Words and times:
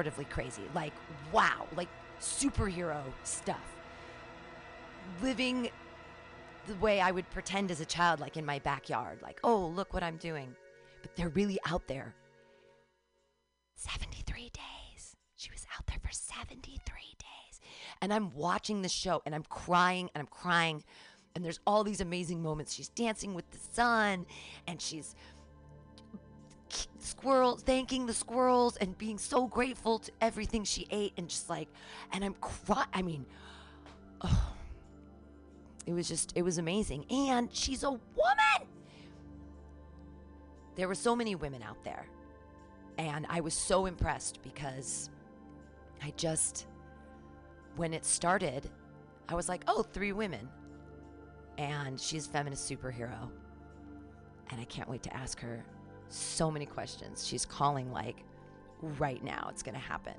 pejoratively 0.00 0.28
crazy. 0.30 0.62
Like, 0.74 0.92
wow, 1.32 1.66
like 1.76 1.88
superhero 2.20 3.02
stuff. 3.24 3.76
Living 5.22 5.70
the 6.66 6.74
way 6.76 7.00
I 7.00 7.10
would 7.10 7.28
pretend 7.30 7.70
as 7.70 7.80
a 7.80 7.84
child, 7.86 8.20
like 8.20 8.36
in 8.36 8.44
my 8.44 8.58
backyard, 8.60 9.20
like, 9.22 9.40
oh, 9.44 9.66
look 9.66 9.94
what 9.94 10.02
I'm 10.02 10.16
doing. 10.16 10.54
But 11.02 11.16
they're 11.16 11.30
really 11.30 11.58
out 11.66 11.86
there. 11.88 12.14
73 13.76 14.50
days. 14.52 15.16
She 15.36 15.50
was 15.50 15.66
out 15.76 15.86
there 15.86 15.98
for 16.02 16.12
73 16.12 16.78
days. 17.18 17.60
And 18.02 18.12
I'm 18.12 18.30
watching 18.34 18.82
the 18.82 18.88
show 18.88 19.22
and 19.24 19.34
I'm 19.34 19.44
crying 19.44 20.10
and 20.14 20.20
I'm 20.20 20.28
crying. 20.28 20.84
And 21.34 21.44
there's 21.44 21.60
all 21.66 21.84
these 21.84 22.00
amazing 22.00 22.42
moments. 22.42 22.74
She's 22.74 22.88
dancing 22.88 23.34
with 23.34 23.50
the 23.50 23.58
sun 23.72 24.26
and 24.66 24.80
she's 24.82 25.14
squirrels 26.98 27.62
thanking 27.62 28.06
the 28.06 28.14
squirrels 28.14 28.76
and 28.76 28.96
being 28.98 29.18
so 29.18 29.46
grateful 29.46 29.98
to 29.98 30.12
everything 30.20 30.64
she 30.64 30.86
ate 30.90 31.12
and 31.16 31.28
just 31.28 31.50
like 31.50 31.68
and 32.12 32.24
i'm 32.24 32.34
crying 32.40 32.88
i 32.92 33.02
mean 33.02 33.24
oh, 34.22 34.52
it 35.86 35.92
was 35.92 36.08
just 36.08 36.32
it 36.36 36.42
was 36.42 36.58
amazing. 36.58 37.04
And 37.10 37.52
she's 37.52 37.82
a 37.82 37.90
woman! 37.90 38.68
There 40.76 40.88
were 40.88 40.94
so 40.94 41.16
many 41.16 41.34
women 41.34 41.62
out 41.62 41.82
there. 41.84 42.06
And 42.98 43.26
i 43.28 43.40
was 43.40 43.54
so 43.54 43.86
impressed 43.86 44.40
because 44.42 45.10
i 46.02 46.12
just 46.16 46.66
when 47.76 47.94
it 47.94 48.04
started 48.04 48.68
i 49.28 49.34
was 49.34 49.48
like 49.48 49.64
oh 49.66 49.82
three 49.82 50.12
women. 50.12 50.48
And 51.58 52.00
she's 52.00 52.26
feminist 52.26 52.70
superhero. 52.70 53.30
And 54.50 54.60
i 54.60 54.64
can't 54.64 54.88
wait 54.88 55.02
to 55.04 55.16
ask 55.16 55.40
her 55.40 55.64
so 56.10 56.50
many 56.50 56.66
questions. 56.66 57.26
She's 57.26 57.46
calling 57.46 57.92
like 57.92 58.24
right 58.98 59.22
now. 59.22 59.48
It's 59.50 59.62
going 59.62 59.74
to 59.74 59.80
happen. 59.80 60.14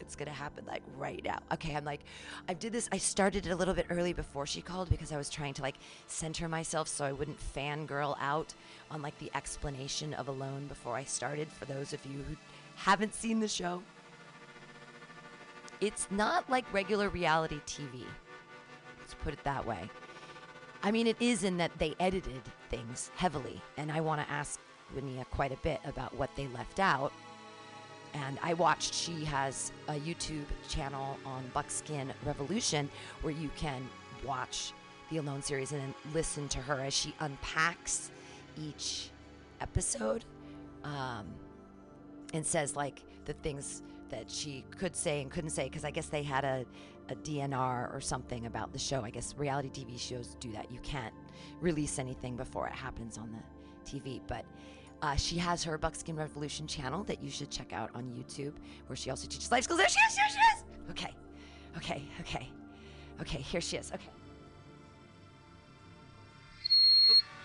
It's 0.00 0.16
going 0.16 0.26
to 0.26 0.34
happen 0.34 0.64
like 0.66 0.82
right 0.98 1.22
now. 1.24 1.38
Okay, 1.52 1.74
I'm 1.76 1.84
like, 1.84 2.00
I 2.48 2.54
did 2.54 2.72
this. 2.72 2.88
I 2.90 2.98
started 2.98 3.46
it 3.46 3.50
a 3.50 3.56
little 3.56 3.72
bit 3.72 3.86
early 3.88 4.12
before 4.12 4.46
she 4.46 4.60
called 4.60 4.90
because 4.90 5.12
I 5.12 5.16
was 5.16 5.30
trying 5.30 5.54
to 5.54 5.62
like 5.62 5.76
center 6.08 6.48
myself 6.48 6.88
so 6.88 7.04
I 7.04 7.12
wouldn't 7.12 7.38
fangirl 7.54 8.16
out 8.20 8.52
on 8.90 9.00
like 9.00 9.16
the 9.18 9.30
explanation 9.34 10.12
of 10.14 10.28
Alone 10.28 10.66
before 10.66 10.96
I 10.96 11.04
started. 11.04 11.48
For 11.48 11.66
those 11.66 11.92
of 11.92 12.04
you 12.04 12.18
who 12.24 12.36
haven't 12.74 13.14
seen 13.14 13.38
the 13.38 13.48
show, 13.48 13.82
it's 15.80 16.08
not 16.10 16.50
like 16.50 16.64
regular 16.72 17.08
reality 17.08 17.60
TV. 17.66 18.04
Let's 18.98 19.14
put 19.14 19.32
it 19.32 19.42
that 19.44 19.64
way. 19.64 19.88
I 20.82 20.90
mean, 20.90 21.06
it 21.06 21.16
is 21.20 21.44
in 21.44 21.56
that 21.58 21.70
they 21.78 21.94
edited 22.00 22.42
things 22.68 23.12
heavily, 23.14 23.60
and 23.76 23.92
I 23.92 24.00
want 24.00 24.20
to 24.20 24.32
ask 24.32 24.58
Woniya 24.94 25.24
quite 25.30 25.52
a 25.52 25.56
bit 25.56 25.80
about 25.84 26.14
what 26.16 26.34
they 26.36 26.46
left 26.48 26.80
out. 26.80 27.12
And 28.14 28.38
I 28.42 28.54
watched, 28.54 28.92
she 28.92 29.24
has 29.24 29.72
a 29.88 29.94
YouTube 29.94 30.44
channel 30.68 31.16
on 31.24 31.50
Buckskin 31.54 32.12
Revolution 32.24 32.90
where 33.22 33.32
you 33.32 33.50
can 33.56 33.88
watch 34.24 34.72
the 35.10 35.16
Alone 35.18 35.42
series 35.42 35.72
and 35.72 35.94
listen 36.12 36.48
to 36.48 36.58
her 36.58 36.80
as 36.80 36.94
she 36.94 37.14
unpacks 37.20 38.10
each 38.60 39.08
episode 39.60 40.24
um, 40.84 41.26
and 42.34 42.44
says, 42.44 42.76
like, 42.76 43.02
the 43.24 43.32
things 43.34 43.82
that 44.10 44.30
she 44.30 44.64
could 44.78 44.94
say 44.94 45.22
and 45.22 45.30
couldn't 45.30 45.50
say 45.50 45.64
because 45.64 45.84
I 45.84 45.90
guess 45.90 46.06
they 46.06 46.22
had 46.22 46.44
a, 46.44 46.64
a 47.08 47.14
DNR 47.16 47.94
or 47.94 48.00
something 48.00 48.46
about 48.46 48.72
the 48.72 48.78
show. 48.78 49.02
I 49.02 49.10
guess 49.10 49.34
reality 49.36 49.70
TV 49.70 49.98
shows 49.98 50.36
do 50.38 50.52
that. 50.52 50.70
You 50.70 50.78
can't 50.80 51.14
release 51.60 51.98
anything 51.98 52.36
before 52.36 52.66
it 52.66 52.74
happens 52.74 53.16
on 53.16 53.30
the 53.32 53.90
TV. 53.90 54.20
But 54.26 54.44
uh, 55.02 55.16
she 55.16 55.36
has 55.36 55.64
her 55.64 55.76
Buckskin 55.76 56.16
Revolution 56.16 56.66
channel 56.66 57.02
that 57.04 57.22
you 57.22 57.28
should 57.28 57.50
check 57.50 57.72
out 57.72 57.90
on 57.94 58.04
YouTube, 58.04 58.52
where 58.86 58.96
she 58.96 59.10
also 59.10 59.26
teaches 59.26 59.50
life 59.50 59.64
skills. 59.64 59.78
There 59.78 59.88
she 59.88 59.98
is, 60.08 60.16
here 60.16 60.28
she 60.30 60.38
is. 60.56 60.64
Okay, 60.90 61.12
okay, 61.76 62.02
okay, 62.20 62.48
okay. 63.20 63.38
Here 63.38 63.60
she 63.60 63.76
is. 63.76 63.90
Okay. 63.92 64.08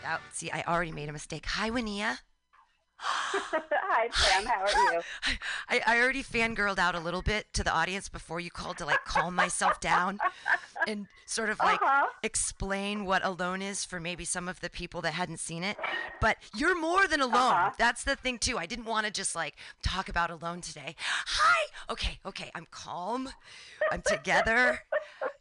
Oh, 0.10 0.20
see, 0.32 0.52
I 0.52 0.64
already 0.68 0.92
made 0.92 1.10
a 1.10 1.14
mistake. 1.14 1.46
Hi, 1.48 1.70
Woniya. 1.70 2.20
Hi, 3.00 4.10
Sam. 4.12 4.46
How 4.46 4.62
are 4.62 4.94
you? 4.94 5.02
I, 5.70 5.82
I 5.86 6.02
already 6.02 6.24
fangirled 6.24 6.80
out 6.80 6.96
a 6.96 7.00
little 7.00 7.22
bit 7.22 7.48
to 7.54 7.64
the 7.64 7.72
audience 7.74 8.08
before 8.08 8.40
you 8.40 8.50
called 8.50 8.78
to 8.78 8.86
like 8.86 9.04
calm 9.06 9.36
myself 9.36 9.80
down 9.80 10.20
and 10.88 11.08
sort 11.26 11.50
of 11.50 11.60
like 11.60 11.82
Uh-huh. 11.82 12.08
explain 12.24 13.06
what 13.06 13.24
Alone 13.24 13.62
is 13.62 13.84
for 13.86 14.00
maybe 14.00 14.26
some 14.26 14.48
of 14.48 14.62
the 14.62 14.70
people 14.70 15.02
that 15.02 15.14
hadn't 15.14 15.38
seen 15.40 15.64
it. 15.64 15.78
But 16.22 16.38
you're 16.56 16.80
more 16.80 17.08
than 17.08 17.22
alone. 17.22 17.36
Uh-huh. 17.36 17.72
That's 17.78 18.04
the 18.04 18.16
thing 18.16 18.40
too. 18.40 18.58
I 18.58 18.66
didn't 18.66 18.86
want 18.86 19.06
to 19.06 19.12
just 19.12 19.36
like 19.36 19.56
talk 19.84 20.10
about 20.10 20.32
Alone 20.32 20.62
today. 20.62 20.96
Hi. 21.00 21.68
Okay. 21.92 22.20
Okay. 22.26 22.50
I'm 22.56 22.66
calm. 22.72 23.30
I'm 23.92 24.02
together. 24.02 24.80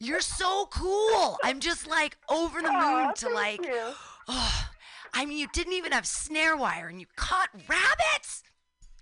You're 0.00 0.20
so 0.20 0.66
cool. 0.70 1.38
I'm 1.42 1.60
just 1.60 1.86
like 1.86 2.16
over 2.28 2.60
the 2.60 2.70
moon 2.72 3.06
Aw, 3.08 3.12
to 3.12 3.28
like. 3.30 3.64
you. 3.64 3.92
Oh, 4.28 4.68
I 5.14 5.24
mean, 5.24 5.38
you 5.38 5.46
didn't 5.52 5.72
even 5.72 5.92
have 5.92 6.06
snare 6.06 6.56
wire 6.56 6.88
and 6.88 7.00
you 7.00 7.06
caught 7.16 7.48
rabbits. 7.68 8.42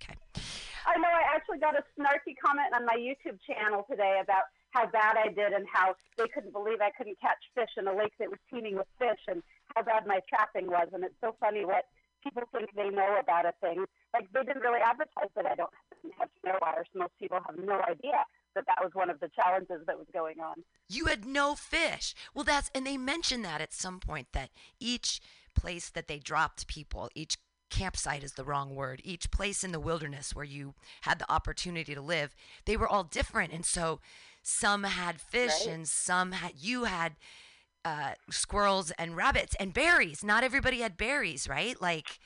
Okay. 0.00 0.16
I 0.86 0.98
know 0.98 1.08
I 1.08 1.34
actually 1.34 1.58
got 1.58 1.74
a 1.74 1.82
snarky 1.98 2.34
comment 2.44 2.68
on 2.74 2.84
my 2.84 2.94
YouTube 2.96 3.38
channel 3.48 3.86
today 3.90 4.20
about 4.22 4.44
how 4.74 4.86
bad 4.86 5.16
I 5.16 5.28
did 5.28 5.52
and 5.52 5.66
how 5.72 5.94
they 6.18 6.26
couldn't 6.28 6.52
believe 6.52 6.82
I 6.82 6.90
couldn't 6.90 7.20
catch 7.20 7.38
fish 7.54 7.70
in 7.78 7.86
a 7.86 7.94
lake 7.96 8.12
that 8.18 8.28
was 8.28 8.40
teeming 8.50 8.76
with 8.76 8.90
fish 8.98 9.22
and 9.28 9.42
how 9.74 9.82
bad 9.82 10.06
my 10.06 10.20
trapping 10.28 10.66
was. 10.66 10.88
And 10.92 11.04
it's 11.04 11.14
so 11.20 11.36
funny 11.40 11.64
what 11.64 11.86
people 12.22 12.42
think 12.52 12.70
they 12.74 12.90
know 12.90 13.16
about 13.20 13.46
a 13.46 13.52
thing. 13.60 13.84
Like 14.12 14.26
they 14.32 14.42
didn't 14.42 14.62
really 14.62 14.80
advertise 14.84 15.30
that 15.36 15.46
I 15.46 15.54
don't 15.54 15.70
have 16.18 16.28
snare 16.40 16.58
wire, 16.60 16.84
most 16.94 17.12
people 17.20 17.38
have 17.46 17.56
no 17.56 17.80
idea 17.88 18.26
that 18.54 18.66
that 18.66 18.78
was 18.82 18.90
one 18.94 19.10
of 19.10 19.20
the 19.20 19.30
challenges 19.34 19.86
that 19.86 19.96
was 19.96 20.06
going 20.12 20.40
on. 20.40 20.64
You 20.88 21.06
had 21.06 21.24
no 21.24 21.54
fish. 21.54 22.14
Well, 22.34 22.44
that's, 22.44 22.70
and 22.74 22.86
they 22.86 22.96
mentioned 22.96 23.44
that 23.44 23.60
at 23.60 23.72
some 23.72 24.00
point 24.00 24.28
that 24.32 24.50
each 24.78 25.20
place 25.54 25.88
that 25.90 26.08
they 26.08 26.18
dropped 26.18 26.66
people, 26.66 27.10
each 27.14 27.36
campsite 27.70 28.22
is 28.22 28.32
the 28.32 28.44
wrong 28.44 28.74
word, 28.74 29.00
each 29.04 29.30
place 29.30 29.64
in 29.64 29.72
the 29.72 29.80
wilderness 29.80 30.34
where 30.34 30.44
you 30.44 30.74
had 31.02 31.18
the 31.18 31.32
opportunity 31.32 31.94
to 31.94 32.00
live, 32.00 32.34
they 32.64 32.76
were 32.76 32.88
all 32.88 33.04
different. 33.04 33.52
And 33.52 33.64
so 33.64 34.00
some 34.44 34.84
had 34.84 35.20
fish 35.20 35.66
Right. 35.66 35.74
and 35.74 35.88
some 35.88 36.32
had, 36.32 36.52
you 36.60 36.84
had 36.84 37.16
uh, 37.84 38.12
squirrels 38.30 38.90
and 38.92 39.16
rabbits 39.16 39.56
and 39.58 39.72
berries. 39.74 40.22
Not 40.22 40.44
everybody 40.44 40.80
had 40.80 40.96
berries, 40.96 41.48
right? 41.48 41.80
Like, 41.80 42.18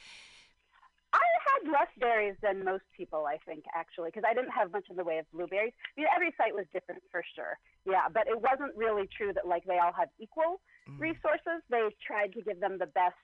I 1.13 1.25
had 1.49 1.73
less 1.73 1.89
berries 1.99 2.37
than 2.43 2.65
most 2.65 2.85
people, 2.95 3.25
I 3.27 3.39
think, 3.47 3.65
actually, 3.75 4.11
because 4.11 4.25
I 4.29 4.35
didn't 4.35 4.51
have 4.51 4.73
much 4.73 4.87
in 4.91 4.97
the 4.97 5.05
way 5.05 5.19
of 5.19 5.31
blueberries. 5.33 5.73
You 5.97 6.05
know, 6.05 6.11
every 6.15 6.35
site 6.37 6.55
was 6.55 6.67
different 6.73 7.03
for 7.11 7.23
sure. 7.35 7.57
Yeah, 7.87 8.09
but 8.13 8.27
it 8.29 8.41
wasn't 8.41 8.77
really 8.77 9.09
true 9.17 9.33
that 9.33 9.47
like 9.47 9.65
they 9.65 9.79
all 9.79 9.93
had 9.93 10.11
equal 10.19 10.61
Mm. 10.89 10.99
resources. 11.01 11.63
They 11.71 11.89
tried 12.07 12.33
to 12.35 12.43
give 12.43 12.61
them 12.61 12.79
the 12.79 12.87
best, 12.87 13.17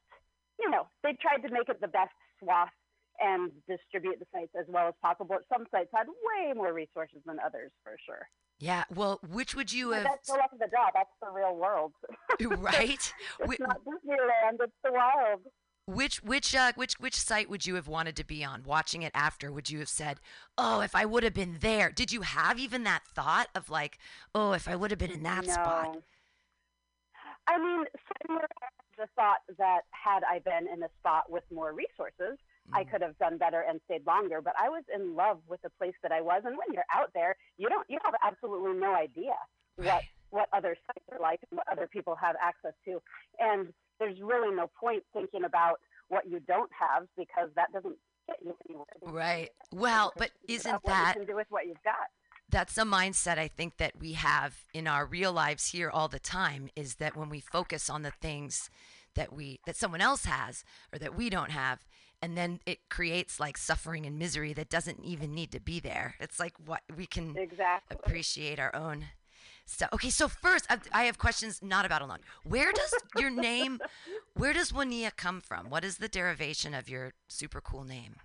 you 0.59 0.71
know, 0.71 0.87
they 1.03 1.13
tried 1.21 1.47
to 1.47 1.53
make 1.53 1.69
it 1.69 1.81
the 1.81 1.89
best 1.89 2.15
swath 2.39 2.73
and 3.21 3.51
distribute 3.69 4.19
the 4.19 4.27
sites 4.33 4.53
as 4.59 4.67
well 4.69 4.89
as 4.89 4.95
possible. 5.03 5.37
Some 5.53 5.67
sites 5.71 5.91
had 5.95 6.07
way 6.09 6.53
more 6.55 6.73
resources 6.73 7.19
than 7.27 7.39
others, 7.45 7.71
for 7.83 7.97
sure. 8.05 8.29
yeah, 8.59 8.85
well, 8.95 9.21
which 9.33 9.55
would 9.55 9.73
you 9.73 9.91
But 9.91 9.97
have, 9.99 10.05
that's 10.05 10.29
the 10.29 10.35
luck 10.35 10.53
of 10.53 10.59
the 10.59 10.67
job. 10.67 10.93
That's 10.95 11.15
the 11.21 11.31
real 11.31 11.57
world. 11.57 11.93
right? 12.63 13.13
it's 13.41 13.61
not 13.61 13.81
Disneyland. 13.85 14.59
It's 14.61 14.73
the 14.83 14.93
wild. 14.93 15.41
Which 15.87 16.23
which 16.23 16.55
uh, 16.55 16.73
which 16.77 16.95
which 16.99 17.15
site 17.15 17.51
would 17.51 17.67
you 17.67 17.75
have 17.75 17.89
wanted 17.89 18.17
to 18.17 18.25
be 18.25 18.43
on? 18.43 18.63
Watching 18.65 19.03
it 19.03 19.13
after, 19.15 19.53
would 19.53 19.69
you 19.69 19.81
have 19.81 19.89
said, 19.91 20.19
"Oh, 20.57 20.81
if 20.81 20.95
I 20.95 21.05
would 21.05 21.25
have 21.25 21.35
been 21.35 21.59
there"? 21.61 21.91
Did 21.91 22.11
you 22.11 22.23
have 22.23 22.59
even 22.59 22.85
that 22.85 23.03
thought 23.07 23.49
of 23.55 23.69
like, 23.69 23.99
"Oh, 24.35 24.53
if 24.53 24.67
I 24.67 24.77
would 24.77 24.91
have 24.91 24.99
been 24.99 25.11
in 25.11 25.23
that 25.25 25.45
spot"? 25.45 25.95
No. 25.95 26.03
I 27.47 27.59
mean, 27.59 27.85
somewhere 28.27 28.47
the 28.97 29.07
thought 29.15 29.41
that 29.59 29.83
had 29.91 30.23
I 30.25 30.39
been 30.39 30.67
in 30.73 30.83
a 30.83 30.89
spot 31.01 31.31
with 31.31 31.45
more 31.53 31.75
resources, 31.75 32.39
I 32.73 32.85
Mm. 32.85 32.91
could 32.91 33.03
have 33.03 33.19
done 33.19 33.39
better 33.39 33.61
and 33.61 33.81
stayed 33.85 34.07
longer. 34.07 34.41
But 34.41 34.55
I 34.59 34.69
was 34.69 34.85
in 34.95 35.15
love 35.15 35.41
with 35.47 35.63
the 35.63 35.71
place 35.71 35.95
that 36.03 36.13
I 36.13 36.21
was, 36.21 36.43
and 36.45 36.57
when 36.57 36.73
you're 36.73 36.87
out 36.93 37.13
there, 37.15 37.37
you 37.59 37.69
don't 37.69 37.89
you 37.89 37.99
have 38.05 38.15
absolutely 38.23 38.73
no 38.75 38.95
idea 38.95 39.35
what 39.77 40.03
what 40.31 40.49
other 40.53 40.77
sites 40.87 41.07
are 41.13 41.21
like 41.21 41.41
and 41.51 41.59
what 41.59 41.69
other 41.71 41.87
people 41.87 42.17
have 42.17 42.37
access 42.43 42.75
to, 42.85 43.01
and 43.39 43.73
there's 43.99 44.21
really 44.21 44.55
no 44.55 44.71
point 44.81 45.05
thinking 45.13 45.45
about 45.45 45.81
what 46.09 46.27
you 46.29 46.41
don't 46.41 46.71
have 46.73 47.07
because 47.17 47.49
that 47.55 47.73
doesn't 47.73 47.97
get 48.27 48.37
you 48.43 48.55
anywhere. 48.69 48.87
Right. 49.03 49.51
Well, 49.73 50.13
but 50.17 50.31
isn't 50.49 50.83
that 50.85 51.27
do 51.27 51.37
with 51.37 51.47
what 51.51 51.67
you've 51.67 51.83
got? 51.83 52.09
that's 52.51 52.79
a 52.79 52.83
mindset 52.83 53.39
I 53.39 53.49
think 53.49 53.79
that 53.79 53.99
we 53.99 54.13
have 54.13 54.55
in 54.73 54.87
our 54.87 55.07
real 55.07 55.33
lives 55.33 55.69
here 55.73 55.91
all 55.91 56.09
the 56.09 56.19
time 56.19 56.69
is 56.77 56.97
that 56.97 57.17
when 57.17 57.29
we 57.29 57.41
focus 57.41 57.89
on 57.91 58.03
the 58.03 58.11
things 58.11 58.71
that 59.15 59.33
we 59.33 59.61
that 59.67 59.77
someone 59.77 60.01
else 60.01 60.25
has 60.25 60.65
or 60.93 60.99
that 60.99 61.17
we 61.17 61.31
don't 61.31 61.51
have 61.51 61.81
and 62.25 62.39
then 62.39 62.59
it 62.65 62.79
creates 62.89 63.39
like 63.39 63.59
suffering 63.59 64.07
and 64.07 64.19
misery 64.19 64.55
that 64.55 64.71
doesn't 64.71 64.99
even 65.05 65.35
need 65.35 65.53
to 65.53 65.61
be 65.61 65.79
there. 65.79 66.15
It's 66.19 66.41
like 66.41 66.55
what 66.65 66.81
we 66.97 67.05
can 67.05 67.37
Exactly. 67.37 67.99
appreciate 68.03 68.59
our 68.59 68.75
own 68.75 69.09
stuff. 69.67 69.91
Okay, 69.93 70.09
so 70.09 70.27
first 70.27 70.65
I- 70.71 70.81
I 70.91 71.03
have 71.05 71.19
questions 71.19 71.63
not 71.63 71.85
about 71.85 72.01
alone. 72.01 72.21
Where 72.43 72.73
does 72.73 72.95
your 73.19 73.29
name 73.29 73.79
where 74.33 74.55
does 74.55 74.73
Woniya 74.73 75.15
come 75.15 75.43
from? 75.43 75.69
What 75.69 75.85
is 75.85 75.99
the 75.99 76.09
derivation 76.09 76.73
of 76.73 76.89
your 76.89 77.13
super 77.29 77.61
cool 77.61 77.85
name? 77.85 78.17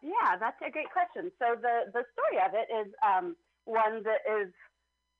Yeah, 0.00 0.36
that's 0.38 0.56
a 0.64 0.70
great 0.70 0.92
question. 0.92 1.32
So 1.40 1.56
the 1.60 1.90
the 1.92 2.04
story 2.14 2.38
of 2.46 2.54
it 2.54 2.68
is 2.72 2.94
um, 3.04 3.34
one 3.64 4.04
that 4.04 4.20
is 4.40 4.52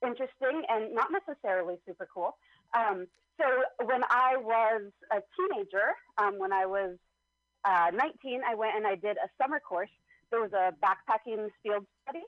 interesting 0.06 0.62
and 0.68 0.94
not 0.94 1.08
necessarily 1.10 1.78
super 1.84 2.06
cool. 2.14 2.36
Um, 2.78 3.08
so 3.40 3.46
when 3.84 4.02
I 4.08 4.36
was 4.36 4.92
a 5.10 5.18
teenager, 5.36 5.88
um, 6.16 6.38
when 6.38 6.52
I 6.52 6.64
was 6.64 6.96
uh, 7.64 7.90
19, 7.94 8.40
I 8.46 8.54
went 8.54 8.76
and 8.76 8.86
I 8.86 8.94
did 8.94 9.16
a 9.16 9.28
summer 9.40 9.60
course. 9.60 9.90
There 10.30 10.40
was 10.40 10.52
a 10.52 10.72
backpacking 10.84 11.48
field 11.62 11.86
study. 12.02 12.24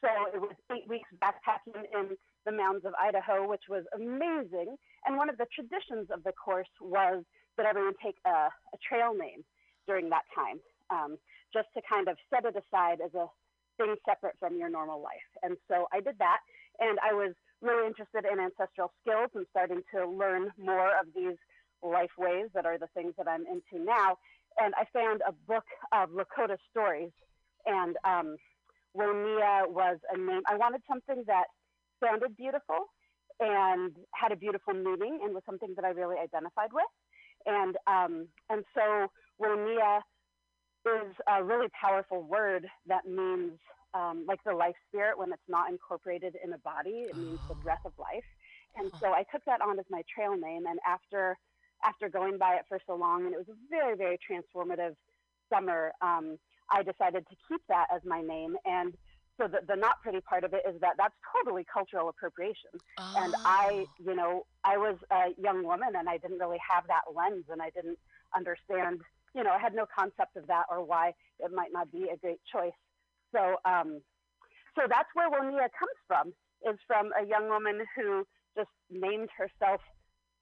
So 0.00 0.08
it 0.32 0.40
was 0.40 0.56
eight 0.72 0.88
weeks 0.88 1.08
backpacking 1.22 1.84
in 1.92 2.16
the 2.46 2.52
mountains 2.52 2.84
of 2.86 2.94
Idaho, 2.94 3.48
which 3.48 3.64
was 3.68 3.84
amazing. 3.94 4.76
And 5.04 5.16
one 5.16 5.28
of 5.28 5.36
the 5.36 5.46
traditions 5.54 6.08
of 6.10 6.24
the 6.24 6.32
course 6.32 6.70
was 6.80 7.24
that 7.56 7.66
everyone 7.66 7.94
take 8.02 8.16
a, 8.24 8.48
a 8.48 8.78
trail 8.86 9.12
name 9.12 9.44
during 9.86 10.08
that 10.10 10.24
time, 10.34 10.58
um, 10.88 11.18
just 11.52 11.68
to 11.74 11.82
kind 11.88 12.08
of 12.08 12.16
set 12.32 12.44
it 12.44 12.56
aside 12.56 13.00
as 13.04 13.12
a 13.14 13.26
thing 13.76 13.94
separate 14.08 14.36
from 14.38 14.56
your 14.56 14.70
normal 14.70 15.02
life. 15.02 15.30
And 15.42 15.56
so 15.68 15.86
I 15.92 16.00
did 16.00 16.16
that. 16.18 16.38
And 16.78 16.98
I 17.04 17.12
was 17.12 17.34
really 17.60 17.86
interested 17.86 18.24
in 18.24 18.40
ancestral 18.40 18.92
skills 19.02 19.30
and 19.34 19.44
starting 19.50 19.82
to 19.94 20.08
learn 20.08 20.48
more 20.56 20.96
of 20.98 21.06
these 21.14 21.36
life 21.82 22.12
ways 22.18 22.48
that 22.54 22.66
are 22.66 22.78
the 22.78 22.88
things 22.94 23.12
that 23.18 23.28
I'm 23.28 23.44
into 23.46 23.84
now. 23.84 24.16
And 24.60 24.74
I 24.76 24.84
found 24.92 25.22
a 25.26 25.32
book 25.32 25.64
of 25.92 26.10
Lakota 26.10 26.56
stories. 26.70 27.10
And 27.66 27.96
um, 28.04 28.36
Woniya 28.96 29.68
was 29.68 29.98
a 30.12 30.18
name. 30.18 30.42
I 30.48 30.56
wanted 30.56 30.82
something 30.88 31.24
that 31.26 31.44
sounded 32.02 32.36
beautiful 32.36 32.86
and 33.38 33.92
had 34.14 34.32
a 34.32 34.36
beautiful 34.36 34.74
meaning 34.74 35.20
and 35.24 35.34
was 35.34 35.42
something 35.46 35.72
that 35.76 35.84
I 35.84 35.90
really 35.90 36.16
identified 36.22 36.70
with. 36.72 36.84
And 37.46 37.76
um, 37.86 38.28
and 38.50 38.64
so 38.74 39.08
Woniya 39.40 40.00
is 40.86 41.14
a 41.28 41.42
really 41.42 41.68
powerful 41.80 42.22
word 42.22 42.66
that 42.86 43.06
means 43.06 43.52
um, 43.94 44.24
like 44.26 44.40
the 44.44 44.52
life 44.52 44.74
spirit 44.88 45.18
when 45.18 45.32
it's 45.32 45.48
not 45.48 45.70
incorporated 45.70 46.36
in 46.44 46.52
a 46.52 46.58
body. 46.58 47.06
It 47.10 47.16
means 47.16 47.40
the 47.48 47.54
breath 47.56 47.84
of 47.84 47.92
life. 47.98 48.24
And 48.76 48.90
so 49.02 49.08
I 49.08 49.24
took 49.32 49.44
that 49.46 49.60
on 49.60 49.78
as 49.78 49.84
my 49.90 50.02
trail 50.14 50.36
name. 50.36 50.64
And 50.68 50.78
after 50.86 51.36
after 51.84 52.08
going 52.08 52.38
by 52.38 52.54
it 52.54 52.64
for 52.68 52.78
so 52.86 52.94
long, 52.94 53.26
and 53.26 53.34
it 53.34 53.38
was 53.38 53.48
a 53.48 53.58
very 53.70 53.96
very 53.96 54.18
transformative 54.18 54.94
summer, 55.52 55.92
um, 56.00 56.38
I 56.70 56.82
decided 56.82 57.26
to 57.28 57.36
keep 57.48 57.60
that 57.68 57.86
as 57.94 58.00
my 58.04 58.22
name. 58.22 58.56
And 58.64 58.94
so 59.40 59.48
the, 59.48 59.60
the 59.66 59.76
not 59.76 60.00
pretty 60.02 60.20
part 60.20 60.44
of 60.44 60.52
it 60.54 60.62
is 60.68 60.80
that 60.80 60.94
that's 60.98 61.14
totally 61.34 61.64
cultural 61.72 62.08
appropriation. 62.08 62.70
Oh. 62.98 63.14
And 63.18 63.34
I, 63.44 63.86
you 63.98 64.14
know, 64.14 64.46
I 64.64 64.76
was 64.76 64.96
a 65.10 65.28
young 65.40 65.64
woman 65.64 65.96
and 65.96 66.08
I 66.08 66.18
didn't 66.18 66.38
really 66.38 66.60
have 66.68 66.86
that 66.88 67.02
lens 67.14 67.44
and 67.50 67.60
I 67.62 67.70
didn't 67.70 67.98
understand, 68.36 69.00
you 69.34 69.42
know, 69.42 69.50
I 69.50 69.58
had 69.58 69.74
no 69.74 69.86
concept 69.86 70.36
of 70.36 70.46
that 70.48 70.64
or 70.70 70.84
why 70.84 71.14
it 71.38 71.52
might 71.52 71.72
not 71.72 71.90
be 71.90 72.08
a 72.12 72.16
great 72.16 72.40
choice. 72.52 72.76
So, 73.34 73.56
um, 73.64 74.00
so 74.76 74.82
that's 74.88 75.08
where 75.14 75.30
Woniya 75.30 75.68
comes 75.72 75.98
from, 76.06 76.32
is 76.70 76.78
from 76.86 77.10
a 77.20 77.26
young 77.26 77.48
woman 77.48 77.80
who 77.96 78.26
just 78.56 78.70
named 78.90 79.30
herself 79.36 79.80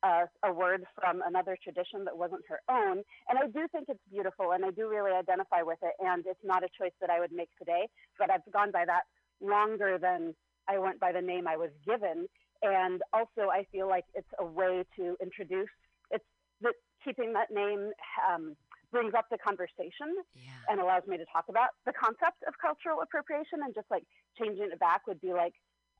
uh, 0.02 0.26
a 0.44 0.52
word 0.52 0.84
from 1.00 1.22
another 1.26 1.56
tradition 1.62 2.04
that 2.04 2.16
wasn't 2.16 2.42
her 2.48 2.60
own. 2.70 3.02
And 3.28 3.38
I 3.38 3.46
do 3.46 3.66
think 3.72 3.86
it's 3.88 4.00
beautiful 4.10 4.52
and 4.52 4.64
I 4.64 4.70
do 4.70 4.88
really 4.88 5.12
identify 5.12 5.62
with 5.62 5.78
it. 5.82 5.94
And 6.00 6.24
it's 6.26 6.44
not 6.44 6.62
a 6.62 6.68
choice 6.78 6.92
that 7.00 7.10
I 7.10 7.20
would 7.20 7.32
make 7.32 7.48
today, 7.58 7.88
but 8.18 8.30
I've 8.30 8.46
gone 8.52 8.70
by 8.70 8.84
that 8.86 9.02
longer 9.40 9.98
than 9.98 10.34
I 10.68 10.78
went 10.78 11.00
by 11.00 11.12
the 11.12 11.20
name 11.20 11.48
I 11.48 11.56
was 11.56 11.70
given. 11.86 12.28
And 12.62 13.02
also, 13.12 13.50
I 13.52 13.66
feel 13.70 13.88
like 13.88 14.04
it's 14.14 14.28
a 14.38 14.44
way 14.44 14.84
to 14.96 15.16
introduce. 15.22 15.68
It's 16.10 16.24
that 16.60 16.74
keeping 17.04 17.32
that 17.34 17.50
name 17.52 17.90
um, 18.28 18.56
brings 18.90 19.14
up 19.14 19.26
the 19.30 19.38
conversation 19.38 20.14
Yeah. 20.34 20.50
and 20.68 20.80
allows 20.80 21.06
me 21.06 21.16
to 21.18 21.24
talk 21.32 21.44
about 21.48 21.70
the 21.86 21.92
concept 21.92 22.42
of 22.46 22.54
cultural 22.60 23.00
appropriation. 23.02 23.60
And 23.64 23.74
just 23.74 23.90
like 23.90 24.04
changing 24.38 24.70
it 24.72 24.78
back 24.80 25.06
would 25.06 25.20
be 25.20 25.32
like 25.32 25.54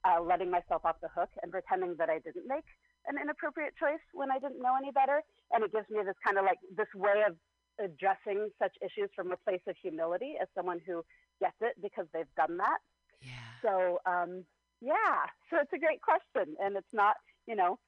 uh, 0.05 0.21
letting 0.21 0.51
myself 0.51 0.85
off 0.85 0.97
the 1.01 1.09
hook 1.09 1.31
and 1.43 1.51
pretending 1.53 1.95
that 1.99 2.09
I 2.11 2.19
didn't 2.19 2.47
make 2.47 2.65
an 3.09 3.17
inappropriate 3.21 3.75
choice 3.79 4.03
when 4.13 4.31
I 4.31 4.39
didn't 4.39 4.61
know 4.61 4.77
any 4.77 4.93
better. 4.93 5.23
And 5.53 5.65
it 5.65 5.73
gives 5.73 5.89
me 5.91 6.01
this 6.05 6.19
kind 6.25 6.39
of 6.39 6.45
like 6.45 6.59
this 6.77 6.89
way 6.95 7.25
of 7.27 7.37
addressing 7.83 8.51
such 8.59 8.77
issues 8.83 9.11
from 9.15 9.33
a 9.33 9.37
place 9.37 9.63
of 9.67 9.77
humility 9.81 10.35
as 10.41 10.49
someone 10.55 10.81
who 10.87 11.05
gets 11.41 11.57
it 11.61 11.75
because 11.81 12.07
they've 12.13 12.35
done 12.37 12.57
that. 12.59 12.79
Yeah. 13.23 13.49
So, 13.63 13.99
um, 14.07 14.45
yeah, 14.81 15.27
so 15.51 15.59
it's 15.61 15.73
a 15.73 15.79
great 15.79 16.03
question. 16.03 16.55
And 16.61 16.77
it's 16.77 16.93
not, 16.93 17.17
you 17.47 17.57
know, 17.57 17.79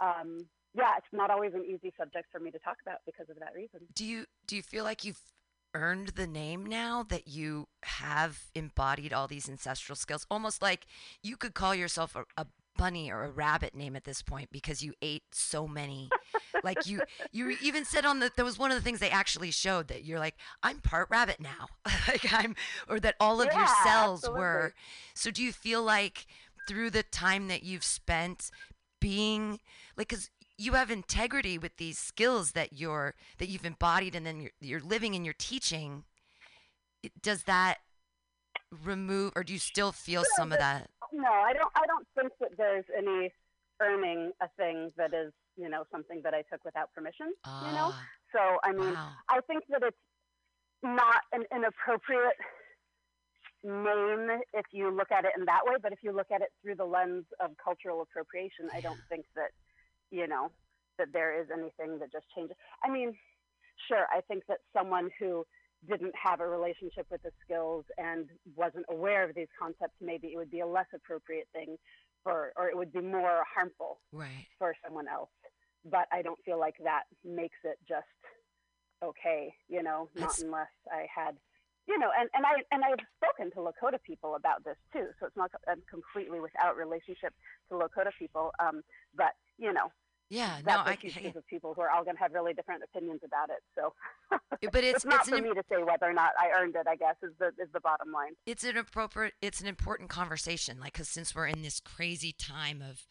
um, 0.00 0.46
yeah, 0.74 0.96
it's 0.96 1.12
not 1.12 1.30
always 1.30 1.54
an 1.54 1.64
easy 1.64 1.92
subject 1.98 2.28
for 2.30 2.40
me 2.40 2.50
to 2.50 2.58
talk 2.58 2.76
about 2.82 2.98
because 3.04 3.28
of 3.30 3.38
that 3.40 3.54
reason. 3.54 3.80
Do 3.94 4.04
you 4.04 4.26
do 4.46 4.56
you 4.56 4.62
feel 4.62 4.84
like 4.84 5.04
you've 5.04 5.20
earned 5.74 6.08
the 6.08 6.26
name 6.26 6.64
now 6.64 7.02
that 7.02 7.28
you 7.28 7.66
have 7.82 8.44
embodied 8.54 9.12
all 9.12 9.26
these 9.26 9.48
ancestral 9.48 9.96
skills? 9.96 10.26
Almost 10.30 10.62
like 10.62 10.86
you 11.22 11.36
could 11.36 11.54
call 11.54 11.74
yourself 11.74 12.14
a, 12.14 12.24
a 12.36 12.46
bunny 12.78 13.10
or 13.10 13.24
a 13.24 13.30
rabbit 13.30 13.74
name 13.74 13.94
at 13.96 14.04
this 14.04 14.22
point 14.22 14.48
because 14.50 14.82
you 14.82 14.94
ate 15.02 15.24
so 15.32 15.68
many. 15.68 16.08
like 16.64 16.86
you 16.86 17.02
you 17.32 17.54
even 17.62 17.84
said 17.84 18.06
on 18.06 18.20
the 18.20 18.30
that 18.36 18.44
was 18.44 18.58
one 18.58 18.70
of 18.70 18.76
the 18.76 18.82
things 18.82 19.00
they 19.00 19.10
actually 19.10 19.50
showed 19.50 19.88
that 19.88 20.04
you're 20.04 20.18
like 20.18 20.36
I'm 20.62 20.78
part 20.78 21.08
rabbit 21.10 21.40
now. 21.40 21.66
like 22.08 22.32
I'm 22.32 22.54
or 22.88 22.98
that 23.00 23.16
all 23.20 23.42
of 23.42 23.52
your 23.52 23.66
cells 23.84 24.20
absolutely. 24.20 24.40
were. 24.40 24.74
So 25.14 25.30
do 25.30 25.42
you 25.42 25.52
feel 25.52 25.82
like 25.82 26.26
through 26.66 26.90
the 26.90 27.02
time 27.02 27.48
that 27.48 27.62
you've 27.62 27.84
spent 27.84 28.50
being 29.00 29.60
like 29.96 30.08
cuz 30.08 30.30
you 30.56 30.72
have 30.72 30.90
integrity 30.90 31.56
with 31.58 31.76
these 31.76 31.98
skills 31.98 32.52
that 32.52 32.72
you're 32.72 33.14
that 33.38 33.48
you've 33.48 33.64
embodied 33.64 34.14
and 34.14 34.26
then 34.26 34.40
you're, 34.40 34.50
you're 34.60 34.80
living 34.80 35.14
and 35.14 35.24
you're 35.24 35.34
teaching 35.34 36.04
does 37.22 37.44
that 37.44 37.78
remove 38.84 39.32
or 39.36 39.44
do 39.44 39.52
you 39.52 39.58
still 39.58 39.92
feel 39.92 40.24
some 40.36 40.52
of 40.52 40.58
that 40.58 40.90
No, 41.24 41.30
I 41.48 41.52
don't. 41.52 41.72
I 41.74 41.84
don't 41.86 42.06
think 42.16 42.32
that 42.40 42.52
there's 42.56 42.84
any 42.96 43.32
earning 43.80 44.32
a 44.40 44.48
thing 44.56 44.92
that 44.96 45.12
is, 45.14 45.32
you 45.56 45.68
know, 45.68 45.82
something 45.90 46.20
that 46.24 46.34
I 46.34 46.42
took 46.50 46.64
without 46.64 46.92
permission. 46.94 47.28
you 47.66 47.72
know. 47.78 47.90
Ah, 47.92 48.06
So 48.34 48.40
I 48.62 48.70
mean, 48.72 48.94
wow 48.94 49.10
I 49.28 49.40
think 49.48 49.64
that 49.72 49.82
it's 49.82 50.04
not 50.82 51.20
an 51.32 51.44
inappropriate 51.54 52.38
name 53.64 54.30
if 54.54 54.66
you 54.72 54.90
look 54.90 55.10
at 55.10 55.24
it 55.24 55.32
in 55.36 55.44
that 55.46 55.62
way, 55.64 55.74
but 55.82 55.92
if 55.92 55.98
you 56.02 56.12
look 56.12 56.30
at 56.30 56.40
it 56.42 56.50
through 56.62 56.76
the 56.76 56.84
lens 56.84 57.24
of 57.40 57.50
cultural 57.62 58.02
appropriation, 58.02 58.68
I 58.72 58.80
don't 58.80 59.00
think 59.08 59.24
that, 59.34 59.50
you 60.10 60.26
know, 60.28 60.50
that 60.98 61.08
there 61.12 61.40
is 61.40 61.48
anything 61.52 61.98
that 61.98 62.12
just 62.12 62.26
changes. 62.34 62.56
I 62.84 62.90
mean, 62.90 63.14
sure, 63.88 64.06
I 64.12 64.20
think 64.22 64.44
that 64.48 64.58
someone 64.72 65.10
who 65.18 65.44
didn't 65.86 66.14
have 66.20 66.40
a 66.40 66.46
relationship 66.48 67.06
with 67.10 67.22
the 67.22 67.30
skills 67.44 67.84
and 67.98 68.28
wasn't 68.56 68.84
aware 68.90 69.22
of 69.28 69.34
these 69.34 69.48
concepts, 69.60 69.94
maybe 70.00 70.28
it 70.28 70.36
would 70.36 70.50
be 70.50 70.60
a 70.60 70.66
less 70.66 70.86
appropriate 70.94 71.48
thing 71.52 71.76
for, 72.24 72.52
or 72.56 72.68
it 72.68 72.76
would 72.76 72.92
be 72.92 73.00
more 73.00 73.42
harmful 73.54 74.00
right 74.12 74.46
for 74.58 74.74
someone 74.84 75.06
else. 75.08 75.30
But 75.84 76.06
I 76.12 76.22
don't 76.22 76.38
feel 76.44 76.58
like 76.58 76.74
that 76.82 77.04
makes 77.24 77.56
it 77.64 77.78
just 77.88 78.06
okay, 79.02 79.54
you 79.68 79.82
know, 79.82 80.08
That's- 80.14 80.40
not 80.40 80.44
unless 80.46 80.74
I 80.90 81.06
had, 81.14 81.36
you 81.86 81.98
know, 81.98 82.10
and, 82.18 82.28
and 82.34 82.44
I 82.44 82.54
and 82.72 82.82
I've 82.84 82.98
spoken 83.16 83.50
to 83.52 83.58
Lakota 83.58 84.02
people 84.02 84.34
about 84.34 84.64
this 84.64 84.76
too. 84.92 85.06
So 85.20 85.26
it's 85.26 85.36
not 85.36 85.50
I'm 85.68 85.82
completely 85.88 86.40
without 86.40 86.76
relationship 86.76 87.32
to 87.68 87.76
Lakota 87.76 88.10
people. 88.18 88.50
Um, 88.58 88.82
but 89.14 89.32
you 89.56 89.72
know, 89.72 89.92
yeah 90.28 90.58
no 90.66 90.74
i 90.84 90.92
a 90.92 90.96
huge 90.96 91.20
group 91.20 91.36
of 91.36 91.46
people 91.46 91.74
who 91.74 91.80
are 91.80 91.90
all 91.90 92.04
going 92.04 92.16
to 92.16 92.22
have 92.22 92.32
really 92.32 92.52
different 92.52 92.82
opinions 92.82 93.20
about 93.24 93.50
it. 93.50 93.62
So 93.74 93.92
but 94.70 94.84
it's 94.84 94.96
it's, 94.96 95.04
not 95.04 95.20
it's 95.20 95.28
for 95.28 95.36
an 95.36 95.44
me 95.44 95.54
to 95.54 95.62
say 95.70 95.82
whether 95.82 96.06
or 96.06 96.12
not 96.12 96.32
I 96.38 96.50
earned 96.60 96.74
it. 96.76 96.86
I 96.86 96.96
guess 96.96 97.16
is 97.22 97.32
the 97.38 97.48
is 97.62 97.68
the 97.72 97.80
bottom 97.80 98.12
line. 98.12 98.32
it's 98.46 98.64
an 98.64 98.76
appropriate 98.76 99.34
it's 99.40 99.60
an 99.60 99.66
important 99.66 100.10
conversation 100.10 100.78
like 100.80 100.92
because 100.92 101.08
since 101.08 101.34
we're 101.34 101.46
in 101.46 101.62
this 101.62 101.80
crazy 101.80 102.32
time 102.32 102.82
of 102.82 103.06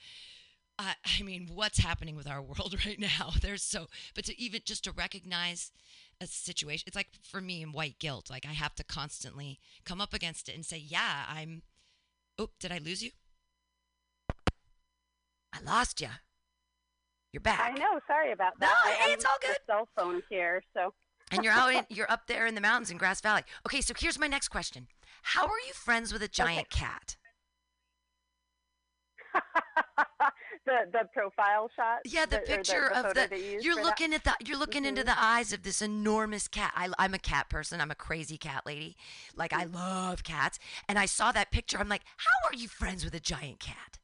I 0.79 0.93
I 1.19 1.23
mean, 1.23 1.49
what's 1.53 1.79
happening 1.79 2.15
with 2.15 2.27
our 2.27 2.41
world 2.41 2.75
right 2.85 2.99
now? 2.99 3.31
There's 3.41 3.63
so, 3.63 3.87
but 4.15 4.25
to 4.25 4.39
even 4.39 4.61
just 4.65 4.83
to 4.83 4.91
recognize 4.91 5.71
a 6.21 6.27
situation, 6.27 6.83
it's 6.87 6.95
like 6.95 7.09
for 7.21 7.41
me 7.41 7.61
in 7.61 7.71
white 7.71 7.99
guilt, 7.99 8.29
like 8.29 8.45
I 8.45 8.53
have 8.53 8.75
to 8.75 8.83
constantly 8.83 9.59
come 9.85 10.01
up 10.01 10.13
against 10.13 10.49
it 10.49 10.55
and 10.55 10.65
say, 10.65 10.77
yeah, 10.77 11.25
I'm. 11.29 11.63
Oh, 12.39 12.49
did 12.59 12.71
I 12.71 12.77
lose 12.77 13.01
you? 13.01 13.11
I 15.51 15.61
lost 15.65 16.01
you. 16.01 16.09
You're 17.33 17.41
back. 17.41 17.59
I 17.59 17.71
know. 17.77 17.99
Sorry 18.07 18.31
about 18.31 18.59
that. 18.59 18.65
No, 18.85 18.91
I 18.91 18.95
hey, 18.95 19.13
it's 19.13 19.25
all 19.25 19.37
the 19.41 19.47
good. 19.47 19.57
Cell 19.67 19.87
phone 19.97 20.21
here. 20.29 20.63
So 20.73 20.93
and 21.31 21.43
you're 21.43 21.53
out 21.53 21.73
in, 21.73 21.85
you're 21.95 22.09
up 22.11 22.27
there 22.27 22.47
in 22.47 22.55
the 22.55 22.61
mountains 22.61 22.89
in 22.91 22.97
Grass 22.97 23.21
Valley. 23.21 23.43
Okay, 23.67 23.81
so 23.81 23.93
here's 23.97 24.17
my 24.19 24.27
next 24.27 24.47
question. 24.47 24.87
How 25.21 25.43
are 25.45 25.59
you 25.67 25.73
friends 25.73 26.13
with 26.13 26.21
a 26.21 26.27
giant 26.27 26.69
cat? 26.69 27.17
the 30.65 30.71
the 30.91 31.07
profile 31.13 31.69
shot. 31.75 31.99
Yeah, 32.05 32.25
the 32.25 32.39
or 32.39 32.45
picture 32.45 32.91
of 32.91 33.09
the 33.13 33.27
that 33.29 33.37
You 33.39 33.59
you're 33.61 33.73
for 33.75 33.81
that? 33.81 33.85
looking 33.85 34.13
at 34.13 34.23
the 34.23 34.33
you're 34.45 34.57
looking 34.57 34.85
into 34.85 35.01
Mhm. 35.01 35.05
the 35.05 35.21
eyes 35.21 35.53
of 35.53 35.63
this 35.63 35.81
enormous 35.81 36.47
cat. 36.47 36.71
I, 36.75 36.89
I'm 36.97 37.13
a 37.13 37.19
cat 37.19 37.49
person. 37.49 37.81
I'm 37.81 37.91
a 37.91 37.95
crazy 37.95 38.37
cat 38.37 38.65
lady. 38.65 38.95
Like 39.35 39.53
I 39.53 39.65
love 39.65 40.23
cats, 40.23 40.59
and 40.87 40.97
I 40.97 41.05
saw 41.05 41.31
that 41.33 41.51
picture. 41.51 41.77
I'm 41.77 41.89
like, 41.89 42.03
how 42.17 42.49
are 42.49 42.55
you 42.55 42.67
friends 42.67 43.03
with 43.03 43.13
a 43.13 43.19
giant 43.19 43.59
cat? 43.59 43.99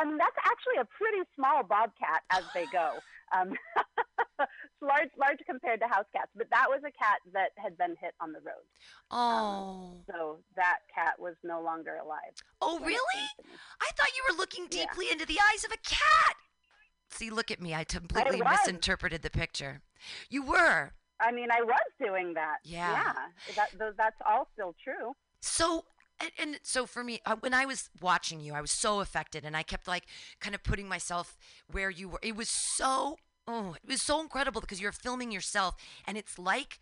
Um, 0.00 0.18
that's 0.18 0.36
actually 0.44 0.80
a 0.80 0.84
pretty 0.84 1.22
small 1.36 1.62
bobcat 1.62 2.22
as 2.30 2.42
they 2.52 2.66
go. 2.72 2.98
Um, 3.36 3.52
large, 4.80 5.10
large 5.18 5.38
compared 5.48 5.80
to 5.80 5.86
house 5.86 6.06
cats. 6.14 6.30
But 6.34 6.48
that 6.50 6.66
was 6.68 6.80
a 6.80 6.90
cat 6.92 7.18
that 7.32 7.50
had 7.56 7.76
been 7.78 7.94
hit 8.00 8.14
on 8.20 8.32
the 8.32 8.40
road. 8.40 8.64
Oh. 9.10 9.92
Um, 9.92 10.00
so 10.10 10.38
that 10.56 10.78
cat 10.92 11.14
was 11.18 11.34
no 11.44 11.60
longer 11.62 11.96
alive. 12.02 12.34
Oh, 12.60 12.78
really? 12.80 12.96
came 13.14 13.44
to 13.44 13.50
me. 13.50 13.58
I 13.80 13.90
thought 13.96 14.08
you 14.16 14.24
were 14.30 14.36
looking 14.38 14.66
Yeah. 14.70 14.86
deeply 14.86 15.10
into 15.10 15.26
the 15.26 15.38
eyes 15.52 15.64
of 15.64 15.72
a 15.72 15.78
cat. 15.78 16.36
See, 17.10 17.30
look 17.30 17.50
at 17.50 17.60
me. 17.60 17.74
I 17.74 17.84
completely 17.84 18.42
was. 18.42 18.58
misinterpreted 18.64 19.22
the 19.22 19.30
picture. 19.30 19.82
You 20.28 20.42
were. 20.42 20.92
I 21.20 21.30
mean, 21.30 21.48
I 21.52 21.62
was 21.62 21.78
doing 22.04 22.34
that. 22.34 22.58
Yeah. 22.64 23.12
Yeah. 23.46 23.54
That, 23.56 23.96
that's 23.96 24.16
all 24.28 24.48
still 24.54 24.74
true. 24.82 25.12
So 25.40 25.84
and, 26.20 26.30
and 26.38 26.60
so 26.62 26.86
for 26.86 27.02
me, 27.04 27.20
uh, 27.26 27.36
when 27.40 27.54
I 27.54 27.66
was 27.66 27.90
watching 28.00 28.40
you, 28.40 28.54
I 28.54 28.60
was 28.60 28.70
so 28.70 29.00
affected, 29.00 29.44
and 29.44 29.56
I 29.56 29.62
kept 29.62 29.86
like 29.88 30.04
kind 30.40 30.54
of 30.54 30.62
putting 30.62 30.88
myself 30.88 31.36
where 31.70 31.90
you 31.90 32.08
were. 32.08 32.20
It 32.22 32.36
was 32.36 32.48
so 32.48 33.16
oh, 33.46 33.74
it 33.82 33.88
was 33.88 34.02
so 34.02 34.20
incredible 34.20 34.60
because 34.60 34.80
you're 34.80 34.92
filming 34.92 35.30
yourself, 35.32 35.74
and 36.06 36.16
it's 36.16 36.38
like 36.38 36.78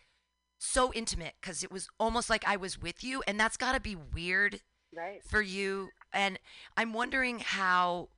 so 0.59 0.93
intimate 0.93 1.35
because 1.41 1.65
it 1.65 1.73
was 1.73 1.89
almost 1.99 2.31
like 2.31 2.45
I 2.47 2.57
was 2.57 2.81
with 2.81 3.03
you, 3.03 3.23
and 3.27 3.39
that's 3.39 3.57
got 3.57 3.73
to 3.75 3.81
be 3.81 3.97
weird 3.97 4.61
Right. 4.95 5.23
for 5.25 5.41
you. 5.41 5.91
And 6.13 6.39
I'm 6.77 6.93
wondering 6.93 7.41
how 7.41 8.09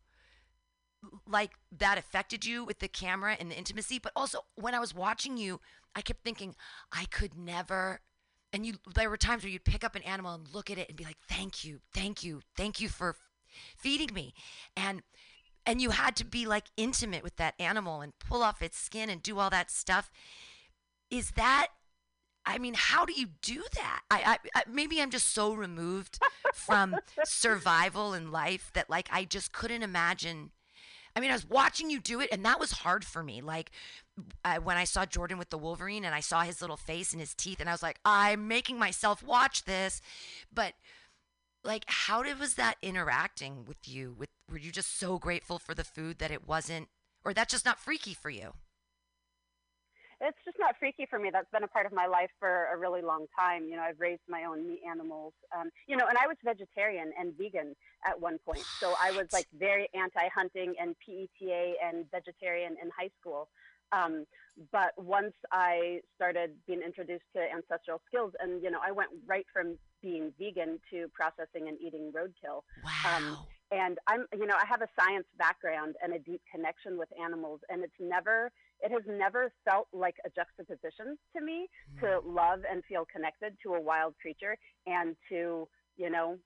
like 1.28 1.52
that 1.76 1.98
affected 1.98 2.44
you 2.44 2.64
with 2.64 2.78
the 2.78 2.88
camera 2.88 3.36
and 3.38 3.50
the 3.50 3.56
intimacy 3.58 3.98
but 3.98 4.12
also 4.16 4.40
when 4.54 4.74
i 4.74 4.78
was 4.78 4.94
watching 4.94 5.36
you 5.36 5.60
i 5.94 6.00
kept 6.00 6.22
thinking 6.24 6.54
i 6.92 7.04
could 7.10 7.36
never 7.36 8.00
and 8.54 8.64
you 8.64 8.74
there 8.94 9.10
were 9.10 9.16
times 9.16 9.42
where 9.42 9.50
you'd 9.50 9.64
pick 9.64 9.84
up 9.84 9.94
an 9.94 10.02
animal 10.02 10.34
and 10.34 10.46
look 10.54 10.70
at 10.70 10.78
it 10.78 10.88
and 10.88 10.96
be 10.96 11.04
like 11.04 11.18
thank 11.28 11.64
you 11.64 11.80
thank 11.92 12.22
you 12.24 12.40
thank 12.56 12.80
you 12.80 12.88
for 12.88 13.16
feeding 13.76 14.14
me 14.14 14.32
and 14.76 15.02
and 15.66 15.80
you 15.82 15.90
had 15.90 16.16
to 16.16 16.24
be 16.24 16.46
like 16.46 16.66
intimate 16.76 17.22
with 17.22 17.36
that 17.36 17.54
animal 17.58 18.00
and 18.00 18.18
pull 18.18 18.42
off 18.42 18.62
its 18.62 18.78
skin 18.78 19.10
and 19.10 19.22
do 19.22 19.38
all 19.38 19.50
that 19.50 19.70
stuff 19.70 20.10
is 21.10 21.32
that 21.32 21.68
I 22.46 22.58
mean, 22.58 22.74
how 22.76 23.06
do 23.06 23.14
you 23.14 23.28
do 23.40 23.64
that? 23.74 24.02
I, 24.10 24.38
I, 24.54 24.60
I 24.60 24.62
maybe 24.70 25.00
I'm 25.00 25.10
just 25.10 25.32
so 25.32 25.54
removed 25.54 26.18
from 26.52 26.96
survival 27.24 28.12
and 28.12 28.30
life 28.32 28.70
that 28.74 28.90
like 28.90 29.08
I 29.10 29.24
just 29.24 29.52
couldn't 29.52 29.82
imagine. 29.82 30.50
I 31.16 31.20
mean, 31.20 31.30
I 31.30 31.34
was 31.34 31.48
watching 31.48 31.88
you 31.88 32.00
do 32.00 32.20
it, 32.20 32.28
and 32.32 32.44
that 32.44 32.60
was 32.60 32.72
hard 32.72 33.04
for 33.04 33.22
me. 33.22 33.40
Like 33.40 33.70
I, 34.44 34.58
when 34.58 34.76
I 34.76 34.84
saw 34.84 35.04
Jordan 35.04 35.38
with 35.38 35.50
the 35.50 35.58
Wolverine, 35.58 36.04
and 36.04 36.14
I 36.14 36.20
saw 36.20 36.42
his 36.42 36.60
little 36.60 36.76
face 36.76 37.12
and 37.12 37.20
his 37.20 37.34
teeth, 37.34 37.60
and 37.60 37.68
I 37.68 37.72
was 37.72 37.82
like, 37.82 37.98
I'm 38.04 38.46
making 38.46 38.78
myself 38.78 39.22
watch 39.22 39.64
this. 39.64 40.00
But 40.52 40.74
like, 41.64 41.84
how 41.86 42.22
did 42.22 42.38
was 42.38 42.54
that 42.54 42.76
interacting 42.82 43.64
with 43.66 43.88
you? 43.88 44.14
With 44.16 44.28
were 44.50 44.58
you 44.58 44.70
just 44.70 44.98
so 44.98 45.18
grateful 45.18 45.58
for 45.58 45.74
the 45.74 45.84
food 45.84 46.18
that 46.18 46.30
it 46.30 46.46
wasn't, 46.46 46.88
or 47.24 47.32
that's 47.32 47.52
just 47.52 47.64
not 47.64 47.80
freaky 47.80 48.14
for 48.14 48.30
you? 48.30 48.52
It's 50.20 50.38
just 50.44 50.56
not 50.60 50.76
freaky 50.78 51.06
for 51.10 51.18
me. 51.18 51.30
That's 51.32 51.50
been 51.50 51.64
a 51.64 51.68
part 51.68 51.86
of 51.86 51.92
my 51.92 52.06
life 52.06 52.30
for 52.38 52.68
a 52.72 52.78
really 52.78 53.02
long 53.02 53.26
time. 53.38 53.66
You 53.68 53.76
know, 53.76 53.82
I've 53.82 53.98
raised 53.98 54.22
my 54.28 54.44
own 54.44 54.66
meat 54.66 54.80
animals. 54.88 55.34
Um, 55.54 55.70
you 55.86 55.96
know, 55.96 56.06
and 56.06 56.16
I 56.16 56.26
was 56.26 56.36
vegetarian 56.44 57.12
and 57.18 57.36
vegan 57.36 57.74
at 58.06 58.18
one 58.18 58.38
point. 58.46 58.64
So 58.78 58.94
I 59.02 59.10
was 59.10 59.26
like 59.32 59.46
very 59.58 59.88
anti-hunting 59.92 60.74
and 60.80 60.94
PETA 61.04 61.74
and 61.84 62.06
vegetarian 62.10 62.76
in 62.80 62.90
high 62.96 63.10
school. 63.20 63.48
Um, 63.92 64.24
but 64.72 64.92
once 64.96 65.34
I 65.52 66.00
started 66.14 66.52
being 66.66 66.82
introduced 66.82 67.24
to 67.34 67.42
ancestral 67.42 68.00
skills, 68.06 68.32
and 68.40 68.62
you 68.62 68.70
know, 68.70 68.80
I 68.84 68.92
went 68.92 69.10
right 69.26 69.46
from 69.52 69.78
being 70.02 70.32
vegan 70.38 70.78
to 70.90 71.08
processing 71.12 71.68
and 71.68 71.78
eating 71.80 72.12
roadkill. 72.12 72.62
Wow. 72.84 73.46
and 73.70 73.98
i'm 74.06 74.26
you 74.32 74.46
know 74.46 74.54
i 74.60 74.66
have 74.66 74.82
a 74.82 74.88
science 74.98 75.26
background 75.38 75.94
and 76.02 76.12
a 76.12 76.18
deep 76.18 76.42
connection 76.52 76.98
with 76.98 77.08
animals 77.22 77.60
and 77.70 77.82
it's 77.82 77.98
never 77.98 78.52
it 78.80 78.92
has 78.92 79.02
never 79.06 79.52
felt 79.64 79.88
like 79.92 80.16
a 80.26 80.30
juxtaposition 80.30 81.16
to 81.34 81.42
me 81.42 81.66
to 82.00 82.20
love 82.26 82.60
and 82.70 82.82
feel 82.84 83.06
connected 83.10 83.56
to 83.62 83.74
a 83.74 83.80
wild 83.80 84.14
creature 84.20 84.56
and 84.86 85.16
to 85.28 85.66
you 85.96 86.10
know 86.10 86.36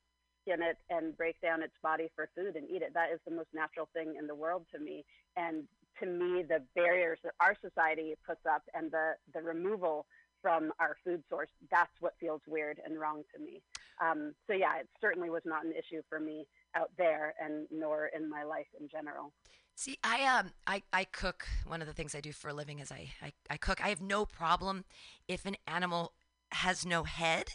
skin 0.43 0.63
it 0.63 0.79
and 0.91 1.17
break 1.17 1.41
down 1.41 1.63
its 1.63 1.75
body 1.83 2.09
for 2.15 2.29
food 2.37 2.57
and 2.57 2.69
eat 2.71 2.83
it 2.83 2.95
that 2.95 3.11
is 3.13 3.21
the 3.27 3.35
most 3.35 3.49
natural 3.53 3.89
thing 3.93 4.15
in 4.19 4.27
the 4.27 4.35
world 4.35 4.65
to 4.73 4.79
me 4.79 5.05
and 5.37 5.65
to 6.01 6.07
me 6.07 6.43
the 6.43 6.63
barriers 6.75 7.19
that 7.25 7.33
our 7.41 7.57
society 7.63 8.15
puts 8.27 8.45
up 8.51 8.63
and 8.75 8.91
the 8.91 9.13
the 9.35 9.43
removal 9.43 10.07
from 10.41 10.73
our 10.79 10.97
food 11.05 11.23
source 11.29 11.51
that's 11.71 11.91
what 12.01 12.15
feels 12.21 12.41
weird 12.47 12.81
and 12.85 12.99
wrong 12.99 13.23
to 13.35 13.43
me 13.43 13.61
um, 14.01 14.35
so 14.47 14.53
yeah 14.53 14.79
it 14.79 14.89
certainly 15.01 15.31
was 15.31 15.43
not 15.45 15.65
an 15.65 15.73
issue 15.73 16.03
for 16.09 16.21
me 16.21 16.47
out 16.75 16.91
there 16.97 17.35
and 17.43 17.67
nor 17.71 18.11
in 18.15 18.29
my 18.29 18.45
life 18.45 18.67
in 18.79 18.89
general. 18.89 19.33
See, 19.75 19.99
I 20.03 20.25
um, 20.25 20.51
I, 20.67 20.83
I 20.93 21.05
cook. 21.05 21.47
One 21.67 21.81
of 21.81 21.87
the 21.87 21.95
things 21.95 22.15
I 22.15 22.21
do 22.21 22.33
for 22.33 22.49
a 22.49 22.55
living 22.55 22.81
is 22.81 22.91
I, 22.91 23.11
I 23.23 23.33
I 23.49 23.57
cook. 23.57 23.85
I 23.85 23.89
have 23.89 24.01
no 24.01 24.25
problem 24.25 24.85
if 25.29 25.47
an 25.47 25.57
animal 25.67 26.13
has 26.51 26.85
no 26.85 27.05
head. 27.05 27.49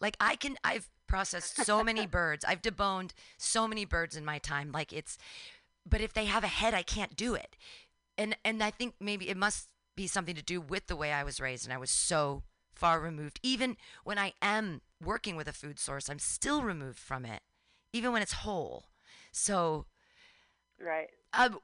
Like 0.00 0.16
I 0.20 0.36
can, 0.36 0.56
I've 0.64 0.88
processed 1.06 1.64
so 1.64 1.84
many 1.90 2.06
birds. 2.06 2.44
I've 2.46 2.62
deboned 2.62 3.10
so 3.36 3.68
many 3.68 3.84
birds 3.84 4.16
in 4.16 4.24
my 4.24 4.38
time. 4.38 4.72
Like 4.72 4.92
it's, 4.92 5.18
but 5.88 6.00
if 6.00 6.14
they 6.14 6.24
have 6.26 6.44
a 6.44 6.48
head, 6.48 6.72
I 6.72 6.82
can't 6.82 7.16
do 7.16 7.34
it. 7.34 7.56
And 8.18 8.36
and 8.44 8.62
I 8.62 8.70
think 8.70 8.94
maybe 9.00 9.28
it 9.28 9.36
must 9.36 9.68
be 9.96 10.06
something 10.06 10.34
to 10.34 10.42
do 10.42 10.60
with 10.60 10.86
the 10.86 10.96
way 10.96 11.12
I 11.12 11.24
was 11.24 11.40
raised, 11.40 11.64
and 11.64 11.72
I 11.72 11.78
was 11.78 11.90
so 11.90 12.42
far 12.74 13.00
removed. 13.00 13.40
Even 13.42 13.76
when 14.04 14.18
I 14.18 14.34
am 14.42 14.82
working 15.02 15.36
with 15.36 15.48
a 15.48 15.52
food 15.52 15.78
source, 15.78 16.08
I'm 16.08 16.18
still 16.18 16.62
removed 16.62 16.98
from 16.98 17.24
it, 17.24 17.42
even 17.92 18.12
when 18.12 18.22
it's 18.22 18.32
whole. 18.32 18.86
So 19.32 19.86
Right. 20.78 21.08
um, 21.32 21.58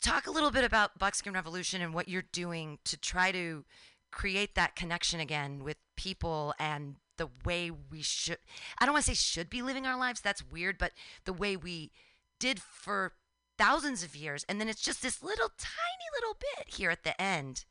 talk 0.00 0.26
a 0.26 0.30
little 0.30 0.50
bit 0.50 0.64
about 0.64 0.98
Buckskin 0.98 1.32
Revolution 1.32 1.82
and 1.82 1.94
what 1.94 2.08
you're 2.08 2.22
doing 2.32 2.78
to 2.84 2.96
try 2.96 3.32
to 3.32 3.64
create 4.10 4.54
that 4.54 4.76
connection 4.76 5.20
again 5.20 5.64
with 5.64 5.76
people 5.96 6.54
and 6.58 6.96
the 7.16 7.28
way 7.44 7.70
we 7.70 8.02
should 8.02 8.38
I 8.78 8.84
don't 8.84 8.92
want 8.92 9.04
to 9.06 9.10
say 9.10 9.14
should 9.14 9.50
be 9.50 9.62
living 9.62 9.86
our 9.86 9.98
lives 9.98 10.20
that's 10.20 10.44
weird 10.44 10.78
but 10.78 10.92
the 11.24 11.32
way 11.32 11.56
we 11.56 11.90
did 12.38 12.60
for 12.60 13.12
thousands 13.58 14.02
of 14.02 14.16
years 14.16 14.44
and 14.48 14.60
then 14.60 14.68
it's 14.68 14.82
just 14.82 15.02
this 15.02 15.22
little 15.22 15.50
tiny 15.58 16.08
little 16.20 16.36
bit 16.56 16.74
here 16.74 16.90
at 16.90 17.04
the 17.04 17.20
end 17.20 17.64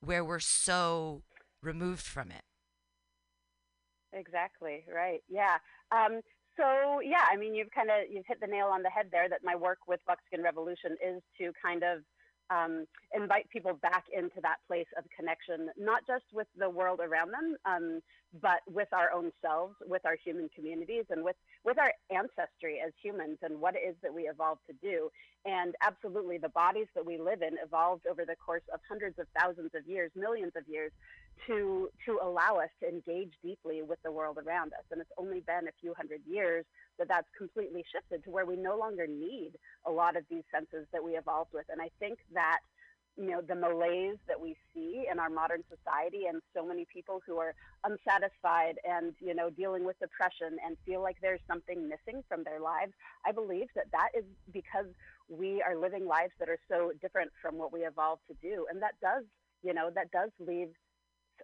where 0.00 0.24
we're 0.24 0.38
so 0.38 1.22
removed 1.62 2.02
from 2.02 2.30
it 2.30 2.42
Exactly. 4.16 4.84
Right. 4.92 5.20
Yeah. 5.28 5.56
Um, 5.92 6.20
so 6.56 7.00
yeah, 7.04 7.24
I 7.30 7.36
mean, 7.36 7.54
you've 7.54 7.70
kind 7.74 7.90
of 7.90 8.08
you've 8.10 8.24
hit 8.26 8.40
the 8.40 8.46
nail 8.46 8.68
on 8.72 8.82
the 8.82 8.90
head 8.90 9.06
there. 9.12 9.28
That 9.28 9.40
my 9.44 9.54
work 9.54 9.78
with 9.86 10.00
Buckskin 10.06 10.42
Revolution 10.42 10.96
is 11.04 11.22
to 11.38 11.52
kind 11.62 11.82
of 11.82 12.00
um, 12.50 12.86
invite 13.14 13.48
people 13.50 13.74
back 13.74 14.04
into 14.12 14.40
that 14.42 14.56
place 14.66 14.86
of 14.98 15.04
connection, 15.16 15.70
not 15.76 16.06
just 16.06 16.24
with 16.32 16.46
the 16.58 16.68
world 16.68 17.00
around 17.00 17.32
them, 17.32 17.56
um, 17.64 18.00
but 18.40 18.60
with 18.66 18.88
our 18.92 19.12
own 19.12 19.32
selves, 19.42 19.74
with 19.86 20.04
our 20.04 20.16
human 20.24 20.48
communities, 20.54 21.04
and 21.10 21.24
with 21.24 21.36
with 21.64 21.78
our 21.78 21.92
ancestry 22.10 22.80
as 22.84 22.92
humans 23.02 23.38
and 23.42 23.60
what 23.60 23.74
it 23.74 23.82
is 23.88 23.96
that 24.02 24.12
we 24.12 24.22
evolved 24.22 24.60
to 24.66 24.74
do. 24.82 25.08
And 25.46 25.76
absolutely, 25.80 26.38
the 26.38 26.48
bodies 26.48 26.88
that 26.96 27.06
we 27.06 27.18
live 27.18 27.40
in 27.40 27.54
evolved 27.62 28.06
over 28.10 28.24
the 28.24 28.34
course 28.34 28.64
of 28.74 28.80
hundreds 28.88 29.16
of 29.20 29.26
thousands 29.38 29.70
of 29.76 29.86
years, 29.86 30.10
millions 30.16 30.52
of 30.56 30.64
years, 30.68 30.90
to 31.46 31.88
to 32.04 32.18
allow 32.20 32.56
us 32.56 32.70
to 32.82 32.88
engage 32.88 33.32
deeply 33.44 33.82
with 33.82 34.02
the 34.02 34.10
world 34.10 34.38
around 34.44 34.72
us. 34.72 34.84
And 34.90 35.00
it's 35.00 35.12
only 35.16 35.40
been 35.40 35.68
a 35.68 35.76
few 35.80 35.94
hundred 35.94 36.22
years 36.26 36.64
that 36.98 37.06
that's 37.06 37.28
completely 37.38 37.84
shifted 37.92 38.24
to 38.24 38.30
where 38.30 38.44
we 38.44 38.56
no 38.56 38.76
longer 38.76 39.06
need 39.06 39.52
a 39.86 39.90
lot 39.90 40.16
of 40.16 40.24
these 40.28 40.42
senses 40.52 40.88
that 40.92 41.04
we 41.04 41.12
evolved 41.12 41.52
with. 41.52 41.66
And 41.70 41.80
I 41.80 41.90
think 42.00 42.18
that 42.34 42.58
you 43.16 43.30
know 43.30 43.40
the 43.40 43.54
malaise 43.54 44.18
that 44.28 44.40
we 44.40 44.56
see 44.74 45.06
in 45.10 45.18
our 45.18 45.30
modern 45.30 45.62
society 45.70 46.24
and 46.28 46.42
so 46.54 46.66
many 46.66 46.86
people 46.92 47.20
who 47.26 47.38
are 47.38 47.54
unsatisfied 47.84 48.76
and 48.84 49.14
you 49.20 49.34
know 49.34 49.48
dealing 49.48 49.84
with 49.84 49.98
depression 50.00 50.58
and 50.64 50.76
feel 50.84 51.02
like 51.02 51.16
there's 51.22 51.40
something 51.48 51.88
missing 51.88 52.22
from 52.28 52.44
their 52.44 52.60
lives 52.60 52.92
i 53.24 53.32
believe 53.32 53.68
that 53.74 53.86
that 53.90 54.10
is 54.16 54.24
because 54.52 54.86
we 55.28 55.62
are 55.62 55.76
living 55.76 56.06
lives 56.06 56.32
that 56.38 56.48
are 56.48 56.58
so 56.68 56.92
different 57.00 57.30
from 57.40 57.56
what 57.56 57.72
we 57.72 57.80
evolved 57.80 58.22
to 58.28 58.34
do. 58.42 58.66
And 58.70 58.82
that 58.82 58.94
does 59.00 59.24
you 59.62 59.74
know 59.74 59.90
that 59.94 60.10
does 60.10 60.30
leave 60.38 60.68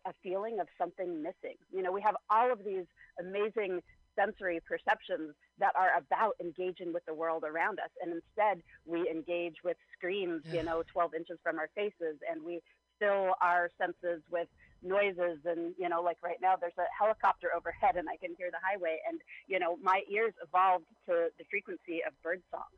a 0.06 0.12
feeling 0.22 0.60
of 0.60 0.68
something 0.78 1.22
missing. 1.22 1.56
You 1.72 1.82
know 1.82 1.92
we 1.92 2.02
have 2.02 2.16
all 2.30 2.52
of 2.52 2.64
these 2.64 2.86
amazing 3.20 3.80
sensory 4.14 4.60
perceptions 4.68 5.34
that 5.58 5.72
are 5.74 5.90
about 5.96 6.36
engaging 6.40 6.92
with 6.92 7.04
the 7.06 7.14
world 7.14 7.44
around 7.44 7.78
us. 7.78 7.90
And 8.02 8.12
instead 8.12 8.62
we 8.86 9.08
engage 9.08 9.56
with 9.64 9.76
screens 9.96 10.42
you 10.52 10.62
know 10.62 10.82
12 10.92 11.14
inches 11.14 11.38
from 11.42 11.58
our 11.58 11.68
faces 11.74 12.18
and 12.30 12.42
we 12.44 12.60
fill 12.98 13.34
our 13.40 13.70
senses 13.78 14.22
with 14.30 14.48
noises. 14.82 15.38
And 15.44 15.74
you 15.78 15.88
know 15.88 16.02
like 16.02 16.18
right 16.22 16.38
now 16.40 16.54
there's 16.60 16.78
a 16.78 16.86
helicopter 16.96 17.48
overhead 17.56 17.96
and 17.96 18.08
i 18.08 18.16
can 18.16 18.34
hear 18.38 18.50
the 18.50 18.62
highway. 18.62 18.98
And 19.08 19.20
you 19.48 19.58
know 19.58 19.76
my 19.82 20.02
ears 20.08 20.34
evolved 20.42 20.86
to 21.06 21.28
the 21.38 21.44
frequency 21.50 22.02
of 22.06 22.12
bird 22.22 22.42
song 22.50 22.70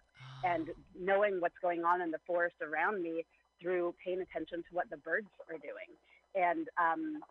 and 0.45 0.69
knowing 0.99 1.41
what's 1.41 1.59
going 1.63 1.85
on 1.85 2.01
in 2.01 2.11
the 2.11 2.21
forest 2.27 2.57
around 2.63 3.03
me 3.03 3.25
through 3.61 3.95
paying 4.05 4.21
attention 4.21 4.59
to 4.59 4.69
what 4.73 4.89
the 4.91 4.97
birds 4.99 5.29
are 5.49 5.59
doing 5.59 5.91
and 6.35 6.69
um, 6.79 7.23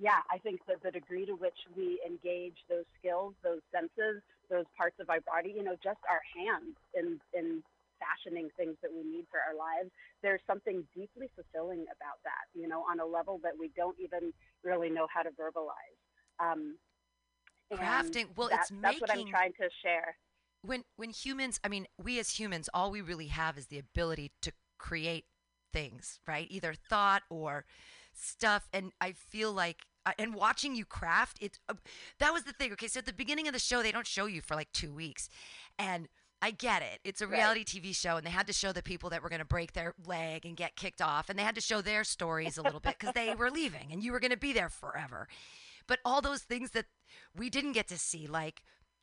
yeah, 0.00 0.24
I 0.32 0.38
think 0.38 0.60
that 0.66 0.82
the 0.82 0.90
degree 0.90 1.26
to 1.26 1.32
which 1.32 1.56
we 1.76 2.00
engage 2.06 2.56
those 2.68 2.84
skills, 2.98 3.34
those 3.44 3.60
senses, 3.70 4.22
those 4.48 4.64
parts 4.76 4.96
of 4.98 5.10
our 5.10 5.20
body, 5.20 5.52
you 5.54 5.62
know, 5.62 5.76
just 5.84 6.00
our 6.08 6.20
hands 6.36 6.76
in 6.96 7.20
in 7.36 7.62
fashioning 8.00 8.48
things 8.56 8.76
that 8.80 8.90
we 8.90 9.04
need 9.04 9.26
for 9.30 9.40
our 9.44 9.52
lives, 9.54 9.90
there's 10.22 10.40
something 10.46 10.82
deeply 10.96 11.28
fulfilling 11.36 11.82
about 11.92 12.16
that, 12.24 12.48
you 12.54 12.66
know, 12.66 12.80
on 12.90 12.98
a 12.98 13.04
level 13.04 13.38
that 13.42 13.52
we 13.60 13.70
don't 13.76 13.96
even 14.00 14.32
really 14.64 14.88
know 14.88 15.06
how 15.12 15.20
to 15.22 15.28
verbalize. 15.36 16.00
Um, 16.40 16.76
Crafting, 17.70 18.26
well, 18.36 18.48
that, 18.48 18.60
it's 18.60 18.72
that's 18.80 19.00
what 19.02 19.10
I'm 19.10 19.18
making- 19.18 19.30
trying 19.32 19.52
to 19.60 19.68
share. 19.82 20.16
When 20.62 20.84
when 20.96 21.10
humans 21.10 21.58
i 21.64 21.68
mean 21.68 21.86
we 22.02 22.18
as 22.18 22.38
humans 22.38 22.68
all 22.74 22.90
we 22.90 23.00
really 23.00 23.28
have 23.28 23.56
is 23.56 23.66
the 23.66 23.78
ability 23.78 24.30
to 24.42 24.52
create 24.78 25.24
things 25.72 26.20
right 26.26 26.46
either 26.50 26.74
thought 26.74 27.22
or 27.30 27.64
stuff 28.12 28.68
and 28.72 28.92
i 29.00 29.12
feel 29.12 29.52
like 29.52 29.78
uh, 30.06 30.12
and 30.18 30.34
watching 30.34 30.74
you 30.74 30.84
craft 30.84 31.38
it's 31.40 31.58
uh, 31.68 31.74
that 32.18 32.32
was 32.32 32.44
the 32.44 32.52
thing 32.52 32.72
okay 32.72 32.88
so 32.88 32.98
at 32.98 33.06
the 33.06 33.12
beginning 33.12 33.46
of 33.46 33.52
the 33.52 33.58
show 33.58 33.82
they 33.82 33.92
don't 33.92 34.06
show 34.06 34.26
you 34.26 34.40
for 34.40 34.54
like 34.54 34.72
two 34.72 34.92
weeks 34.92 35.28
and 35.78 36.08
I 36.42 36.52
get 36.52 36.80
it. 36.80 37.00
It's 37.04 37.20
a 37.20 37.26
Right. 37.26 37.36
reality 37.36 37.64
TV 37.64 37.94
show, 37.94 38.16
and 38.16 38.26
they 38.26 38.30
had 38.30 38.46
to 38.46 38.52
show 38.54 38.72
the 38.72 38.82
people 38.82 39.10
that 39.10 39.22
were 39.22 39.28
going 39.28 39.40
to 39.40 39.44
break 39.44 39.74
their 39.74 39.92
leg 40.06 40.46
and 40.46 40.56
get 40.56 40.74
kicked 40.74 41.02
off, 41.02 41.28
and 41.28 41.38
they 41.38 41.42
had 41.42 41.54
to 41.56 41.60
show 41.60 41.82
their 41.82 42.02
stories 42.02 42.56
a 42.56 42.62
little 42.62 42.80
bit 42.80 42.96
because 42.98 43.12
they 43.12 43.34
were 43.34 43.50
leaving, 43.50 43.92
and 43.92 44.02
you 44.02 44.10
were 44.10 44.20
going 44.20 44.30
to 44.30 44.38
be 44.38 44.54
there 44.54 44.70
forever. 44.70 45.28
But 45.86 45.98
all 46.02 46.22
those 46.22 46.40
things 46.42 46.70
that 46.70 46.86
we 47.36 47.50
didn't 47.50 47.72
get 47.72 47.88
to 47.88 47.98
see, 47.98 48.26
like 48.26 48.62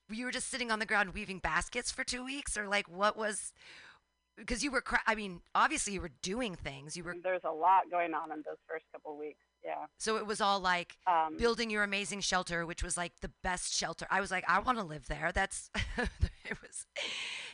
you 0.10 0.26
were 0.26 0.32
just 0.32 0.50
sitting 0.50 0.72
on 0.72 0.80
the 0.80 0.86
ground 0.86 1.14
weaving 1.14 1.40
baskets 1.40 1.92
for 1.92 2.04
two 2.04 2.24
weeks, 2.24 2.58
or 2.58 2.68
like 2.68 2.88
what 2.90 3.18
was 3.18 3.54
because 4.38 4.64
you 4.64 4.70
were, 4.70 4.82
cra- 4.82 5.02
I 5.08 5.16
mean, 5.16 5.42
obviously 5.56 5.94
you 5.94 6.02
were 6.02 6.12
doing 6.22 6.54
things. 6.56 6.96
You 6.96 7.04
were 7.04 7.16
There's 7.24 7.42
a 7.44 7.50
lot 7.52 7.90
going 7.90 8.14
on 8.14 8.32
in 8.32 8.44
those 8.46 8.58
first 8.70 8.86
couple 8.92 9.18
weeks. 9.18 9.40
Yeah. 9.66 9.88
so 9.98 10.16
it 10.18 10.26
was 10.28 10.40
all 10.40 10.60
like 10.62 10.96
Um, 11.08 11.36
building 11.38 11.70
your 11.72 11.84
amazing 11.84 12.22
shelter, 12.22 12.64
which 12.66 12.84
was 12.84 12.96
like 12.96 13.14
the 13.22 13.32
best 13.44 13.74
shelter. 13.74 14.06
I 14.12 14.22
was 14.22 14.30
like, 14.32 14.46
I 14.48 14.60
want 14.60 14.78
to 14.78 14.84
live 14.84 15.08
there. 15.08 15.32
That's 15.34 15.72
it 15.98 16.62
was. 16.62 16.86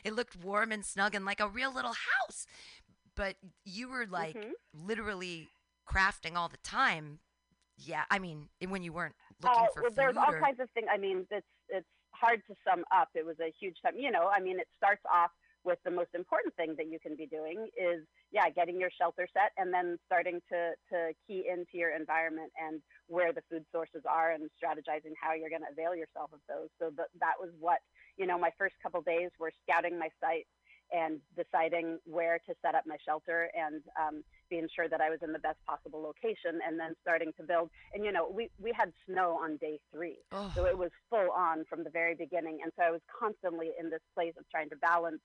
It 0.04 0.14
looked 0.14 0.36
warm 0.36 0.70
and 0.72 0.84
snug 0.84 1.14
and 1.14 1.24
like 1.24 1.40
a 1.40 1.48
real 1.48 1.72
little 1.74 1.94
house. 1.94 2.46
But 3.16 3.36
you 3.64 3.88
were 3.88 4.06
like 4.06 4.36
Mhm. 4.36 4.52
literally 4.74 5.48
crafting 5.88 6.36
all 6.36 6.48
the 6.48 6.58
time. 6.58 7.20
Yeah, 7.78 8.04
I 8.10 8.18
mean, 8.20 8.48
when 8.68 8.82
you 8.82 8.92
weren't 8.92 9.16
looking 9.42 9.58
Uh, 9.62 9.66
for 9.74 9.82
well, 9.82 9.90
food. 9.90 9.96
there's 9.96 10.16
all 10.16 10.32
or- 10.34 10.40
kinds 10.40 10.60
of 10.60 10.70
things. 10.70 10.86
I 10.92 10.98
mean, 10.98 11.26
it's 11.30 11.46
hard 12.24 12.42
to 12.48 12.54
sum 12.66 12.84
up. 12.94 13.08
It 13.14 13.26
was 13.26 13.36
a 13.40 13.52
huge 13.60 13.76
time. 13.84 13.94
You 13.98 14.10
know, 14.10 14.30
I 14.32 14.40
mean, 14.40 14.58
it 14.58 14.68
starts 14.76 15.02
off 15.12 15.30
with 15.64 15.78
the 15.84 15.90
most 15.90 16.10
important 16.14 16.54
thing 16.56 16.74
that 16.76 16.88
you 16.92 16.98
can 17.00 17.16
be 17.16 17.26
doing 17.26 17.68
is 17.76 18.04
yeah, 18.30 18.48
getting 18.50 18.80
your 18.80 18.90
shelter 18.90 19.26
set, 19.32 19.52
and 19.56 19.72
then 19.72 19.98
starting 20.06 20.40
to 20.50 20.72
to 20.90 21.12
key 21.26 21.46
into 21.48 21.76
your 21.76 21.94
environment 21.94 22.50
and 22.60 22.80
where 23.08 23.32
the 23.32 23.42
food 23.50 23.64
sources 23.72 24.02
are, 24.08 24.32
and 24.32 24.50
strategizing 24.56 25.14
how 25.20 25.32
you're 25.34 25.50
going 25.50 25.62
to 25.62 25.72
avail 25.72 25.94
yourself 25.94 26.30
of 26.32 26.40
those. 26.48 26.68
So 26.80 26.90
that 26.96 27.08
that 27.20 27.36
was 27.40 27.50
what 27.60 27.78
you 28.16 28.26
know. 28.26 28.38
My 28.38 28.50
first 28.58 28.74
couple 28.82 29.00
days 29.02 29.30
were 29.38 29.52
scouting 29.62 29.98
my 29.98 30.08
site 30.20 30.46
and 30.92 31.20
deciding 31.36 31.98
where 32.04 32.38
to 32.46 32.54
set 32.62 32.74
up 32.74 32.84
my 32.86 32.96
shelter 33.04 33.50
and 33.54 33.82
um, 34.00 34.22
being 34.50 34.68
sure 34.74 34.88
that 34.88 35.00
I 35.00 35.10
was 35.10 35.20
in 35.22 35.32
the 35.32 35.38
best 35.38 35.58
possible 35.66 36.00
location, 36.02 36.60
and 36.66 36.78
then 36.78 36.94
starting 37.02 37.32
to 37.38 37.42
build. 37.42 37.70
And 37.92 38.04
you 38.04 38.12
know, 38.12 38.28
we 38.30 38.50
we 38.60 38.72
had 38.76 38.92
snow 39.06 39.38
on 39.42 39.56
day 39.56 39.80
three, 39.92 40.18
Oh, 40.32 40.52
so 40.54 40.66
it 40.66 40.76
was 40.76 40.90
full 41.10 41.30
on 41.30 41.64
from 41.68 41.84
the 41.84 41.90
very 41.90 42.14
beginning, 42.14 42.58
and 42.62 42.72
so 42.76 42.84
I 42.84 42.90
was 42.90 43.00
constantly 43.18 43.70
in 43.78 43.90
this 43.90 44.02
place 44.14 44.34
of 44.38 44.48
trying 44.50 44.70
to 44.70 44.76
balance 44.76 45.20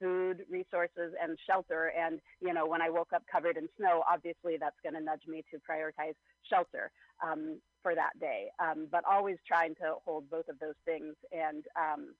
food 0.00 0.44
resources 0.50 1.12
and 1.22 1.36
shelter. 1.46 1.92
And 1.98 2.20
you 2.40 2.52
know, 2.54 2.66
when 2.66 2.80
I 2.82 2.90
woke 2.90 3.12
up 3.14 3.22
covered 3.30 3.56
in 3.56 3.68
snow, 3.76 4.02
obviously 4.10 4.56
that's 4.58 4.80
going 4.82 4.94
to 4.94 5.00
nudge 5.00 5.26
me 5.26 5.44
to 5.50 5.58
prioritize 5.58 6.14
shelter 6.48 6.90
um, 7.22 7.60
for 7.82 7.94
that 7.94 8.18
day. 8.20 8.46
Um, 8.58 8.86
but 8.90 9.04
always 9.10 9.36
trying 9.46 9.74
to 9.76 9.94
hold 10.04 10.30
both 10.30 10.48
of 10.48 10.58
those 10.58 10.76
things 10.84 11.14
and. 11.32 11.64
Um, 11.76 12.14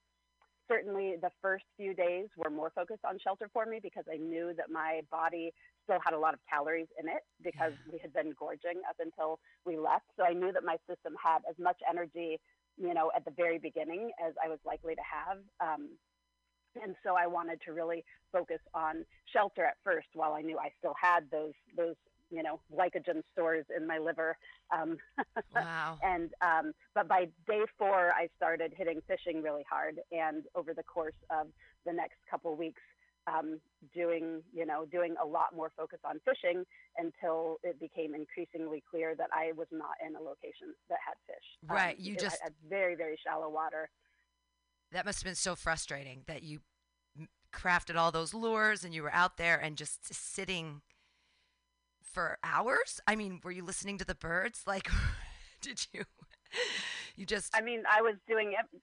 certainly 0.70 1.16
the 1.20 1.30
first 1.42 1.64
few 1.76 1.94
days 1.94 2.28
were 2.36 2.50
more 2.50 2.70
focused 2.74 3.04
on 3.04 3.18
shelter 3.22 3.50
for 3.52 3.66
me 3.66 3.80
because 3.82 4.04
I 4.10 4.16
knew 4.16 4.52
that 4.56 4.70
my 4.70 5.00
body 5.10 5.52
still 5.84 5.98
had 6.04 6.14
a 6.14 6.18
lot 6.18 6.34
of 6.34 6.40
calories 6.48 6.86
in 7.00 7.08
it 7.08 7.22
because 7.42 7.72
we 7.90 7.98
had 7.98 8.12
been 8.12 8.32
gorging 8.38 8.80
up 8.88 8.96
until 9.00 9.40
we 9.66 9.76
left. 9.76 10.06
So 10.16 10.24
I 10.24 10.32
knew 10.32 10.52
that 10.52 10.64
my 10.64 10.76
system 10.88 11.14
had 11.22 11.38
as 11.48 11.56
much 11.58 11.78
energy, 11.88 12.38
you 12.76 12.94
know, 12.94 13.10
at 13.16 13.24
the 13.24 13.32
very 13.32 13.58
beginning 13.58 14.10
as 14.24 14.34
I 14.42 14.48
was 14.48 14.58
likely 14.64 14.94
to 14.94 15.02
have. 15.02 15.38
Um, 15.60 15.88
and 16.80 16.94
so 17.04 17.16
I 17.16 17.26
wanted 17.26 17.60
to 17.66 17.72
really 17.72 18.04
focus 18.32 18.60
on 18.74 19.04
shelter 19.32 19.64
at 19.64 19.74
first 19.82 20.06
while 20.14 20.34
I 20.34 20.42
knew 20.42 20.56
I 20.58 20.70
still 20.78 20.94
had 21.00 21.24
those 21.32 21.52
those 21.76 21.96
you 22.30 22.42
know 22.42 22.60
glycogen 22.72 23.22
stores 23.32 23.64
in 23.76 23.86
my 23.86 23.98
liver 23.98 24.36
um, 24.72 24.98
wow. 25.54 25.98
and 26.02 26.30
um, 26.42 26.72
but 26.94 27.08
by 27.08 27.26
day 27.46 27.62
four, 27.78 28.12
I 28.12 28.28
started 28.36 28.72
hitting 28.76 29.00
fishing 29.06 29.42
really 29.42 29.64
hard, 29.68 30.00
and 30.12 30.44
over 30.54 30.74
the 30.74 30.82
course 30.82 31.14
of 31.30 31.48
the 31.86 31.92
next 31.92 32.16
couple 32.30 32.54
weeks, 32.56 32.80
um, 33.26 33.60
doing 33.94 34.42
you 34.52 34.66
know 34.66 34.86
doing 34.86 35.14
a 35.22 35.26
lot 35.26 35.54
more 35.54 35.72
focus 35.76 35.98
on 36.04 36.20
fishing 36.24 36.64
until 36.98 37.58
it 37.62 37.80
became 37.80 38.14
increasingly 38.14 38.82
clear 38.88 39.14
that 39.16 39.28
I 39.32 39.52
was 39.56 39.68
not 39.72 39.94
in 40.06 40.14
a 40.14 40.20
location 40.20 40.74
that 40.88 40.98
had 41.04 41.14
fish. 41.26 41.44
Um, 41.68 41.76
Right, 41.76 41.98
you 41.98 42.14
it 42.14 42.20
just- 42.20 42.40
had 42.42 42.54
very 42.68 42.94
very 42.94 43.18
shallow 43.24 43.48
water. 43.48 43.90
That 44.92 45.04
must 45.04 45.20
have 45.20 45.24
been 45.24 45.36
so 45.36 45.54
frustrating 45.54 46.24
that 46.26 46.42
you 46.42 46.60
crafted 47.52 47.96
all 47.96 48.10
those 48.12 48.32
lures 48.34 48.84
and 48.84 48.94
you 48.94 49.02
were 49.02 49.12
out 49.12 49.36
there 49.36 49.56
and 49.56 49.76
just 49.76 50.12
sitting 50.12 50.82
for 52.12 52.38
hours. 52.42 53.00
I 53.06 53.16
mean, 53.16 53.40
were 53.42 53.50
you 53.52 53.64
listening 53.64 53.98
to 53.98 54.04
the 54.04 54.14
birds? 54.14 54.62
Like, 54.66 54.88
did 55.60 55.86
you? 55.92 56.04
You 57.16 57.26
just. 57.26 57.56
I 57.56 57.60
mean, 57.60 57.82
I 57.90 58.02
was 58.02 58.14
doing 58.28 58.52
it. 58.58 58.80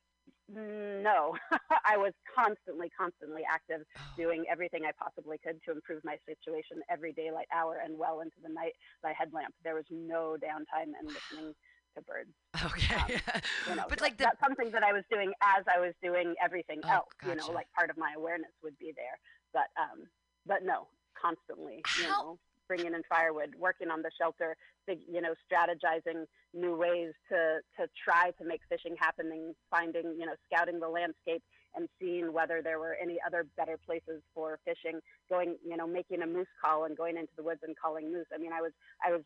No, 0.50 1.36
I 1.86 1.98
was 1.98 2.13
constantly, 2.34 2.90
constantly 2.98 3.42
active, 3.52 3.82
Oh, 3.98 4.02
doing 4.16 4.46
everything 4.50 4.84
I 4.86 4.92
possibly 4.98 5.38
could 5.44 5.60
to 5.66 5.72
improve 5.74 6.02
my 6.06 6.16
situation 6.26 6.78
every 6.90 7.12
daylight 7.12 7.48
hour 7.54 7.82
and 7.84 7.98
well 7.98 8.22
into 8.22 8.38
the 8.42 8.48
night 8.48 8.72
by 9.04 9.12
headlamp. 9.18 9.54
There 9.66 9.76
was 9.76 9.84
no 9.92 10.38
downtime 10.40 10.94
in 11.02 11.08
listening 11.08 11.54
to 11.98 12.02
birds. 12.04 12.32
okay. 12.66 13.20
You 13.70 13.76
know, 13.76 13.84
but 13.90 14.00
like 14.00 14.16
the. 14.18 14.24
that's 14.24 14.40
something 14.40 14.72
that 14.72 14.84
I 14.84 14.94
was 14.94 15.04
doing 15.12 15.34
as 15.44 15.66
I 15.68 15.82
was 15.82 15.92
doing 16.02 16.34
everything 16.42 16.80
Oh, 16.86 16.90
else. 17.04 17.10
You 17.28 17.36
know, 17.36 17.52
like 17.52 17.68
part 17.78 17.90
of 17.90 17.98
my 17.98 18.13
awareness 18.16 18.52
would 18.63 18.78
be 18.80 18.94
there, 18.96 19.20
but 19.52 19.68
um, 19.76 20.08
but 20.46 20.63
no, 20.63 20.88
constantly. 21.22 21.84
You 22.00 22.06
How- 22.08 22.22
know, 22.24 22.40
bringing 22.67 22.93
in 22.93 23.01
firewood, 23.10 23.53
working 23.58 23.89
on 23.89 24.01
the 24.01 24.12
shelter, 24.19 24.56
you 24.88 25.21
know, 25.21 25.34
strategizing 25.45 26.25
new 26.53 26.75
ways 26.75 27.13
to 27.30 27.60
to 27.80 27.88
try 28.03 28.32
to 28.39 28.45
make 28.45 28.62
fishing 28.69 28.95
happening, 28.99 29.53
finding 29.69 30.15
you 30.19 30.25
know, 30.25 30.36
scouting 30.51 30.80
the 30.80 30.89
landscape 30.89 31.43
and 31.75 31.88
seeing 31.99 32.34
whether 32.34 32.62
there 32.62 32.80
were 32.80 32.95
any 33.01 33.17
other 33.25 33.45
better 33.58 33.77
places 33.86 34.21
for 34.34 34.60
fishing. 34.65 34.99
Going, 35.30 35.58
you 35.65 35.77
know, 35.77 35.88
making 35.88 36.21
a 36.21 36.27
moose 36.27 36.47
call 36.63 36.86
and 36.86 36.97
going 36.97 37.17
into 37.17 37.34
the 37.38 37.43
woods 37.43 37.62
and 37.63 37.75
calling 37.77 38.12
moose. 38.12 38.27
I 38.34 38.38
mean, 38.38 38.53
I 38.53 38.62
was 38.62 38.71
I 39.06 39.12
was 39.12 39.21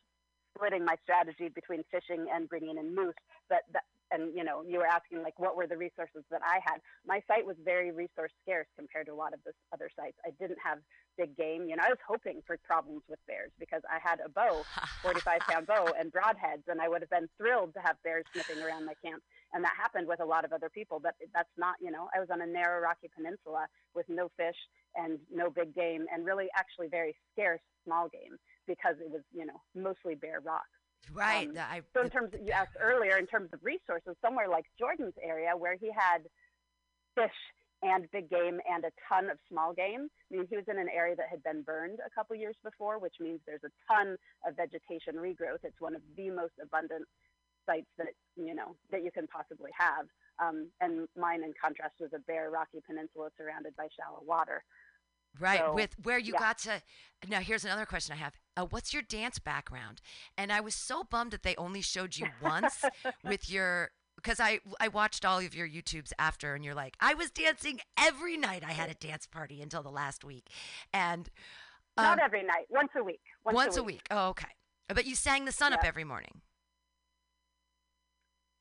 splitting 0.56 0.86
my 0.86 0.96
strategy 1.04 1.50
between 1.50 1.84
fishing 1.92 2.28
and 2.34 2.50
bringing 2.50 2.78
in 2.78 2.96
moose, 2.96 3.16
but 3.50 3.62
that, 3.74 3.84
and 4.12 4.36
you 4.36 4.44
know, 4.44 4.62
you 4.68 4.78
were 4.78 4.86
asking 4.86 5.24
like 5.24 5.40
what 5.40 5.56
were 5.56 5.68
the 5.68 5.78
resources 5.78 6.24
that 6.30 6.42
I 6.44 6.60
had. 6.64 6.80
My 7.06 7.22
site 7.28 7.46
was 7.46 7.56
very 7.64 7.92
resource 7.92 8.32
scarce 8.44 8.68
compared 8.78 9.08
to 9.08 9.14
a 9.14 9.16
lot 9.16 9.34
of 9.34 9.40
the 9.46 9.54
other 9.74 9.90
sites. 9.96 10.18
I 10.26 10.32
didn't 10.40 10.60
have 10.64 10.80
big 11.18 11.36
game. 11.36 11.68
You 11.68 11.76
know, 11.76 11.84
I 11.86 11.90
was 11.90 12.00
hoping 12.06 12.42
for 12.46 12.58
problems 12.64 13.04
with 13.10 13.20
bears 13.28 13.52
because 13.60 13.82
I 13.90 14.00
had 14.04 14.20
a 14.24 14.30
bow 14.30 14.64
45 15.02 15.40
pound 15.48 15.68
bow 15.68 15.88
and 15.98 16.12
broadheads, 16.12 16.68
and 16.68 16.82
I 16.82 16.90
would 16.90 17.02
have 17.02 17.10
been 17.10 17.30
thrilled 17.38 17.74
to 17.74 17.80
have 17.80 17.96
bears 18.04 18.26
sniffing 18.34 18.62
around 18.62 18.86
my 18.86 18.94
camp. 19.04 19.24
And 19.54 19.64
that 19.64 19.74
happened 19.78 20.08
with 20.08 20.22
a 20.22 20.26
lot 20.26 20.46
of 20.46 20.54
other 20.54 20.70
people, 20.70 21.00
but 21.02 21.16
that's 21.34 21.52
not, 21.58 21.76
you 21.82 21.92
know, 21.92 22.08
I 22.16 22.20
was 22.20 22.30
on 22.32 22.42
a 22.42 22.48
narrow 22.48 22.82
rocky 22.82 23.10
peninsula 23.14 23.68
with 23.96 24.06
no 24.08 24.30
fish 24.38 24.56
and 24.96 25.20
no 25.34 25.50
big 25.50 25.76
game, 25.76 26.06
and 26.14 26.26
really 26.26 26.48
actually 26.56 26.88
very 26.88 27.16
scarce 27.34 27.60
small 27.84 28.08
game 28.08 28.38
because 28.68 28.96
it 29.00 29.10
was, 29.10 29.22
you 29.34 29.46
know, 29.46 29.62
mostly 29.76 30.16
bare 30.16 30.40
rock. 30.44 30.68
right. 31.14 31.48
um, 31.50 31.58
I, 31.58 31.82
So 31.94 32.02
in 32.02 32.10
terms 32.10 32.34
of, 32.34 32.42
you 32.42 32.52
asked 32.52 32.78
earlier, 32.80 33.18
in 33.18 33.28
terms 33.28 33.50
of 33.54 33.60
resources, 33.64 34.16
somewhere 34.22 34.48
like 34.48 34.66
Jordan's 34.78 35.16
area 35.22 35.52
where 35.58 35.76
he 35.80 35.90
had 35.96 36.24
fish 37.16 37.36
and 37.84 38.06
big 38.12 38.30
game 38.30 38.60
and 38.70 38.86
a 38.86 38.92
ton 39.10 39.30
of 39.30 39.38
small 39.50 39.74
game. 39.74 40.08
I 40.08 40.38
mean, 40.38 40.48
he 40.50 40.56
was 40.56 40.66
in 40.70 40.78
an 40.78 40.88
area 40.90 41.16
that 41.16 41.28
had 41.30 41.42
been 41.44 41.64
burned 41.64 42.00
a 42.06 42.10
couple 42.14 42.36
years 42.36 42.56
before, 42.64 43.00
which 43.00 43.16
means 43.20 43.40
there's 43.46 43.66
a 43.66 43.74
ton 43.92 44.18
of 44.46 44.56
vegetation 44.56 45.16
regrowth. 45.16 45.64
It's 45.64 45.82
one 45.82 45.96
of 45.96 46.02
the 46.16 46.30
most 46.30 46.54
abundant 46.62 47.08
sites 47.66 47.90
that 47.98 48.14
you 48.36 48.54
know 48.54 48.76
that 48.92 49.04
you 49.04 49.12
can 49.12 49.28
possibly 49.28 49.72
have. 49.78 50.06
Um, 50.40 50.70
and 50.80 51.08
mine, 51.18 51.44
in 51.44 51.54
contrast, 51.60 51.96
was 52.00 52.12
a 52.14 52.20
bare, 52.20 52.50
rocky 52.50 52.82
peninsula 52.86 53.30
surrounded 53.38 53.76
by 53.76 53.88
shallow 53.98 54.22
water. 54.26 54.64
Right, 55.40 55.60
So, 55.60 55.74
with 55.74 55.96
where 56.04 56.20
you 56.20 56.34
yeah. 56.34 56.40
got 56.40 56.58
to. 56.60 56.82
Now, 57.28 57.40
here's 57.40 57.64
another 57.64 57.86
question 57.86 58.14
I 58.14 58.18
have. 58.18 58.34
Uh, 58.58 58.66
what's 58.66 58.94
your 58.94 59.02
dance 59.04 59.40
background? 59.40 60.02
And 60.38 60.52
I 60.52 60.60
was 60.60 60.76
so 60.76 61.04
bummed 61.04 61.32
that 61.32 61.44
they 61.44 61.56
only 61.56 61.82
showed 61.82 62.18
you 62.18 62.28
once 62.42 62.84
with 63.24 63.50
your. 63.50 63.92
Because 64.18 64.40
I 64.40 64.60
I 64.80 64.88
watched 64.90 65.26
all 65.26 65.40
of 65.40 65.56
your 65.56 65.68
YouTubes 65.68 66.12
after, 66.20 66.54
and 66.54 66.64
you're 66.64 66.76
like, 66.76 66.96
I 67.00 67.14
was 67.16 67.32
dancing 67.32 67.80
every 67.98 68.38
night. 68.38 68.64
I 68.68 68.74
had 68.74 68.90
a 68.90 68.94
dance 68.94 69.26
party 69.26 69.62
until 69.62 69.82
the 69.82 69.90
last 69.90 70.24
week, 70.24 70.48
and 70.94 71.30
um, 71.98 72.06
Not 72.06 72.20
every 72.20 72.44
night, 72.44 72.66
once 72.70 72.92
a 72.96 73.04
week. 73.04 73.22
Once, 73.46 73.56
once 73.56 73.78
a 73.78 73.84
week. 73.84 74.06
Oh, 74.12 74.30
okay. 74.30 74.50
But 74.90 75.06
you 75.06 75.16
sang 75.16 75.46
the 75.46 75.52
sun 75.52 75.74
up 75.74 75.84
every 75.84 76.04
morning. 76.04 76.42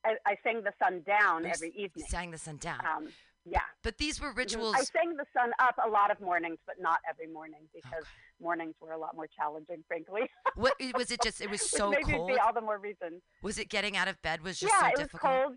I, 0.05 0.15
I 0.27 0.37
sang 0.43 0.63
the 0.63 0.73
sun 0.79 1.03
down 1.07 1.45
You 1.45 1.51
every 1.51 1.71
evening. 1.71 2.07
Sang 2.09 2.31
the 2.31 2.39
sun 2.39 2.57
down. 2.57 2.81
Um, 2.81 3.09
yeah. 3.45 3.61
But 3.83 3.99
these 3.99 4.21
were 4.21 4.33
rituals. 4.33 4.75
I 4.77 4.83
sang 4.85 5.17
the 5.17 5.25
sun 5.37 5.51
up 5.59 5.75
a 5.85 5.89
lot 5.89 6.11
of 6.11 6.21
mornings, 6.21 6.59
but 6.67 6.77
not 6.81 6.99
every 7.09 7.27
morning 7.33 7.69
because 7.75 8.03
Okay. 8.03 8.09
mornings 8.41 8.75
were 8.81 8.93
a 8.93 8.99
lot 8.99 9.15
more 9.17 9.27
challenging, 9.27 9.83
frankly. 9.89 10.23
What 10.55 10.75
was 10.95 11.11
it? 11.11 11.21
Just 11.23 11.41
it 11.41 11.51
was 11.51 11.61
so 11.71 11.93
cold. 12.05 12.31
see 12.31 12.37
all 12.39 12.53
the 12.53 12.61
more 12.61 12.79
reason. 12.79 13.23
Was 13.43 13.59
it 13.59 13.69
getting 13.69 13.97
out 13.97 14.09
of 14.09 14.21
bed 14.23 14.43
was 14.43 14.59
just 14.59 14.73
yeah, 14.73 14.81
so 14.81 14.87
it 14.89 14.97
difficult? 14.97 15.33
was 15.33 15.43
cold. 15.47 15.57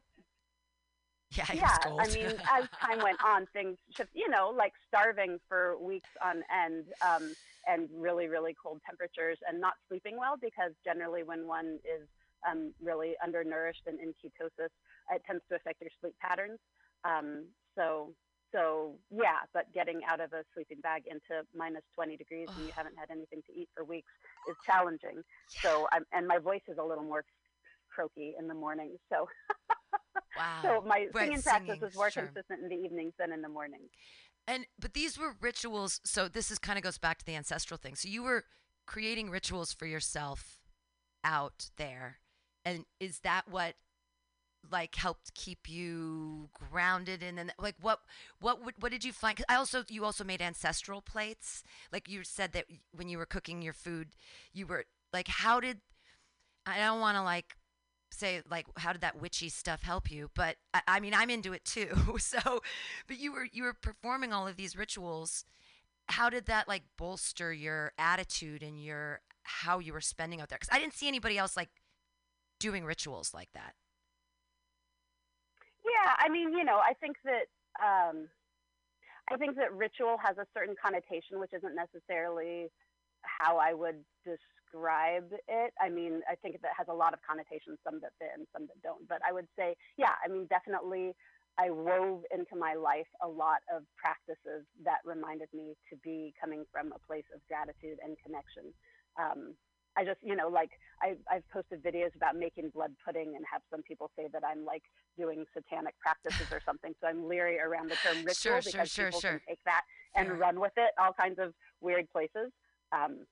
Yeah, 1.36 1.46
it 1.50 1.56
yeah, 1.56 1.63
was 1.63 1.80
cold. 1.84 2.02
I 2.02 2.08
mean, 2.08 2.26
as 2.52 2.69
time 2.80 3.00
went 3.04 3.17
on, 3.24 3.48
things 3.54 3.78
shift. 3.96 4.12
You 4.13 4.30
know, 4.30 4.54
like 4.56 4.74
starving 4.88 5.39
for 5.50 5.78
weeks 5.80 6.10
on 6.24 6.43
end, 6.54 6.86
um, 7.02 7.34
and 7.67 7.89
really, 7.96 8.28
really 8.28 8.56
cold 8.62 8.82
temperatures, 8.86 9.38
and 9.48 9.60
not 9.60 9.74
sleeping 9.88 10.17
well 10.17 10.36
because 10.39 10.72
generally, 10.86 11.24
when 11.24 11.48
one 11.48 11.80
is 11.84 12.08
um, 12.50 12.74
really 12.82 13.13
undernourished 13.24 13.84
and 13.88 14.00
in 14.00 14.10
ketosis, 14.10 14.69
it 15.12 15.22
tends 15.26 15.43
to 15.50 15.56
affect 15.56 15.82
your 15.82 15.89
sleep 16.02 16.13
patterns. 16.22 16.60
Um, 17.04 17.46
so, 17.75 18.13
so 18.51 18.95
yeah, 19.12 19.45
but 19.53 19.71
getting 19.73 20.01
out 20.09 20.19
of 20.19 20.33
a 20.33 20.43
sleeping 20.53 20.79
bag 20.81 21.03
into 21.07 21.43
minus 21.55 21.83
20 21.95 22.17
degrees 22.17 22.49
and 22.55 22.65
you 22.65 22.71
haven't 22.75 22.95
had 22.97 23.09
anything 23.12 23.41
to 23.47 23.53
eat 23.59 23.69
for 23.75 23.83
weeks 23.83 24.12
is 24.49 24.55
challenging. 24.65 25.23
So, 25.63 25.88
I'm, 25.91 26.05
and 26.13 26.27
my 26.27 26.39
voice 26.39 26.62
is 26.67 26.77
a 26.77 26.83
little 26.83 27.03
more 27.03 27.23
croaky 27.93 28.36
in 28.38 28.47
the 28.47 28.53
morning. 28.53 28.97
So, 29.12 29.27
wow. 30.36 30.62
so 30.65 30.83
my 30.86 31.07
Right, 31.13 31.27
singing 31.27 31.41
practice 31.41 31.77
is 31.81 31.95
more 31.95 32.09
sure. 32.09 32.23
consistent 32.23 32.62
in 32.63 32.69
the 32.69 32.83
evenings 32.86 33.13
than 33.19 33.31
in 33.31 33.41
the 33.41 33.49
morning. 33.49 33.81
And 34.47 34.65
but 34.79 34.93
these 34.93 35.17
were 35.17 35.36
rituals. 35.41 36.01
So 36.03 36.27
this 36.27 36.51
is 36.51 36.59
kind 36.59 36.77
of 36.77 36.83
goes 36.83 36.97
back 36.97 37.19
to 37.19 37.25
the 37.25 37.36
ancestral 37.36 37.77
thing. 37.77 37.95
So 37.95 38.09
you 38.09 38.23
were 38.23 38.45
creating 38.86 39.29
rituals 39.29 39.73
for 39.73 39.86
yourself 39.86 40.59
out 41.23 41.69
there, 41.77 42.19
and 42.65 42.86
is 42.99 43.19
that 43.19 43.47
what 43.49 43.75
like 44.71 44.95
helped 44.95 45.34
keep 45.36 45.69
you 45.69 46.49
grounded 46.54 47.21
and 47.21 47.38
then 47.38 47.52
like 47.60 47.76
what 47.82 47.99
what 48.39 48.60
what 48.80 48.91
did 48.91 49.04
you 49.04 49.12
find? 49.13 49.38
'cause 49.38 49.45
i 49.49 49.56
also 49.56 49.84
you 49.89 50.06
also 50.06 50.23
made 50.23 50.41
ancestral 50.41 51.02
plates. 51.02 51.63
Like 51.91 52.08
you 52.10 52.23
said 52.23 52.54
that 52.54 52.65
when 52.91 53.10
you 53.10 53.17
were 53.17 53.26
cooking 53.26 53.62
your 53.62 53.73
food 53.73 54.10
you 54.54 54.65
were 54.67 54.86
like 55.12 55.28
how 55.28 55.60
did 55.60 55.82
i 56.65 56.78
don't 56.78 56.99
want 57.02 57.17
to 57.17 57.23
like 57.23 57.58
say 58.12 58.41
like 58.49 58.67
how 58.78 58.91
did 58.93 59.02
that 59.02 59.19
witchy 59.19 59.49
stuff 59.49 59.82
help 59.84 60.12
you 60.12 60.30
but 60.36 60.58
I, 60.73 60.82
I 60.88 60.99
mean 60.99 61.13
i'm 61.15 61.30
into 61.30 61.54
it 61.54 61.65
too 61.65 62.15
so 62.19 62.62
but 63.08 63.17
you 63.19 63.34
were 63.34 63.47
you 63.52 63.63
were 63.63 63.73
performing 63.73 64.34
all 64.34 64.47
of 64.47 64.56
these 64.58 64.76
rituals. 64.78 65.45
How 66.10 66.30
did 66.30 66.45
that 66.47 66.67
like 66.67 66.84
bolster 66.97 67.54
your 67.54 67.93
attitude 67.97 68.63
and 68.63 68.84
your 68.84 69.21
how 69.43 69.80
you 69.80 69.93
were 69.93 70.02
spending 70.02 70.41
out 70.41 70.49
there? 70.49 70.58
Because 70.60 70.76
i 70.76 70.80
didn't 70.80 70.93
see 70.93 71.08
anybody 71.08 71.38
else 71.38 71.58
like 71.58 71.69
doing 72.60 72.86
rituals 72.86 73.34
like 73.34 73.49
that 73.54 73.76
Yeah, 76.03 76.13
I 76.19 76.27
mean, 76.29 76.51
you 76.51 76.63
know, 76.65 76.79
I 76.83 76.93
think 76.99 77.15
that 77.23 77.47
um, 77.79 78.27
I 79.31 79.37
think 79.37 79.55
that 79.55 79.71
ritual 79.73 80.17
has 80.19 80.37
a 80.37 80.45
certain 80.53 80.75
connotation, 80.75 81.39
which 81.39 81.53
isn't 81.55 81.75
necessarily 81.75 82.67
how 83.23 83.55
I 83.57 83.73
would 83.73 84.03
describe 84.27 85.31
it. 85.47 85.71
I 85.79 85.87
mean, 85.87 86.19
I 86.29 86.35
think 86.35 86.59
that 86.61 86.75
has 86.77 86.87
a 86.89 86.93
lot 86.93 87.13
of 87.13 87.19
connotations, 87.23 87.79
some 87.87 88.01
that 88.01 88.11
fit 88.19 88.35
and 88.35 88.45
some 88.51 88.67
that 88.67 88.83
don't. 88.83 89.07
But 89.07 89.23
I 89.27 89.31
would 89.31 89.47
say, 89.57 89.75
yeah, 89.97 90.19
I 90.19 90.27
mean, 90.27 90.45
definitely, 90.51 91.15
I 91.57 91.69
wove 91.69 92.23
into 92.35 92.57
my 92.59 92.73
life 92.73 93.07
a 93.23 93.27
lot 93.27 93.63
of 93.71 93.83
practices 93.95 94.67
that 94.83 94.99
reminded 95.05 95.47
me 95.53 95.77
to 95.87 95.95
be 96.03 96.33
coming 96.35 96.65
from 96.73 96.91
a 96.91 96.99
place 97.07 97.29
of 97.31 97.39
gratitude 97.47 98.03
and 98.03 98.17
connection. 98.19 98.75
Um, 99.15 99.55
I 99.97 100.03
just, 100.06 100.19
you 100.23 100.36
know, 100.36 100.47
like 100.47 100.71
I, 101.01 101.15
I've 101.32 101.47
posted 101.51 101.84
videos 101.84 102.15
about 102.15 102.36
making 102.36 102.69
blood 102.73 102.91
pudding 103.06 103.34
and 103.36 103.45
have 103.51 103.62
some 103.69 103.84
people 103.84 104.10
say 104.17 104.27
that 104.34 104.43
I'm 104.43 104.65
like 104.65 104.84
doing 105.17 105.45
satanic 105.53 105.93
practices 105.99 106.47
or 106.51 106.62
something. 106.65 106.93
So 107.01 107.08
I'm 107.08 107.27
leery 107.27 107.60
around 107.60 107.89
the 107.91 107.95
term 107.97 108.17
ritual 108.17 108.34
Sure, 108.34 108.62
sure, 108.62 108.71
because 108.71 108.91
sure, 108.91 109.06
people 109.08 109.19
sure. 109.21 109.32
can 109.32 109.41
take 109.49 109.60
that 109.65 109.82
and 110.15 110.39
run 110.39 110.60
with 110.60 110.73
it 110.77 110.91
all 110.99 111.13
kinds 111.13 111.38
of 111.39 111.53
weird 111.82 112.10
places. 112.12 112.51
Um, 112.91 113.25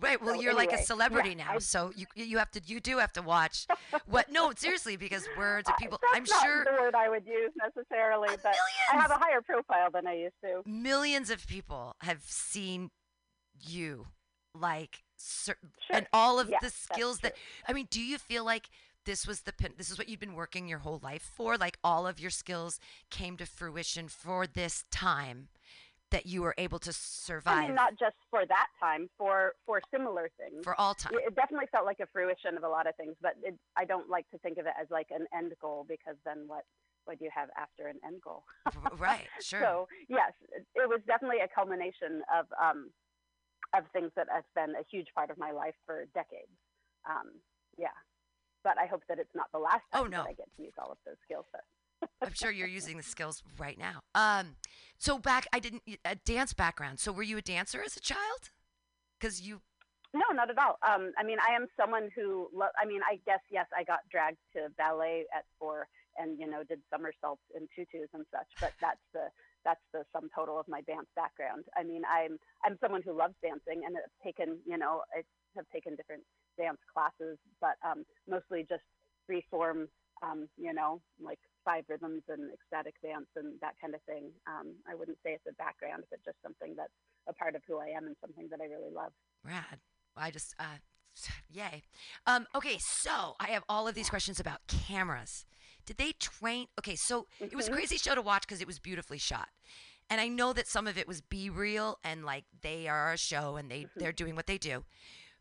Right. 0.00 0.22
Well, 0.22 0.36
So 0.36 0.40
you're 0.42 0.54
like 0.54 0.72
a 0.72 0.78
celebrity 0.78 1.30
yeah, 1.30 1.44
now, 1.46 1.54
I- 1.54 1.58
so 1.58 1.90
you 1.96 2.06
you 2.14 2.38
have 2.38 2.52
to 2.52 2.60
you 2.64 2.78
do 2.78 2.98
have 2.98 3.12
to 3.14 3.22
watch 3.22 3.66
what? 4.06 4.30
No, 4.30 4.52
seriously, 4.56 4.96
because 4.96 5.26
words 5.36 5.68
of 5.68 5.76
people. 5.76 5.98
that's 6.00 6.16
I'm 6.16 6.24
sure 6.24 6.36
not 6.36 6.44
sure 6.44 6.64
the 6.76 6.82
word 6.82 6.94
I 6.94 7.08
would 7.08 7.26
use 7.26 7.50
necessarily, 7.56 8.28
but 8.40 8.54
I 8.92 8.96
have 8.96 9.10
a 9.10 9.14
higher 9.18 9.40
profile 9.42 9.90
than 9.92 10.06
I 10.06 10.14
used 10.14 10.36
to. 10.44 10.62
millions 10.64 11.30
of 11.30 11.44
people 11.48 11.96
have 12.02 12.22
seen 12.22 12.90
you, 13.60 14.06
like, 14.60 15.02
cer- 15.16 15.58
Sure. 15.86 15.96
and 15.96 16.06
all 16.12 16.38
of 16.38 16.48
Yeah, 16.48 16.58
the 16.60 16.70
skills 16.70 17.20
that. 17.20 17.34
I 17.66 17.72
mean, 17.72 17.86
do 17.90 18.00
you 18.00 18.18
feel 18.18 18.44
like 18.44 18.68
this 19.04 19.26
was 19.26 19.42
the 19.42 19.52
pin? 19.52 19.72
This 19.76 19.90
is 19.90 19.98
what 19.98 20.08
you've 20.08 20.20
been 20.20 20.34
working 20.34 20.68
your 20.68 20.78
whole 20.80 21.00
life 21.02 21.22
for? 21.34 21.56
Like 21.56 21.78
all 21.82 22.06
of 22.06 22.20
your 22.20 22.30
skills 22.30 22.78
came 23.10 23.36
to 23.38 23.46
fruition 23.46 24.08
for 24.08 24.46
this 24.46 24.84
time 24.90 25.48
that 26.10 26.24
you 26.26 26.40
were 26.40 26.54
able 26.56 26.78
to 26.78 26.92
survive. 26.92 27.58
I 27.64 27.66
mean, 27.66 27.74
not 27.74 27.90
just 27.98 28.16
for 28.30 28.46
that 28.46 28.68
time, 28.80 29.10
for 29.18 29.52
for 29.66 29.80
similar 29.90 30.30
things. 30.38 30.64
for 30.64 30.78
all 30.80 30.94
time. 30.94 31.12
it 31.14 31.22
it 31.28 31.34
definitely 31.36 31.66
felt 31.70 31.84
like 31.84 32.00
a 32.00 32.06
fruition 32.06 32.56
of 32.56 32.64
a 32.64 32.68
lot 32.68 32.86
of 32.86 32.96
things, 32.96 33.14
but 33.20 33.32
it, 33.42 33.54
I 33.76 33.84
don't 33.84 34.08
like 34.08 34.28
to 34.30 34.38
think 34.38 34.56
of 34.58 34.66
it 34.66 34.72
as 34.80 34.86
like 34.90 35.08
an 35.10 35.26
end 35.36 35.52
goal 35.60 35.84
because 35.88 36.16
then 36.24 36.44
what 36.46 36.64
what 37.04 37.18
do 37.18 37.24
you 37.24 37.30
have 37.34 37.48
after 37.58 37.88
an 37.88 37.98
end 38.06 38.20
goal? 38.22 38.44
Right. 38.98 39.26
Sure. 39.40 39.60
So 39.60 39.88
yes, 40.08 40.32
it, 40.52 40.66
it 40.74 40.88
was 40.88 41.00
definitely 41.06 41.38
a 41.40 41.48
culmination 41.48 42.22
of 42.34 42.46
um, 42.62 42.90
of 43.76 43.84
things 43.92 44.10
that 44.16 44.26
have 44.32 44.44
been 44.54 44.74
a 44.76 44.84
huge 44.90 45.08
part 45.14 45.30
of 45.30 45.38
my 45.38 45.50
life 45.50 45.74
for 45.86 46.06
decades. 46.14 46.52
Um, 47.08 47.30
yeah, 47.76 47.88
but 48.64 48.78
I 48.78 48.86
hope 48.86 49.02
that 49.08 49.18
it's 49.18 49.34
not 49.34 49.46
the 49.52 49.58
last 49.58 49.82
time 49.92 50.02
Oh, 50.02 50.04
no. 50.04 50.18
that 50.22 50.30
I 50.30 50.32
get 50.32 50.48
to 50.56 50.62
use 50.62 50.72
all 50.78 50.90
of 50.90 50.98
those 51.06 51.16
skill 51.24 51.44
sets. 51.52 52.10
I'm 52.22 52.32
sure 52.32 52.50
you're 52.50 52.66
using 52.68 52.96
the 52.96 53.02
skills 53.02 53.42
right 53.58 53.78
now. 53.78 54.00
Um, 54.14 54.56
so 54.98 55.18
back, 55.18 55.46
I 55.52 55.58
didn't 55.60 55.82
a 56.04 56.14
dance 56.16 56.52
background. 56.52 57.00
So 57.00 57.12
were 57.12 57.22
you 57.22 57.38
a 57.38 57.42
dancer 57.42 57.82
as 57.84 57.96
a 57.96 58.00
child? 58.00 58.50
Because 59.18 59.40
you, 59.42 59.60
No, 60.14 60.24
not 60.32 60.48
at 60.50 60.58
all. 60.58 60.78
Um, 60.88 61.12
I 61.18 61.24
mean, 61.24 61.38
I 61.46 61.54
am 61.54 61.66
someone 61.78 62.08
who, 62.14 62.48
lo- 62.54 62.74
I 62.80 62.86
mean, 62.86 63.00
I 63.08 63.20
guess 63.26 63.40
yes, 63.50 63.66
I 63.76 63.84
got 63.84 64.00
dragged 64.10 64.38
to 64.54 64.68
ballet 64.78 65.24
at 65.36 65.44
four, 65.58 65.88
and 66.16 66.38
you 66.38 66.48
know, 66.48 66.62
did 66.64 66.80
somersaults 66.90 67.42
in 67.54 67.68
tutus 67.74 68.08
and 68.14 68.24
such. 68.32 68.46
But 68.60 68.72
that's 68.80 69.02
the 69.12 69.26
that's 69.68 69.84
the 69.92 70.08
sum 70.16 70.32
total 70.34 70.58
of 70.58 70.64
my 70.66 70.80
dance 70.88 71.12
background. 71.12 71.68
I 71.76 71.84
mean, 71.84 72.00
I'm 72.08 72.40
I'm 72.64 72.80
someone 72.80 73.02
who 73.04 73.12
loves 73.12 73.36
dancing, 73.44 73.84
and 73.84 73.92
have 74.00 74.16
taken, 74.24 74.56
you 74.64 74.78
know, 74.80 75.04
I 75.12 75.20
have 75.56 75.68
taken 75.68 75.94
different 75.94 76.24
dance 76.56 76.80
classes, 76.88 77.36
but 77.60 77.76
um, 77.84 78.08
mostly 78.24 78.64
just 78.64 78.82
free 79.26 79.44
form, 79.50 79.88
um, 80.24 80.48
you 80.56 80.72
know, 80.72 81.02
like 81.20 81.38
five 81.64 81.84
rhythms 81.88 82.22
and 82.28 82.48
ecstatic 82.48 82.94
dance 83.04 83.28
and 83.36 83.60
that 83.60 83.74
kind 83.80 83.94
of 83.94 84.00
thing. 84.08 84.32
Um, 84.48 84.72
I 84.88 84.94
wouldn't 84.94 85.18
say 85.22 85.36
it's 85.36 85.44
a 85.44 85.52
background, 85.60 86.04
but 86.08 86.24
just 86.24 86.40
something 86.42 86.72
that's 86.74 86.96
a 87.28 87.34
part 87.34 87.54
of 87.54 87.62
who 87.68 87.76
I 87.76 87.92
am 87.92 88.06
and 88.06 88.16
something 88.22 88.48
that 88.50 88.60
I 88.60 88.72
really 88.72 88.92
love. 88.92 89.12
rad. 89.44 89.84
I 90.16 90.30
just, 90.30 90.54
uh, 90.58 90.80
yay. 91.52 91.82
Um, 92.26 92.46
okay, 92.54 92.78
so 92.78 93.36
I 93.38 93.48
have 93.48 93.64
all 93.68 93.86
of 93.86 93.94
these 93.94 94.08
questions 94.08 94.40
about 94.40 94.66
cameras. 94.66 95.44
Did 95.88 95.96
they 95.96 96.12
train? 96.12 96.66
Okay, 96.78 96.96
so 96.96 97.26
it 97.40 97.54
was 97.54 97.66
a 97.66 97.70
Mhm. 97.70 97.74
crazy 97.76 97.96
show 97.96 98.14
to 98.14 98.20
watch 98.20 98.42
because 98.42 98.60
it 98.60 98.66
was 98.66 98.78
beautifully 98.78 99.16
shot. 99.16 99.48
And 100.10 100.20
I 100.20 100.28
know 100.28 100.52
that 100.52 100.66
some 100.66 100.86
of 100.86 100.98
it 100.98 101.08
was 101.08 101.22
be 101.22 101.48
real 101.48 101.98
and 102.04 102.26
like 102.26 102.44
they 102.60 102.86
are 102.88 103.14
a 103.14 103.16
show 103.16 103.56
and 103.56 103.70
they 103.70 103.86
they're 103.96 104.12
doing 104.12 104.36
what 104.36 104.46
they 104.46 104.58
do. 104.58 104.84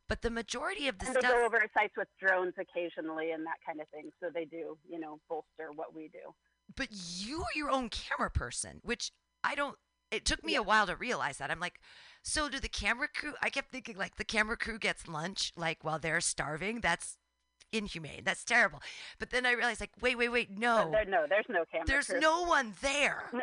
But 0.08 0.22
the 0.22 0.30
majority 0.30 0.88
of 0.88 1.00
the 1.00 1.08
and 1.08 1.16
they 1.18 1.20
stuff 1.20 1.34
go 1.34 1.46
over 1.46 1.62
sites 1.74 1.98
with 1.98 2.08
drones 2.18 2.54
occasionally 2.58 3.32
and 3.32 3.46
that 3.46 3.58
kind 3.66 3.82
of 3.82 3.90
thing. 3.90 4.10
So 4.22 4.30
they 4.30 4.46
do, 4.46 4.78
you 4.90 5.00
know, 5.00 5.20
bolster 5.28 5.74
what 5.74 5.94
we 5.94 6.08
do. 6.08 6.34
but 6.76 6.90
you 6.92 7.42
are 7.42 7.54
your 7.56 7.70
own 7.70 7.90
camera 7.90 8.30
person, 8.32 8.80
which 8.84 9.12
I 9.44 9.54
don't. 9.56 9.78
It 10.12 10.24
took 10.24 10.44
me 10.46 10.54
Yeah. 10.54 10.60
a 10.60 10.64
while 10.64 10.88
to 10.88 10.96
realize 10.96 11.38
that. 11.40 11.52
I'm 11.52 11.60
like, 11.60 11.82
so 12.24 12.48
do 12.48 12.60
the 12.62 12.70
camera 12.70 13.10
crew? 13.10 13.36
I 13.42 13.50
kept 13.50 13.72
thinking 13.72 13.98
like 13.98 14.16
the 14.16 14.24
camera 14.26 14.56
crew 14.58 14.80
gets 14.80 15.10
lunch 15.10 15.52
like 15.58 15.84
while 15.84 16.00
they're 16.00 16.22
starving. 16.22 16.80
That's 16.80 17.18
inhumane. 17.72 18.22
That's 18.24 18.44
terrible. 18.44 18.82
But 19.20 19.30
then 19.30 19.46
I 19.46 19.52
realized 19.52 19.80
like, 19.80 19.92
wait, 20.02 20.18
wait, 20.18 20.30
wait, 20.30 20.58
no, 20.58 20.90
there, 20.92 21.06
no, 21.06 21.26
there's 21.28 21.46
no 21.50 21.66
camera. 21.72 21.88
there's 21.88 22.08
crew. 22.08 22.20
no 22.20 22.44
one 22.44 22.74
there. 22.82 23.24
No, 23.34 23.42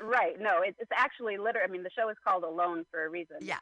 right. 0.00 0.34
No, 0.40 0.62
it, 0.62 0.74
it's 0.78 0.90
actually 0.94 1.36
literal. 1.38 1.64
I 1.66 1.70
mean, 1.70 1.82
the 1.82 1.90
show 1.96 2.08
is 2.08 2.16
called 2.26 2.44
Alone 2.44 2.84
for 2.90 3.04
a 3.04 3.08
reason. 3.08 3.36
Yeah. 3.40 3.58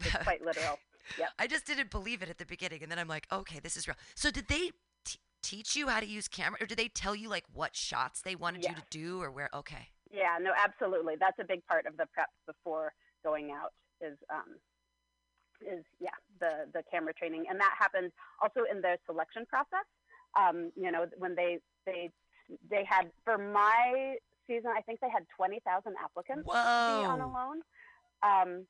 It's 0.00 0.16
quite 0.22 0.44
literal. 0.44 0.78
Yep. 1.16 1.28
I 1.38 1.46
just 1.46 1.64
didn't 1.64 1.90
believe 1.90 2.20
it 2.20 2.28
at 2.28 2.36
the 2.36 2.44
beginning, 2.44 2.82
and 2.82 2.92
then 2.92 2.98
I'm 2.98 3.08
like, 3.08 3.26
okay, 3.32 3.60
this 3.60 3.78
is 3.78 3.88
real. 3.88 3.96
So 4.14 4.30
did 4.30 4.46
they 4.48 4.72
t- 5.06 5.18
teach 5.42 5.74
you 5.74 5.88
how 5.88 6.00
to 6.00 6.06
use 6.06 6.28
camera, 6.28 6.58
or 6.60 6.66
did 6.66 6.76
they 6.76 6.88
tell 6.88 7.14
you 7.14 7.30
like 7.30 7.44
what 7.54 7.74
shots 7.74 8.20
they 8.20 8.34
wanted 8.34 8.62
you 8.64 8.74
to 8.74 8.82
do, 8.90 9.22
or 9.22 9.30
where? 9.30 9.48
Okay. 9.54 9.88
Yeah, 10.12 10.36
no, 10.38 10.50
absolutely. 10.62 11.14
That's 11.18 11.38
a 11.40 11.44
big 11.44 11.64
part 11.66 11.86
of 11.86 11.96
the 11.96 12.04
prep 12.12 12.28
before 12.46 12.92
going 13.24 13.52
out 13.52 13.72
is 14.02 14.18
um 14.30 14.56
is 15.60 15.84
yeah, 15.98 16.10
the 16.40 16.66
the 16.72 16.82
camera 16.90 17.12
training. 17.14 17.46
And 17.48 17.58
that 17.60 17.74
happens 17.78 18.12
also 18.42 18.60
in 18.70 18.80
their 18.80 18.98
selection 19.06 19.46
process. 19.46 19.86
Um, 20.38 20.70
you 20.76 20.90
know, 20.90 21.06
when 21.16 21.34
they 21.34 21.58
they 21.86 22.10
they 22.70 22.84
had 22.84 23.10
for 23.24 23.38
my 23.38 24.16
season, 24.46 24.70
I 24.76 24.80
think 24.80 25.00
they 25.00 25.10
had 25.10 25.26
20,000 25.36 25.94
applicants 26.02 26.46
to 26.46 27.00
be 27.00 27.04
on 27.06 27.20
Alone. 27.20 27.60
Um 28.22 28.66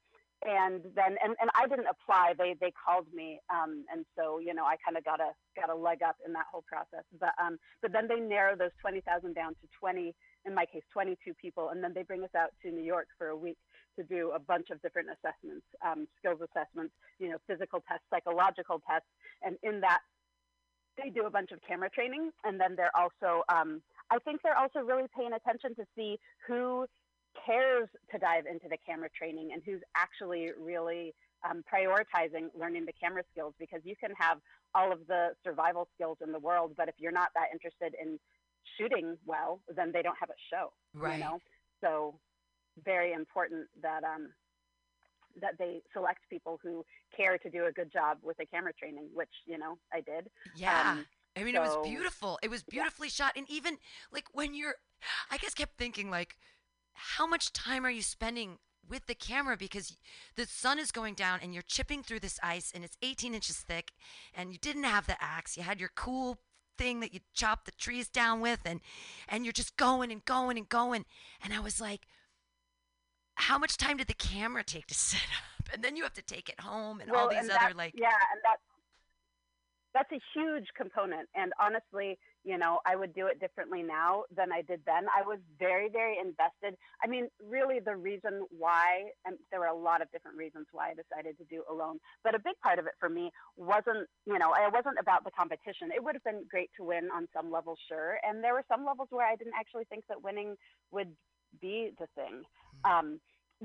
and 0.47 0.83
then 0.95 1.17
and, 1.23 1.35
and 1.41 1.51
I 1.55 1.67
didn't 1.67 1.87
apply. 1.91 2.35
They 2.39 2.55
they 2.61 2.71
called 2.71 3.07
me, 3.13 3.41
um, 3.51 3.85
and 3.93 4.05
so 4.17 4.39
you 4.39 4.55
know 4.55 4.65
I 4.65 4.77
kind 4.85 4.97
of 4.97 5.05
got 5.05 5.21
a 5.21 5.33
got 5.59 5.69
a 5.69 5.75
leg 5.75 6.03
up 6.03 6.17
in 6.25 6.33
that 6.35 6.47
whole 6.51 6.65
process. 6.67 7.05
But 7.19 7.33
um, 7.43 7.59
but 7.83 7.93
then 7.93 8.07
they 8.07 8.21
narrow 8.21 8.55
those 8.57 8.71
twenty 8.81 9.01
thousand 9.01 9.35
down 9.35 9.55
to 9.55 9.69
twenty. 9.79 10.15
In 10.45 10.55
my 10.55 10.65
case, 10.65 10.85
twenty 10.93 11.19
two 11.25 11.35
people, 11.35 11.71
and 11.71 11.83
then 11.83 11.93
they 11.93 12.05
bring 12.05 12.23
us 12.23 12.35
out 12.37 12.51
to 12.63 12.71
New 12.71 12.85
York 12.85 13.09
for 13.19 13.29
a 13.29 13.37
week 13.37 13.59
to 13.99 14.05
do 14.05 14.33
a 14.35 14.39
bunch 14.39 14.71
of 14.71 14.81
different 14.81 15.09
assessments, 15.11 15.67
um, 15.85 16.07
skills 16.19 16.39
assessments, 16.41 16.95
you 17.19 17.29
know, 17.29 17.39
physical 17.47 17.83
tests, 17.89 18.07
psychological 18.11 18.81
tests, 18.89 19.09
and 19.43 19.57
in 19.63 19.81
that 19.81 20.01
they 20.97 21.11
do 21.11 21.27
a 21.27 21.31
bunch 21.31 21.53
of 21.53 21.59
camera 21.67 21.91
training, 21.91 22.31
and 22.45 22.61
then 22.61 22.75
they're 22.77 22.97
also 22.97 23.43
um, 23.49 23.83
I 24.11 24.19
think 24.19 24.41
they're 24.43 24.57
also 24.57 24.81
really 24.81 25.09
paying 25.17 25.33
attention 25.33 25.75
to 25.77 25.85
see 25.95 26.19
who 26.47 26.87
cares 27.47 27.89
to 28.11 28.19
dive 28.19 28.47
into 28.51 28.69
the 28.69 28.79
camera 28.87 29.09
training 29.17 29.51
and 29.53 29.63
who's 29.65 29.81
actually 29.97 30.51
really 30.59 31.15
um, 31.49 31.63
prioritizing 31.73 32.49
learning 32.59 32.85
the 32.87 32.93
camera 33.01 33.23
skills 33.31 33.55
because 33.59 33.81
you 33.85 33.95
can 33.97 34.13
have 34.19 34.39
all 34.75 34.93
of 34.93 35.07
the 35.07 35.31
survival 35.45 35.89
skills 35.95 36.19
in 36.23 36.33
the 36.33 36.39
world, 36.39 36.73
but 36.77 36.89
if 36.89 36.95
you're 36.99 37.13
not 37.13 37.29
that 37.35 37.47
interested 37.53 37.95
in 38.01 38.19
shooting 38.77 39.17
well, 39.27 39.61
then 39.75 39.93
they 39.93 40.03
don't 40.03 40.17
have 40.19 40.31
a 40.31 40.41
show. 40.51 40.73
Right. 40.95 41.19
You 41.19 41.25
know? 41.25 41.39
So 41.81 42.15
very 42.85 43.13
important 43.13 43.67
that 43.83 44.05
um, 44.05 44.31
that 45.41 45.59
they 45.59 45.81
select 45.93 46.21
people 46.31 46.59
who 46.63 46.85
care 47.17 47.39
to 47.39 47.51
do 47.51 47.67
a 47.67 47.73
good 47.73 47.93
job 47.93 48.19
with 48.23 48.37
the 48.37 48.47
camera 48.47 48.73
training, 48.73 49.09
which 49.15 49.29
you 49.47 49.59
know 49.59 49.79
I 49.93 50.01
did. 50.01 50.29
Yeah. 50.57 50.93
Um, 50.93 51.07
I 51.37 51.45
mean, 51.45 51.55
it 51.55 51.61
was 51.61 51.77
beautiful. 51.87 52.39
It 52.43 52.51
was 52.51 52.63
beautifully 52.65 53.09
shot. 53.09 53.33
And 53.37 53.47
even 53.49 53.79
like 54.13 54.25
when 54.33 54.55
you're, 54.55 54.75
I 55.31 55.39
just 55.39 55.57
kept 55.57 55.79
thinking, 55.79 56.11
like, 56.11 56.37
how 56.95 57.27
much 57.27 57.53
time 57.53 57.87
are 57.87 57.91
you 57.91 58.03
spending 58.03 58.59
with 58.89 59.07
the 59.07 59.15
camera? 59.15 59.57
Because 59.57 59.97
the 60.35 60.47
sun 60.47 60.81
is 60.81 60.91
going 60.91 61.15
down 61.15 61.39
and 61.43 61.55
you're 61.55 61.63
chipping 61.63 62.03
through 62.03 62.21
this 62.21 62.41
ice 62.43 62.73
and 62.75 62.83
it's 62.83 62.97
18 63.03 63.35
inches 63.35 63.57
thick 63.59 63.93
and 64.35 64.53
you 64.53 64.59
didn't 64.59 64.85
have 64.85 65.07
the 65.07 65.23
axe. 65.23 65.57
You 65.57 65.63
had 65.63 65.79
your 65.79 65.91
cool 65.95 66.39
thing 66.77 67.01
that 67.01 67.15
you 67.15 67.21
chop 67.35 67.65
the 67.65 67.73
trees 67.73 68.09
down 68.09 68.41
with 68.41 68.61
and 68.65 68.81
and 69.29 69.45
you're 69.45 69.53
just 69.53 69.77
going 69.77 70.13
and 70.13 70.25
going 70.25 70.57
and 70.57 70.69
going 70.69 71.05
and 71.43 71.53
I 71.53 71.59
was 71.59 71.81
like 71.81 72.03
how 73.39 73.59
much 73.59 73.77
time 73.77 73.97
did 73.97 74.07
the 74.09 74.15
camera 74.15 74.63
take 74.65 74.87
to 74.89 74.95
set 75.11 75.21
up? 75.21 75.73
And 75.73 75.83
then 75.83 75.97
you 75.97 76.03
have 76.03 76.15
to 76.15 76.23
take 76.23 76.49
it 76.49 76.61
home 76.61 77.01
and 77.01 77.11
all 77.11 77.29
these 77.29 77.41
and 77.41 77.51
other 77.51 77.59
that- 77.69 77.77
like 77.77 77.95
yeah 77.97 78.09
and 78.33 78.41
that's 78.43 78.63
that's 79.95 80.13
a 80.13 80.21
huge 80.35 80.67
component. 80.77 81.29
And 81.35 81.53
honestly 81.61 82.19
you 82.45 82.57
know 82.57 82.79
i 82.87 82.95
would 82.95 83.13
do 83.15 83.27
it 83.27 83.41
differently 83.41 83.83
now 83.83 84.23
than 84.35 84.51
i 84.53 84.63
did 84.63 84.81
then. 84.87 85.07
I 85.15 85.23
was 85.27 85.41
very 85.59 85.89
very 85.91 86.17
invested. 86.19 86.79
I 87.05 87.07
mean 87.07 87.29
really 87.45 87.81
the 87.81 87.97
reason 87.97 88.47
why 88.51 89.11
and 89.27 89.37
there 89.51 89.61
were 89.61 89.67
a 89.67 89.77
lot 89.77 90.01
of 90.01 90.11
different 90.11 90.37
reasons 90.39 90.67
why 90.73 90.91
i 90.91 90.95
decided 90.95 91.37
to 91.39 91.45
do 91.45 91.63
alone 91.71 91.99
but 92.25 92.35
a 92.35 92.39
big 92.39 92.55
part 92.63 92.79
of 92.79 92.87
it 92.87 92.93
for 92.99 93.09
me 93.11 93.31
wasn't 93.57 94.09
you 94.25 94.39
know 94.39 94.55
it 94.55 94.73
wasn't 94.73 94.97
about 94.99 95.25
the 95.25 95.31
competition. 95.33 95.91
It 95.95 96.03
would 96.03 96.15
have 96.15 96.25
been 96.25 96.45
great 96.51 96.71
to 96.79 96.85
win 96.85 97.09
on 97.15 97.29
some 97.37 97.51
level, 97.51 97.77
sure. 97.89 98.19
And 98.27 98.43
there 98.43 98.55
were 98.55 98.65
some 98.73 98.87
levels 98.87 99.09
where 99.11 99.27
i 99.27 99.37
didn't 99.37 99.55
actually 99.59 99.85
think 99.91 100.05
that 100.09 100.23
winning 100.23 100.57
would 100.93 101.13
be 101.61 101.91
the 101.99 102.07
thing 102.15 102.43
um, 102.85 103.21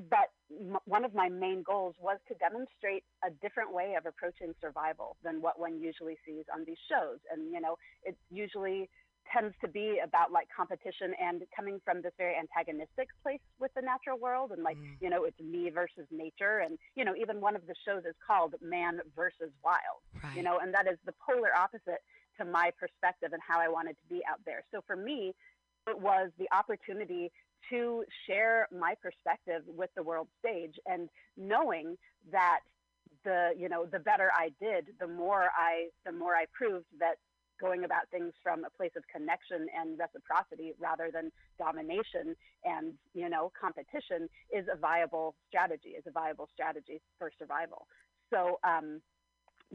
but 0.09 0.31
m- 0.51 0.77
one 0.85 1.05
of 1.05 1.13
my 1.13 1.29
main 1.29 1.61
goals 1.63 1.95
was 2.01 2.17
to 2.27 2.33
demonstrate 2.35 3.03
a 3.23 3.29
different 3.41 3.73
way 3.73 3.95
of 3.97 4.05
approaching 4.05 4.53
survival 4.59 5.17
than 5.23 5.41
what 5.41 5.59
one 5.59 5.79
usually 5.79 6.17
sees 6.25 6.45
on 6.53 6.63
these 6.65 6.79
shows. 6.89 7.19
And, 7.31 7.51
you 7.53 7.61
know, 7.61 7.77
it 8.03 8.17
usually 8.31 8.89
tends 9.31 9.55
to 9.61 9.67
be 9.69 9.99
about 10.03 10.31
like 10.33 10.47
competition 10.55 11.13
and 11.21 11.43
coming 11.55 11.79
from 11.85 12.01
this 12.01 12.11
very 12.17 12.35
antagonistic 12.35 13.07
place 13.23 13.39
with 13.57 13.71
the 13.73 13.81
natural 13.81 14.17
world 14.19 14.51
and 14.51 14.63
like 14.63 14.75
Mm. 14.77 14.97
you 14.99 15.09
know 15.09 15.23
it's 15.23 15.39
me 15.39 15.69
versus 15.69 16.05
nature 16.11 16.59
and 16.59 16.77
you 16.95 17.05
know 17.05 17.15
even 17.15 17.39
one 17.39 17.55
of 17.55 17.65
the 17.65 17.73
shows 17.85 18.03
is 18.03 18.15
called 18.27 18.53
man 18.61 18.99
versus 19.15 19.49
wild 19.63 20.01
right. 20.21 20.35
you 20.35 20.43
know 20.43 20.59
and 20.61 20.73
that 20.73 20.87
is 20.87 20.97
the 21.05 21.13
polar 21.25 21.55
opposite 21.55 22.01
to 22.37 22.43
my 22.43 22.69
perspective 22.77 23.31
and 23.31 23.41
how 23.41 23.61
i 23.61 23.67
wanted 23.69 23.93
to 23.93 24.13
be 24.13 24.21
out 24.29 24.41
there 24.45 24.61
so 24.71 24.81
for 24.85 24.97
me 24.97 25.33
it 25.87 25.97
was 25.99 26.29
the 26.37 26.47
opportunity 26.51 27.31
to 27.69 28.03
share 28.27 28.67
my 28.77 28.93
perspective 29.01 29.63
with 29.67 29.89
the 29.95 30.03
world 30.03 30.27
stage 30.39 30.75
and 30.85 31.09
knowing 31.37 31.95
that 32.31 32.59
the 33.23 33.51
you 33.57 33.69
know 33.69 33.85
the 33.85 33.99
better 33.99 34.31
i 34.35 34.49
did 34.59 34.87
the 34.99 35.07
more 35.07 35.49
i 35.55 35.87
the 36.05 36.11
more 36.11 36.35
i 36.35 36.45
proved 36.57 36.85
that 36.99 37.15
going 37.61 37.85
about 37.85 38.09
things 38.11 38.33
from 38.41 38.65
a 38.65 38.69
place 38.75 38.91
of 38.97 39.03
connection 39.07 39.67
and 39.79 39.97
reciprocity 39.97 40.73
rather 40.79 41.09
than 41.13 41.31
domination 41.57 42.35
and 42.65 42.93
you 43.13 43.29
know 43.29 43.51
competition 43.59 44.27
is 44.51 44.65
a 44.73 44.77
viable 44.77 45.35
strategy 45.47 45.89
is 45.89 46.03
a 46.07 46.11
viable 46.11 46.49
strategy 46.53 47.01
for 47.17 47.31
survival. 47.39 47.87
So 48.33 48.59
um, 48.63 48.99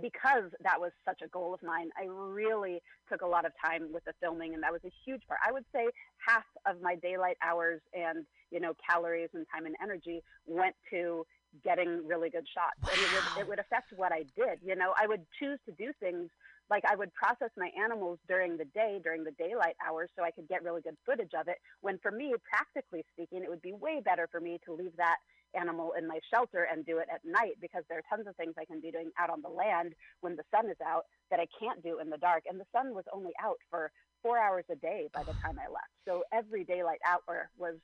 because 0.01 0.51
that 0.63 0.81
was 0.81 0.93
such 1.05 1.21
a 1.23 1.29
goal 1.29 1.55
of 1.55 1.63
mine, 1.63 1.91
I 1.99 2.07
really 2.07 2.81
took 3.11 3.23
a 3.23 3.27
lot 3.27 3.45
of 3.45 3.53
time 3.65 3.93
with 3.93 4.05
the 4.05 4.13
filming, 4.21 4.55
and 4.55 4.63
that 4.63 4.73
was 4.73 4.83
a 4.85 4.93
huge 5.05 5.23
part. 5.27 5.41
I 5.47 5.53
would 5.53 5.65
say 5.75 5.89
half 6.27 6.45
of 6.67 6.81
my 6.83 6.95
daylight 6.97 7.37
hours 7.43 7.81
and 7.93 8.27
you 8.51 8.61
know 8.61 8.75
calories 8.89 9.31
and 9.35 9.47
time 9.53 9.67
and 9.67 9.75
energy 9.83 10.23
went 10.47 10.75
to 10.91 11.25
getting 11.65 12.07
really 12.07 12.31
good 12.31 12.47
shots, 12.53 12.81
and 12.93 13.03
it 13.03 13.11
would 13.11 13.25
it 13.37 13.49
would 13.49 13.59
affect 13.59 13.93
what 13.97 14.13
I 14.13 14.25
did. 14.37 14.61
You 14.63 14.77
know, 14.77 14.95
I 15.01 15.07
would 15.07 15.25
choose 15.39 15.59
to 15.67 15.73
do 15.73 15.93
things 16.01 16.31
like 16.71 16.85
I 16.89 16.97
would 16.97 17.13
process 17.15 17.51
my 17.57 17.71
animals 17.83 18.19
during 18.29 18.57
the 18.57 18.67
day, 18.67 19.01
during 19.03 19.25
the 19.25 19.33
daylight 19.33 19.77
hours, 19.87 20.11
so 20.17 20.23
I 20.23 20.31
could 20.31 20.49
get 20.49 20.63
really 20.63 20.83
good 20.83 20.97
footage 21.07 21.33
of 21.39 21.49
it. 21.49 21.57
When 21.81 21.99
for 21.99 22.11
me, 22.11 22.35
practically 22.51 23.05
speaking, 23.13 23.43
it 23.43 23.49
would 23.49 23.63
be 23.63 23.73
way 23.73 24.03
better 24.05 24.29
for 24.31 24.41
me 24.41 24.59
to 24.67 24.73
leave 24.75 24.95
that 24.97 25.17
animal 25.55 25.93
in 25.99 26.07
my 26.07 26.19
shelter 26.33 26.67
and 26.71 26.85
do 26.85 26.99
it 26.99 27.09
at 27.13 27.21
night 27.25 27.57
because 27.61 27.85
there 27.89 27.99
are 27.99 28.09
tons 28.09 28.27
of 28.27 28.37
things 28.37 28.55
I 28.59 28.65
can 28.65 28.81
be 28.81 28.91
doing 28.91 29.11
out 29.19 29.31
on 29.31 29.43
the 29.43 29.49
land 29.49 29.95
when 30.21 30.37
the 30.37 30.45
sun 30.55 30.71
is 30.71 30.77
out 30.85 31.05
that 31.31 31.41
I 31.41 31.47
can't 31.59 31.83
do 31.83 31.99
in 32.01 32.11
the 32.11 32.19
dark. 32.19 32.45
And 32.49 32.61
the 32.61 32.69
sun 32.73 32.95
was 32.95 33.05
only 33.13 33.33
out 33.43 33.59
for 33.71 33.91
four 34.23 34.39
hours 34.39 34.65
a 34.71 34.77
day 34.77 35.09
by 35.15 35.23
the 35.23 35.33
time 35.45 35.59
I 35.59 35.71
left. 35.71 35.93
So 36.07 36.25
every 36.33 36.65
daylight 36.65 37.01
hour 37.07 37.51
was 37.57 37.77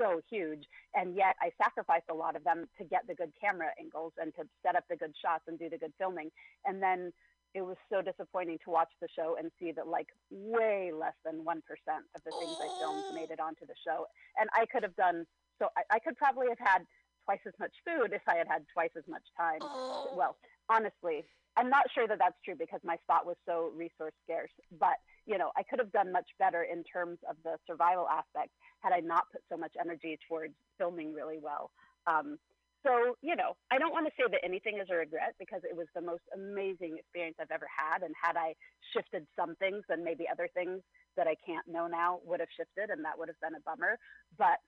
so 0.00 0.20
huge. 0.30 0.64
And 0.94 1.14
yet 1.14 1.36
I 1.40 1.50
sacrificed 1.62 2.06
a 2.10 2.14
lot 2.14 2.36
of 2.36 2.44
them 2.44 2.66
to 2.78 2.84
get 2.84 3.06
the 3.06 3.14
good 3.14 3.32
camera 3.40 3.68
angles 3.78 4.12
and 4.20 4.34
to 4.36 4.42
set 4.64 4.76
up 4.76 4.84
the 4.88 4.96
good 4.96 5.14
shots 5.20 5.44
and 5.48 5.58
do 5.58 5.68
the 5.68 5.78
good 5.78 5.92
filming. 5.98 6.30
And 6.64 6.82
then 6.82 7.12
it 7.54 7.62
was 7.62 7.76
so 7.92 8.00
disappointing 8.00 8.58
to 8.64 8.70
watch 8.70 8.88
the 9.00 9.08
show 9.14 9.36
and 9.38 9.50
see 9.60 9.72
that 9.72 9.86
like 9.86 10.08
way 10.30 10.90
less 10.92 11.16
than 11.24 11.44
1% 11.44 11.44
of 11.44 12.20
the 12.24 12.32
things 12.32 12.56
I 12.56 12.68
filmed 12.80 13.14
made 13.14 13.30
it 13.30 13.40
onto 13.40 13.66
the 13.66 13.76
show. 13.84 14.06
And 14.40 14.48
I 14.54 14.64
could 14.66 14.82
have 14.82 14.96
done 14.96 15.26
so 15.62 15.68
I, 15.76 15.96
I 15.96 15.98
could 15.98 16.16
probably 16.16 16.48
have 16.48 16.58
had 16.58 16.82
twice 17.24 17.40
as 17.46 17.54
much 17.58 17.72
food 17.84 18.12
if 18.12 18.22
I 18.28 18.36
had 18.36 18.48
had 18.48 18.64
twice 18.72 18.92
as 18.96 19.04
much 19.08 19.24
time. 19.36 19.60
Oh. 19.62 20.12
Well, 20.16 20.36
honestly, 20.68 21.24
I'm 21.56 21.68
not 21.68 21.84
sure 21.94 22.08
that 22.08 22.18
that's 22.18 22.38
true 22.44 22.54
because 22.58 22.80
my 22.84 22.96
spot 23.04 23.26
was 23.26 23.36
so 23.46 23.72
resource 23.76 24.14
scarce. 24.24 24.50
But 24.78 24.96
you 25.26 25.38
know, 25.38 25.50
I 25.56 25.62
could 25.62 25.78
have 25.78 25.92
done 25.92 26.10
much 26.10 26.28
better 26.38 26.64
in 26.64 26.82
terms 26.84 27.18
of 27.28 27.36
the 27.44 27.56
survival 27.66 28.08
aspect 28.08 28.50
had 28.80 28.92
I 28.92 29.00
not 29.00 29.24
put 29.32 29.42
so 29.50 29.56
much 29.56 29.72
energy 29.78 30.18
towards 30.28 30.54
filming 30.78 31.12
really 31.12 31.38
well. 31.38 31.70
Um, 32.06 32.38
so 32.82 33.14
you 33.20 33.36
know, 33.36 33.54
I 33.70 33.78
don't 33.78 33.92
want 33.92 34.06
to 34.06 34.12
say 34.16 34.24
that 34.30 34.40
anything 34.44 34.78
is 34.80 34.88
a 34.90 34.96
regret 34.96 35.34
because 35.38 35.60
it 35.62 35.76
was 35.76 35.86
the 35.94 36.00
most 36.00 36.24
amazing 36.34 36.96
experience 36.98 37.36
I've 37.38 37.52
ever 37.52 37.68
had. 37.68 38.02
And 38.02 38.14
had 38.16 38.36
I 38.36 38.54
shifted 38.92 39.26
some 39.36 39.54
things, 39.56 39.84
then 39.88 40.02
maybe 40.02 40.24
other 40.30 40.48
things 40.54 40.80
that 41.16 41.28
I 41.28 41.36
can't 41.44 41.66
know 41.68 41.86
now 41.86 42.20
would 42.24 42.40
have 42.40 42.48
shifted, 42.56 42.90
and 42.90 43.04
that 43.04 43.18
would 43.18 43.28
have 43.28 43.40
been 43.40 43.54
a 43.54 43.62
bummer. 43.62 43.98
But 44.38 44.58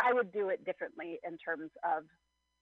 I 0.00 0.12
would 0.12 0.32
do 0.32 0.48
it 0.48 0.64
differently 0.64 1.18
in 1.26 1.38
terms 1.38 1.70
of 1.84 2.04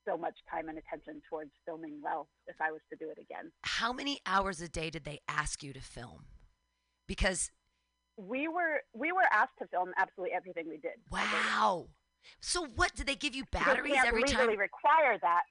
so 0.06 0.16
much 0.16 0.34
time 0.50 0.68
and 0.68 0.78
attention 0.78 1.22
towards 1.30 1.50
filming 1.64 2.00
well 2.02 2.28
if 2.46 2.56
I 2.60 2.72
was 2.72 2.80
to 2.90 2.96
do 2.96 3.08
it 3.10 3.18
again. 3.20 3.52
How 3.62 3.92
many 3.92 4.18
hours 4.26 4.60
a 4.60 4.68
day 4.68 4.90
did 4.90 5.04
they 5.04 5.20
ask 5.28 5.62
you 5.62 5.72
to 5.72 5.80
film? 5.80 6.26
Because 7.06 7.50
We 8.16 8.48
were 8.48 8.82
we 8.94 9.12
were 9.12 9.26
asked 9.32 9.56
to 9.60 9.66
film 9.68 9.90
absolutely 9.96 10.34
everything 10.34 10.68
we 10.68 10.78
did. 10.78 10.98
Wow. 11.10 11.86
So 12.40 12.66
what 12.76 12.94
did 12.94 13.06
they 13.06 13.14
give 13.16 13.34
you 13.34 13.44
They 13.52 13.58
batteries 13.60 13.94
can't 13.94 14.08
every 14.08 14.22
legally 14.22 14.46
time? 14.48 14.58
require 14.58 15.18
that. 15.22 15.42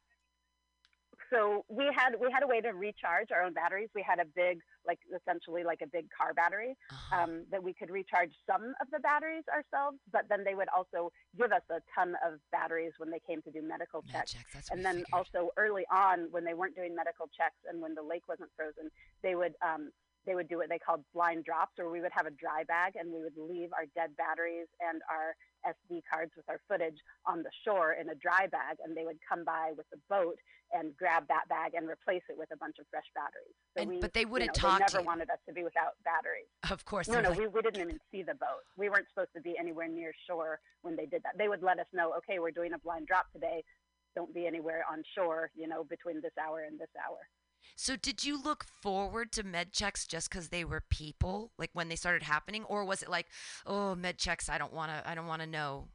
So 1.34 1.64
we 1.70 1.86
had 1.96 2.14
we 2.20 2.30
had 2.32 2.44
a 2.44 2.48
way 2.48 2.60
to 2.62 2.70
recharge 2.74 3.32
our 3.32 3.42
own 3.44 3.54
batteries. 3.54 3.90
We 3.96 4.04
had 4.06 4.20
a 4.20 4.26
big 4.36 4.60
like 4.86 5.00
essentially 5.16 5.64
like 5.64 5.80
a 5.82 5.88
big 5.88 6.08
car 6.16 6.34
battery 6.34 6.76
Uh-huh. 6.92 7.22
um, 7.24 7.46
that 7.52 7.64
we 7.64 7.74
could 7.74 7.90
recharge 7.90 8.32
some 8.50 8.74
of 8.82 8.88
the 8.92 9.00
batteries 9.00 9.44
ourselves, 9.48 9.98
but 10.12 10.24
then 10.30 10.44
they 10.44 10.56
would 10.56 10.68
also 10.76 11.12
give 11.38 11.52
us 11.52 11.62
a 11.70 11.80
ton 11.96 12.16
of 12.26 12.40
batteries 12.52 12.94
when 12.98 13.10
they 13.10 13.20
came 13.26 13.42
to 13.44 13.52
do 13.52 13.62
medical 13.62 14.04
Med 14.08 14.14
checks. 14.14 14.34
checks, 14.34 14.54
that's 14.54 14.70
what 14.70 14.78
and 14.78 14.86
then 14.86 14.96
figured. 15.06 15.14
also 15.14 15.50
early 15.58 15.86
on 15.92 16.28
when 16.32 16.44
they 16.44 16.54
weren't 16.54 16.76
doing 16.76 16.94
medical 16.96 17.28
checks 17.38 17.58
and 17.70 17.82
when 17.82 17.94
the 17.96 18.04
lake 18.04 18.24
wasn't 18.28 18.50
frozen 18.58 18.90
they 19.24 19.36
would 19.36 19.54
um, 19.62 19.92
they 20.26 20.36
would 20.36 20.48
do 20.48 20.58
what 20.58 20.70
they 20.70 20.78
called 20.80 21.04
blind 21.14 21.46
drops 21.46 21.74
where 21.78 21.90
we 21.90 22.02
would 22.02 22.12
have 22.14 22.26
a 22.26 22.32
dry 22.32 22.64
bag 22.68 22.94
and 22.96 23.12
we 23.12 23.22
would 23.22 23.34
leave 23.38 23.70
our 23.74 23.86
dead 23.96 24.12
batteries 24.18 24.68
and 24.80 25.02
our 25.10 25.34
sd 25.66 26.02
cards 26.12 26.32
with 26.36 26.46
our 26.50 26.60
footage 26.68 26.98
on 27.26 27.44
the 27.44 27.50
shore 27.66 27.94
in 28.00 28.10
a 28.10 28.16
dry 28.16 28.48
bag 28.48 28.78
and 28.84 28.96
they 28.98 29.04
would 29.06 29.18
come 29.28 29.44
by 29.46 29.72
with 29.78 29.86
a 29.94 29.98
boat 30.10 30.38
and 30.74 30.96
grab 30.98 31.28
that 31.28 31.46
bag 31.50 31.74
and 31.76 31.88
replace 31.90 32.24
it 32.30 32.38
with 32.38 32.50
a 32.54 32.58
bunch 32.58 32.76
of 32.80 32.86
fresh 32.90 33.06
batteries 33.14 33.56
so 33.76 33.82
And- 33.82 33.90
we 33.90 34.00
but 34.00 34.14
they 34.14 34.26
wouldn't 34.26 34.56
know, 34.58 34.62
talk 34.70 34.80
they 34.80 34.86
to 34.86 34.92
never 34.94 35.02
you. 35.04 35.08
wanted 35.08 35.30
us 35.30 35.40
to 35.48 35.54
be 35.54 35.64
without 35.64 35.94
batteries 36.06 36.50
of 36.70 36.86
course. 36.86 37.08
no, 37.08 37.20
no, 37.22 37.30
like, 37.30 37.40
we, 37.40 37.48
we 37.48 37.62
didn't 37.62 37.82
even 37.82 38.00
see 38.12 38.24
the 38.24 38.36
boat. 38.36 38.64
We 38.78 38.90
weren't 38.90 39.08
supposed 39.14 39.34
to 39.36 39.42
be 39.42 39.58
anywhere 39.60 39.88
near 39.88 40.14
shore 40.28 40.60
when 40.84 40.96
they 40.96 41.06
did 41.06 41.22
that. 41.24 41.38
They 41.38 41.50
would 41.50 41.62
let 41.64 41.80
us 41.80 41.88
know, 41.94 42.14
okay, 42.20 42.40
we're 42.40 42.52
doing 42.52 42.74
a 42.74 42.80
blind 42.80 43.08
drop 43.08 43.26
today. 43.34 43.64
don't 44.16 44.34
be 44.34 44.46
anywhere 44.48 44.84
on 44.92 45.04
shore, 45.16 45.52
you 45.56 45.68
know, 45.68 45.84
between 45.84 46.22
this 46.22 46.32
hour 46.42 46.62
and 46.68 46.80
this 46.80 46.90
hour. 47.06 47.20
So 47.76 47.96
did 47.96 48.24
you 48.24 48.42
look 48.42 48.64
forward 48.64 49.32
to 49.34 49.44
med 49.44 49.72
checks 49.72 50.06
just 50.06 50.30
because 50.30 50.50
they 50.50 50.64
were 50.64 50.84
people, 50.90 51.52
like 51.58 51.72
when 51.74 51.90
they 51.90 51.96
started 51.96 52.24
happening, 52.24 52.64
or 52.66 52.86
was 52.86 53.02
it 53.02 53.10
like, 53.10 53.28
oh, 53.66 53.96
med 53.96 54.18
checks, 54.18 54.50
I 54.50 54.58
don't 54.58 54.74
want 54.74 54.92
to, 54.92 55.10
I 55.10 55.16
don't 55.16 55.28
want 55.28 55.42
to 55.42 55.48
know, 55.48 55.88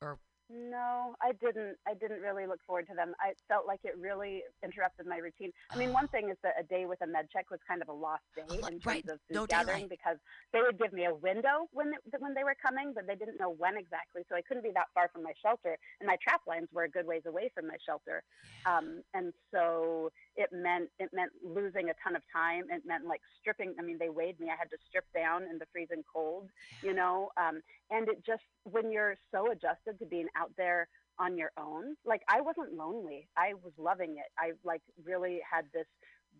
or 0.00 0.18
no, 0.50 1.14
I 1.22 1.30
didn't. 1.32 1.76
I 1.86 1.94
didn't 1.94 2.20
really 2.20 2.46
look 2.46 2.58
forward 2.66 2.88
to 2.88 2.94
them. 2.94 3.14
I 3.20 3.34
felt 3.46 3.66
like 3.68 3.80
it 3.84 3.94
really 3.96 4.42
interrupted 4.64 5.06
my 5.06 5.18
routine. 5.18 5.52
I 5.70 5.78
mean, 5.78 5.92
one 5.92 6.08
thing 6.14 6.28
is 6.28 6.36
that 6.42 6.54
a 6.58 6.64
day 6.64 6.86
with 6.86 7.00
a 7.02 7.06
med 7.06 7.28
check 7.32 7.50
was 7.50 7.60
kind 7.68 7.82
of 7.82 7.88
a 7.88 7.92
lost 7.92 8.24
day 8.34 8.42
in 8.50 8.60
terms 8.60 8.84
right. 8.84 9.04
of 9.04 9.20
food 9.28 9.34
No 9.34 9.46
gathering 9.46 9.86
daylight. 9.86 9.90
because 9.90 10.18
they 10.52 10.60
would 10.60 10.76
give 10.78 10.92
me 10.92 11.04
a 11.04 11.14
window 11.14 11.70
when 11.72 11.92
they, 11.92 12.18
when 12.18 12.34
they 12.34 12.42
were 12.42 12.56
coming, 12.60 12.92
but 12.94 13.06
they 13.06 13.14
didn't 13.14 13.38
know 13.38 13.50
when 13.50 13.76
exactly. 13.76 14.22
So 14.28 14.34
I 14.34 14.42
couldn't 14.42 14.64
be 14.64 14.72
that 14.74 14.86
far 14.92 15.08
from 15.12 15.22
my 15.22 15.32
shelter, 15.40 15.78
and 16.00 16.06
my 16.08 16.16
trap 16.20 16.40
lines 16.48 16.66
were 16.72 16.84
a 16.84 16.90
good 16.90 17.06
ways 17.06 17.22
away 17.26 17.50
from 17.54 17.68
my 17.68 17.76
shelter. 17.86 18.22
Um, 18.66 19.02
and 19.14 19.32
so 19.54 20.10
it 20.40 20.50
meant 20.52 20.88
it 20.98 21.10
meant 21.12 21.32
losing 21.44 21.90
a 21.90 21.94
ton 22.02 22.16
of 22.16 22.22
time. 22.34 22.64
It 22.70 22.82
meant 22.86 23.06
like 23.06 23.20
stripping. 23.40 23.74
I 23.78 23.82
mean, 23.82 23.98
they 23.98 24.08
weighed 24.08 24.40
me. 24.40 24.48
I 24.48 24.56
had 24.58 24.70
to 24.70 24.78
strip 24.88 25.04
down 25.14 25.44
in 25.44 25.58
the 25.58 25.66
freezing 25.72 26.02
cold, 26.12 26.48
you 26.82 26.94
know. 26.94 27.30
Um, 27.36 27.60
and 27.90 28.08
it 28.08 28.24
just 28.24 28.42
when 28.64 28.90
you're 28.90 29.16
so 29.32 29.50
adjusted 29.52 29.98
to 29.98 30.06
being 30.06 30.28
out 30.36 30.50
there 30.56 30.88
on 31.18 31.36
your 31.36 31.52
own, 31.58 31.96
like 32.04 32.22
I 32.28 32.40
wasn't 32.40 32.74
lonely. 32.74 33.28
I 33.36 33.54
was 33.62 33.72
loving 33.78 34.16
it. 34.16 34.30
I 34.38 34.52
like 34.64 34.82
really 35.04 35.40
had 35.50 35.66
this 35.74 35.86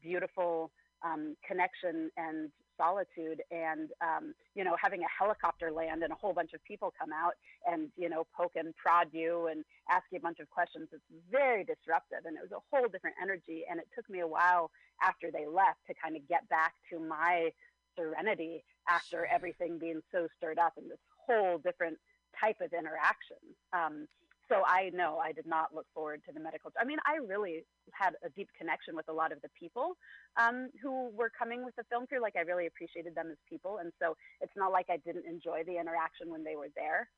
beautiful 0.02 0.70
um, 1.04 1.36
connection 1.46 2.10
and 2.16 2.50
solitude 2.80 3.42
and 3.50 3.90
um, 4.00 4.32
you 4.54 4.64
know 4.64 4.76
having 4.80 5.02
a 5.02 5.10
helicopter 5.12 5.70
land 5.70 6.02
and 6.02 6.12
a 6.12 6.16
whole 6.16 6.32
bunch 6.32 6.52
of 6.54 6.64
people 6.64 6.92
come 6.98 7.10
out 7.12 7.34
and 7.70 7.90
you 7.96 8.08
know 8.08 8.24
poke 8.34 8.52
and 8.56 8.74
prod 8.76 9.08
you 9.12 9.48
and 9.48 9.64
ask 9.90 10.04
you 10.10 10.18
a 10.18 10.20
bunch 10.20 10.40
of 10.40 10.48
questions 10.48 10.88
it's 10.92 11.04
very 11.30 11.64
disruptive 11.64 12.24
and 12.24 12.36
it 12.36 12.42
was 12.42 12.52
a 12.52 12.62
whole 12.70 12.88
different 12.88 13.16
energy. 13.22 13.64
And 13.68 13.78
it 13.78 13.88
took 13.94 14.08
me 14.08 14.20
a 14.20 14.26
while 14.26 14.70
after 15.02 15.30
they 15.30 15.46
left 15.46 15.80
to 15.88 15.94
kind 15.94 16.16
of 16.16 16.26
get 16.28 16.48
back 16.48 16.74
to 16.90 16.98
my 16.98 17.50
serenity 17.98 18.64
after 18.88 19.26
everything 19.26 19.78
being 19.78 20.00
so 20.12 20.28
stirred 20.36 20.58
up 20.58 20.74
in 20.78 20.88
this 20.88 20.98
whole 21.26 21.58
different 21.58 21.98
type 22.38 22.56
of 22.60 22.72
interaction. 22.72 23.42
Um, 23.72 24.06
so 24.50 24.62
I 24.66 24.90
know 24.92 25.18
I 25.22 25.32
did 25.32 25.46
not 25.46 25.74
look 25.74 25.86
forward 25.94 26.22
to 26.26 26.32
the 26.32 26.40
medical. 26.40 26.72
I 26.78 26.84
mean, 26.84 26.98
I 27.06 27.16
really 27.24 27.64
had 27.92 28.14
a 28.24 28.28
deep 28.30 28.48
connection 28.58 28.96
with 28.96 29.08
a 29.08 29.12
lot 29.12 29.32
of 29.32 29.40
the 29.42 29.48
people 29.58 29.96
um, 30.36 30.68
who 30.82 31.10
were 31.10 31.30
coming 31.30 31.64
with 31.64 31.76
the 31.76 31.84
film 31.84 32.06
crew. 32.06 32.20
Like, 32.20 32.36
I 32.36 32.40
really 32.40 32.66
appreciated 32.66 33.14
them 33.14 33.28
as 33.30 33.38
people, 33.48 33.78
and 33.78 33.92
so 34.02 34.16
it's 34.40 34.52
not 34.56 34.72
like 34.72 34.86
I 34.90 34.96
didn't 34.98 35.26
enjoy 35.26 35.62
the 35.64 35.78
interaction 35.78 36.30
when 36.30 36.42
they 36.42 36.56
were 36.56 36.68
there. 36.74 37.08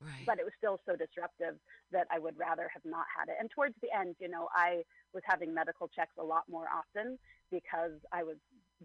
right? 0.00 0.24
But 0.26 0.38
it 0.38 0.44
was 0.44 0.54
still 0.56 0.80
so 0.86 0.96
disruptive 0.96 1.56
that 1.92 2.06
I 2.10 2.18
would 2.18 2.38
rather 2.38 2.70
have 2.72 2.84
not 2.84 3.04
had 3.12 3.28
it. 3.28 3.36
And 3.38 3.50
towards 3.50 3.74
the 3.82 3.88
end, 3.94 4.16
you 4.18 4.28
know, 4.28 4.48
I 4.54 4.82
was 5.12 5.22
having 5.26 5.52
medical 5.52 5.88
checks 5.88 6.16
a 6.18 6.24
lot 6.24 6.44
more 6.50 6.66
often 6.72 7.18
because 7.50 7.92
I 8.12 8.22
was 8.22 8.36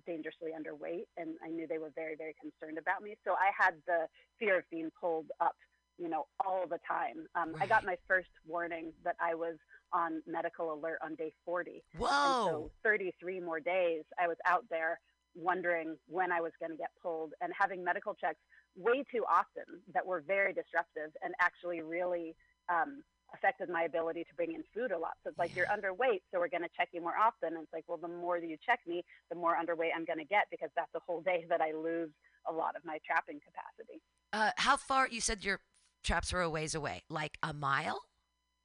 dangerously 0.06 0.52
underweight, 0.52 1.08
and 1.16 1.36
I 1.44 1.50
knew 1.50 1.68
they 1.68 1.78
were 1.78 1.94
very, 1.96 2.16
very 2.16 2.36
concerned 2.42 2.78
about 2.78 3.02
me. 3.02 3.16
So 3.24 3.32
I 3.32 3.52
had 3.58 3.76
the 3.88 4.08
fear 4.40 4.58
of 4.60 4.70
being 4.70 4.92
pulled 5.00 5.32
up 5.40 5.56
you 5.98 6.10
know, 6.10 6.26
all 6.46 6.66
the 6.70 6.80
time. 6.88 7.28
Um, 7.36 7.56
I 7.60 7.68
got 7.68 7.86
my 7.86 7.98
first 8.08 8.30
warning 8.48 8.92
that 9.04 9.16
I 9.20 9.36
was 9.36 9.56
on 9.94 10.22
medical 10.28 10.74
alert 10.74 11.00
on 11.04 11.16
day 11.16 11.34
40. 11.46 11.84
And 11.94 12.02
Whoa! 12.02 12.46
so 12.46 12.72
33 12.84 13.40
more 13.40 13.60
days, 13.60 14.04
I 14.22 14.28
was 14.28 14.38
out 14.46 14.66
there 14.70 15.00
wondering 15.36 15.98
when 16.08 16.32
I 16.32 16.42
was 16.42 16.52
going 16.60 16.72
to 16.72 16.78
get 16.78 16.92
pulled 17.02 17.34
and 17.42 17.52
having 17.58 17.84
medical 17.84 18.14
checks 18.14 18.40
way 18.76 19.04
too 19.12 19.24
often 19.30 19.82
that 19.94 20.06
were 20.06 20.24
very 20.26 20.54
disruptive 20.54 21.12
and 21.22 21.34
actually 21.40 21.82
really 21.82 22.36
um, 22.70 23.04
affected 23.34 23.70
my 23.70 23.84
ability 23.84 24.24
to 24.24 24.36
bring 24.36 24.54
in 24.54 24.64
food 24.74 24.92
a 24.92 24.98
lot. 24.98 25.14
So 25.24 25.30
it's 25.30 25.40
like 25.40 25.56
you're 25.56 25.68
underweight, 25.68 26.22
so 26.32 26.40
we're 26.40 26.50
going 26.50 26.64
to 26.64 26.70
check 26.76 26.90
you 26.94 27.02
more 27.02 27.16
often. 27.18 27.56
And 27.56 27.64
it's 27.64 27.74
like, 27.74 27.86
well, 27.88 27.98
the 27.98 28.08
more 28.08 28.38
you 28.38 28.58
check 28.66 28.80
me, 28.88 29.04
the 29.30 29.36
more 29.36 29.56
underweight 29.56 29.92
I'm 29.96 30.06
going 30.06 30.20
to 30.20 30.26
get 30.26 30.46
because 30.52 30.70
that's 30.76 30.94
a 30.96 31.00
whole 31.06 31.22
day 31.22 31.46
that 31.50 31.62
I 31.62 31.72
lose 31.72 32.10
a 32.48 32.54
lot 32.54 32.76
of 32.76 32.84
my 32.86 33.00
trapping 33.06 33.40
capacity. 33.40 34.02
Uh, 34.34 34.52
how 34.58 34.78
far? 34.78 35.08
You 35.08 35.22
said 35.22 35.44
your 35.44 35.60
traps 36.06 36.32
were 36.32 36.42
a 36.42 36.50
ways 36.50 36.76
away, 36.76 37.04
like 37.10 37.38
a 37.44 37.54
mile. 37.54 38.00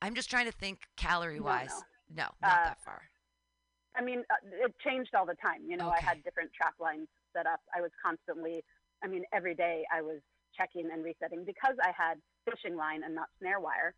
I'm 0.03 0.15
just 0.15 0.31
trying 0.31 0.47
to 0.47 0.53
think 0.53 0.79
calorie 0.97 1.41
wise. 1.41 1.71
no. 1.71 2.25
No, 2.25 2.29
not 2.43 2.61
Uh, 2.61 2.65
that 2.65 2.81
far. 2.85 3.03
I 3.95 4.03
mean, 4.03 4.25
uh, 4.31 4.65
it 4.67 4.75
changed 4.85 5.15
all 5.15 5.27
the 5.27 5.37
time. 5.37 5.63
You 5.69 5.77
know, 5.77 5.91
I 5.91 6.01
had 6.01 6.23
different 6.25 6.53
trap 6.53 6.75
lines 6.81 7.07
set 7.33 7.47
up. 7.47 7.61
I 7.75 7.81
was 7.81 7.91
constantly, 8.03 8.65
I 9.05 9.07
mean, 9.07 9.25
every 9.33 9.55
day 9.55 9.85
I 9.93 10.03
was 10.03 10.21
checking 10.57 10.91
and 10.91 11.05
resetting 11.05 11.45
because 11.45 11.77
I 11.83 11.93
had 11.97 12.21
fishing 12.49 12.77
line 12.77 13.03
and 13.05 13.15
not 13.15 13.29
snare 13.39 13.61
wire. 13.61 13.95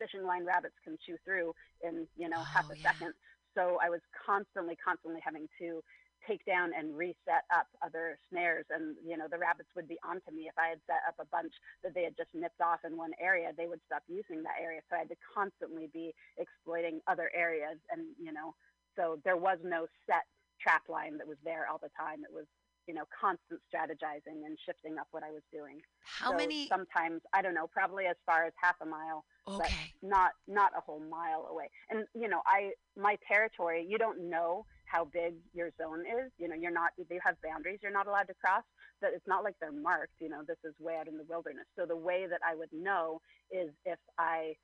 Fishing 0.00 0.24
line 0.24 0.44
rabbits 0.44 0.74
can 0.84 0.96
chew 1.04 1.16
through 1.24 1.54
in, 1.82 2.06
you 2.16 2.28
know, 2.28 2.38
half 2.38 2.66
Oh, 2.68 2.72
a 2.72 2.76
yeah. 2.76 2.92
second. 2.92 3.14
So 3.56 3.78
I 3.82 3.90
was 3.90 4.00
constantly, 4.26 4.76
constantly 4.76 5.20
having 5.24 5.48
to 5.60 5.82
take 6.26 6.44
down 6.44 6.72
and 6.76 6.96
reset 6.96 7.44
up 7.54 7.66
other 7.84 8.18
snares. 8.30 8.66
And, 8.70 8.96
you 9.06 9.16
know, 9.16 9.26
the 9.30 9.38
rabbits 9.38 9.68
would 9.76 9.88
be 9.88 9.98
onto 10.06 10.30
me. 10.34 10.48
If 10.48 10.58
I 10.58 10.68
had 10.68 10.80
set 10.86 11.02
up 11.06 11.16
a 11.20 11.26
bunch 11.26 11.52
that 11.82 11.94
they 11.94 12.04
had 12.04 12.16
just 12.16 12.30
nipped 12.34 12.60
off 12.60 12.80
in 12.84 12.96
one 12.96 13.12
area, 13.20 13.52
they 13.56 13.66
would 13.66 13.80
stop 13.86 14.02
using 14.08 14.42
that 14.42 14.60
area. 14.60 14.80
So 14.88 14.96
I 14.96 15.00
had 15.00 15.08
to 15.10 15.20
constantly 15.34 15.88
be 15.92 16.14
exploiting 16.36 17.00
other 17.06 17.30
areas. 17.34 17.78
And, 17.90 18.06
you 18.18 18.32
know, 18.32 18.54
so 18.96 19.18
there 19.24 19.36
was 19.36 19.58
no 19.64 19.86
set 20.06 20.24
trap 20.60 20.82
line 20.88 21.18
that 21.18 21.28
was 21.28 21.38
there 21.44 21.66
all 21.70 21.78
the 21.78 21.92
time. 21.98 22.24
It 22.24 22.32
was, 22.32 22.46
you 22.86 22.94
know, 22.94 23.04
constant 23.08 23.60
strategizing 23.68 24.44
and 24.44 24.58
shifting 24.64 24.98
up 24.98 25.08
what 25.10 25.22
I 25.22 25.30
was 25.30 25.42
doing. 25.52 25.80
How 26.04 26.30
So 26.30 26.36
many? 26.36 26.68
Sometimes, 26.68 27.22
I 27.32 27.42
don't 27.42 27.54
know, 27.54 27.66
probably 27.66 28.06
as 28.06 28.16
far 28.26 28.44
as 28.44 28.52
half 28.60 28.76
a 28.80 28.86
mile 28.86 29.24
but 29.46 29.70
not 30.02 30.32
not 30.48 30.72
a 30.76 30.80
whole 30.80 31.00
mile 31.00 31.46
away. 31.50 31.70
And 31.90 32.06
you 32.14 32.28
know, 32.28 32.40
I 32.46 32.70
my 32.96 33.18
territory, 33.26 33.86
you 33.88 33.98
don't 33.98 34.30
know 34.30 34.64
how 34.94 35.04
big 35.06 35.34
your 35.52 35.70
zone 35.76 36.04
is. 36.06 36.30
You 36.38 36.48
know, 36.48 36.54
you're 36.54 36.70
not 36.70 36.90
you 36.96 37.18
have 37.24 37.36
boundaries 37.42 37.80
you're 37.82 37.92
not 37.92 38.06
allowed 38.06 38.28
to 38.28 38.34
cross, 38.34 38.62
but 39.00 39.10
it's 39.12 39.26
not 39.26 39.42
like 39.42 39.56
they're 39.60 39.72
marked, 39.72 40.14
you 40.20 40.28
know, 40.28 40.42
this 40.46 40.58
is 40.64 40.74
way 40.78 40.96
out 40.98 41.08
in 41.08 41.16
the 41.16 41.24
wilderness. 41.28 41.66
So 41.76 41.84
the 41.84 41.96
way 41.96 42.26
that 42.30 42.40
I 42.48 42.54
would 42.54 42.72
know 42.72 43.20
is 43.50 43.70
if 43.84 43.98
I 44.18 44.54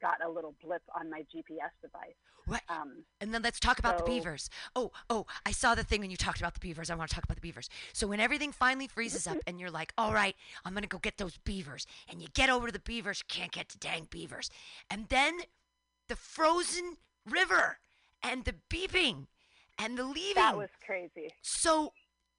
got 0.00 0.22
a 0.24 0.28
little 0.28 0.54
blip 0.62 0.82
on 0.94 1.08
my 1.08 1.20
GPS 1.34 1.72
device. 1.80 2.20
What? 2.44 2.62
Um, 2.68 3.04
And 3.20 3.32
then 3.32 3.42
let's 3.42 3.60
talk 3.60 3.78
about 3.78 3.98
the 3.98 4.04
beavers. 4.04 4.50
Oh, 4.76 4.90
oh, 5.08 5.26
I 5.44 5.52
saw 5.52 5.74
the 5.74 5.84
thing 5.84 6.00
when 6.00 6.10
you 6.10 6.16
talked 6.16 6.38
about 6.38 6.54
the 6.54 6.60
beavers. 6.60 6.90
I 6.90 6.94
want 6.94 7.08
to 7.10 7.14
talk 7.14 7.24
about 7.24 7.36
the 7.36 7.42
beavers. 7.42 7.68
So 7.92 8.06
when 8.06 8.20
everything 8.20 8.52
finally 8.52 8.86
freezes 8.86 9.26
up 9.26 9.38
and 9.46 9.58
you're 9.58 9.70
like, 9.70 9.92
all 9.98 10.12
right, 10.12 10.36
I'm 10.64 10.72
going 10.72 10.82
to 10.82 10.88
go 10.88 10.98
get 10.98 11.18
those 11.18 11.38
beavers. 11.38 11.86
And 12.08 12.22
you 12.22 12.28
get 12.32 12.48
over 12.48 12.66
to 12.66 12.72
the 12.72 12.78
beavers, 12.78 13.22
can't 13.28 13.52
get 13.52 13.68
to 13.70 13.78
dang 13.78 14.08
beavers. 14.10 14.50
And 14.90 15.08
then 15.08 15.40
the 16.08 16.16
frozen 16.16 16.96
river 17.26 17.78
and 18.22 18.44
the 18.44 18.54
beeping 18.70 19.26
and 19.78 19.96
the 19.98 20.04
leaving. 20.04 20.34
that 20.34 20.56
was 20.56 20.70
crazy. 20.84 21.32
so 21.42 21.92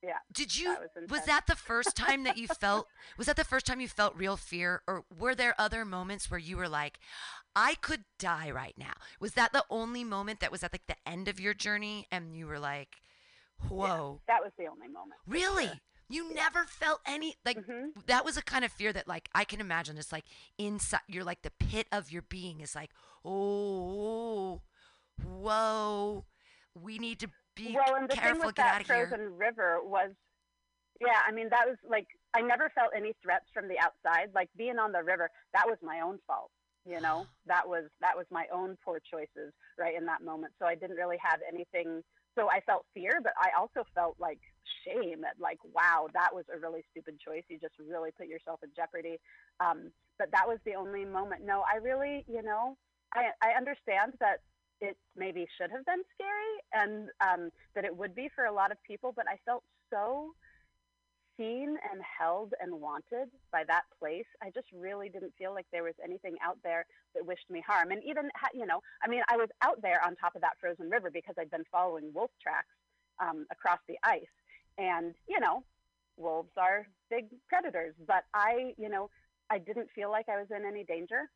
Yeah. 0.03 0.17
did 0.31 0.57
you 0.57 0.69
that 0.69 0.81
was 0.95 1.09
was 1.09 1.25
that 1.25 1.45
the 1.47 1.55
first 1.55 1.95
time 1.95 2.23
that 2.23 2.37
you 2.37 2.47
felt 2.47 2.87
was 3.17 3.27
that 3.27 3.35
the 3.35 3.43
first 3.43 3.65
time 3.65 3.79
you 3.81 3.87
felt 3.87 4.15
real 4.15 4.37
fear 4.37 4.81
or 4.87 5.03
were 5.17 5.35
there 5.35 5.55
other 5.57 5.83
moments 5.85 6.29
where 6.31 6.39
you 6.39 6.57
were 6.57 6.69
like 6.69 6.99
I 7.55 7.75
could 7.75 8.05
die 8.19 8.51
right 8.51 8.75
now. 8.77 8.93
Was 9.19 9.33
that 9.33 9.51
the 9.53 9.65
only 9.69 10.03
moment 10.03 10.39
that 10.39 10.51
was 10.51 10.63
at 10.63 10.71
like 10.73 10.87
the 10.87 10.95
end 11.05 11.27
of 11.27 11.39
your 11.39 11.53
journey 11.53 12.07
and 12.11 12.35
you 12.35 12.47
were 12.47 12.59
like 12.59 12.97
whoa. 13.67 14.21
That 14.27 14.41
was 14.41 14.53
the 14.57 14.67
only 14.67 14.87
moment. 14.87 15.19
Really? 15.27 15.65
sure. 15.65 15.79
You 16.11 16.33
never 16.33 16.63
felt 16.63 17.01
any 17.05 17.35
like 17.45 17.57
Mhm. 17.57 18.05
that 18.07 18.23
was 18.25 18.35
a 18.37 18.41
kind 18.41 18.63
of 18.65 18.71
fear 18.71 18.91
that 18.93 19.07
like 19.07 19.29
I 19.35 19.43
can 19.43 19.59
imagine 19.61 19.97
it's 19.97 20.11
like 20.11 20.25
inside 20.57 21.01
you're 21.07 21.23
like 21.25 21.41
the 21.43 21.51
pit 21.51 21.87
of 21.91 22.11
your 22.11 22.21
being 22.23 22.61
is 22.61 22.73
like, 22.73 22.91
"Oh, 23.25 24.61
whoa. 25.23 26.25
We 26.81 26.97
need 26.97 27.19
to 27.19 27.29
be 27.55 27.75
well, 27.75 27.95
and 27.95 28.09
the 28.09 28.15
careful, 28.15 28.39
thing 28.41 28.47
with 28.47 28.55
that 28.55 28.81
of 28.81 28.87
here." 28.87 29.07
frozen 29.07 29.37
river 29.37 29.79
was, 29.83 30.11
yeah, 31.01 31.19
I 31.27 31.31
mean, 31.31 31.49
that 31.49 31.67
was 31.67 31.77
like 31.87 32.07
I 32.33 32.41
never 32.41 32.71
felt 32.75 32.91
any 32.95 33.13
threats 33.23 33.45
from 33.53 33.67
the 33.67 33.77
outside. 33.79 34.29
Like 34.33 34.49
being 34.57 34.79
on 34.79 34.91
the 34.91 35.03
river, 35.03 35.29
that 35.53 35.65
was 35.65 35.77
my 35.81 36.01
own 36.01 36.19
fault. 36.27 36.51
You 36.85 37.01
know, 37.01 37.27
that 37.47 37.67
was 37.67 37.85
that 38.01 38.15
was 38.15 38.25
my 38.31 38.45
own 38.53 38.77
poor 38.83 38.99
choices 38.99 39.53
right 39.77 39.95
in 39.95 40.05
that 40.05 40.23
moment. 40.23 40.53
So 40.59 40.65
I 40.65 40.75
didn't 40.75 40.97
really 40.97 41.17
have 41.21 41.39
anything. 41.47 42.03
So 42.37 42.49
I 42.49 42.61
felt 42.61 42.85
fear, 42.93 43.19
but 43.21 43.33
I 43.41 43.49
also 43.59 43.83
felt 43.95 44.15
like 44.19 44.39
shame 44.85 45.25
at 45.25 45.35
like, 45.39 45.57
wow, 45.73 46.07
that 46.13 46.29
was 46.33 46.45
a 46.53 46.59
really 46.59 46.83
stupid 46.91 47.19
choice. 47.19 47.43
You 47.49 47.59
just 47.59 47.73
really 47.79 48.11
put 48.17 48.27
yourself 48.27 48.59
in 48.63 48.69
jeopardy. 48.75 49.17
Um, 49.59 49.91
but 50.17 50.31
that 50.31 50.47
was 50.47 50.59
the 50.65 50.75
only 50.75 51.05
moment. 51.05 51.43
No, 51.43 51.63
I 51.67 51.77
really, 51.77 52.23
you 52.27 52.43
know, 52.43 52.77
I 53.13 53.31
I 53.41 53.57
understand 53.57 54.13
that 54.19 54.39
it 54.81 54.97
maybe 55.15 55.47
should 55.57 55.71
have 55.71 55.85
been 55.85 56.03
scary 56.13 56.55
and 56.73 57.09
um, 57.21 57.49
that 57.75 57.85
it 57.85 57.95
would 57.95 58.15
be 58.15 58.29
for 58.35 58.45
a 58.45 58.53
lot 58.53 58.71
of 58.71 58.77
people, 58.83 59.13
but 59.15 59.25
I 59.29 59.37
felt 59.45 59.63
so 59.91 60.33
seen 61.37 61.77
and 61.91 62.01
held 62.19 62.53
and 62.61 62.73
wanted 62.81 63.29
by 63.51 63.63
that 63.67 63.83
place. 63.99 64.25
I 64.43 64.51
just 64.51 64.67
really 64.73 65.09
didn't 65.09 65.33
feel 65.37 65.53
like 65.53 65.65
there 65.71 65.83
was 65.83 65.95
anything 66.03 66.35
out 66.43 66.57
there 66.63 66.85
that 67.15 67.25
wished 67.25 67.49
me 67.49 67.63
harm. 67.65 67.91
And 67.91 68.03
even, 68.03 68.29
you 68.53 68.65
know, 68.65 68.81
I 69.03 69.07
mean, 69.07 69.21
I 69.29 69.37
was 69.37 69.49
out 69.61 69.81
there 69.81 70.01
on 70.05 70.15
top 70.15 70.35
of 70.35 70.41
that 70.41 70.57
frozen 70.59 70.89
river 70.89 71.09
because 71.11 71.35
I'd 71.39 71.51
been 71.51 71.65
following 71.71 72.11
wolf 72.13 72.31
tracks 72.41 72.67
um, 73.19 73.45
across 73.51 73.79
the 73.87 73.97
ice. 74.03 74.23
And, 74.77 75.15
you 75.27 75.39
know, 75.39 75.63
wolves 76.17 76.51
are 76.57 76.87
big 77.09 77.25
predators, 77.47 77.95
but 78.07 78.23
I, 78.33 78.73
you 78.77 78.89
know, 78.89 79.09
I 79.49 79.59
didn't 79.59 79.89
feel 79.95 80.11
like 80.11 80.27
I 80.29 80.37
was 80.37 80.47
in 80.55 80.65
any 80.65 80.83
danger. 80.83 81.29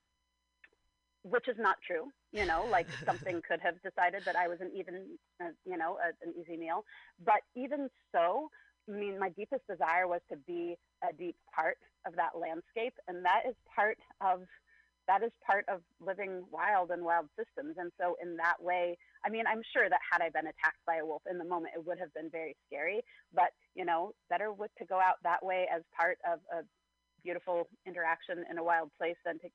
which 1.23 1.47
is 1.47 1.57
not 1.57 1.77
true. 1.85 2.11
You 2.33 2.47
know, 2.47 2.65
like 2.69 2.87
something 3.05 3.41
could 3.47 3.61
have 3.61 3.75
decided 3.83 4.23
that 4.25 4.35
I 4.35 4.47
was 4.47 4.57
an 4.59 4.71
even, 4.75 5.05
uh, 5.39 5.53
you 5.65 5.77
know, 5.77 5.99
a, 6.01 6.09
an 6.25 6.33
easy 6.33 6.57
meal. 6.57 6.83
But 7.23 7.41
even 7.55 7.89
so, 8.11 8.49
I 8.89 8.91
mean, 8.91 9.19
my 9.19 9.29
deepest 9.29 9.61
desire 9.69 10.07
was 10.07 10.19
to 10.31 10.37
be 10.37 10.75
a 11.07 11.13
deep 11.13 11.35
part 11.55 11.77
of 12.07 12.15
that 12.15 12.31
landscape, 12.35 12.95
and 13.07 13.23
that 13.23 13.43
is 13.47 13.55
part 13.75 13.97
of 14.19 14.41
that 15.05 15.21
is 15.21 15.31
part 15.45 15.65
of 15.67 15.81
living 15.99 16.43
wild 16.49 16.89
and 16.89 17.03
wild 17.03 17.27
systems. 17.37 17.75
And 17.77 17.91
so, 17.99 18.15
in 18.21 18.35
that 18.37 18.55
way, 18.59 18.97
I 19.23 19.29
mean, 19.29 19.43
I'm 19.47 19.61
sure 19.71 19.87
that 19.87 19.99
had 20.11 20.23
I 20.23 20.29
been 20.29 20.47
attacked 20.47 20.81
by 20.87 20.97
a 20.97 21.05
wolf 21.05 21.21
in 21.29 21.37
the 21.37 21.45
moment, 21.45 21.75
it 21.77 21.85
would 21.85 21.99
have 21.99 22.13
been 22.15 22.31
very 22.31 22.55
scary. 22.65 23.03
But 23.31 23.53
you 23.75 23.85
know, 23.85 24.13
better 24.29 24.49
to 24.49 24.85
go 24.85 24.97
out 24.97 25.21
that 25.23 25.45
way 25.45 25.67
as 25.73 25.83
part 25.95 26.17
of 26.25 26.39
a 26.51 26.63
beautiful 27.23 27.67
interaction 27.85 28.43
in 28.49 28.57
a 28.57 28.63
wild 28.63 28.89
place 28.97 29.15
than 29.23 29.39
to 29.39 29.47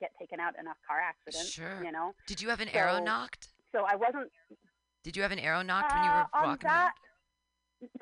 get 0.00 0.10
taken 0.18 0.40
out 0.40 0.54
in 0.58 0.66
a 0.66 0.74
car 0.86 1.00
accident. 1.00 1.48
Sure. 1.48 1.82
You 1.84 1.92
know. 1.92 2.14
Did 2.26 2.40
you 2.40 2.48
have 2.48 2.60
an 2.60 2.68
So- 2.72 2.78
arrow 2.78 3.00
nocked? 3.02 3.48
So 3.72 3.84
I 3.84 3.96
wasn't. 3.96 4.30
Did 5.02 5.16
you 5.16 5.22
have 5.22 5.32
an 5.32 5.38
arrow 5.38 5.62
nocked 5.62 5.92
when 5.92 6.04
you 6.04 6.10
were 6.10 6.16
uh, 6.16 6.26
walking 6.32 6.68
that, 6.68 6.92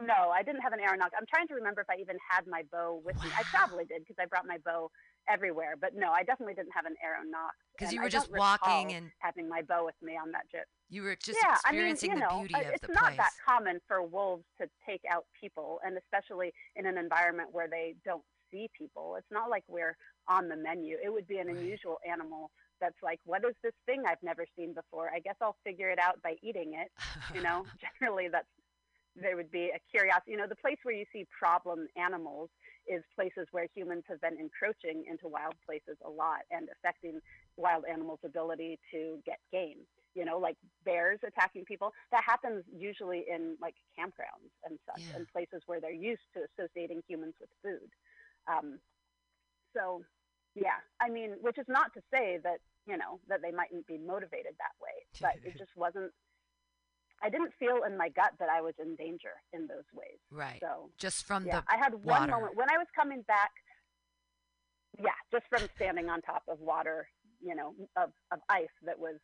around? 0.01 0.07
No, 0.07 0.31
I 0.31 0.43
didn't 0.43 0.61
have 0.61 0.73
an 0.73 0.81
arrow 0.81 0.97
nocked. 0.97 1.15
I'm 1.19 1.27
trying 1.27 1.49
to 1.49 1.55
remember 1.55 1.81
if 1.81 1.91
I 1.91 1.97
even 2.01 2.17
had 2.31 2.47
my 2.47 2.63
bow 2.71 3.01
with 3.05 3.17
me. 3.17 3.31
I 3.37 3.43
probably 3.45 3.85
did 3.85 4.03
because 4.03 4.17
I 4.21 4.27
brought 4.27 4.47
my 4.47 4.59
bow 4.65 4.91
everywhere. 5.29 5.75
But 5.81 5.95
no, 5.97 6.13
I 6.13 6.23
definitely 6.23 6.55
didn't 6.55 6.73
have 6.75 6.85
an 6.85 6.95
arrow 7.03 7.25
nocked. 7.29 7.57
Because 7.77 7.93
you 7.93 8.01
I 8.01 8.05
were 8.05 8.11
just 8.11 8.31
walking 8.31 8.93
and 8.93 9.11
having 9.19 9.49
my 9.49 9.63
bow 9.63 9.85
with 9.85 9.95
me 10.03 10.13
on 10.13 10.31
that 10.33 10.49
trip. 10.51 10.67
you 10.91 11.03
were 11.03 11.17
just 11.17 11.39
yeah, 11.43 11.57
I 11.65 11.73
mean, 11.73 11.81
experiencing 11.91 12.11
you 12.11 12.17
the 12.17 12.21
know, 12.21 12.39
beauty 12.41 12.55
uh, 12.55 12.69
of 12.69 12.75
it's 12.75 12.89
not 12.89 13.17
that 13.17 13.31
common 13.49 13.81
for 13.89 14.03
wolves 14.03 14.45
to 14.61 14.69
take 14.87 15.03
out 15.11 15.25
people, 15.41 15.81
and 15.85 15.97
especially 15.97 16.53
in 16.77 16.87
an 16.87 16.99
environment 16.99 17.49
where 17.53 17.67
they 17.69 17.95
don't 18.05 18.23
see 18.53 18.69
people. 18.77 19.17
It's 19.19 19.31
not 19.31 19.51
like 19.51 19.65
we're 19.69 19.97
on 20.29 20.49
the 20.49 20.57
menu. 20.57 20.97
It 21.03 21.13
would 21.13 21.27
be 21.27 21.39
an 21.39 21.49
unusual 21.49 21.99
animal 22.09 22.51
that's 22.81 23.03
like, 23.03 23.21
what 23.25 23.45
is 23.45 23.55
this 23.63 23.73
thing 23.87 24.03
I've 24.07 24.23
never 24.23 24.45
seen 24.57 24.75
before? 24.75 25.11
I 25.15 25.19
guess 25.21 25.37
I'll 25.41 25.57
figure 25.65 25.89
it 25.91 25.99
out 25.99 26.21
by 26.23 26.37
eating 26.43 26.75
it. 26.75 26.91
You 27.35 27.43
know, 27.43 27.67
generally 28.01 28.29
that's 28.31 28.47
there 29.15 29.37
would 29.37 29.51
be 29.51 29.71
a 29.75 29.81
curiosity. 29.91 30.33
You 30.33 30.39
know, 30.39 30.47
the 30.49 30.57
place 30.57 30.79
where 30.85 30.95
you 30.95 31.05
see 31.13 31.27
problem 31.39 31.87
animals 31.97 32.49
is 32.89 33.03
places 33.15 33.47
where 33.51 33.67
humans 33.75 34.05
have 34.09 34.21
been 34.23 34.39
encroaching 34.41 35.05
into 35.09 35.29
wild 35.29 35.55
places 35.67 35.99
a 36.05 36.09
lot 36.09 36.41
and 36.51 36.69
affecting 36.73 37.21
wild 37.57 37.85
animals' 37.91 38.21
ability 38.25 38.79
to 38.91 39.19
get 39.27 39.37
game. 39.53 39.79
You 40.15 40.25
know, 40.25 40.39
like 40.39 40.57
bears 40.85 41.21
attacking 41.27 41.65
people. 41.65 41.93
That 42.11 42.23
happens 42.27 42.65
usually 42.75 43.25
in 43.31 43.57
like 43.61 43.75
campgrounds 43.99 44.53
and 44.65 44.79
such, 44.87 45.03
Yeah. 45.09 45.17
and 45.17 45.29
places 45.29 45.63
where 45.67 45.81
they're 45.81 45.93
used 45.93 46.25
to 46.35 46.41
associating 46.53 47.03
humans 47.09 47.35
with 47.41 47.51
food. 47.63 47.89
Um, 48.51 48.79
so, 49.77 50.03
yeah, 50.55 50.81
I 51.01 51.09
mean, 51.09 51.37
which 51.41 51.59
is 51.59 51.67
not 51.69 51.93
to 51.95 52.01
say 52.13 52.39
that 52.43 52.59
you 52.87 52.97
know 52.97 53.21
that 53.29 53.41
they 53.43 53.53
mightn't 53.53 53.87
be 53.87 53.99
motivated 53.99 54.53
that 54.59 54.75
way, 54.83 54.97
but 55.21 55.37
it 55.45 55.59
just 55.59 55.73
wasn't. 55.77 56.13
I 57.25 57.31
didn't 57.31 57.53
feel 57.59 57.85
in 57.87 57.97
my 57.97 58.09
gut 58.09 58.33
that 58.41 58.49
I 58.49 58.61
was 58.61 58.75
in 58.83 58.97
danger 58.97 59.31
in 59.53 59.69
those 59.69 59.87
ways. 59.95 60.19
right. 60.33 60.59
So 60.61 60.91
Just 60.99 61.25
from 61.25 61.47
yeah, 61.47 61.61
the 61.61 61.73
I 61.73 61.77
had 61.77 61.95
one 61.95 62.05
water. 62.23 62.33
moment 62.33 62.57
when 62.57 62.69
I 62.69 62.79
was 62.79 62.89
coming 62.97 63.23
back. 63.29 63.51
Yeah, 64.99 65.17
just 65.33 65.45
from 65.49 65.67
standing 65.77 66.11
on 66.11 66.21
top 66.21 66.43
of 66.49 66.59
water, 66.61 67.09
you 67.41 67.55
know, 67.55 67.75
of, 67.97 68.11
of 68.31 68.41
ice 68.51 68.67
that 68.85 68.99
was 68.99 69.15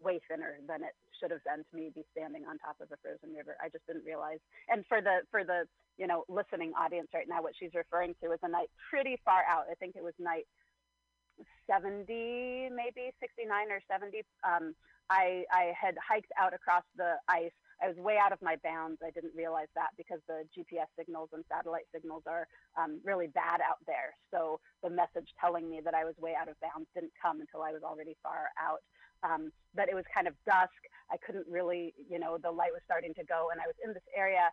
way 0.00 0.20
thinner 0.28 0.58
than 0.68 0.84
it 0.84 0.94
should 1.20 1.30
have 1.30 1.44
been 1.44 1.64
to 1.64 1.72
me 1.76 1.90
be 1.94 2.04
standing 2.12 2.44
on 2.44 2.58
top 2.58 2.76
of 2.80 2.88
a 2.92 2.98
frozen 3.00 3.34
river. 3.34 3.56
I 3.62 3.68
just 3.68 3.86
didn't 3.86 4.04
realize. 4.04 4.38
And 4.68 4.84
for 4.86 5.00
the 5.00 5.22
for 5.30 5.44
the 5.44 5.64
you 5.98 6.06
know 6.06 6.24
listening 6.28 6.72
audience 6.78 7.08
right 7.14 7.28
now, 7.28 7.42
what 7.42 7.54
she's 7.58 7.74
referring 7.74 8.14
to 8.22 8.32
is 8.32 8.40
a 8.42 8.48
night 8.48 8.68
pretty 8.90 9.20
far 9.24 9.42
out. 9.48 9.66
I 9.70 9.74
think 9.74 9.96
it 9.96 10.04
was 10.04 10.14
night 10.18 10.46
70, 11.68 12.70
maybe 12.72 13.12
69 13.20 13.70
or 13.70 13.80
70. 13.90 14.22
Um, 14.44 14.74
I, 15.10 15.44
I 15.52 15.72
had 15.78 15.94
hiked 16.02 16.32
out 16.40 16.54
across 16.54 16.82
the 16.96 17.16
ice. 17.28 17.54
I 17.82 17.88
was 17.88 17.96
way 18.00 18.16
out 18.16 18.32
of 18.32 18.40
my 18.40 18.56
bounds. 18.64 18.98
I 19.04 19.10
didn't 19.10 19.36
realize 19.36 19.68
that 19.76 19.92
because 19.96 20.20
the 20.26 20.48
GPS 20.56 20.88
signals 20.98 21.28
and 21.32 21.44
satellite 21.44 21.84
signals 21.92 22.22
are 22.26 22.48
um, 22.80 23.00
really 23.04 23.28
bad 23.28 23.60
out 23.60 23.84
there. 23.86 24.16
So 24.32 24.60
the 24.82 24.88
message 24.88 25.28
telling 25.38 25.68
me 25.68 25.80
that 25.84 25.92
I 25.92 26.04
was 26.04 26.14
way 26.16 26.32
out 26.32 26.48
of 26.48 26.56
bounds 26.60 26.88
didn't 26.94 27.12
come 27.20 27.40
until 27.40 27.60
I 27.60 27.72
was 27.72 27.82
already 27.84 28.16
far 28.22 28.48
out. 28.56 28.80
Um, 29.22 29.50
but 29.74 29.88
it 29.88 29.94
was 29.94 30.04
kind 30.12 30.26
of 30.26 30.34
dusk. 30.46 30.76
I 31.10 31.16
couldn't 31.24 31.46
really, 31.48 31.94
you 32.10 32.18
know, 32.18 32.38
the 32.42 32.50
light 32.50 32.72
was 32.72 32.82
starting 32.84 33.14
to 33.14 33.24
go, 33.24 33.48
and 33.52 33.60
I 33.60 33.66
was 33.66 33.76
in 33.84 33.92
this 33.92 34.06
area 34.16 34.50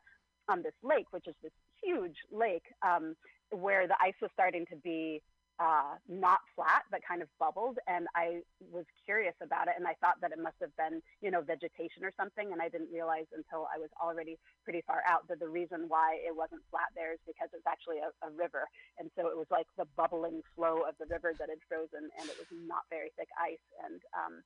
on 0.49 0.61
this 0.61 0.76
lake, 0.84 1.05
which 1.11 1.28
is 1.28 1.36
this 1.41 1.51
huge 1.82 2.16
lake, 2.32 2.66
um, 2.86 3.16
where 3.51 3.88
the 3.88 3.95
ice 4.01 4.18
was 4.22 4.32
starting 4.34 4.66
to 4.70 4.76
be 4.78 5.22
uh, 5.59 6.01
not 6.09 6.39
flat, 6.55 6.83
but 6.89 7.01
kind 7.05 7.21
of 7.21 7.29
bubbled. 7.37 7.77
And 7.87 8.07
I 8.15 8.41
was 8.71 8.85
curious 9.05 9.35
about 9.41 9.67
it, 9.67 9.75
and 9.77 9.85
I 9.85 9.93
thought 10.01 10.17
that 10.21 10.31
it 10.31 10.41
must 10.41 10.57
have 10.61 10.73
been, 10.77 11.01
you 11.21 11.29
know, 11.29 11.41
vegetation 11.41 12.01
or 12.01 12.11
something. 12.17 12.51
And 12.51 12.61
I 12.61 12.69
didn't 12.69 12.89
realize 12.91 13.29
until 13.35 13.69
I 13.69 13.77
was 13.77 13.89
already 14.01 14.39
pretty 14.63 14.81
far 14.85 15.05
out 15.05 15.27
that 15.29 15.39
the 15.39 15.49
reason 15.49 15.85
why 15.87 16.17
it 16.25 16.33
wasn't 16.33 16.65
flat 16.73 16.89
there 16.97 17.13
is 17.13 17.21
because 17.25 17.53
it's 17.53 17.67
actually 17.69 18.01
a, 18.01 18.09
a 18.25 18.33
river. 18.33 18.65
And 18.97 19.13
so 19.13 19.29
it 19.29 19.37
was 19.37 19.47
like 19.53 19.69
the 19.77 19.85
bubbling 19.93 20.41
flow 20.57 20.83
of 20.89 20.97
the 20.97 21.05
river 21.07 21.33
that 21.37 21.49
had 21.49 21.61
frozen, 21.69 22.09
and 22.17 22.25
it 22.25 22.37
was 22.41 22.49
not 22.49 22.89
very 22.89 23.13
thick 23.13 23.29
ice. 23.37 23.63
And 23.85 24.01
um, 24.17 24.41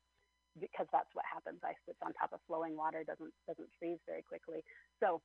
because 0.59 0.87
that's 0.91 1.13
what 1.13 1.23
happens, 1.23 1.63
ice 1.63 1.79
that's 1.87 2.01
on 2.03 2.11
top 2.13 2.33
of 2.33 2.41
flowing 2.47 2.75
water 2.75 3.05
doesn't 3.05 3.31
doesn't 3.47 3.69
freeze 3.79 4.01
very 4.05 4.25
quickly. 4.25 4.59
So 4.99 5.21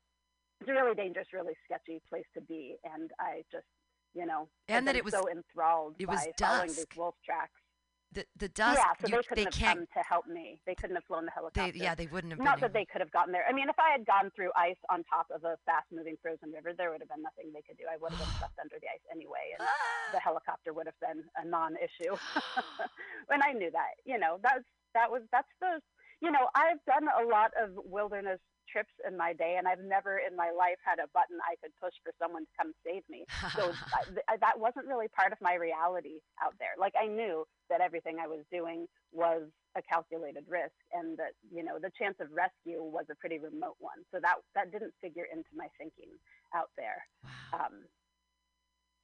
it's 0.60 0.70
a 0.70 0.78
really 0.78 0.94
dangerous, 0.94 1.26
really 1.32 1.58
sketchy 1.66 2.00
place 2.08 2.28
to 2.34 2.40
be. 2.40 2.76
And 2.86 3.10
I 3.18 3.42
just 3.50 3.66
you 4.14 4.26
know, 4.26 4.48
And 4.68 4.86
that 4.88 4.96
it 4.96 5.04
was- 5.04 5.14
so 5.14 5.28
enthralled 5.28 5.96
it 5.98 6.06
by 6.06 6.14
was 6.14 6.28
following 6.38 6.68
these 6.68 6.86
wolf 6.96 7.14
tracks. 7.24 7.60
the 8.12 8.26
the 8.36 8.48
dust. 8.50 8.76
yeah, 8.78 8.92
so 9.00 9.08
you, 9.08 9.16
they 9.16 9.22
couldn't 9.22 9.36
they 9.36 9.44
have 9.44 9.52
can't. 9.54 9.78
come 9.78 9.86
to 9.96 10.02
help 10.06 10.26
me. 10.26 10.60
They 10.66 10.74
couldn't 10.74 10.96
have 10.96 11.04
flown 11.04 11.24
the 11.24 11.30
They, 11.30 11.40
helicopter. 11.62 11.78
yeah, 11.78 11.94
they 11.94 12.06
wouldn't 12.08 12.32
have 12.32 12.40
Not 12.40 12.60
that 12.60 12.74
they 12.74 12.84
could 12.84 13.00
have 13.00 13.10
gotten 13.10 13.32
there. 13.32 13.46
I 13.48 13.52
mean, 13.54 13.70
if 13.70 13.78
I 13.78 13.90
had 13.90 14.04
gone 14.04 14.30
through 14.36 14.50
ice 14.54 14.76
on 14.90 15.02
top 15.04 15.28
of 15.34 15.44
a 15.44 15.56
fast-moving 15.64 16.16
frozen 16.20 16.52
river, 16.52 16.74
there 16.76 16.90
would 16.90 17.00
have 17.00 17.08
been 17.08 17.22
nothing 17.22 17.52
they 17.54 17.62
could 17.62 17.78
do. 17.78 17.84
I 17.90 17.96
would 17.96 18.12
have 18.12 18.20
been 18.20 18.28
stuck 18.36 18.52
under 18.60 18.76
the 18.80 18.88
ice 18.92 19.00
anyway, 19.10 19.56
and 19.58 19.66
the 20.12 20.18
ah. 20.18 20.20
helicopter 20.20 20.74
would 20.74 20.84
have 20.84 21.00
been 21.00 21.24
a 21.40 21.44
non-issue. 21.48 22.12
when 23.32 23.40
I 23.42 23.52
knew 23.52 23.70
that, 23.72 23.96
you 24.04 24.18
know, 24.18 24.36
that's 24.42 24.64
that 24.92 25.10
was 25.10 25.22
that's 25.32 25.48
the, 25.64 25.80
you 26.20 26.30
know, 26.30 26.52
I've 26.54 26.84
done 26.84 27.08
a 27.08 27.24
lot 27.24 27.52
of 27.56 27.70
wilderness 27.88 28.40
trips 28.72 28.92
in 29.06 29.16
my 29.16 29.32
day, 29.36 29.56
and 29.58 29.68
I've 29.68 29.84
never 29.84 30.18
in 30.18 30.34
my 30.34 30.50
life 30.50 30.80
had 30.80 30.98
a 30.98 31.06
button 31.12 31.36
I 31.44 31.60
could 31.60 31.76
push 31.76 31.92
for 32.02 32.10
someone 32.16 32.48
to 32.48 32.52
come 32.56 32.72
save 32.80 33.04
me. 33.12 33.28
So 33.54 33.70
I, 33.96 34.00
th- 34.08 34.40
that 34.40 34.56
wasn't 34.56 34.88
really 34.88 35.08
part 35.12 35.32
of 35.32 35.38
my 35.44 35.54
reality 35.54 36.24
out 36.40 36.56
there. 36.58 36.72
Like 36.80 36.94
I 36.96 37.06
knew 37.06 37.44
that 37.68 37.80
everything 37.84 38.16
I 38.16 38.26
was 38.26 38.40
doing 38.50 38.88
was 39.12 39.44
a 39.76 39.82
calculated 39.84 40.44
risk, 40.48 40.74
and 40.92 41.16
that 41.18 41.36
you 41.52 41.62
know 41.62 41.76
the 41.76 41.92
chance 42.00 42.16
of 42.20 42.32
rescue 42.32 42.80
was 42.82 43.04
a 43.12 43.16
pretty 43.16 43.38
remote 43.38 43.76
one. 43.78 44.00
So 44.10 44.18
that 44.24 44.40
that 44.56 44.72
didn't 44.72 44.94
figure 45.00 45.28
into 45.28 45.52
my 45.54 45.68
thinking 45.76 46.10
out 46.56 46.70
there. 46.76 47.04
wow. 47.24 47.66
Um, 47.68 47.84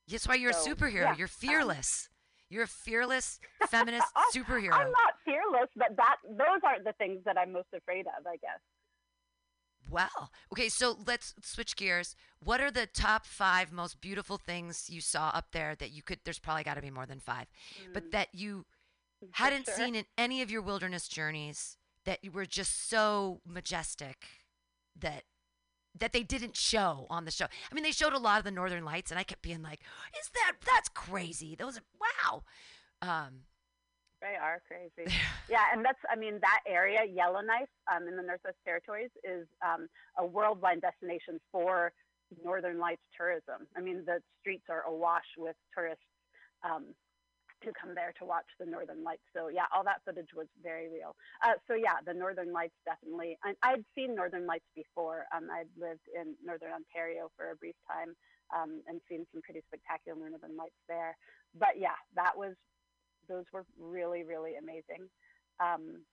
That's 0.09 0.27
why 0.27 0.35
you're 0.37 0.53
so, 0.53 0.73
a 0.73 0.75
superhero. 0.75 1.13
yeah, 1.13 1.17
you're 1.17 1.29
um, 1.29 1.41
fearless. 1.45 2.09
you're 2.49 2.65
a 2.65 2.67
fearless 2.67 3.41
feminist 3.69 4.09
superhero. 4.35 4.73
I'm 4.73 4.91
not 4.91 5.15
fearless, 5.25 5.69
but 5.77 5.97
that 5.97 6.17
those 6.29 6.61
aren't 6.65 6.85
the 6.85 6.95
things 6.99 7.21
that 7.25 7.37
I'm 7.39 7.53
most 7.53 7.69
afraid 7.77 8.07
of. 8.07 8.27
I 8.27 8.37
guess. 8.37 8.61
Wow. 9.91 10.31
Okay, 10.53 10.69
so 10.69 10.99
let's 11.07 11.35
switch 11.43 11.77
gears. 11.77 12.15
What 12.41 12.61
are 12.61 12.71
the 12.71 12.87
top 12.87 13.27
five 13.27 13.73
most 13.73 14.01
beautiful 14.01 14.37
things 14.37 14.89
you 14.91 15.01
saw 15.01 15.29
up 15.29 15.53
there 15.53 15.75
that 15.77 15.91
you 15.91 16.03
could? 16.03 16.21
There's 16.25 16.39
probably 16.39 16.65
got 16.65 16.75
to 16.75 16.83
be 16.83 16.91
more 16.91 17.07
than 17.07 17.21
five, 17.21 17.47
but 17.93 18.11
that 18.11 18.29
you 18.33 18.67
Mm, 19.23 19.29
for 19.41 19.53
hadn't 19.53 19.67
sure. 19.67 19.75
seen 19.75 19.95
in 19.95 20.05
any 20.17 20.43
of 20.43 20.51
your 20.51 20.63
wilderness 20.63 21.09
journeys 21.09 21.77
that 22.05 22.23
you 22.25 22.31
were 22.31 22.47
just 22.47 22.89
so 22.89 23.41
majestic 23.47 24.27
that 24.99 25.25
that 25.99 26.13
they 26.13 26.23
didn't 26.23 26.57
show 26.57 27.07
on 27.11 27.25
the 27.25 27.31
show. 27.31 27.47
I 27.47 27.75
mean, 27.75 27.85
they 27.85 27.93
showed 27.93 28.13
a 28.13 28.19
lot 28.19 28.39
of 28.39 28.45
the 28.45 28.51
northern 28.51 28.85
lights, 28.85 29.11
and 29.11 29.19
I 29.19 29.25
kept 29.25 29.43
being 29.43 29.63
like, 29.63 29.81
"Is 30.21 30.31
that 30.35 30.53
that's 30.65 30.89
crazy? 30.91 31.55
Those 31.57 31.79
are 31.79 31.83
wow." 32.01 32.43
Um, 33.03 33.41
They 34.21 34.35
are 34.41 34.61
crazy. 34.67 35.15
yeah, 35.51 35.65
and 35.73 35.85
that's 35.85 35.99
I 36.11 36.17
mean 36.17 36.41
that 36.41 36.61
area, 36.67 37.05
Yellowknife, 37.05 37.71
um, 37.87 38.09
in 38.09 38.17
the 38.17 38.23
Northwest 38.23 38.57
Territories, 38.65 39.11
is 39.23 39.47
um, 39.63 39.89
a 40.19 40.27
worldwide 40.27 40.81
destination 40.81 41.39
for 41.53 41.93
Northern 42.45 42.79
Lights 42.79 43.05
tourism. 43.17 43.67
I 43.77 43.81
mean 43.81 44.03
the 44.05 44.21
streets 44.41 44.65
are 44.69 44.83
awash 44.83 45.27
with 45.39 45.57
tourists 45.75 46.03
um, 46.65 46.95
who 47.65 47.71
come 47.75 47.95
there 47.95 48.13
to 48.19 48.25
watch 48.25 48.47
the 48.59 48.67
Northern 48.67 49.03
Lights. 49.03 49.23
So 49.35 49.49
yeah, 49.49 49.67
all 49.75 49.85
that 49.85 50.03
footage 50.05 50.31
was 50.35 50.47
very 50.63 50.89
real. 50.89 51.15
Uh, 51.43 51.55
so 51.67 51.75
yeah, 51.75 52.03
the 52.07 52.15
Northern 52.15 52.53
Lights 52.53 52.77
definitely. 52.85 53.39
I, 53.45 53.55
I'd 53.63 53.85
seen 53.95 54.15
Northern 54.15 54.47
Lights 54.47 54.69
before. 54.75 55.27
Um, 55.35 55.49
I'd 55.51 55.71
lived 55.79 56.07
in 56.15 56.35
Northern 56.45 56.71
Ontario 56.73 57.31
for 57.37 57.51
a 57.51 57.57
brief 57.57 57.77
time 57.87 58.15
um, 58.55 58.83
and 58.87 59.01
seen 59.09 59.27
some 59.33 59.43
pretty 59.43 59.63
spectacular 59.67 60.19
Northern 60.19 60.57
Lights 60.57 60.79
there. 60.89 61.17
But 61.55 61.79
yeah, 61.79 61.99
that 62.15 62.37
was 62.37 62.55
those 63.29 63.45
were 63.53 63.65
really 63.79 64.25
really 64.25 64.57
amazing. 64.57 65.09
Um, 65.61 66.05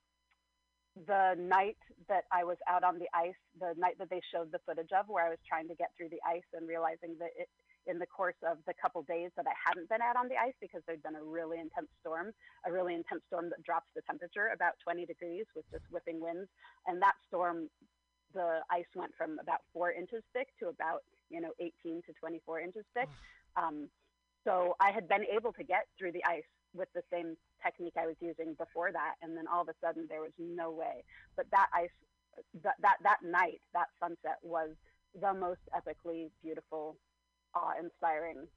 the 1.08 1.36
night 1.36 1.78
that 2.08 2.24
I 2.32 2.46
was 2.46 2.58
out 2.70 2.84
on 2.84 3.00
the 3.00 3.12
ice, 3.14 3.36
the 3.60 3.76
night 3.76 4.00
that 4.00 4.10
they 4.10 4.22
showed 4.32 4.52
the 4.52 4.64
footage 4.66 4.96
of, 4.96 5.08
where 5.08 5.26
I 5.26 5.30
was 5.30 5.44
trying 5.44 5.68
to 5.68 5.76
get 5.76 5.92
through 5.98 6.08
the 6.08 6.24
ice 6.24 6.48
and 6.56 6.68
realizing 6.68 7.20
that 7.20 7.36
it, 7.36 7.50
in 7.88 8.00
the 8.00 8.08
course 8.08 8.40
of 8.48 8.58
the 8.66 8.74
couple 8.82 9.04
days 9.04 9.30
that 9.36 9.46
I 9.46 9.54
hadn't 9.68 9.90
been 9.90 10.02
out 10.02 10.16
on 10.16 10.28
the 10.28 10.40
ice 10.40 10.56
because 10.62 10.82
there'd 10.88 11.04
been 11.04 11.20
a 11.20 11.24
really 11.24 11.60
intense 11.60 11.92
storm, 12.00 12.32
a 12.66 12.72
really 12.72 12.96
intense 12.96 13.22
storm 13.28 13.50
that 13.50 13.62
drops 13.64 13.88
the 13.94 14.02
temperature 14.08 14.50
about 14.54 14.74
20 14.84 15.06
degrees 15.06 15.46
with 15.56 15.66
just 15.70 15.84
whipping 15.92 16.20
winds. 16.20 16.50
And 16.88 17.02
that 17.02 17.14
storm, 17.28 17.70
the 18.34 18.64
ice 18.72 18.90
went 18.96 19.12
from 19.18 19.38
about 19.40 19.62
four 19.74 19.92
inches 19.92 20.24
thick 20.34 20.48
to 20.60 20.70
about, 20.70 21.04
you 21.30 21.42
know, 21.42 21.52
18 21.60 22.02
to 22.08 22.14
24 22.20 22.62
inches 22.62 22.86
thick. 22.96 23.10
Um, 23.56 23.90
so 24.44 24.76
I 24.80 24.92
had 24.92 25.08
been 25.08 25.26
able 25.26 25.54
to 25.54 25.64
get 25.64 25.86
through 25.98 26.14
the 26.14 26.24
ice 26.26 26.50
with 26.76 26.90
the 26.94 27.02
same 27.12 27.36
technique 27.64 27.96
I 27.98 28.06
was 28.06 28.16
using 28.20 28.54
before 28.58 28.92
that, 28.92 29.16
and 29.22 29.36
then 29.36 29.48
all 29.48 29.62
of 29.62 29.70
a 29.70 29.80
sudden 29.82 30.06
there 30.10 30.22
was 30.22 30.36
no 30.38 30.72
way. 30.72 31.04
But 31.36 31.48
that 31.52 31.68
ice, 31.74 31.96
that 32.64 32.76
that, 32.82 32.98
that 33.04 33.24
night, 33.24 33.62
that 33.74 33.88
sunset 34.00 34.38
was 34.44 34.72
the 35.20 35.34
most 35.34 35.62
epically 35.72 36.30
beautiful, 36.44 36.98
awe-inspiring 37.56 38.48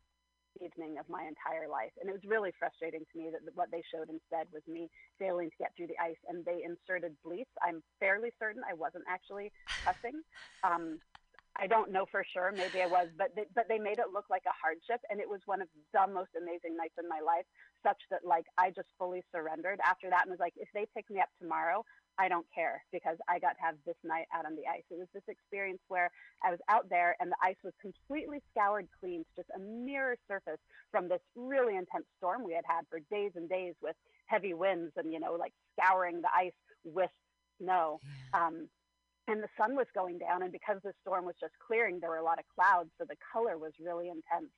evening 0.65 0.99
of 0.99 1.07
my 1.09 1.23
entire 1.23 1.69
life. 1.71 1.93
And 2.01 2.11
it 2.11 2.13
was 2.13 2.27
really 2.27 2.51
frustrating 2.59 3.07
to 3.07 3.19
me 3.19 3.31
that 3.31 3.41
what 3.55 3.71
they 3.71 3.83
showed 3.95 4.11
instead 4.11 4.51
was 4.53 4.63
me 4.67 4.91
failing 5.19 5.51
to 5.51 5.59
get 5.59 5.71
through 5.77 5.87
the 5.87 6.01
ice, 6.03 6.19
and 6.29 6.45
they 6.45 6.67
inserted 6.67 7.15
bleach. 7.25 7.49
I'm 7.63 7.83
fairly 8.01 8.31
certain 8.39 8.63
I 8.69 8.75
wasn't 8.75 9.05
actually 9.09 9.53
cussing. 9.85 10.19
Um, 10.65 10.99
I 11.59 11.67
don't 11.67 11.91
know 11.91 12.07
for 12.11 12.25
sure. 12.33 12.53
Maybe 12.53 12.81
I 12.83 12.87
was, 12.87 13.09
but 13.19 13.35
they, 13.35 13.45
but 13.55 13.67
they 13.69 13.79
made 13.79 13.99
it 13.99 14.15
look 14.15 14.27
like 14.31 14.45
a 14.47 14.55
hardship, 14.55 15.01
and 15.11 15.21
it 15.21 15.29
was 15.29 15.41
one 15.47 15.61
of 15.61 15.69
the 15.93 16.07
most 16.13 16.31
amazing 16.37 16.77
nights 16.77 16.95
in 16.99 17.09
my 17.09 17.21
life. 17.21 17.45
Such 17.83 17.99
that 18.11 18.25
like 18.25 18.47
I 18.57 18.71
just 18.71 18.89
fully 18.99 19.23
surrendered 19.35 19.81
after 19.85 20.09
that, 20.11 20.23
and 20.23 20.31
was 20.31 20.41
like, 20.41 20.55
if 20.57 20.69
they 20.73 20.87
pick 20.95 21.11
me 21.11 21.21
up 21.21 21.29
tomorrow, 21.41 21.85
I 22.19 22.29
don't 22.29 22.47
care 22.53 22.83
because 22.93 23.17
I 23.29 23.39
got 23.39 23.55
to 23.55 23.63
have 23.63 23.77
this 23.87 23.97
night 24.05 24.27
out 24.35 24.45
on 24.45 24.57
the 24.57 24.67
ice. 24.67 24.83
It 24.91 24.99
was 24.99 25.07
this 25.15 25.23
experience 25.29 25.81
where 25.89 26.11
I 26.45 26.51
was 26.51 26.59
out 26.69 26.89
there 26.91 27.15
and 27.21 27.31
the 27.31 27.37
ice 27.43 27.57
was 27.63 27.73
completely 27.81 28.43
scoured 28.51 28.89
clean 28.99 29.23
to 29.23 29.43
just 29.43 29.51
a 29.55 29.61
mirror 29.61 30.17
surface 30.27 30.59
from 30.91 31.09
this 31.09 31.21
really 31.37 31.77
intense 31.77 32.07
storm 32.19 32.43
we 32.45 32.55
had 32.55 32.65
had 32.67 32.83
for 32.91 32.99
days 33.11 33.33
and 33.37 33.49
days 33.49 33.75
with 33.81 33.95
heavy 34.27 34.53
winds 34.53 34.93
and 34.97 35.13
you 35.13 35.21
know 35.21 35.35
like 35.35 35.53
scouring 35.79 36.21
the 36.21 36.29
ice 36.37 36.53
with 36.85 37.11
snow. 37.61 38.01
Um, 38.35 38.69
and 39.29 39.43
the 39.43 39.49
sun 39.57 39.77
was 39.77 39.87
going 39.95 40.19
down 40.19 40.43
and 40.43 40.51
because 40.51 40.79
the 40.83 40.93
storm 41.03 41.25
was 41.25 41.35
just 41.41 41.53
clearing 41.65 42.01
there 42.01 42.11
were 42.11 42.17
a 42.17 42.25
lot 42.25 42.39
of 42.39 42.45
clouds 42.55 42.91
so 42.99 43.05
the 43.09 43.17
color 43.33 43.59
was 43.59 43.73
really 43.81 44.09
intense. 44.09 44.51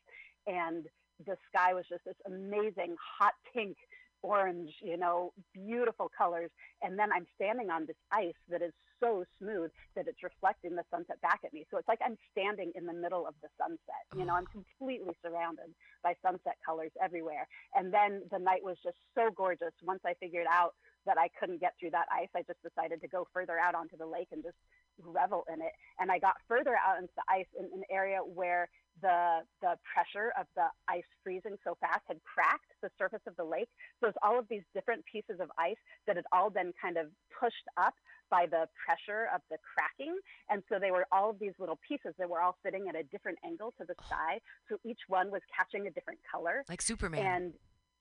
And 0.46 0.86
the 1.26 1.36
sky 1.52 1.74
was 1.74 1.84
just 1.88 2.04
this 2.06 2.16
amazing 2.26 2.96
hot 3.18 3.34
pink 3.52 3.76
orange 4.22 4.70
you 4.82 4.96
know 4.96 5.32
beautiful 5.52 6.10
colors. 6.16 6.50
And 6.82 6.98
then 6.98 7.10
i'm 7.12 7.26
standing 7.34 7.70
on 7.70 7.86
this 7.86 7.96
ice 8.12 8.38
that 8.48 8.62
is 8.62 8.72
so 9.00 9.24
smooth 9.38 9.70
that 9.96 10.06
it's 10.06 10.22
reflecting 10.22 10.76
the 10.76 10.84
sunset 10.90 11.20
back 11.22 11.40
at 11.44 11.52
me. 11.52 11.66
So 11.70 11.78
it's 11.78 11.88
like 11.88 12.00
i'm 12.04 12.16
standing 12.30 12.72
in 12.74 12.86
the 12.86 12.92
middle 12.92 13.26
of 13.26 13.34
the 13.42 13.48
sunset 13.58 14.04
you 14.16 14.24
know 14.24 14.34
i'm 14.34 14.46
completely 14.56 15.14
surrounded 15.24 15.74
by 16.02 16.14
sunset 16.22 16.56
colors 16.64 16.92
everywhere. 17.02 17.48
And 17.74 17.92
then 17.92 18.22
the 18.30 18.38
night 18.38 18.62
was 18.62 18.76
just 18.82 18.96
so 19.14 19.30
gorgeous 19.34 19.74
once 19.82 20.00
i 20.06 20.14
figured 20.14 20.46
out 20.50 20.74
that 21.06 21.18
I 21.18 21.28
couldn't 21.38 21.60
get 21.60 21.74
through 21.78 21.90
that 21.90 22.06
ice, 22.12 22.28
I 22.34 22.42
just 22.42 22.62
decided 22.62 23.00
to 23.00 23.08
go 23.08 23.26
further 23.32 23.58
out 23.58 23.74
onto 23.74 23.96
the 23.96 24.06
lake 24.06 24.28
and 24.32 24.42
just 24.42 24.56
revel 25.02 25.44
in 25.52 25.60
it. 25.60 25.72
And 25.98 26.10
I 26.10 26.18
got 26.18 26.36
further 26.48 26.76
out 26.76 26.98
into 26.98 27.12
the 27.16 27.24
ice 27.28 27.48
in 27.58 27.64
an 27.64 27.84
area 27.90 28.18
where 28.18 28.68
the 29.02 29.40
the 29.62 29.76
pressure 29.86 30.32
of 30.38 30.46
the 30.56 30.66
ice 30.88 31.08
freezing 31.22 31.56
so 31.64 31.76
fast 31.80 32.02
had 32.06 32.18
cracked 32.22 32.72
the 32.82 32.90
surface 32.98 33.22
of 33.26 33.36
the 33.36 33.44
lake. 33.44 33.68
So 34.00 34.08
it's 34.08 34.18
all 34.22 34.38
of 34.38 34.46
these 34.48 34.62
different 34.74 35.04
pieces 35.10 35.40
of 35.40 35.48
ice 35.58 35.80
that 36.06 36.16
had 36.16 36.26
all 36.32 36.50
been 36.50 36.72
kind 36.80 36.96
of 36.96 37.06
pushed 37.32 37.66
up 37.76 37.94
by 38.30 38.46
the 38.46 38.68
pressure 38.84 39.28
of 39.34 39.40
the 39.50 39.56
cracking. 39.74 40.16
And 40.48 40.62
so 40.68 40.78
they 40.78 40.90
were 40.90 41.06
all 41.10 41.30
of 41.30 41.38
these 41.38 41.52
little 41.58 41.78
pieces 41.86 42.14
that 42.18 42.28
were 42.28 42.40
all 42.40 42.56
sitting 42.64 42.88
at 42.88 42.94
a 42.94 43.02
different 43.04 43.38
angle 43.44 43.74
to 43.78 43.84
the 43.84 43.94
oh. 43.98 44.06
sky. 44.06 44.40
So 44.68 44.76
each 44.84 45.00
one 45.08 45.30
was 45.30 45.42
catching 45.54 45.86
a 45.86 45.90
different 45.90 46.20
color. 46.30 46.64
Like 46.68 46.82
Superman. 46.82 47.24
And 47.24 47.52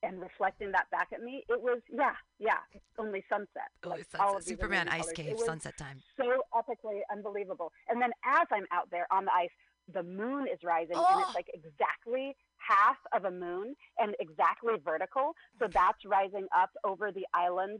and 0.04 0.20
reflecting 0.20 0.72
that 0.72 0.90
back 0.92 1.10
at 1.14 1.22
me, 1.22 1.44
it 1.50 1.62
was 1.62 1.80
yeah, 1.92 2.14
yeah, 2.40 2.60
only 2.98 3.24
sunset. 3.30 3.70
Oh, 3.84 3.90
like 3.90 4.06
sunset. 4.12 4.22
all 4.22 4.38
of 4.38 4.44
Superman 4.44 4.88
ice 4.90 5.12
cave, 5.12 5.40
sunset 5.40 5.78
time. 5.78 6.02
So 6.18 6.44
epically 6.54 7.00
unbelievable. 7.12 7.72
And 7.90 8.02
then 8.02 8.12
as 8.26 8.48
I'm 8.52 8.66
out 8.72 8.90
there 8.92 9.08
on 9.12 9.26
the 9.26 9.32
ice, 9.34 9.50
the 9.94 10.04
moon 10.04 10.46
is 10.52 10.60
rising, 10.64 10.96
oh. 10.96 11.06
and 11.10 11.22
it's 11.22 11.30
oh! 11.32 11.34
like 11.36 11.50
exactly 11.54 12.36
half 12.58 12.98
of 13.14 13.26
a 13.26 13.32
moon 13.32 13.76
and 13.98 14.16
exactly 14.20 14.74
vertical. 14.84 15.34
So 15.60 15.68
that's 15.72 16.06
rising 16.06 16.48
up 16.56 16.70
over 16.84 17.12
the 17.12 17.26
island 17.34 17.80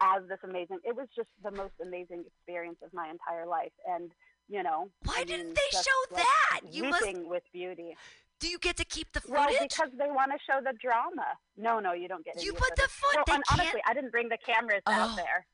as 0.00 0.22
this 0.28 0.38
amazing. 0.44 0.78
It 0.84 0.96
was 0.96 1.08
just 1.14 1.28
the 1.42 1.50
most 1.50 1.74
amazing 1.82 2.24
experience 2.26 2.78
of 2.82 2.92
my 2.92 3.10
entire 3.10 3.46
life, 3.46 3.72
and 3.86 4.10
you 4.48 4.62
know. 4.62 4.90
Why 5.04 5.18
I 5.18 5.24
didn't 5.24 5.54
they 5.54 5.70
show 5.70 6.14
like 6.14 6.24
that? 6.24 6.60
You 6.70 6.84
must... 6.84 7.04
with 7.24 7.42
beauty. 7.52 7.96
Do 8.40 8.48
you 8.48 8.58
get 8.58 8.78
to 8.78 8.86
keep 8.86 9.12
the 9.12 9.20
footage? 9.20 9.36
Well, 9.36 9.68
because 9.68 9.92
they 10.00 10.08
want 10.08 10.32
to 10.32 10.40
show 10.48 10.64
the 10.64 10.72
drama. 10.80 11.36
No, 11.60 11.78
no, 11.78 11.92
you 11.92 12.08
don't 12.08 12.24
get. 12.24 12.36
It. 12.36 12.44
You 12.44 12.54
put 12.54 12.74
the 12.74 12.88
foot. 12.88 13.20
Well, 13.28 13.36
and 13.36 13.44
honestly, 13.52 13.84
I 13.86 13.92
didn't 13.92 14.10
bring 14.10 14.30
the 14.32 14.40
cameras 14.40 14.80
oh. 14.86 14.92
out 14.92 15.14
there. 15.14 15.44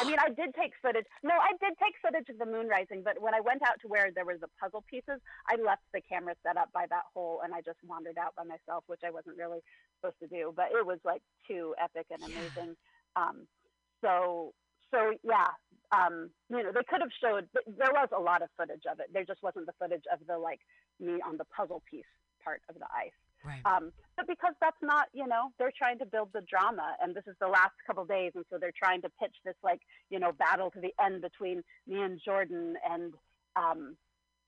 I 0.00 0.06
mean, 0.06 0.22
I 0.22 0.30
did 0.30 0.54
take 0.54 0.70
footage. 0.80 1.04
No, 1.24 1.34
I 1.34 1.50
did 1.58 1.74
take 1.82 1.98
footage 1.98 2.30
of 2.30 2.38
the 2.38 2.46
moon 2.46 2.68
rising, 2.68 3.02
but 3.02 3.20
when 3.20 3.34
I 3.34 3.40
went 3.40 3.62
out 3.66 3.82
to 3.82 3.88
where 3.88 4.14
there 4.14 4.24
was 4.24 4.38
the 4.38 4.46
puzzle 4.54 4.84
pieces, 4.88 5.18
I 5.50 5.58
left 5.58 5.82
the 5.92 6.00
camera 6.00 6.38
set 6.46 6.56
up 6.56 6.70
by 6.72 6.86
that 6.90 7.10
hole, 7.12 7.42
and 7.42 7.52
I 7.52 7.60
just 7.60 7.82
wandered 7.82 8.18
out 8.18 8.38
by 8.38 8.44
myself, 8.44 8.84
which 8.86 9.02
I 9.04 9.10
wasn't 9.10 9.36
really 9.36 9.58
supposed 9.98 10.22
to 10.22 10.30
do. 10.30 10.54
But 10.54 10.70
it 10.70 10.86
was 10.86 11.02
like 11.04 11.22
too 11.42 11.74
epic 11.82 12.06
and 12.14 12.22
amazing. 12.22 12.78
Yeah. 12.78 13.18
Um, 13.18 13.50
so 13.98 14.54
so 14.94 15.10
yeah, 15.26 15.50
um, 15.90 16.30
you 16.54 16.62
know, 16.62 16.70
they 16.70 16.86
could 16.86 17.02
have 17.02 17.10
showed. 17.18 17.50
There 17.66 17.90
was 17.90 18.14
a 18.14 18.20
lot 18.22 18.42
of 18.42 18.48
footage 18.56 18.86
of 18.86 19.00
it. 19.00 19.10
There 19.12 19.26
just 19.26 19.42
wasn't 19.42 19.66
the 19.66 19.74
footage 19.74 20.06
of 20.06 20.22
the 20.30 20.38
like 20.38 20.60
me 21.00 21.18
on 21.26 21.36
the 21.36 21.44
puzzle 21.50 21.82
piece 21.90 22.06
part 22.42 22.62
of 22.68 22.76
the 22.76 22.86
ice. 22.86 23.12
Right. 23.44 23.62
Um, 23.64 23.92
but 24.16 24.26
because 24.26 24.54
that's 24.60 24.80
not, 24.82 25.06
you 25.12 25.26
know, 25.26 25.50
they're 25.58 25.72
trying 25.76 25.98
to 26.00 26.06
build 26.06 26.30
the 26.34 26.42
drama, 26.42 26.96
and 27.00 27.14
this 27.14 27.24
is 27.26 27.36
the 27.40 27.46
last 27.46 27.74
couple 27.86 28.04
days, 28.04 28.32
and 28.34 28.44
so 28.50 28.58
they're 28.58 28.72
trying 28.76 29.00
to 29.02 29.08
pitch 29.20 29.34
this 29.44 29.54
like, 29.62 29.80
you 30.10 30.18
know, 30.18 30.32
battle 30.32 30.70
to 30.72 30.80
the 30.80 30.92
end 31.02 31.22
between 31.22 31.62
me 31.86 32.02
and 32.02 32.20
Jordan, 32.24 32.74
and 32.88 33.14
um, 33.54 33.96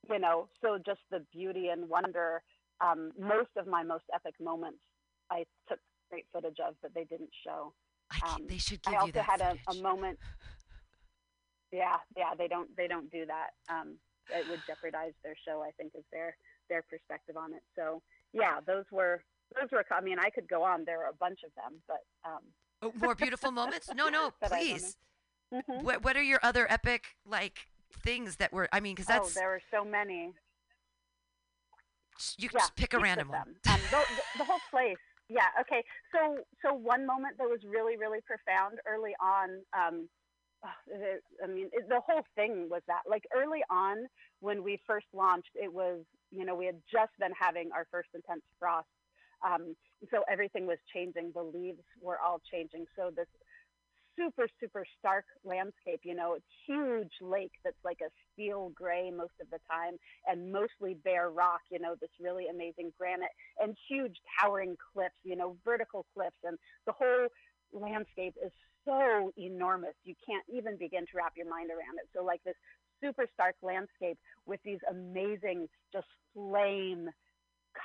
you 0.08 0.18
know, 0.18 0.48
so 0.62 0.78
just 0.84 1.00
the 1.10 1.24
beauty 1.32 1.68
and 1.68 1.88
wonder. 1.88 2.42
Um, 2.80 3.12
most 3.18 3.50
of 3.56 3.66
my 3.66 3.82
most 3.82 4.04
epic 4.14 4.34
moments, 4.40 4.78
I 5.30 5.44
took 5.68 5.78
great 6.10 6.26
footage 6.32 6.58
of 6.66 6.74
that 6.82 6.94
they 6.94 7.04
didn't 7.04 7.30
show. 7.44 7.72
Um, 8.26 8.46
they 8.48 8.58
should 8.58 8.82
give 8.82 8.94
I 8.94 8.96
also 8.96 9.06
you 9.06 9.12
that 9.12 9.24
had 9.24 9.40
a, 9.40 9.56
a, 9.70 9.74
moment. 9.82 10.18
Yeah, 11.72 11.98
yeah, 12.16 12.34
they 12.36 12.48
don't 12.48 12.68
they 12.76 12.88
don't 12.88 13.08
do 13.12 13.26
that. 13.26 13.50
Um, 13.72 13.94
it 14.28 14.44
would 14.50 14.58
jeopardize 14.66 15.12
their 15.22 15.36
show. 15.46 15.62
I 15.62 15.70
think 15.78 15.92
is 15.94 16.02
their 16.10 16.34
their 16.70 16.82
perspective 16.88 17.36
on 17.36 17.52
it. 17.52 17.62
So 17.76 18.00
yeah, 18.32 18.60
those 18.66 18.84
were 18.90 19.22
those 19.54 19.68
were. 19.70 19.84
I 19.90 20.00
mean, 20.00 20.18
I 20.18 20.30
could 20.30 20.48
go 20.48 20.62
on. 20.62 20.84
There 20.86 21.04
are 21.04 21.10
a 21.10 21.14
bunch 21.14 21.40
of 21.44 21.50
them, 21.54 21.80
but 21.86 22.00
um, 22.24 22.40
oh, 22.80 22.92
more 22.98 23.14
beautiful 23.14 23.50
moments. 23.60 23.90
No, 23.94 24.08
no, 24.08 24.32
please. 24.42 24.96
Mm-hmm. 25.52 25.84
What 25.84 26.02
What 26.02 26.16
are 26.16 26.22
your 26.22 26.40
other 26.42 26.70
epic 26.70 27.16
like 27.26 27.66
things 28.02 28.36
that 28.36 28.52
were? 28.52 28.68
I 28.72 28.80
mean, 28.80 28.94
because 28.94 29.06
that's 29.06 29.36
oh, 29.36 29.40
there 29.40 29.48
were 29.48 29.62
so 29.70 29.84
many. 29.84 30.32
You 32.38 32.48
yeah, 32.52 32.60
just 32.60 32.76
pick 32.76 32.94
a 32.94 32.98
random 32.98 33.28
one. 33.28 33.56
Um, 33.68 33.80
the, 33.90 33.96
the, 33.96 34.38
the 34.38 34.44
whole 34.44 34.60
place. 34.70 34.96
Yeah. 35.28 35.46
Okay. 35.60 35.82
So 36.12 36.38
so 36.64 36.74
one 36.74 37.06
moment 37.06 37.36
that 37.38 37.48
was 37.48 37.60
really 37.66 37.96
really 37.96 38.20
profound 38.26 38.78
early 38.86 39.12
on. 39.20 39.62
Um, 39.76 40.08
I 40.62 41.46
mean, 41.46 41.70
it, 41.72 41.88
the 41.88 42.00
whole 42.06 42.22
thing 42.36 42.68
was 42.70 42.82
that. 42.86 43.02
Like 43.08 43.24
early 43.34 43.60
on, 43.70 44.06
when 44.40 44.62
we 44.62 44.78
first 44.86 45.06
launched, 45.14 45.50
it 45.54 45.72
was 45.72 46.04
you 46.30 46.44
know 46.44 46.54
we 46.54 46.66
had 46.66 46.80
just 46.90 47.12
been 47.18 47.32
having 47.38 47.70
our 47.74 47.86
first 47.90 48.08
intense 48.14 48.42
frost, 48.58 48.88
um, 49.44 49.74
so 50.10 50.22
everything 50.30 50.66
was 50.66 50.78
changing. 50.92 51.32
The 51.34 51.42
leaves 51.42 51.82
were 52.00 52.18
all 52.20 52.40
changing. 52.50 52.86
So 52.96 53.10
this 53.14 53.26
super 54.16 54.48
super 54.60 54.84
stark 54.98 55.24
landscape. 55.44 56.00
You 56.02 56.14
know, 56.14 56.36
huge 56.66 57.12
lake 57.20 57.52
that's 57.64 57.82
like 57.84 57.98
a 58.02 58.10
steel 58.32 58.72
gray 58.74 59.10
most 59.10 59.34
of 59.40 59.50
the 59.50 59.58
time, 59.70 59.96
and 60.26 60.52
mostly 60.52 60.94
bare 61.04 61.30
rock. 61.30 61.60
You 61.70 61.78
know, 61.78 61.94
this 62.00 62.10
really 62.20 62.46
amazing 62.48 62.92
granite 62.98 63.34
and 63.60 63.76
huge 63.88 64.16
towering 64.40 64.76
cliffs. 64.92 65.14
You 65.24 65.36
know, 65.36 65.56
vertical 65.64 66.06
cliffs, 66.14 66.40
and 66.44 66.58
the 66.86 66.92
whole 66.92 67.28
landscape 67.72 68.34
is 68.44 68.52
so 68.84 69.30
enormous 69.36 69.94
you 70.04 70.14
can't 70.26 70.44
even 70.48 70.76
begin 70.76 71.04
to 71.04 71.12
wrap 71.14 71.32
your 71.36 71.48
mind 71.48 71.70
around 71.70 72.00
it. 72.00 72.08
So 72.16 72.24
like 72.24 72.42
this 72.44 72.56
super 73.00 73.26
stark 73.34 73.56
landscape 73.62 74.18
with 74.46 74.60
these 74.64 74.78
amazing 74.90 75.68
just 75.92 76.06
flame 76.34 77.10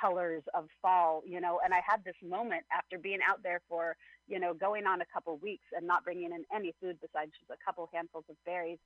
colors 0.01 0.43
of 0.53 0.67
fall, 0.81 1.21
you 1.25 1.39
know, 1.39 1.59
and 1.63 1.73
I 1.73 1.81
had 1.87 2.03
this 2.03 2.15
moment 2.23 2.63
after 2.75 2.97
being 2.97 3.19
out 3.27 3.43
there 3.43 3.61
for, 3.69 3.95
you 4.27 4.39
know, 4.39 4.53
going 4.53 4.85
on 4.85 5.01
a 5.01 5.05
couple 5.13 5.37
weeks 5.37 5.65
and 5.75 5.85
not 5.85 6.03
bringing 6.03 6.31
in 6.31 6.43
any 6.53 6.73
food 6.81 6.97
besides 7.01 7.31
just 7.39 7.51
a 7.51 7.65
couple 7.65 7.89
handfuls 7.93 8.25
of 8.29 8.35
berries 8.45 8.79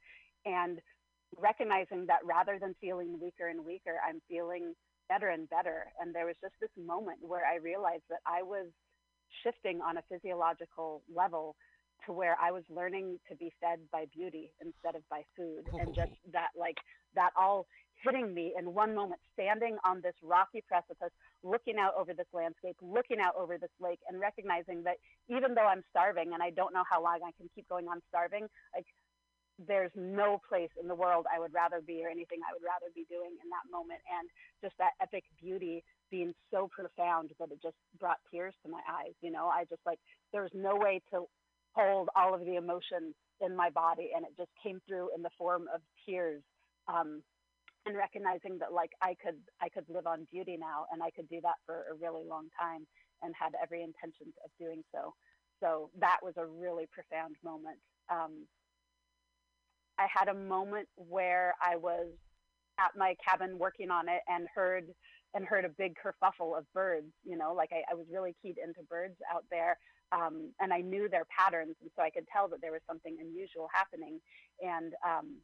and 0.45 0.79
recognizing 1.37 2.05
that 2.07 2.19
rather 2.25 2.57
than 2.59 2.75
feeling 2.81 3.19
weaker 3.21 3.47
and 3.47 3.65
weaker, 3.65 3.95
I'm 4.07 4.21
feeling 4.27 4.73
better 5.07 5.29
and 5.29 5.49
better. 5.49 5.87
And 5.99 6.13
there 6.13 6.25
was 6.25 6.35
just 6.41 6.53
this 6.59 6.69
moment 6.77 7.19
where 7.21 7.45
I 7.45 7.57
realized 7.57 8.03
that 8.09 8.19
I 8.25 8.43
was 8.43 8.67
shifting 9.43 9.81
on 9.81 9.97
a 9.97 10.03
physiological 10.09 11.01
level 11.13 11.55
to 12.09 12.13
where 12.13 12.35
I 12.41 12.51
was 12.51 12.63
learning 12.73 13.19
to 13.29 13.35
be 13.37 13.53
fed 13.61 13.77
by 13.93 14.05
beauty 14.11 14.51
instead 14.59 14.95
of 14.97 15.07
by 15.09 15.21
food, 15.37 15.69
oh. 15.71 15.77
and 15.77 15.93
just 15.93 16.17
that 16.33 16.49
like 16.57 16.77
that 17.13 17.29
all 17.39 17.67
hitting 18.03 18.33
me 18.33 18.53
in 18.57 18.73
one 18.73 18.95
moment, 18.95 19.21
standing 19.33 19.77
on 19.85 20.01
this 20.01 20.15
rocky 20.23 20.63
precipice, 20.67 21.13
looking 21.43 21.75
out 21.77 21.93
over 21.99 22.13
this 22.13 22.31
landscape, 22.33 22.77
looking 22.81 23.19
out 23.19 23.35
over 23.37 23.57
this 23.57 23.73
lake, 23.79 23.99
and 24.09 24.19
recognizing 24.19 24.81
that 24.83 24.97
even 25.29 25.53
though 25.53 25.67
I'm 25.67 25.83
starving 25.91 26.33
and 26.33 26.41
I 26.41 26.49
don't 26.49 26.73
know 26.73 26.83
how 26.89 27.03
long 27.03 27.19
I 27.21 27.35
can 27.37 27.49
keep 27.53 27.69
going 27.69 27.87
on 27.87 28.01
starving, 28.09 28.47
like 28.73 28.87
there's 29.67 29.91
no 29.95 30.39
place 30.47 30.71
in 30.79 30.87
the 30.87 30.95
world 30.95 31.25
I 31.27 31.39
would 31.39 31.53
rather 31.53 31.81
be 31.81 32.01
or 32.01 32.09
anything 32.09 32.39
I 32.41 32.55
would 32.55 32.63
rather 32.63 32.87
be 32.95 33.05
doing 33.11 33.35
in 33.35 33.47
that 33.51 33.67
moment. 33.69 33.99
And 34.07 34.31
just 34.63 34.77
that 34.79 34.95
epic 35.01 35.25
beauty 35.35 35.83
being 36.09 36.33
so 36.49 36.69
profound 36.71 37.31
that 37.39 37.51
it 37.51 37.61
just 37.61 37.75
brought 37.99 38.23
tears 38.31 38.55
to 38.63 38.71
my 38.71 38.79
eyes. 38.87 39.13
You 39.21 39.31
know, 39.31 39.51
I 39.51 39.65
just 39.67 39.83
like, 39.85 39.99
there 40.31 40.41
was 40.41 40.55
no 40.55 40.75
way 40.75 41.01
to 41.11 41.27
hold 41.79 42.09
all 42.15 42.33
of 42.33 42.41
the 42.41 42.55
emotion 42.55 43.13
in 43.41 43.55
my 43.55 43.69
body. 43.69 44.11
And 44.15 44.25
it 44.25 44.31
just 44.37 44.51
came 44.61 44.79
through 44.87 45.09
in 45.15 45.21
the 45.21 45.29
form 45.37 45.65
of 45.73 45.81
tears. 46.05 46.41
Um, 46.87 47.21
and 47.85 47.95
recognizing 47.95 48.57
that 48.59 48.73
like 48.73 48.91
I 49.01 49.15
could 49.23 49.39
I 49.61 49.69
could 49.69 49.85
live 49.87 50.05
on 50.05 50.27
beauty 50.31 50.57
now 50.59 50.85
and 50.91 51.01
I 51.01 51.09
could 51.11 51.29
do 51.29 51.39
that 51.43 51.55
for 51.65 51.85
a 51.89 51.95
really 51.95 52.27
long 52.27 52.47
time 52.59 52.85
and 53.21 53.33
had 53.39 53.53
every 53.61 53.83
intention 53.83 54.27
of 54.43 54.51
doing 54.59 54.83
so. 54.93 55.13
So 55.61 55.89
that 55.99 56.17
was 56.23 56.33
a 56.37 56.45
really 56.45 56.87
profound 56.91 57.35
moment. 57.43 57.79
Um, 58.09 58.47
I 59.97 60.07
had 60.13 60.29
a 60.29 60.33
moment 60.33 60.87
where 60.95 61.53
I 61.61 61.75
was 61.75 62.07
at 62.79 62.91
my 62.95 63.15
cabin 63.27 63.57
working 63.59 63.91
on 63.91 64.07
it 64.07 64.21
and 64.27 64.47
heard 64.53 64.85
and 65.33 65.45
heard 65.45 65.65
a 65.65 65.69
big 65.69 65.93
kerfuffle 65.99 66.57
of 66.57 66.65
birds. 66.73 67.11
You 67.23 67.37
know, 67.37 67.53
like 67.53 67.71
I, 67.73 67.83
I 67.91 67.95
was 67.95 68.07
really 68.11 68.35
keyed 68.41 68.55
into 68.57 68.87
birds 68.89 69.15
out 69.33 69.43
there, 69.51 69.77
um, 70.11 70.51
and 70.59 70.73
I 70.73 70.81
knew 70.81 71.07
their 71.09 71.25
patterns, 71.25 71.75
and 71.81 71.89
so 71.95 72.01
I 72.01 72.09
could 72.09 72.25
tell 72.31 72.47
that 72.49 72.61
there 72.61 72.71
was 72.71 72.81
something 72.87 73.17
unusual 73.19 73.67
happening. 73.73 74.19
And 74.61 74.93
um, 75.05 75.37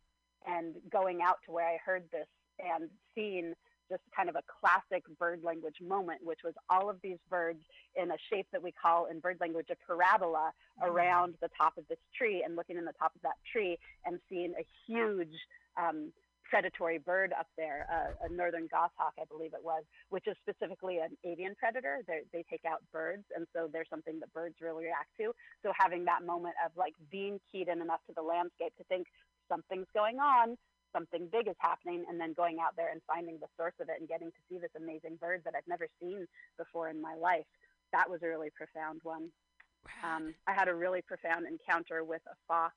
and 0.47 0.75
going 0.91 1.21
out 1.21 1.37
to 1.45 1.51
where 1.51 1.67
I 1.67 1.77
heard 1.83 2.03
this 2.11 2.27
and 2.59 2.89
seeing 3.15 3.53
just 3.89 4.01
kind 4.15 4.29
of 4.29 4.35
a 4.35 4.41
classic 4.59 5.03
bird 5.19 5.41
language 5.43 5.75
moment, 5.81 6.19
which 6.23 6.39
was 6.43 6.53
all 6.69 6.89
of 6.89 6.97
these 7.03 7.17
birds 7.29 7.59
in 7.95 8.11
a 8.11 8.17
shape 8.31 8.47
that 8.51 8.61
we 8.61 8.71
call 8.71 9.05
in 9.05 9.19
bird 9.19 9.37
language 9.39 9.67
a 9.71 9.75
parabola 9.85 10.51
mm-hmm. 10.81 10.91
around 10.91 11.35
the 11.41 11.49
top 11.57 11.77
of 11.77 11.87
this 11.87 11.99
tree 12.17 12.43
and 12.43 12.55
looking 12.55 12.77
in 12.77 12.85
the 12.85 12.93
top 12.99 13.15
of 13.15 13.21
that 13.21 13.35
tree 13.51 13.77
and 14.05 14.19
seeing 14.29 14.53
a 14.59 14.65
huge 14.87 15.35
um, 15.77 16.11
predatory 16.49 16.97
bird 16.97 17.33
up 17.37 17.47
there, 17.57 17.87
uh, 17.91 18.25
a 18.25 18.29
northern 18.29 18.67
goshawk, 18.71 19.13
I 19.19 19.25
believe 19.29 19.53
it 19.53 19.63
was, 19.63 19.83
which 20.09 20.27
is 20.27 20.35
specifically 20.41 20.99
an 20.99 21.17
avian 21.23 21.55
predator. 21.55 22.01
They're, 22.07 22.21
they 22.31 22.43
take 22.49 22.65
out 22.65 22.81
birds, 22.91 23.23
and 23.35 23.47
so 23.53 23.67
there's 23.71 23.89
something 23.89 24.19
that 24.19 24.31
birds 24.33 24.55
really 24.61 24.85
react 24.85 25.09
to. 25.19 25.33
So 25.63 25.71
having 25.77 26.05
that 26.05 26.25
moment 26.25 26.55
of 26.63 26.71
like 26.77 26.93
being 27.11 27.39
keyed 27.51 27.67
in 27.67 27.81
enough 27.81 28.01
to 28.07 28.13
the 28.15 28.21
landscape 28.21 28.73
to 28.77 28.83
think 28.85 29.07
something's 29.49 29.89
going 29.93 30.19
on, 30.19 30.55
something 30.93 31.27
big 31.31 31.47
is 31.47 31.59
happening, 31.59 32.05
and 32.09 32.19
then 32.19 32.33
going 32.33 32.57
out 32.61 32.75
there 32.77 32.91
and 32.91 33.01
finding 33.07 33.37
the 33.39 33.51
source 33.57 33.75
of 33.81 33.89
it 33.89 33.99
and 33.99 34.07
getting 34.07 34.29
to 34.29 34.41
see 34.49 34.57
this 34.57 34.71
amazing 34.77 35.17
bird 35.19 35.41
that 35.45 35.53
I've 35.57 35.67
never 35.67 35.87
seen 35.99 36.25
before 36.57 36.89
in 36.89 37.01
my 37.01 37.15
life. 37.15 37.45
That 37.91 38.09
was 38.09 38.21
a 38.23 38.27
really 38.27 38.49
profound 38.55 39.01
one. 39.03 39.29
Um, 40.03 40.33
I 40.47 40.53
had 40.53 40.67
a 40.67 40.73
really 40.73 41.01
profound 41.01 41.45
encounter 41.45 42.03
with 42.03 42.21
a 42.27 42.35
fox 42.47 42.75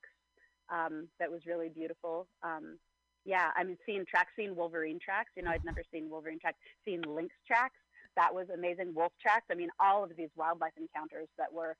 um, 0.69 1.07
that 1.19 1.31
was 1.31 1.45
really 1.47 1.69
beautiful. 1.69 2.27
Um, 2.43 2.77
yeah, 3.25 3.51
I 3.55 3.63
mean, 3.63 3.77
seeing 3.85 4.05
tracks, 4.09 4.31
seeing 4.35 4.55
Wolverine 4.55 4.99
tracks. 5.03 5.31
You 5.35 5.43
know, 5.43 5.51
I'd 5.51 5.65
never 5.65 5.83
seen 5.91 6.09
Wolverine 6.09 6.39
tracks. 6.39 6.57
Seeing 6.85 7.01
lynx 7.01 7.33
tracks, 7.45 7.75
that 8.15 8.33
was 8.33 8.47
amazing. 8.53 8.93
Wolf 8.95 9.13
tracks. 9.21 9.45
I 9.51 9.55
mean, 9.55 9.69
all 9.79 10.03
of 10.03 10.11
these 10.17 10.29
wildlife 10.35 10.73
encounters 10.77 11.27
that 11.37 11.51
were 11.51 11.75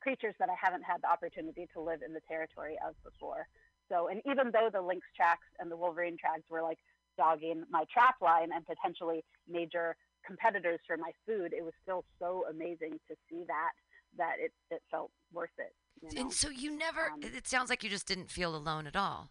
creatures 0.00 0.34
that 0.38 0.48
I 0.48 0.54
haven't 0.60 0.82
had 0.82 1.02
the 1.02 1.10
opportunity 1.10 1.66
to 1.74 1.80
live 1.80 2.00
in 2.06 2.12
the 2.12 2.20
territory 2.28 2.76
of 2.86 2.94
before. 3.02 3.48
So, 3.88 4.08
and 4.08 4.20
even 4.24 4.50
though 4.52 4.70
the 4.72 4.80
lynx 4.80 5.06
tracks 5.16 5.46
and 5.58 5.70
the 5.70 5.76
wolverine 5.76 6.16
tracks 6.18 6.42
were 6.50 6.62
like 6.62 6.78
dogging 7.16 7.64
my 7.70 7.84
trap 7.92 8.16
line 8.20 8.50
and 8.54 8.64
potentially 8.66 9.24
major 9.48 9.96
competitors 10.24 10.80
for 10.86 10.96
my 10.96 11.10
food, 11.26 11.52
it 11.52 11.64
was 11.64 11.72
still 11.82 12.04
so 12.18 12.44
amazing 12.50 12.98
to 13.08 13.14
see 13.28 13.44
that 13.46 13.72
that 14.18 14.34
it, 14.40 14.52
it 14.70 14.82
felt 14.90 15.10
worth 15.32 15.50
it. 15.58 15.74
You 16.02 16.08
know? 16.14 16.22
And 16.22 16.32
so 16.32 16.48
you 16.50 16.76
never, 16.76 17.10
um, 17.12 17.20
it 17.22 17.46
sounds 17.46 17.70
like 17.70 17.84
you 17.84 17.90
just 17.90 18.06
didn't 18.06 18.30
feel 18.30 18.56
alone 18.56 18.86
at 18.86 18.96
all. 18.96 19.30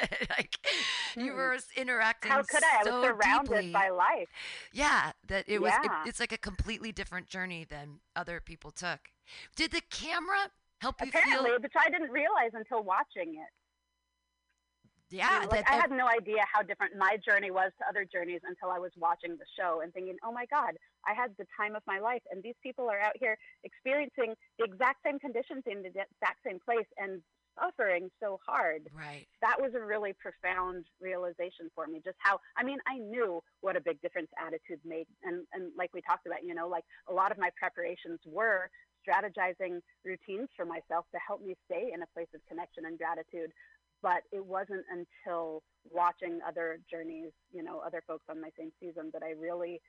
like 0.30 0.56
you 1.16 1.32
hmm. 1.32 1.36
were 1.36 1.58
interacting. 1.76 2.30
How 2.30 2.42
could 2.42 2.62
I? 2.62 2.80
I 2.80 2.90
was 2.90 3.06
surrounded 3.06 3.50
deeply. 3.50 3.72
by 3.72 3.88
life. 3.90 4.28
Yeah, 4.72 5.12
that 5.28 5.44
it 5.48 5.60
was. 5.60 5.72
Yeah. 5.82 6.02
It, 6.04 6.08
it's 6.08 6.20
like 6.20 6.32
a 6.32 6.38
completely 6.38 6.92
different 6.92 7.26
journey 7.26 7.66
than 7.68 8.00
other 8.14 8.40
people 8.40 8.70
took. 8.70 9.00
Did 9.56 9.72
the 9.72 9.82
camera 9.90 10.50
help 10.78 10.96
you 11.00 11.08
Apparently, 11.08 11.50
feel? 11.50 11.60
which 11.60 11.72
I 11.78 11.90
didn't 11.90 12.10
realize 12.10 12.50
until 12.54 12.82
watching 12.82 13.34
it. 13.34 13.52
Yeah, 15.08 15.46
like 15.50 15.70
I 15.70 15.74
had 15.74 15.92
no 15.92 16.08
idea 16.08 16.42
how 16.52 16.62
different 16.62 16.96
my 16.98 17.16
journey 17.24 17.52
was 17.52 17.70
to 17.78 17.86
other 17.88 18.04
journeys 18.04 18.40
until 18.42 18.70
I 18.70 18.80
was 18.80 18.90
watching 18.98 19.36
the 19.38 19.46
show 19.56 19.80
and 19.80 19.94
thinking, 19.94 20.16
"Oh 20.24 20.32
my 20.32 20.46
God, 20.46 20.76
I 21.06 21.14
had 21.14 21.30
the 21.38 21.46
time 21.56 21.76
of 21.76 21.82
my 21.86 22.00
life, 22.00 22.22
and 22.30 22.42
these 22.42 22.56
people 22.60 22.90
are 22.90 22.98
out 22.98 23.14
here 23.14 23.38
experiencing 23.62 24.34
the 24.58 24.64
exact 24.64 25.04
same 25.06 25.20
conditions 25.20 25.62
in 25.66 25.82
the 25.82 25.88
exact 25.88 26.42
same 26.44 26.58
place 26.58 26.88
and 26.98 27.22
suffering 27.58 28.10
so 28.20 28.38
hard." 28.46 28.88
Right. 28.92 29.26
That 29.40 29.60
was 29.60 29.74
a 29.74 29.80
really 29.80 30.12
profound 30.12 30.86
realization 31.00 31.70
for 31.74 31.86
me. 31.86 32.00
Just 32.04 32.18
how 32.18 32.40
I 32.56 32.62
mean, 32.62 32.78
I 32.86 32.98
knew 32.98 33.42
what 33.60 33.76
a 33.76 33.80
big 33.80 34.00
difference 34.00 34.30
attitude 34.38 34.80
made, 34.84 35.06
and 35.22 35.46
and 35.52 35.72
like 35.76 35.92
we 35.94 36.02
talked 36.02 36.26
about, 36.26 36.44
you 36.44 36.54
know, 36.54 36.68
like 36.68 36.84
a 37.08 37.12
lot 37.12 37.32
of 37.32 37.38
my 37.38 37.50
preparations 37.58 38.20
were 38.26 38.70
strategizing 39.06 39.80
routines 40.04 40.48
for 40.56 40.64
myself 40.64 41.06
to 41.12 41.18
help 41.26 41.40
me 41.42 41.54
stay 41.64 41.90
in 41.94 42.02
a 42.02 42.06
place 42.14 42.28
of 42.34 42.40
connection 42.48 42.86
and 42.86 42.98
gratitude. 42.98 43.52
But 44.02 44.22
it 44.32 44.44
wasn't 44.44 44.84
until 44.90 45.62
watching 45.90 46.40
other 46.46 46.78
journeys, 46.90 47.32
you 47.52 47.62
know, 47.62 47.80
other 47.80 48.02
folks 48.06 48.24
on 48.28 48.40
my 48.40 48.50
same 48.58 48.70
season 48.80 49.10
that 49.12 49.22
I 49.22 49.30
really 49.30 49.80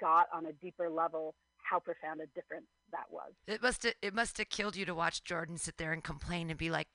got 0.00 0.26
on 0.34 0.46
a 0.46 0.52
deeper 0.52 0.90
level 0.90 1.34
how 1.64 1.78
profound 1.78 2.20
a 2.20 2.26
difference 2.34 2.66
that 2.92 3.06
was. 3.10 3.32
It 3.46 3.62
must 3.62 3.82
have, 3.84 3.94
it 4.02 4.14
must 4.14 4.38
have 4.38 4.48
killed 4.48 4.76
you 4.76 4.84
to 4.84 4.94
watch 4.94 5.24
Jordan 5.24 5.56
sit 5.56 5.76
there 5.78 5.92
and 5.92 6.02
complain 6.02 6.50
and 6.50 6.58
be 6.58 6.70
like, 6.70 6.88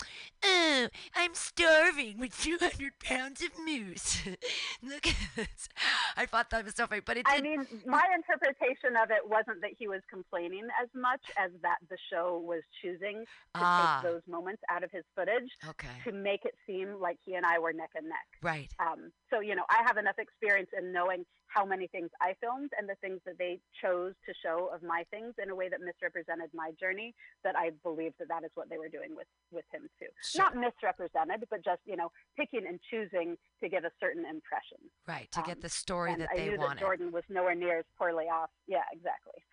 "Oh, 0.43 0.87
I'm 1.15 1.33
starving 1.33 2.19
with 2.19 2.37
200 2.41 2.99
pounds 3.03 3.41
of 3.41 3.51
moose. 3.63 4.21
Look 4.83 5.07
at 5.07 5.15
this." 5.35 5.69
I 6.17 6.25
thought 6.25 6.49
that 6.51 6.65
was 6.65 6.75
so 6.75 6.87
funny, 6.87 7.01
but 7.05 7.17
it. 7.17 7.25
Did... 7.25 7.39
I 7.39 7.41
mean, 7.41 7.65
my 7.85 8.03
interpretation 8.15 8.95
of 9.01 9.11
it 9.11 9.27
wasn't 9.27 9.61
that 9.61 9.71
he 9.77 9.87
was 9.87 10.01
complaining 10.09 10.67
as 10.81 10.89
much 10.95 11.21
as 11.37 11.51
that 11.61 11.77
the 11.89 11.97
show 12.11 12.41
was 12.43 12.61
choosing 12.81 13.25
to 13.55 13.61
ah. 13.61 13.99
take 14.01 14.11
those 14.11 14.21
moments 14.27 14.61
out 14.69 14.83
of 14.83 14.91
his 14.91 15.03
footage 15.15 15.49
okay. 15.67 15.87
to 16.05 16.11
make 16.11 16.45
it 16.45 16.55
seem 16.65 16.99
like 16.99 17.17
he 17.25 17.35
and 17.35 17.45
I 17.45 17.59
were 17.59 17.73
neck 17.73 17.91
and 17.95 18.07
neck. 18.07 18.27
Right. 18.41 18.71
Um, 18.79 19.11
so 19.29 19.39
you 19.39 19.55
know, 19.55 19.65
I 19.69 19.83
have 19.85 19.97
enough 19.97 20.17
experience 20.17 20.69
in 20.77 20.91
knowing 20.91 21.25
how 21.49 21.65
many 21.65 21.87
things 21.87 22.09
I 22.21 22.33
filmed 22.39 22.71
and 22.77 22.87
the 22.87 22.95
things 23.01 23.19
that 23.25 23.37
they 23.37 23.59
chose 23.81 24.13
to 24.25 24.33
show 24.43 24.69
of 24.73 24.83
my 24.83 25.03
things 25.11 25.33
in 25.41 25.49
a 25.49 25.55
way 25.55 25.67
that 25.69 25.78
misrepresented 25.79 26.49
my 26.53 26.71
journey 26.79 27.15
that 27.43 27.55
I 27.55 27.71
believe 27.83 28.13
that 28.19 28.27
that 28.27 28.43
is 28.43 28.51
what 28.55 28.69
they 28.69 28.77
were 28.77 28.89
doing 28.89 29.15
with 29.15 29.27
with 29.51 29.65
him 29.71 29.89
too. 29.99 30.07
Sure. 30.21 30.45
Not 30.45 30.55
misrepresented, 30.55 31.47
but 31.49 31.63
just 31.63 31.81
you 31.85 31.95
know 31.95 32.11
picking 32.37 32.65
and 32.67 32.79
choosing 32.89 33.37
to 33.61 33.69
give 33.69 33.83
a 33.83 33.91
certain 33.99 34.25
impression. 34.25 34.77
Right 35.07 35.31
to 35.31 35.39
um, 35.39 35.45
get 35.45 35.61
the 35.61 35.69
story 35.69 36.15
that 36.15 36.29
I 36.33 36.37
they 36.37 36.49
knew 36.49 36.57
wanted. 36.57 36.77
That 36.77 36.81
Jordan 36.81 37.11
was 37.11 37.23
nowhere 37.29 37.55
near 37.55 37.79
as 37.79 37.85
poorly 37.97 38.25
off. 38.25 38.49
Yeah, 38.67 38.83
exactly. 38.91 39.43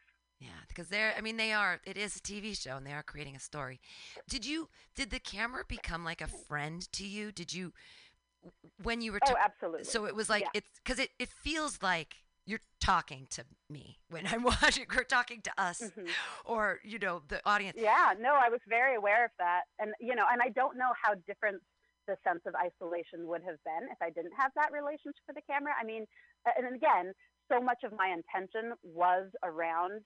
Yeah, 0.40 0.48
because 0.68 0.88
they're 0.88 1.14
I 1.16 1.20
mean 1.20 1.36
they 1.36 1.52
are 1.52 1.80
it 1.84 1.96
is 1.96 2.16
a 2.16 2.20
TV 2.20 2.58
show 2.60 2.76
and 2.76 2.86
they 2.86 2.92
are 2.92 3.02
creating 3.02 3.36
a 3.36 3.40
story. 3.40 3.80
Did 4.28 4.44
you 4.44 4.68
did 4.94 5.10
the 5.10 5.20
camera 5.20 5.64
become 5.66 6.04
like 6.04 6.20
a 6.20 6.26
friend 6.26 6.86
to 6.92 7.06
you? 7.06 7.32
Did 7.32 7.52
you 7.54 7.72
when 8.82 9.00
you 9.00 9.12
were 9.12 9.20
t- 9.20 9.32
oh 9.32 9.36
absolutely 9.42 9.82
so 9.82 10.04
it 10.04 10.14
was 10.14 10.30
like 10.30 10.42
yeah. 10.42 10.48
it's 10.54 10.68
because 10.84 11.00
it, 11.00 11.10
it 11.18 11.28
feels 11.28 11.82
like 11.82 12.18
you're 12.46 12.60
talking 12.80 13.26
to 13.30 13.44
me 13.68 13.98
when 14.08 14.26
i'm 14.28 14.42
watching 14.62 14.86
we're 14.94 15.04
talking 15.04 15.40
to 15.42 15.50
us 15.58 15.82
mm-hmm. 15.82 16.06
or 16.44 16.78
you 16.84 16.98
know 16.98 17.22
the 17.28 17.40
audience. 17.44 17.76
Yeah 17.78 18.14
no 18.18 18.34
i 18.34 18.48
was 18.48 18.60
very 18.68 18.96
aware 18.96 19.24
of 19.24 19.32
that. 19.38 19.62
And 19.78 19.92
you 20.00 20.14
know 20.14 20.24
and 20.30 20.40
i 20.40 20.48
don't 20.48 20.78
know 20.78 20.92
how 21.00 21.14
different 21.26 21.60
the 22.06 22.16
sense 22.22 22.40
of 22.46 22.54
isolation 22.54 23.26
would 23.26 23.42
have 23.42 23.58
been 23.66 23.90
if 23.90 23.98
i 24.00 24.10
didn't 24.10 24.32
have 24.38 24.52
that 24.54 24.70
relationship 24.72 25.22
with 25.26 25.36
the 25.36 25.46
camera. 25.50 25.72
I 25.78 25.84
mean 25.84 26.06
and 26.56 26.74
again 26.74 27.12
so 27.50 27.60
much 27.60 27.82
of 27.84 27.92
my 27.92 28.14
intention 28.14 28.74
was 28.82 29.30
around 29.44 30.02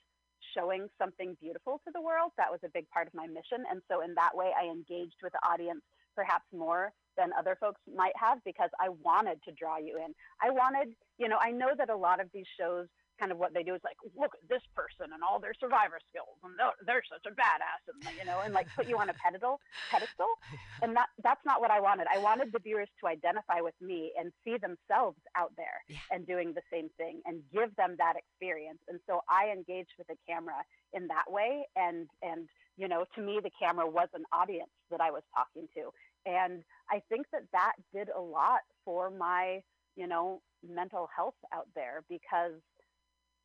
showing 0.56 0.88
something 0.98 1.36
beautiful 1.40 1.80
to 1.84 1.92
the 1.94 2.00
world. 2.00 2.32
That 2.36 2.50
was 2.50 2.60
a 2.64 2.72
big 2.72 2.88
part 2.90 3.06
of 3.06 3.14
my 3.14 3.26
mission. 3.26 3.64
And 3.70 3.80
so 3.88 4.00
in 4.00 4.14
that 4.14 4.32
way 4.34 4.50
i 4.56 4.64
engaged 4.64 5.20
with 5.22 5.32
the 5.32 5.44
audience 5.44 5.84
perhaps 6.14 6.44
more 6.52 6.92
than 7.16 7.30
other 7.38 7.56
folks 7.60 7.80
might 7.94 8.16
have 8.16 8.38
because 8.44 8.70
I 8.80 8.88
wanted 9.02 9.42
to 9.44 9.52
draw 9.52 9.78
you 9.78 9.98
in. 9.98 10.14
I 10.42 10.50
wanted, 10.50 10.94
you 11.18 11.28
know, 11.28 11.38
I 11.40 11.50
know 11.50 11.70
that 11.76 11.90
a 11.90 11.96
lot 11.96 12.20
of 12.20 12.28
these 12.32 12.46
shows 12.58 12.86
kind 13.20 13.30
of 13.30 13.38
what 13.38 13.52
they 13.52 13.62
do 13.62 13.74
is 13.74 13.82
like 13.84 14.00
look 14.16 14.32
at 14.32 14.48
this 14.48 14.64
person 14.74 15.12
and 15.12 15.20
all 15.20 15.38
their 15.38 15.52
survivor 15.60 16.00
skills 16.08 16.40
and 16.42 16.56
they're, 16.56 16.72
they're 16.88 17.04
such 17.04 17.28
a 17.28 17.34
badass 17.36 17.84
and 17.92 18.00
you 18.16 18.24
know 18.24 18.40
and 18.40 18.54
like 18.54 18.66
put 18.74 18.88
you 18.88 18.96
on 18.96 19.10
a 19.10 19.16
pedestal 19.20 19.60
pedestal 19.92 20.40
and 20.82 20.96
that 20.96 21.12
that's 21.22 21.44
not 21.44 21.60
what 21.60 21.70
I 21.70 21.80
wanted. 21.80 22.06
I 22.08 22.18
wanted 22.18 22.50
the 22.50 22.58
viewers 22.58 22.88
to 23.04 23.06
identify 23.06 23.60
with 23.60 23.76
me 23.80 24.12
and 24.18 24.32
see 24.42 24.56
themselves 24.56 25.20
out 25.36 25.52
there 25.60 25.84
yeah. 25.86 26.00
and 26.10 26.26
doing 26.26 26.54
the 26.56 26.64
same 26.72 26.88
thing 26.96 27.20
and 27.26 27.44
give 27.52 27.76
them 27.76 27.94
that 27.98 28.14
experience. 28.16 28.80
And 28.88 28.98
so 29.06 29.20
I 29.28 29.52
engaged 29.52 29.92
with 29.98 30.08
the 30.08 30.16
camera 30.26 30.64
in 30.94 31.06
that 31.08 31.28
way 31.28 31.68
and 31.76 32.08
and 32.24 32.48
you 32.76 32.88
know 32.88 33.04
to 33.14 33.20
me 33.20 33.40
the 33.42 33.50
camera 33.60 33.88
was 33.88 34.08
an 34.14 34.24
audience 34.32 34.70
that 34.90 35.00
I 35.00 35.10
was 35.10 35.22
talking 35.34 35.68
to 35.74 35.90
and 36.26 36.62
I 36.90 37.02
think 37.08 37.26
that 37.32 37.42
that 37.52 37.72
did 37.94 38.08
a 38.16 38.20
lot 38.20 38.60
for 38.84 39.10
my 39.10 39.62
you 39.96 40.06
know, 40.06 40.40
mental 40.66 41.08
health 41.14 41.34
out 41.54 41.66
there 41.74 42.02
because 42.08 42.60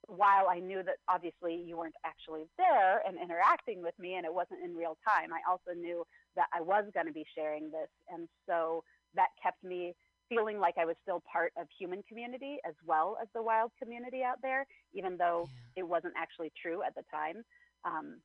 while 0.08 0.48
I 0.50 0.60
knew 0.60 0.84
that 0.84 0.98
obviously 1.10 1.56
you 1.56 1.78
weren't 1.78 1.96
actually 2.06 2.44
there 2.58 3.02
and 3.08 3.18
interacting 3.22 3.82
with 3.82 3.98
me 3.98 4.16
and 4.16 4.26
it 4.26 4.34
wasn't 4.34 4.64
in 4.64 4.76
real 4.76 4.98
time, 5.08 5.34
I 5.34 5.42
also 5.50 5.78
knew 5.78 6.06
that 6.36 6.48
I 6.54 6.62
was 6.62 6.86
going 6.94 7.08
to 7.08 7.14
be 7.14 7.26
sharing 7.36 7.72
this. 7.72 7.90
And 8.10 8.28
so 8.48 8.84
that 9.16 9.30
kept 9.42 9.64
me 9.64 9.96
feeling 10.30 10.60
like 10.60 10.76
I 10.80 10.86
was 10.86 10.96
still 11.02 11.22
part 11.32 11.52
of 11.60 11.68
human 11.78 12.04
community 12.08 12.58
as 12.68 12.74
well 12.86 13.18
as 13.22 13.28
the 13.34 13.42
wild 13.42 13.72
community 13.82 14.22
out 14.24 14.42
there, 14.42 14.66
even 14.94 15.18
though 15.18 15.48
yeah. 15.76 15.82
it 15.82 15.88
wasn't 15.88 16.14
actually 16.18 16.52
true 16.62 16.84
at 16.84 16.94
the 16.96 17.04
time. 17.12 17.44
Um, 17.84 18.18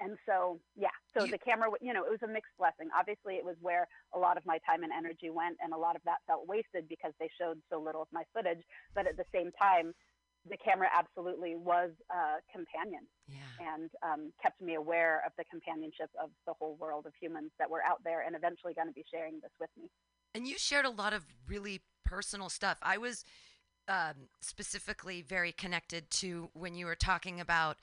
and 0.00 0.16
so, 0.26 0.60
yeah, 0.76 0.94
so 1.16 1.24
you, 1.24 1.30
the 1.30 1.38
camera, 1.38 1.68
you 1.80 1.92
know, 1.92 2.04
it 2.04 2.10
was 2.10 2.22
a 2.22 2.30
mixed 2.30 2.52
blessing. 2.58 2.88
Obviously, 2.98 3.34
it 3.34 3.44
was 3.44 3.56
where 3.60 3.88
a 4.14 4.18
lot 4.18 4.36
of 4.36 4.44
my 4.46 4.58
time 4.66 4.82
and 4.82 4.92
energy 4.92 5.30
went, 5.30 5.56
and 5.62 5.72
a 5.72 5.76
lot 5.76 5.96
of 5.96 6.02
that 6.04 6.18
felt 6.26 6.46
wasted 6.46 6.88
because 6.88 7.12
they 7.18 7.28
showed 7.38 7.58
so 7.70 7.80
little 7.80 8.02
of 8.02 8.08
my 8.12 8.22
footage. 8.34 8.62
But 8.94 9.06
at 9.06 9.16
the 9.16 9.24
same 9.32 9.50
time, 9.60 9.94
the 10.48 10.56
camera 10.58 10.88
absolutely 10.96 11.56
was 11.56 11.90
a 12.10 12.40
companion 12.52 13.06
yeah. 13.28 13.74
and 13.74 13.90
um, 14.02 14.32
kept 14.42 14.60
me 14.60 14.74
aware 14.74 15.22
of 15.24 15.32
the 15.38 15.44
companionship 15.44 16.10
of 16.22 16.30
the 16.46 16.52
whole 16.52 16.76
world 16.76 17.06
of 17.06 17.12
humans 17.20 17.50
that 17.58 17.70
were 17.70 17.82
out 17.82 18.00
there 18.04 18.22
and 18.26 18.36
eventually 18.36 18.74
going 18.74 18.88
to 18.88 18.92
be 18.92 19.04
sharing 19.10 19.40
this 19.40 19.52
with 19.58 19.70
me. 19.80 19.88
And 20.34 20.46
you 20.46 20.58
shared 20.58 20.84
a 20.84 20.90
lot 20.90 21.12
of 21.12 21.24
really 21.48 21.80
personal 22.04 22.50
stuff. 22.50 22.78
I 22.82 22.98
was 22.98 23.24
um, 23.88 24.28
specifically 24.40 25.22
very 25.22 25.52
connected 25.52 26.10
to 26.10 26.50
when 26.52 26.74
you 26.74 26.86
were 26.86 26.94
talking 26.94 27.40
about 27.40 27.76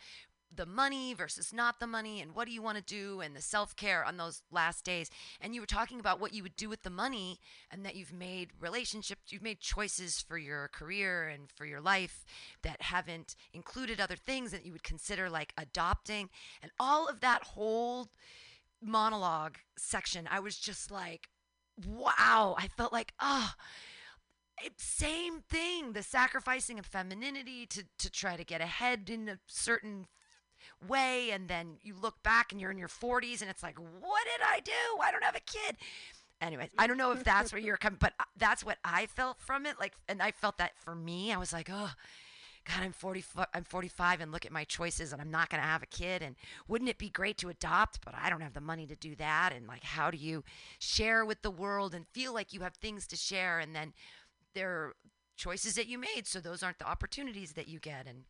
the 0.54 0.66
money 0.66 1.14
versus 1.14 1.54
not 1.54 1.80
the 1.80 1.88
money 1.88 2.22
and 2.22 2.36
what 2.36 2.48
do 2.48 2.54
you 2.54 2.62
want 2.62 2.78
to 2.78 2.84
do 2.84 3.22
and 3.22 3.36
the 3.36 3.42
self-care 3.42 4.04
on 4.04 4.18
those 4.18 4.44
last 4.52 4.84
days. 4.84 5.10
And 5.40 5.56
you 5.56 5.62
were 5.62 5.68
talking 5.68 6.00
about 6.00 6.20
what 6.20 6.34
you 6.34 6.44
would 6.44 6.56
do 6.56 6.70
with 6.70 6.84
the 6.84 6.90
money 6.90 7.40
and 7.70 7.86
that 7.86 7.96
you've 7.96 8.14
made 8.14 8.50
relationships 8.60 9.32
you've 9.32 9.42
made 9.42 9.60
choices 9.60 10.22
for 10.22 10.38
your 10.38 10.68
career 10.70 11.28
and 11.28 11.50
for 11.52 11.66
your 11.66 11.82
life 11.82 12.26
that 12.64 12.82
haven't 12.82 13.36
included 13.54 14.00
other 14.00 14.16
things 14.16 14.52
that 14.52 14.66
you 14.66 14.72
would 14.72 14.84
consider 14.84 15.30
like 15.30 15.54
adopting. 15.58 16.30
And 16.62 16.72
all 16.80 17.08
of 17.08 17.22
that 17.22 17.44
whole 17.44 18.10
monologue 18.84 19.58
section 19.78 20.28
i 20.32 20.40
was 20.40 20.58
just 20.58 20.90
like 20.90 21.30
wow. 21.88 22.56
I 22.58 22.68
felt 22.68 22.94
like 22.94 23.14
oh 23.20 23.52
same 24.78 25.42
thing 25.50 25.94
the 25.94 26.04
sacrificing 26.04 26.78
of 26.78 26.86
femininity 26.86 27.66
to, 27.68 27.84
to 27.98 28.12
try 28.12 28.36
to 28.36 28.44
get 28.44 28.62
ahead 28.62 29.10
in 29.10 29.28
a 29.28 29.40
certain 29.48 30.08
way 30.88 31.32
and 31.32 31.48
then 31.48 31.78
you 31.82 31.96
look 32.00 32.22
back 32.24 32.52
and 32.52 32.60
you're 32.60 32.72
in 32.72 32.78
your 32.78 32.88
40s 32.88 33.42
and 33.42 33.50
it's 33.50 33.64
like 33.64 33.78
what 33.78 34.24
did 34.26 34.46
i 34.46 34.60
do? 34.60 35.02
I 35.02 35.12
don't 35.12 35.24
have 35.24 35.36
a 35.36 35.42
kid. 35.42 35.78
Anyways 36.42 36.70
i 36.78 36.88
don't 36.88 36.98
know 36.98 37.12
if 37.12 37.24
that's 37.24 37.54
where 37.54 37.62
you're 37.62 37.78
coming 37.78 38.00
but 38.02 38.14
uh, 38.20 38.24
that's 38.36 38.66
what 38.66 38.80
i 38.84 39.06
felt 39.06 39.40
from 39.40 39.68
it 39.68 39.76
like 39.80 39.94
and 40.10 40.24
i 40.24 40.32
felt 40.32 40.58
that 40.58 40.72
for 40.84 40.96
me 40.96 41.32
i 41.32 41.38
was 41.38 41.54
like 41.54 41.70
oh 41.72 41.92
god 42.66 42.84
i'm 42.84 42.94
40 42.94 43.24
i'm 43.54 43.64
45 43.64 44.22
and 44.22 44.32
look 44.32 44.44
at 44.44 44.52
my 44.52 44.64
choices 44.64 45.14
and 45.14 45.22
i'm 45.22 45.30
not 45.30 45.50
going 45.50 45.62
to 45.62 45.68
have 45.68 45.84
a 45.84 45.86
kid 45.86 46.24
and 46.24 46.36
wouldn't 46.68 46.90
it 46.90 46.98
be 46.98 47.10
great 47.10 47.38
to 47.38 47.50
adopt 47.50 48.04
but 48.04 48.16
i 48.20 48.28
don't 48.28 48.42
have 48.42 48.56
the 48.56 48.60
money 48.62 48.88
to 48.88 48.96
do 48.96 49.16
that 49.18 49.54
and 49.56 49.68
like 49.68 49.84
how 49.84 50.10
do 50.10 50.18
you 50.18 50.44
share 50.80 51.24
with 51.26 51.44
the 51.44 51.52
world 51.52 51.94
and 51.94 52.08
feel 52.08 52.34
like 52.34 52.54
you 52.54 52.62
have 52.62 52.76
things 52.76 53.08
to 53.08 53.16
share? 53.16 53.60
And 53.60 53.76
then 53.76 53.94
there 54.54 54.70
are 54.70 54.96
choices 55.38 55.76
that 55.76 55.88
you 55.88 55.98
made 55.98 56.24
so 56.26 56.40
those 56.40 56.62
aren't 56.62 56.80
the 56.80 56.88
opportunities 56.88 57.54
that 57.54 57.68
you 57.68 57.80
get 57.80 58.06
and 58.08 58.24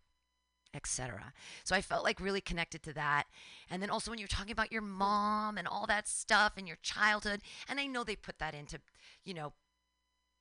etc. 0.73 1.33
So 1.63 1.75
I 1.75 1.81
felt 1.81 2.03
like 2.03 2.19
really 2.19 2.41
connected 2.41 2.83
to 2.83 2.93
that. 2.93 3.25
And 3.69 3.81
then 3.81 3.89
also 3.89 4.11
when 4.11 4.19
you're 4.19 4.27
talking 4.27 4.51
about 4.51 4.71
your 4.71 4.81
mom 4.81 5.57
and 5.57 5.67
all 5.67 5.85
that 5.87 6.07
stuff 6.07 6.53
and 6.57 6.67
your 6.67 6.77
childhood, 6.81 7.41
and 7.67 7.79
I 7.79 7.87
know 7.87 8.03
they 8.03 8.15
put 8.15 8.39
that 8.39 8.53
into, 8.53 8.79
you 9.25 9.33
know, 9.33 9.53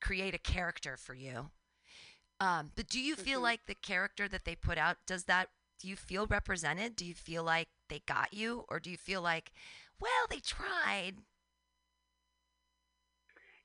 create 0.01 0.35
a 0.35 0.39
character 0.39 0.97
for 0.97 1.15
you. 1.15 1.51
Um, 2.41 2.73
but 2.75 2.89
do 2.89 3.01
you 3.01 3.17
feel 3.17 3.39
mm-hmm. 3.39 3.45
like 3.45 3.67
the 3.67 3.75
character 3.75 4.27
that 4.29 4.45
they 4.45 4.55
put 4.55 4.79
out 4.79 4.97
does 5.07 5.25
that? 5.25 5.49
Do 5.79 5.89
you 5.89 5.97
feel 5.97 6.27
represented? 6.27 6.97
Do 6.97 7.05
you 7.05 7.15
feel 7.15 7.43
like 7.43 7.69
they 7.89 8.03
got 8.07 8.33
you, 8.33 8.65
or 8.69 8.81
do 8.81 8.91
you 8.91 8.97
feel 8.97 9.23
like, 9.23 9.53
well, 9.99 10.27
they 10.29 10.41
tried? 10.41 11.17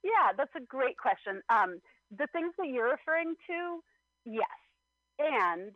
Yeah, 0.03 0.31
that's 0.37 0.53
a 0.55 0.65
great 0.65 0.97
question. 0.97 1.41
Um, 1.49 1.81
the 2.15 2.27
things 2.31 2.53
that 2.57 2.67
you're 2.67 2.91
referring 2.91 3.35
to, 3.47 3.79
yes, 4.25 4.45
and 5.19 5.71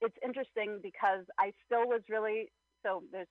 it's 0.00 0.16
interesting 0.24 0.80
because 0.82 1.24
I 1.38 1.52
still 1.66 1.86
was 1.88 2.02
really 2.08 2.50
so 2.82 3.02
there's 3.12 3.28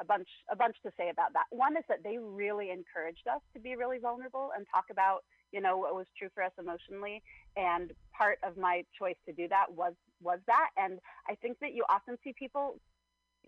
a 0.00 0.04
bunch 0.04 0.28
a 0.50 0.56
bunch 0.56 0.76
to 0.84 0.90
say 0.98 1.10
about 1.10 1.32
that. 1.34 1.44
One 1.50 1.76
is 1.76 1.84
that 1.88 2.02
they 2.02 2.18
really 2.18 2.70
encouraged 2.70 3.26
us 3.30 3.40
to 3.54 3.60
be 3.60 3.76
really 3.76 3.98
vulnerable 3.98 4.50
and 4.56 4.66
talk 4.72 4.86
about 4.90 5.24
you 5.52 5.60
know 5.60 5.76
what 5.76 5.94
was 5.94 6.06
true 6.18 6.28
for 6.34 6.42
us 6.42 6.52
emotionally 6.58 7.22
and 7.56 7.92
part 8.16 8.38
of 8.42 8.56
my 8.56 8.84
choice 8.98 9.16
to 9.26 9.32
do 9.32 9.46
that 9.48 9.66
was 9.70 9.94
was 10.20 10.40
that 10.46 10.70
and 10.76 10.98
I 11.28 11.36
think 11.36 11.58
that 11.60 11.74
you 11.74 11.84
often 11.88 12.18
see 12.24 12.34
people 12.36 12.80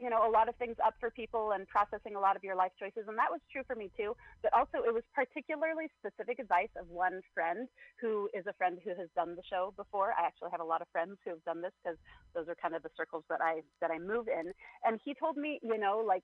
you 0.01 0.11
know, 0.11 0.29
a 0.29 0.31
lot 0.31 0.49
of 0.49 0.57
things 0.57 0.77
up 0.85 0.95
for 1.01 1.11
people 1.11 1.53
and 1.53 1.67
processing 1.69 2.17
a 2.17 2.21
lot 2.21 2.37
of 2.37 2.45
your 2.45 2.55
life 2.55 2.73
choices. 2.79 3.09
And 3.09 3.17
that 3.19 3.31
was 3.31 3.41
true 3.51 3.63
for 3.67 3.75
me 3.75 3.91
too. 3.97 4.17
But 4.43 4.53
also, 4.53 4.85
it 4.85 4.93
was 4.93 5.03
particularly 5.15 5.89
specific 5.99 6.39
advice 6.39 6.73
of 6.79 6.89
one 6.91 7.21
friend 7.35 7.69
who 8.01 8.29
is 8.35 8.47
a 8.47 8.53
friend 8.55 8.79
who 8.85 8.91
has 8.91 9.09
done 9.15 9.37
the 9.37 9.43
show 9.49 9.73
before. 9.77 10.13
I 10.19 10.27
actually 10.27 10.51
have 10.53 10.61
a 10.61 10.69
lot 10.69 10.83
of 10.83 10.89
friends 10.93 11.17
who 11.25 11.31
have 11.31 11.45
done 11.45 11.63
this 11.63 11.73
because 11.83 11.99
those 12.35 12.49
are 12.49 12.57
kind 12.61 12.75
of 12.75 12.83
the 12.83 12.91
circles 12.97 13.25
that 13.29 13.41
I 13.41 13.63
that 13.81 13.91
I 13.91 13.99
move 13.99 14.29
in. 14.29 14.53
And 14.85 15.01
he 15.05 15.15
told 15.15 15.37
me, 15.37 15.61
you 15.63 15.79
know, 15.79 16.03
like 16.07 16.23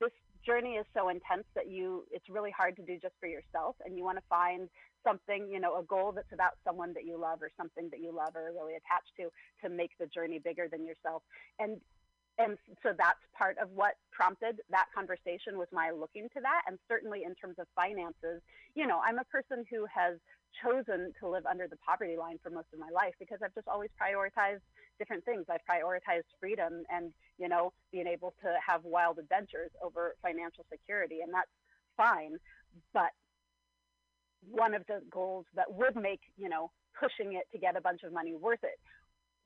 this 0.00 0.12
journey 0.44 0.74
is 0.80 0.86
so 0.94 1.08
intense 1.08 1.44
that 1.54 1.68
you 1.68 2.04
it's 2.10 2.28
really 2.28 2.50
hard 2.50 2.74
to 2.76 2.82
do 2.82 2.98
just 3.00 3.14
for 3.20 3.28
yourself 3.28 3.76
and 3.84 3.96
you 3.96 4.04
want 4.04 4.16
to 4.16 4.24
find 4.28 4.68
something 5.04 5.48
you 5.50 5.60
know 5.60 5.78
a 5.78 5.82
goal 5.82 6.12
that's 6.12 6.32
about 6.32 6.52
someone 6.64 6.94
that 6.94 7.04
you 7.04 7.18
love 7.18 7.42
or 7.42 7.50
something 7.56 7.88
that 7.90 8.00
you 8.00 8.10
love 8.10 8.34
or 8.34 8.48
are 8.48 8.52
really 8.52 8.72
attached 8.72 9.12
to 9.16 9.28
to 9.62 9.68
make 9.68 9.90
the 10.00 10.06
journey 10.06 10.38
bigger 10.38 10.66
than 10.70 10.84
yourself 10.84 11.22
and 11.58 11.76
and 12.40 12.56
so 12.82 12.96
that's 12.96 13.20
part 13.36 13.56
of 13.60 13.68
what 13.76 14.00
prompted 14.10 14.64
that 14.70 14.86
conversation 14.96 15.60
was 15.60 15.68
my 15.72 15.90
looking 15.92 16.28
to 16.32 16.40
that. 16.40 16.62
And 16.66 16.78
certainly 16.88 17.22
in 17.28 17.34
terms 17.36 17.56
of 17.60 17.66
finances 17.76 18.40
you 18.74 18.86
know 18.86 19.00
i'm 19.04 19.18
a 19.18 19.28
person 19.28 19.64
who 19.70 19.86
has 19.92 20.16
chosen 20.64 21.12
to 21.20 21.28
live 21.28 21.46
under 21.46 21.68
the 21.68 21.76
poverty 21.84 22.16
line 22.16 22.38
for 22.42 22.50
most 22.50 22.66
of 22.72 22.80
my 22.80 22.90
life 22.90 23.14
because 23.20 23.38
i've 23.44 23.54
just 23.54 23.68
always 23.68 23.90
prioritized 23.94 24.64
different 25.00 25.24
things. 25.24 25.46
I've 25.50 25.64
prioritized 25.68 26.28
freedom 26.38 26.84
and 26.90 27.12
you 27.38 27.48
know 27.48 27.72
being 27.90 28.06
able 28.06 28.34
to 28.44 28.54
have 28.64 28.84
wild 28.84 29.18
adventures 29.18 29.70
over 29.82 30.14
financial 30.22 30.64
security 30.70 31.20
and 31.24 31.34
that's 31.34 31.50
fine. 31.96 32.36
But 32.92 33.10
one 34.48 34.74
of 34.74 34.82
the 34.86 35.00
goals 35.10 35.46
that 35.56 35.72
would 35.72 35.96
make 35.96 36.20
you 36.36 36.48
know 36.48 36.70
pushing 37.00 37.32
it 37.32 37.48
to 37.52 37.58
get 37.58 37.76
a 37.76 37.80
bunch 37.80 38.02
of 38.04 38.12
money 38.12 38.34
worth 38.36 38.62
it 38.62 38.78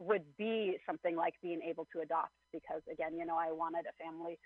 would 0.01 0.25
be 0.37 0.77
something 0.85 1.15
like 1.17 1.35
being 1.41 1.61
able 1.67 1.87
to 1.95 2.01
adopt 2.01 2.33
because 2.55 2.83
again 2.91 3.19
you 3.19 3.27
know 3.27 3.37
i 3.37 3.51
wanted 3.51 3.85
a 3.91 3.95
family 4.03 4.39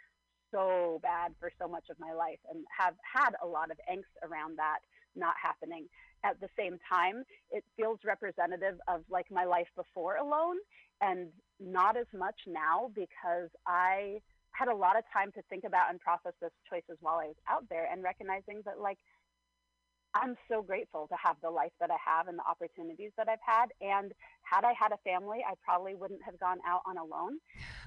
so 0.51 0.99
bad 1.03 1.33
for 1.39 1.51
so 1.61 1.69
much 1.69 1.85
of 1.91 1.97
my 2.01 2.13
life 2.13 2.41
and 2.51 2.65
have 2.73 2.95
had 3.05 3.33
a 3.45 3.47
lot 3.47 3.71
of 3.71 3.77
angst 3.93 4.17
around 4.25 4.57
that 4.57 4.79
not 5.17 5.35
happening. 5.43 5.87
At 6.25 6.41
the 6.41 6.49
same 6.59 6.79
time 6.91 7.25
it 7.51 7.65
feels 7.77 7.99
representative 8.05 8.79
of 8.89 9.03
like 9.11 9.27
my 9.31 9.45
life 9.45 9.69
before 9.77 10.17
alone 10.17 10.57
and 11.01 11.29
not 11.61 11.97
as 11.97 12.07
much 12.17 12.35
now 12.47 12.91
because 12.95 13.51
i 13.67 14.19
had 14.51 14.69
a 14.69 14.75
lot 14.75 14.99
of 14.99 15.05
time 15.13 15.31
to 15.33 15.43
think 15.49 15.63
about 15.65 15.91
and 15.91 16.01
process 16.01 16.33
those 16.41 16.51
choices 16.69 16.99
while 17.01 17.19
i 17.23 17.27
was 17.27 17.37
out 17.49 17.65
there 17.71 17.87
and 17.91 18.03
recognizing 18.03 18.63
that 18.65 18.81
like 18.81 18.99
I'm 20.21 20.37
so 20.51 20.63
grateful 20.63 21.07
to 21.09 21.17
have 21.23 21.37
the 21.43 21.51
life 21.51 21.73
that 21.81 21.91
I 21.91 21.97
have 22.05 22.29
and 22.29 22.39
the 22.39 22.47
opportunities 22.49 23.13
that 23.17 23.29
I've 23.29 23.43
had. 23.45 23.67
And 23.81 24.13
had 24.43 24.65
I 24.65 24.73
had 24.73 24.93
a 24.93 24.99
family, 25.05 25.39
I 25.47 25.55
probably 25.65 25.95
wouldn't 25.95 26.23
have 26.25 26.39
gone 26.39 26.59
out 26.67 26.83
on 26.87 26.99
Alone. 26.99 27.39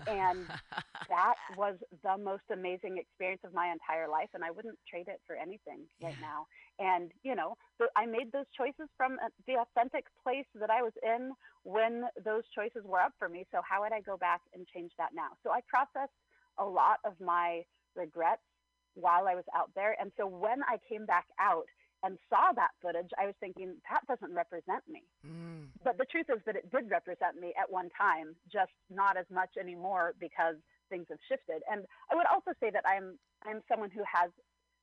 And 0.07 0.47
that 1.09 1.35
was 1.57 1.75
the 2.03 2.17
most 2.17 2.43
amazing 2.51 2.97
experience 2.97 3.41
of 3.43 3.53
my 3.53 3.71
entire 3.71 4.07
life. 4.07 4.29
And 4.33 4.43
I 4.43 4.51
wouldn't 4.51 4.77
trade 4.89 5.07
it 5.07 5.19
for 5.27 5.35
anything 5.35 5.85
right 6.01 6.15
now. 6.21 6.47
And, 6.79 7.11
you 7.23 7.35
know, 7.35 7.55
I 7.95 8.05
made 8.05 8.31
those 8.31 8.47
choices 8.57 8.89
from 8.97 9.13
uh, 9.23 9.29
the 9.47 9.57
authentic 9.61 10.05
place 10.23 10.47
that 10.55 10.69
I 10.69 10.81
was 10.81 10.93
in 11.03 11.31
when 11.63 12.03
those 12.23 12.43
choices 12.55 12.83
were 12.85 12.99
up 13.01 13.13
for 13.19 13.29
me. 13.29 13.45
So 13.51 13.59
how 13.67 13.81
would 13.81 13.93
I 13.93 14.01
go 14.01 14.17
back 14.17 14.41
and 14.53 14.65
change 14.67 14.91
that 14.97 15.09
now? 15.13 15.29
So 15.43 15.51
I 15.51 15.59
processed 15.67 16.15
a 16.57 16.65
lot 16.65 16.97
of 17.05 17.13
my 17.19 17.63
regrets 17.95 18.41
while 18.95 19.27
I 19.27 19.35
was 19.35 19.45
out 19.55 19.69
there. 19.75 19.95
And 19.99 20.11
so 20.17 20.27
when 20.27 20.63
I 20.63 20.77
came 20.89 21.05
back 21.05 21.25
out, 21.39 21.65
and 22.03 22.17
saw 22.29 22.51
that 22.55 22.71
footage, 22.81 23.09
I 23.19 23.25
was 23.25 23.35
thinking, 23.39 23.75
that 23.89 24.01
doesn't 24.07 24.33
represent 24.33 24.83
me. 24.89 25.03
Mm. 25.25 25.69
But 25.83 25.97
the 25.97 26.05
truth 26.05 26.27
is 26.33 26.41
that 26.45 26.55
it 26.55 26.71
did 26.71 26.89
represent 26.89 27.39
me 27.39 27.53
at 27.59 27.69
one 27.69 27.89
time, 27.97 28.35
just 28.51 28.73
not 28.89 29.17
as 29.17 29.25
much 29.29 29.49
anymore 29.59 30.15
because 30.19 30.55
things 30.89 31.05
have 31.09 31.21
shifted. 31.29 31.61
And 31.71 31.85
I 32.11 32.15
would 32.15 32.27
also 32.27 32.51
say 32.59 32.69
that 32.71 32.83
I'm 32.85 33.17
I'm 33.45 33.61
someone 33.69 33.89
who 33.89 34.03
has 34.05 34.29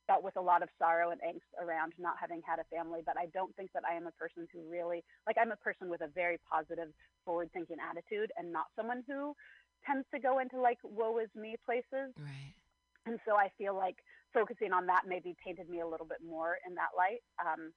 dealt 0.07 0.23
with 0.23 0.35
a 0.35 0.41
lot 0.41 0.63
of 0.63 0.69
sorrow 0.79 1.11
and 1.11 1.21
angst 1.21 1.47
around 1.61 1.93
not 1.99 2.15
having 2.19 2.41
had 2.41 2.57
a 2.57 2.65
family, 2.75 3.01
but 3.05 3.15
I 3.17 3.27
don't 3.27 3.55
think 3.55 3.69
that 3.73 3.83
I 3.85 3.93
am 3.93 4.07
a 4.07 4.11
person 4.17 4.47
who 4.51 4.59
really 4.67 5.03
like 5.27 5.37
I'm 5.39 5.51
a 5.51 5.61
person 5.61 5.87
with 5.87 6.01
a 6.01 6.07
very 6.07 6.39
positive, 6.49 6.89
forward 7.23 7.51
thinking 7.53 7.77
attitude 7.77 8.31
and 8.37 8.51
not 8.51 8.65
someone 8.75 9.03
who 9.07 9.35
tends 9.85 10.07
to 10.13 10.19
go 10.19 10.39
into 10.39 10.59
like 10.59 10.79
woe 10.83 11.19
is 11.19 11.29
me 11.35 11.55
places. 11.63 12.11
Right. 12.17 12.55
And 13.05 13.19
so 13.25 13.35
I 13.35 13.49
feel 13.57 13.75
like 13.75 13.97
focusing 14.33 14.73
on 14.73 14.85
that 14.87 15.03
maybe 15.07 15.35
painted 15.43 15.69
me 15.69 15.81
a 15.81 15.87
little 15.87 16.05
bit 16.05 16.19
more 16.25 16.57
in 16.67 16.75
that 16.75 16.93
light. 16.97 17.23
Um, 17.39 17.73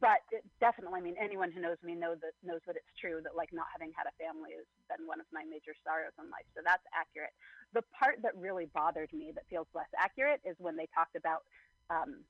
but 0.00 0.20
it 0.30 0.44
definitely, 0.60 1.00
I 1.00 1.02
mean, 1.02 1.16
anyone 1.16 1.50
who 1.50 1.60
knows 1.60 1.80
me 1.82 1.96
knows 1.96 2.20
that 2.20 2.36
knows 2.44 2.60
that 2.68 2.76
it's 2.76 2.92
true 3.00 3.24
that 3.24 3.34
like 3.34 3.48
not 3.56 3.66
having 3.72 3.90
had 3.96 4.04
a 4.04 4.14
family 4.20 4.52
has 4.52 4.68
been 4.86 5.08
one 5.08 5.18
of 5.18 5.26
my 5.32 5.42
major 5.48 5.72
sorrows 5.80 6.12
in 6.20 6.28
life. 6.28 6.44
So 6.52 6.60
that's 6.60 6.84
accurate. 6.92 7.32
The 7.72 7.82
part 7.96 8.20
that 8.22 8.36
really 8.36 8.68
bothered 8.76 9.10
me 9.16 9.32
that 9.34 9.48
feels 9.48 9.66
less 9.74 9.88
accurate 9.96 10.44
is 10.44 10.54
when 10.60 10.76
they 10.76 10.86
talked 10.92 11.16
about 11.16 11.48
um, 11.88 12.20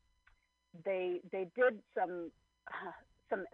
they 0.87 1.21
they 1.33 1.51
did 1.59 1.83
some 1.99 2.31
uh, 2.71 2.95
some 3.31 3.45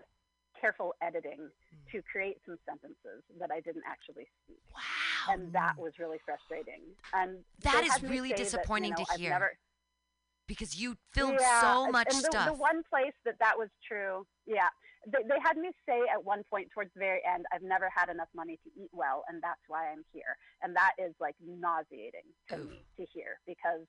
careful 0.60 0.94
editing 1.02 1.48
mm. 1.48 1.92
to 1.92 2.00
create 2.02 2.38
some 2.46 2.56
sentences 2.68 3.24
that 3.40 3.50
I 3.50 3.60
didn't 3.60 3.82
actually 3.88 4.28
speak. 4.44 4.62
Wow. 4.72 5.34
And 5.34 5.52
that 5.52 5.74
was 5.76 5.92
really 5.98 6.18
frustrating. 6.24 6.80
And 7.12 7.38
that 7.62 7.84
is 7.84 8.02
really 8.08 8.32
disappointing 8.32 8.92
that, 8.92 9.00
you 9.00 9.04
know, 9.08 9.16
to 9.16 9.20
hear. 9.20 9.30
Never, 9.30 9.52
because 10.46 10.76
you 10.76 10.96
filmed 11.12 11.38
yeah, 11.40 11.60
so 11.60 11.90
much 11.90 12.08
and 12.10 12.22
the, 12.24 12.28
stuff. 12.30 12.46
The 12.46 12.58
one 12.58 12.82
place 12.88 13.14
that 13.24 13.38
that 13.40 13.56
was 13.56 13.68
true, 13.86 14.26
yeah, 14.46 14.68
they, 15.06 15.22
they 15.28 15.40
had 15.42 15.56
me 15.56 15.70
say 15.88 16.00
at 16.12 16.22
one 16.22 16.42
point 16.50 16.68
towards 16.72 16.90
the 16.94 17.00
very 17.00 17.20
end, 17.24 17.46
"I've 17.52 17.62
never 17.62 17.88
had 17.94 18.08
enough 18.08 18.28
money 18.34 18.58
to 18.64 18.70
eat 18.80 18.90
well, 18.92 19.24
and 19.28 19.42
that's 19.42 19.60
why 19.68 19.90
I'm 19.90 20.04
here." 20.12 20.36
And 20.62 20.74
that 20.76 20.92
is 20.98 21.14
like 21.20 21.36
nauseating 21.44 22.28
to 22.50 22.56
Ooh. 22.56 22.68
me 22.68 22.84
to 22.96 23.06
hear 23.12 23.40
because 23.46 23.86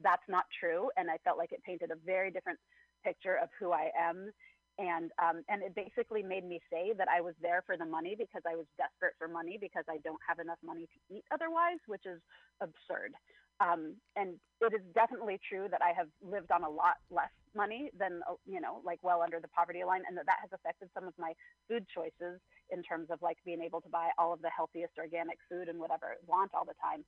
that's 0.00 0.26
not 0.28 0.44
true, 0.58 0.90
and 0.96 1.10
I 1.10 1.18
felt 1.24 1.38
like 1.38 1.52
it 1.52 1.62
painted 1.64 1.90
a 1.90 1.96
very 2.04 2.30
different 2.30 2.58
picture 3.04 3.36
of 3.36 3.48
who 3.58 3.72
I 3.72 3.90
am. 3.98 4.30
And 4.78 5.10
um, 5.18 5.42
and 5.48 5.62
it 5.62 5.74
basically 5.74 6.22
made 6.22 6.44
me 6.44 6.60
say 6.70 6.92
that 6.96 7.08
I 7.08 7.20
was 7.20 7.34
there 7.42 7.64
for 7.66 7.76
the 7.76 7.84
money 7.84 8.14
because 8.16 8.42
I 8.46 8.54
was 8.54 8.66
desperate 8.78 9.14
for 9.18 9.26
money 9.26 9.58
because 9.60 9.82
I 9.90 9.98
don't 10.04 10.22
have 10.26 10.38
enough 10.38 10.58
money 10.62 10.86
to 10.86 11.16
eat 11.16 11.24
otherwise, 11.34 11.82
which 11.86 12.06
is 12.06 12.20
absurd. 12.62 13.14
Um, 13.60 13.96
and 14.14 14.38
it 14.60 14.72
is 14.72 14.82
definitely 14.94 15.38
true 15.48 15.66
that 15.70 15.82
I 15.82 15.92
have 15.96 16.06
lived 16.22 16.50
on 16.50 16.62
a 16.62 16.70
lot 16.70 17.02
less 17.10 17.30
money 17.56 17.90
than, 17.98 18.22
uh, 18.30 18.34
you 18.46 18.60
know, 18.60 18.80
like 18.84 18.98
well 19.02 19.22
under 19.22 19.40
the 19.40 19.48
poverty 19.48 19.82
line, 19.82 20.02
and 20.06 20.16
that 20.16 20.26
that 20.26 20.38
has 20.42 20.50
affected 20.54 20.90
some 20.94 21.06
of 21.06 21.14
my 21.18 21.32
food 21.66 21.86
choices 21.90 22.38
in 22.70 22.82
terms 22.82 23.10
of 23.10 23.18
like 23.22 23.38
being 23.44 23.62
able 23.62 23.80
to 23.80 23.88
buy 23.88 24.10
all 24.18 24.32
of 24.32 24.42
the 24.42 24.50
healthiest 24.54 24.94
organic 24.98 25.38
food 25.50 25.68
and 25.68 25.78
whatever 25.78 26.14
I 26.14 26.18
want 26.26 26.52
all 26.54 26.64
the 26.64 26.78
time. 26.80 27.04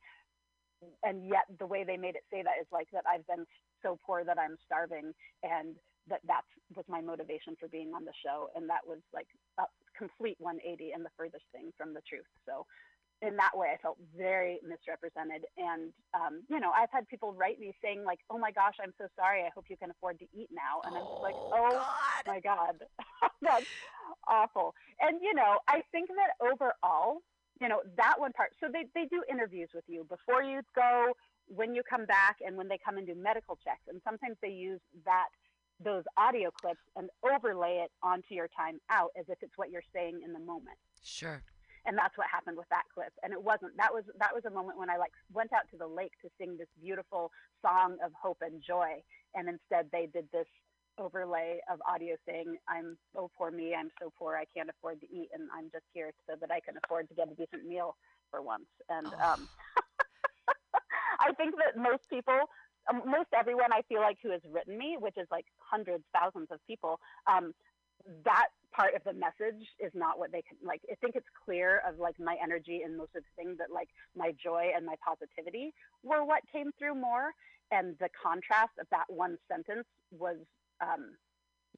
And 1.05 1.29
yet, 1.29 1.45
the 1.59 1.67
way 1.67 1.85
they 1.85 1.97
made 1.97 2.17
it 2.17 2.25
say 2.33 2.43
that 2.43 2.59
is 2.61 2.67
like 2.73 2.89
that 2.93 3.05
I've 3.07 3.27
been 3.27 3.47
so 3.83 3.99
poor 4.05 4.25
that 4.25 4.39
I'm 4.39 4.57
starving, 4.65 5.13
and 5.43 5.77
that 6.09 6.21
that 6.27 6.43
was 6.75 6.85
my 6.89 7.01
motivation 7.01 7.55
for 7.61 7.69
being 7.69 7.93
on 7.95 8.05
the 8.05 8.17
show, 8.25 8.49
and 8.57 8.69
that 8.71 8.83
was 8.87 8.99
like 9.15 9.29
a 9.59 9.65
complete 9.97 10.37
180 10.41 10.93
and 10.93 11.05
the 11.05 11.15
furthest 11.17 11.45
thing 11.53 11.71
from 11.77 11.95
the 11.95 12.03
truth. 12.09 12.27
So 12.47 12.67
in 13.23 13.37
that 13.37 13.53
way, 13.55 13.69
I 13.75 13.77
felt 13.77 13.99
very 14.17 14.61
misrepresented. 14.67 15.45
And, 15.59 15.93
um, 16.15 16.43
you 16.49 16.59
know, 16.59 16.71
I've 16.71 16.91
had 16.91 17.07
people 17.09 17.35
write 17.35 17.61
me 17.61 17.75
saying, 17.83 18.05
like, 18.05 18.21
oh 18.31 18.39
my 18.39 18.51
gosh, 18.51 18.75
I'm 18.83 18.95
so 18.99 19.07
sorry. 19.17 19.43
I 19.43 19.51
hope 19.55 19.67
you 19.69 19.77
can 19.77 19.91
afford 19.91 20.19
to 20.21 20.27
eat 20.33 20.49
now. 20.53 20.81
And 20.85 20.97
I'm 20.97 21.05
just 21.05 21.23
like, 21.23 21.35
oh, 21.37 21.53
oh 21.53 21.71
God. 21.71 22.25
my 22.27 22.41
God, 22.41 22.75
that's 23.43 23.67
awful. 24.27 24.75
And, 25.01 25.21
you 25.23 25.35
know, 25.35 25.59
I 25.69 25.83
think 25.93 26.09
that 26.09 26.33
overall, 26.41 27.19
you 27.61 27.69
know, 27.69 27.83
that 27.97 28.15
one 28.19 28.33
part, 28.33 28.51
so 28.59 28.69
they, 28.73 28.85
they 28.95 29.07
do 29.07 29.23
interviews 29.31 29.69
with 29.75 29.85
you 29.87 30.07
before 30.09 30.43
you 30.43 30.61
go, 30.75 31.13
when 31.47 31.75
you 31.75 31.83
come 31.83 32.07
back, 32.07 32.37
and 32.47 32.57
when 32.57 32.69
they 32.69 32.79
come 32.83 32.97
and 32.97 33.07
do 33.07 33.15
medical 33.15 33.59
checks. 33.63 33.83
And 33.89 34.01
sometimes 34.05 34.37
they 34.41 34.51
use 34.51 34.81
that 35.05 35.27
those 35.83 36.05
audio 36.17 36.51
clips 36.51 36.81
and 36.95 37.09
overlay 37.25 37.83
it 37.83 37.91
onto 38.03 38.35
your 38.35 38.49
time 38.49 38.79
out 38.91 39.11
as 39.19 39.25
if 39.29 39.39
it's 39.41 39.57
what 39.57 39.71
you're 39.71 39.83
saying 39.95 40.21
in 40.25 40.33
the 40.35 40.39
moment. 40.39 40.77
Sure 41.03 41.43
and 41.87 41.97
that's 41.97 42.17
what 42.17 42.27
happened 42.31 42.57
with 42.57 42.69
that 42.71 42.85
clip. 42.93 43.13
And 43.23 43.33
it 43.33 43.43
wasn't 43.43 43.77
that 43.77 43.93
was 43.93 44.05
that 44.19 44.35
was 44.35 44.45
a 44.45 44.51
moment 44.51 44.79
when 44.79 44.91
i 44.91 44.97
like 44.97 45.13
went 45.33 45.53
out 45.53 45.69
to 45.71 45.77
the 45.77 45.87
lake 45.87 46.13
to 46.23 46.29
sing 46.39 46.57
this 46.57 46.69
beautiful 46.81 47.31
song 47.63 47.97
of 48.05 48.13
hope 48.13 48.39
and 48.43 48.63
joy. 48.63 49.03
And 49.35 49.49
instead 49.49 49.87
they 49.93 50.09
did 50.13 50.27
this 50.33 50.47
overlay 50.99 51.59
of 51.73 51.81
audio 51.89 52.15
saying 52.29 52.57
i'm 52.69 52.99
oh 53.17 53.31
poor 53.39 53.51
me 53.51 53.75
i'm 53.75 53.91
so 54.01 54.13
poor 54.19 54.37
i 54.37 54.45
can't 54.55 54.69
afford 54.69 55.01
to 55.01 55.07
eat 55.07 55.29
and 55.33 55.49
i'm 55.57 55.71
just 55.73 55.85
here 55.95 56.11
so 56.29 56.35
that 56.39 56.51
i 56.51 56.61
can 56.61 56.75
afford 56.85 57.09
to 57.09 57.15
get 57.15 57.31
a 57.31 57.35
decent 57.35 57.65
meal 57.67 57.97
for 58.31 58.43
once. 58.43 58.69
And 58.89 59.07
oh. 59.07 59.33
um, 59.33 59.49
i 61.21 61.33
think 61.33 61.55
that 61.57 61.81
most 61.81 62.09
people 62.11 62.39
um, 62.91 63.03
most 63.07 63.29
everyone 63.35 63.73
i 63.73 63.83
feel 63.89 64.01
like 64.01 64.19
who 64.23 64.31
has 64.31 64.41
written 64.51 64.77
me 64.77 64.97
which 64.99 65.17
is 65.17 65.27
like 65.31 65.47
hundreds 65.59 66.05
thousands 66.13 66.49
of 66.51 66.59
people 66.67 67.01
um, 67.31 67.55
that 68.25 68.49
part 68.75 68.95
of 68.95 69.03
the 69.05 69.13
message 69.13 69.67
is 69.79 69.91
not 69.95 70.19
what 70.19 70.31
they 70.33 70.43
can 70.43 70.57
like 70.65 70.81
i 70.91 70.95
think 70.97 71.17
it's 71.17 71.27
clear 71.45 71.83
of 71.89 71.99
like 71.99 72.19
my 72.21 72.37
energy 72.43 72.83
and 72.85 72.97
most 72.97 73.11
of 73.17 73.23
the 73.23 73.43
things 73.43 73.59
that 73.59 73.73
like 73.73 73.89
my 74.17 74.33
joy 74.43 74.71
and 74.75 74.85
my 74.87 74.95
positivity 75.05 75.73
were 76.03 76.25
what 76.25 76.43
came 76.53 76.71
through 76.79 76.95
more. 76.95 77.33
And 77.73 77.97
the 78.01 78.09
contrast 78.21 78.73
of 78.81 78.87
that 78.91 79.05
one 79.09 79.39
sentence 79.51 79.87
was 80.11 80.37
um 80.81 81.15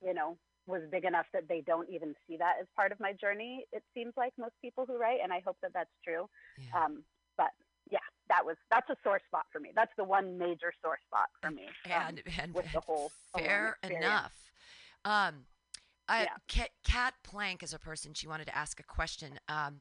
you 0.05 0.15
know 0.15 0.37
was 0.67 0.83
big 0.91 1.05
enough 1.05 1.27
that 1.33 1.49
they 1.49 1.61
don't 1.61 1.89
even 1.91 2.15
see 2.27 2.37
that 2.37 2.55
as 2.61 2.67
part 2.77 2.93
of 2.93 3.01
my 3.01 3.13
journey 3.13 3.67
it 3.73 3.83
seems 3.95 4.13
like 4.17 4.33
most 4.39 4.55
people 4.63 4.87
who 4.87 4.97
write 4.97 5.19
and 5.23 5.33
i 5.33 5.43
hope 5.45 5.57
that 5.61 5.73
that's 5.75 5.91
true. 6.05 6.29
Yeah. 6.59 6.85
um 6.85 7.05
but 7.37 7.51
yeah 7.91 7.99
that 8.29 8.45
was 8.45 8.57
that's 8.71 8.89
a 8.89 8.97
sore 9.03 9.21
spot 9.27 9.45
for 9.53 9.61
me. 9.61 9.71
That's 9.75 9.93
the 9.99 10.05
one 10.05 10.39
major 10.39 10.73
sore 10.83 10.99
spot 11.07 11.29
for 11.41 11.51
me 11.51 11.67
um, 11.87 11.93
and, 12.09 12.23
and 12.41 12.55
with 12.55 12.71
the 12.73 12.81
whole 12.87 13.11
fair 13.37 13.77
enough. 13.83 14.33
Um 15.05 15.45
uh, 16.13 16.25
yeah. 16.55 16.69
Kat, 16.85 17.15
Plank 17.25 17.63
is 17.63 17.73
a 17.73 17.79
person 17.79 18.13
she 18.15 18.29
wanted 18.29 18.47
to 18.47 18.57
ask 18.57 18.79
a 18.81 18.83
question. 18.83 19.39
Um, 19.49 19.81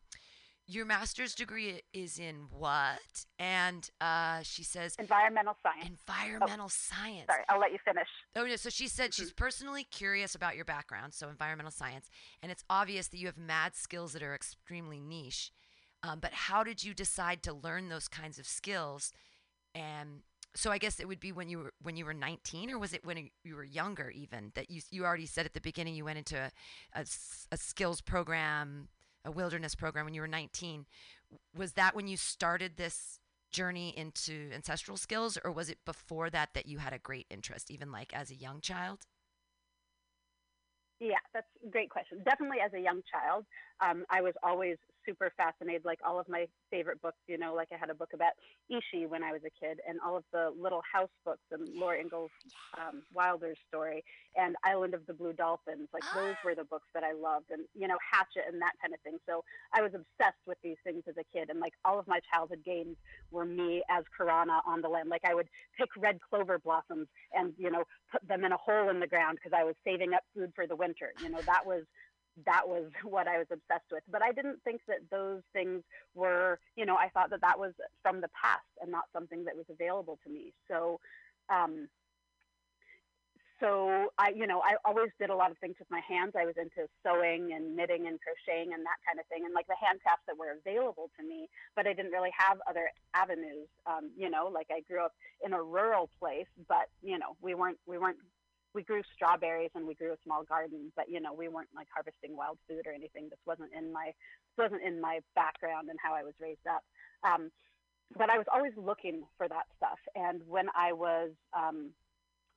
your 0.67 0.85
master's 0.85 1.35
degree 1.35 1.81
is 1.93 2.17
in 2.17 2.45
what? 2.49 3.25
And 3.39 3.89
uh, 3.99 4.41
she 4.43 4.63
says 4.63 4.95
environmental 4.97 5.55
science. 5.61 5.89
Environmental 6.07 6.67
oh, 6.67 6.69
science. 6.69 7.25
Sorry, 7.27 7.43
I'll 7.49 7.59
let 7.59 7.73
you 7.73 7.79
finish. 7.83 8.07
Oh 8.35 8.45
no, 8.45 8.55
so 8.55 8.69
she 8.69 8.87
said 8.87 9.11
mm-hmm. 9.11 9.23
she's 9.23 9.33
personally 9.33 9.83
curious 9.83 10.33
about 10.33 10.55
your 10.55 10.65
background, 10.65 11.13
so 11.13 11.27
environmental 11.27 11.71
science, 11.71 12.09
and 12.41 12.51
it's 12.51 12.63
obvious 12.69 13.07
that 13.09 13.17
you 13.17 13.25
have 13.25 13.37
mad 13.37 13.75
skills 13.75 14.13
that 14.13 14.23
are 14.23 14.33
extremely 14.33 14.99
niche. 14.99 15.51
Um, 16.03 16.19
but 16.19 16.33
how 16.33 16.63
did 16.63 16.83
you 16.83 16.93
decide 16.93 17.43
to 17.43 17.53
learn 17.53 17.89
those 17.89 18.07
kinds 18.07 18.39
of 18.39 18.47
skills? 18.47 19.11
And 19.75 20.21
so 20.55 20.71
I 20.71 20.77
guess 20.77 20.99
it 20.99 21.07
would 21.07 21.19
be 21.19 21.31
when 21.31 21.49
you 21.49 21.59
were 21.59 21.73
when 21.81 21.95
you 21.95 22.05
were 22.05 22.13
19, 22.13 22.71
or 22.71 22.79
was 22.79 22.93
it 22.93 23.05
when 23.05 23.29
you 23.43 23.55
were 23.55 23.63
younger 23.63 24.09
even 24.09 24.51
that 24.55 24.69
you 24.69 24.81
you 24.91 25.05
already 25.05 25.25
said 25.25 25.45
at 25.45 25.53
the 25.53 25.61
beginning 25.61 25.95
you 25.95 26.05
went 26.05 26.17
into 26.17 26.37
a, 26.37 26.51
a, 26.93 27.05
a 27.51 27.57
skills 27.57 28.01
program, 28.01 28.89
a 29.23 29.31
wilderness 29.31 29.75
program 29.75 30.05
when 30.05 30.13
you 30.13 30.21
were 30.21 30.27
19. 30.27 30.85
Was 31.55 31.73
that 31.73 31.95
when 31.95 32.07
you 32.07 32.17
started 32.17 32.75
this 32.75 33.19
journey 33.51 33.93
into 33.97 34.49
ancestral 34.53 34.97
skills, 34.97 35.37
or 35.43 35.51
was 35.51 35.69
it 35.69 35.77
before 35.85 36.29
that 36.29 36.49
that 36.53 36.65
you 36.65 36.79
had 36.79 36.93
a 36.93 36.99
great 36.99 37.27
interest, 37.29 37.71
even 37.71 37.91
like 37.91 38.13
as 38.13 38.31
a 38.31 38.35
young 38.35 38.61
child? 38.61 38.99
Yeah, 40.99 41.17
that's 41.33 41.47
a 41.65 41.69
great 41.69 41.89
question. 41.89 42.21
Definitely 42.23 42.59
as 42.63 42.73
a 42.73 42.79
young 42.79 43.01
child, 43.11 43.45
um, 43.79 44.05
I 44.09 44.21
was 44.21 44.33
always 44.43 44.77
super 45.05 45.31
fascinated. 45.37 45.85
Like 45.85 45.99
all 46.05 46.19
of 46.19 46.27
my 46.29 46.47
favorite 46.69 47.01
books, 47.01 47.17
you 47.27 47.37
know, 47.37 47.53
like 47.53 47.69
I 47.71 47.77
had 47.77 47.89
a 47.89 47.95
book 47.95 48.09
about 48.13 48.33
Ishi 48.69 49.05
when 49.05 49.23
I 49.23 49.31
was 49.31 49.41
a 49.45 49.65
kid, 49.65 49.79
and 49.87 49.99
all 50.05 50.17
of 50.17 50.23
the 50.31 50.51
Little 50.59 50.81
House 50.91 51.09
books 51.25 51.43
and 51.51 51.67
Laura 51.75 51.99
Ingalls 51.99 52.31
um, 52.77 53.03
Wilder's 53.13 53.57
story 53.67 54.03
and 54.35 54.55
Island 54.63 54.93
of 54.93 55.05
the 55.07 55.13
Blue 55.13 55.33
Dolphins. 55.33 55.89
Like 55.93 56.03
those 56.13 56.35
were 56.43 56.55
the 56.55 56.63
books 56.63 56.87
that 56.93 57.03
I 57.03 57.13
loved, 57.13 57.51
and 57.51 57.63
you 57.75 57.87
know, 57.87 57.97
Hatchet 58.11 58.43
and 58.47 58.61
that 58.61 58.73
kind 58.81 58.93
of 58.93 58.99
thing. 59.01 59.17
So 59.27 59.43
I 59.73 59.81
was 59.81 59.91
obsessed 59.93 60.41
with 60.45 60.57
these 60.63 60.77
things 60.83 61.03
as 61.07 61.15
a 61.17 61.25
kid, 61.37 61.49
and 61.49 61.59
like 61.59 61.73
all 61.85 61.99
of 61.99 62.07
my 62.07 62.19
childhood 62.33 62.63
games 62.65 62.97
were 63.31 63.45
me 63.45 63.83
as 63.89 64.03
Karana 64.17 64.59
on 64.65 64.81
the 64.81 64.89
land. 64.89 65.09
Like 65.09 65.25
I 65.25 65.35
would 65.35 65.47
pick 65.77 65.89
red 65.97 66.19
clover 66.21 66.59
blossoms 66.59 67.07
and 67.33 67.53
you 67.57 67.69
know 67.69 67.83
put 68.11 68.25
them 68.27 68.43
in 68.43 68.51
a 68.51 68.57
hole 68.57 68.89
in 68.89 68.99
the 68.99 69.07
ground 69.07 69.37
because 69.41 69.57
I 69.57 69.63
was 69.63 69.75
saving 69.83 70.13
up 70.13 70.23
food 70.35 70.51
for 70.55 70.67
the 70.67 70.75
winter. 70.75 71.11
You 71.21 71.29
know, 71.29 71.41
that 71.45 71.65
was 71.65 71.83
that 72.45 72.67
was 72.67 72.91
what 73.03 73.27
I 73.27 73.37
was 73.37 73.47
obsessed 73.51 73.91
with. 73.91 74.03
But 74.09 74.21
I 74.23 74.31
didn't 74.31 74.61
think 74.63 74.81
that 74.87 74.99
those 75.09 75.41
things 75.53 75.83
were, 76.15 76.59
you 76.75 76.85
know, 76.85 76.95
I 76.95 77.09
thought 77.09 77.29
that 77.31 77.41
that 77.41 77.59
was 77.59 77.73
from 78.01 78.21
the 78.21 78.29
past 78.29 78.65
and 78.81 78.91
not 78.91 79.05
something 79.13 79.45
that 79.45 79.55
was 79.55 79.65
available 79.69 80.19
to 80.25 80.29
me. 80.31 80.53
So, 80.67 80.99
um, 81.49 81.87
so 83.61 84.09
I, 84.17 84.33
you 84.35 84.47
know, 84.47 84.59
I 84.65 84.75
always 84.83 85.11
did 85.19 85.29
a 85.29 85.35
lot 85.35 85.51
of 85.51 85.57
things 85.59 85.75
with 85.77 85.89
my 85.91 86.01
hands. 86.01 86.33
I 86.35 86.45
was 86.45 86.55
into 86.57 86.89
sewing 87.05 87.53
and 87.53 87.75
knitting 87.75 88.07
and 88.07 88.17
crocheting 88.19 88.73
and 88.73 88.81
that 88.81 88.97
kind 89.05 89.19
of 89.19 89.25
thing, 89.27 89.45
and 89.45 89.53
like 89.53 89.67
the 89.67 89.77
handcrafts 89.77 90.25
that 90.25 90.35
were 90.35 90.57
available 90.57 91.11
to 91.19 91.23
me. 91.23 91.47
But 91.75 91.85
I 91.85 91.93
didn't 91.93 92.11
really 92.11 92.33
have 92.35 92.57
other 92.67 92.89
avenues. 93.13 93.69
Um, 93.85 94.09
you 94.17 94.31
know, 94.31 94.49
like 94.51 94.67
I 94.71 94.81
grew 94.81 95.05
up 95.05 95.13
in 95.45 95.53
a 95.53 95.61
rural 95.61 96.09
place, 96.19 96.49
but 96.67 96.89
you 97.03 97.19
know, 97.19 97.37
we 97.39 97.53
weren't 97.53 97.77
we 97.85 97.99
weren't 97.99 98.17
we 98.73 98.83
grew 98.83 99.01
strawberries 99.15 99.71
and 99.75 99.85
we 99.85 99.95
grew 99.95 100.13
a 100.13 100.17
small 100.23 100.43
garden, 100.43 100.91
but 100.95 101.09
you 101.09 101.19
know, 101.19 101.33
we 101.33 101.47
weren't 101.47 101.69
like 101.75 101.87
harvesting 101.93 102.35
wild 102.35 102.57
food 102.67 102.87
or 102.87 102.93
anything. 102.93 103.27
This 103.29 103.39
wasn't 103.45 103.71
in 103.77 103.91
my 103.91 104.07
this 104.55 104.57
wasn't 104.57 104.83
in 104.83 104.99
my 104.99 105.19
background 105.35 105.89
and 105.89 105.99
how 106.03 106.13
I 106.13 106.23
was 106.23 106.33
raised 106.39 106.65
up. 106.67 106.83
Um, 107.23 107.51
but 108.17 108.29
I 108.29 108.37
was 108.37 108.47
always 108.53 108.73
looking 108.75 109.23
for 109.37 109.47
that 109.47 109.67
stuff. 109.77 109.99
And 110.15 110.41
when 110.47 110.67
I 110.75 110.93
was 110.93 111.31
um, 111.57 111.91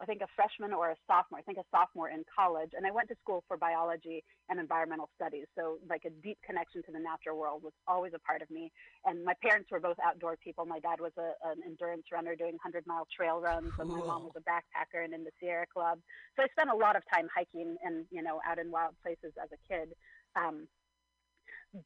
I 0.00 0.06
think 0.06 0.22
a 0.22 0.26
freshman 0.34 0.72
or 0.72 0.90
a 0.90 0.96
sophomore, 1.06 1.38
I 1.38 1.42
think 1.42 1.58
a 1.58 1.64
sophomore 1.70 2.10
in 2.10 2.24
college. 2.26 2.70
And 2.76 2.86
I 2.86 2.90
went 2.90 3.08
to 3.08 3.16
school 3.22 3.44
for 3.46 3.56
biology 3.56 4.24
and 4.48 4.58
environmental 4.58 5.08
studies. 5.14 5.46
So, 5.56 5.78
like 5.88 6.02
a 6.04 6.10
deep 6.10 6.38
connection 6.44 6.82
to 6.84 6.92
the 6.92 6.98
natural 6.98 7.38
world 7.38 7.62
was 7.62 7.72
always 7.86 8.12
a 8.14 8.18
part 8.18 8.42
of 8.42 8.50
me. 8.50 8.72
And 9.04 9.24
my 9.24 9.34
parents 9.42 9.70
were 9.70 9.80
both 9.80 9.96
outdoor 10.04 10.36
people. 10.36 10.66
My 10.66 10.80
dad 10.80 11.00
was 11.00 11.12
a, 11.16 11.32
an 11.48 11.62
endurance 11.64 12.06
runner 12.12 12.34
doing 12.34 12.58
100 12.58 12.86
mile 12.86 13.06
trail 13.14 13.40
runs, 13.40 13.72
and 13.78 13.88
my 13.88 14.00
mom 14.00 14.24
was 14.24 14.34
a 14.36 14.42
backpacker 14.42 15.04
and 15.04 15.14
in 15.14 15.24
the 15.24 15.30
Sierra 15.40 15.66
Club. 15.72 16.00
So, 16.36 16.42
I 16.42 16.48
spent 16.48 16.70
a 16.70 16.76
lot 16.76 16.96
of 16.96 17.02
time 17.12 17.28
hiking 17.34 17.76
and, 17.84 18.06
you 18.10 18.22
know, 18.22 18.40
out 18.46 18.58
in 18.58 18.70
wild 18.70 18.94
places 19.02 19.32
as 19.40 19.48
a 19.52 19.60
kid. 19.72 19.94
Um, 20.34 20.66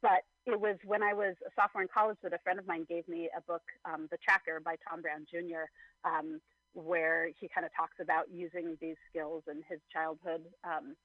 but 0.01 0.21
it 0.45 0.59
was 0.59 0.77
when 0.85 1.01
I 1.01 1.13
was 1.13 1.35
a 1.45 1.49
sophomore 1.55 1.81
in 1.81 1.89
college 1.93 2.17
that 2.23 2.33
a 2.33 2.39
friend 2.39 2.59
of 2.59 2.67
mine 2.67 2.85
gave 2.87 3.07
me 3.07 3.29
a 3.35 3.41
book, 3.41 3.63
um, 3.85 4.07
The 4.11 4.17
Tracker 4.17 4.59
by 4.59 4.75
Tom 4.87 5.01
Brown 5.01 5.25
Jr., 5.29 5.65
um, 6.05 6.39
where 6.73 7.29
he 7.39 7.49
kind 7.53 7.65
of 7.65 7.71
talks 7.75 7.95
about 8.01 8.25
using 8.31 8.77
these 8.79 8.95
skills 9.09 9.43
in 9.49 9.57
his 9.69 9.79
childhood 9.91 10.41
um, 10.63 10.95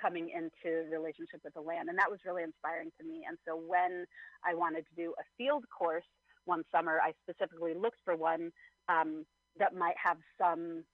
coming 0.00 0.30
into 0.30 0.88
relationship 0.90 1.40
with 1.44 1.54
the 1.54 1.60
land. 1.60 1.88
And 1.88 1.98
that 1.98 2.10
was 2.10 2.20
really 2.26 2.42
inspiring 2.42 2.90
to 3.00 3.06
me. 3.06 3.22
And 3.28 3.38
so 3.46 3.56
when 3.56 4.06
I 4.44 4.54
wanted 4.54 4.84
to 4.86 4.94
do 4.96 5.14
a 5.18 5.24
field 5.36 5.64
course 5.76 6.04
one 6.44 6.62
summer, 6.70 7.00
I 7.02 7.12
specifically 7.22 7.74
looked 7.74 8.00
for 8.04 8.16
one 8.16 8.50
um, 8.88 9.24
that 9.58 9.74
might 9.74 9.96
have 10.02 10.18
some 10.38 10.84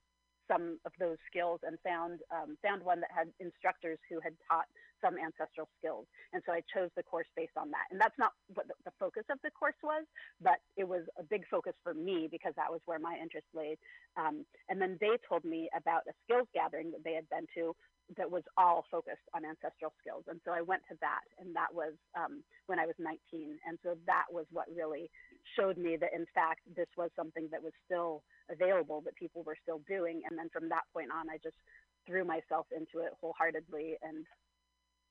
some 0.50 0.78
of 0.84 0.92
those 0.98 1.16
skills 1.30 1.60
and 1.62 1.78
found 1.86 2.20
um, 2.34 2.58
found 2.62 2.82
one 2.82 3.00
that 3.00 3.10
had 3.14 3.28
instructors 3.38 3.98
who 4.10 4.18
had 4.20 4.34
taught 4.50 4.66
some 5.00 5.16
ancestral 5.16 5.68
skills. 5.78 6.06
And 6.32 6.42
so 6.44 6.52
I 6.52 6.60
chose 6.74 6.90
the 6.96 7.02
course 7.02 7.26
based 7.36 7.56
on 7.56 7.70
that. 7.70 7.88
And 7.90 8.00
that's 8.00 8.16
not 8.18 8.32
what 8.54 8.68
the, 8.68 8.74
the 8.84 8.92
focus 9.00 9.24
of 9.30 9.38
the 9.42 9.50
course 9.50 9.78
was, 9.82 10.04
but 10.42 10.60
it 10.76 10.84
was 10.84 11.02
a 11.18 11.24
big 11.24 11.48
focus 11.48 11.72
for 11.82 11.94
me 11.94 12.28
because 12.30 12.52
that 12.56 12.70
was 12.70 12.80
where 12.84 12.98
my 12.98 13.16
interest 13.16 13.46
lay. 13.54 13.78
Um, 14.16 14.44
and 14.68 14.80
then 14.80 14.98
they 15.00 15.16
told 15.26 15.44
me 15.44 15.68
about 15.76 16.04
a 16.08 16.12
skills 16.24 16.48
gathering 16.52 16.90
that 16.92 17.04
they 17.04 17.14
had 17.14 17.28
been 17.30 17.46
to 17.56 17.74
that 18.16 18.30
was 18.30 18.42
all 18.58 18.84
focused 18.90 19.22
on 19.34 19.44
ancestral 19.44 19.92
skills. 20.00 20.24
And 20.26 20.40
so 20.44 20.50
I 20.50 20.62
went 20.62 20.82
to 20.90 20.96
that, 21.00 21.22
and 21.38 21.54
that 21.54 21.70
was 21.72 21.94
um, 22.18 22.42
when 22.66 22.78
I 22.78 22.86
was 22.86 22.96
19. 22.98 23.58
And 23.66 23.78
so 23.82 23.94
that 24.06 24.26
was 24.30 24.46
what 24.50 24.66
really 24.74 25.10
showed 25.56 25.78
me 25.78 25.96
that, 26.00 26.10
in 26.14 26.26
fact, 26.34 26.60
this 26.76 26.88
was 26.96 27.10
something 27.16 27.48
that 27.50 27.62
was 27.62 27.72
still 27.84 28.22
available, 28.50 29.00
that 29.02 29.16
people 29.16 29.42
were 29.42 29.56
still 29.62 29.80
doing. 29.88 30.22
And 30.28 30.38
then 30.38 30.48
from 30.52 30.68
that 30.68 30.84
point 30.92 31.10
on, 31.12 31.30
I 31.30 31.38
just 31.42 31.56
threw 32.06 32.24
myself 32.24 32.66
into 32.76 33.04
it 33.04 33.12
wholeheartedly 33.20 33.96
and 34.02 34.24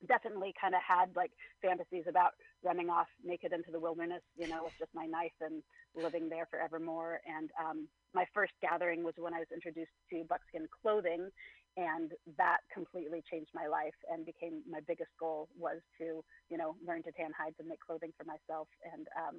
definitely 0.08 0.54
kind 0.60 0.74
of 0.74 0.82
had 0.82 1.12
like 1.16 1.32
fantasies 1.62 2.06
about 2.08 2.32
running 2.64 2.90
off 2.90 3.08
naked 3.24 3.52
into 3.52 3.72
the 3.72 3.80
wilderness, 3.80 4.22
you 4.38 4.48
know, 4.48 4.64
with 4.64 4.74
just 4.80 4.92
my 4.94 5.06
knife 5.06 5.36
and 5.42 5.62
living 5.96 6.30
there 6.30 6.48
forevermore. 6.50 7.20
And 7.28 7.50
um, 7.60 7.88
my 8.14 8.26
first 8.34 8.54
gathering 8.62 9.04
was 9.04 9.14
when 9.18 9.34
I 9.34 9.40
was 9.40 9.52
introduced 9.54 9.92
to 10.12 10.24
buckskin 10.28 10.68
clothing, 10.82 11.30
and 11.78 12.12
that 12.38 12.60
completely 12.74 13.24
changed 13.30 13.52
my 13.54 13.68
life 13.68 13.96
and 14.12 14.26
became 14.26 14.64
my 14.70 14.80
biggest 14.88 15.12
goal 15.20 15.48
was 15.58 15.80
to, 16.00 16.24
you 16.50 16.58
know, 16.58 16.76
learn 16.86 17.04
to 17.04 17.12
tan 17.12 17.32
hides 17.38 17.56
and 17.60 17.68
make 17.68 17.80
clothing 17.80 18.12
for 18.18 18.24
myself. 18.24 18.68
And 18.94 19.08
um, 19.16 19.36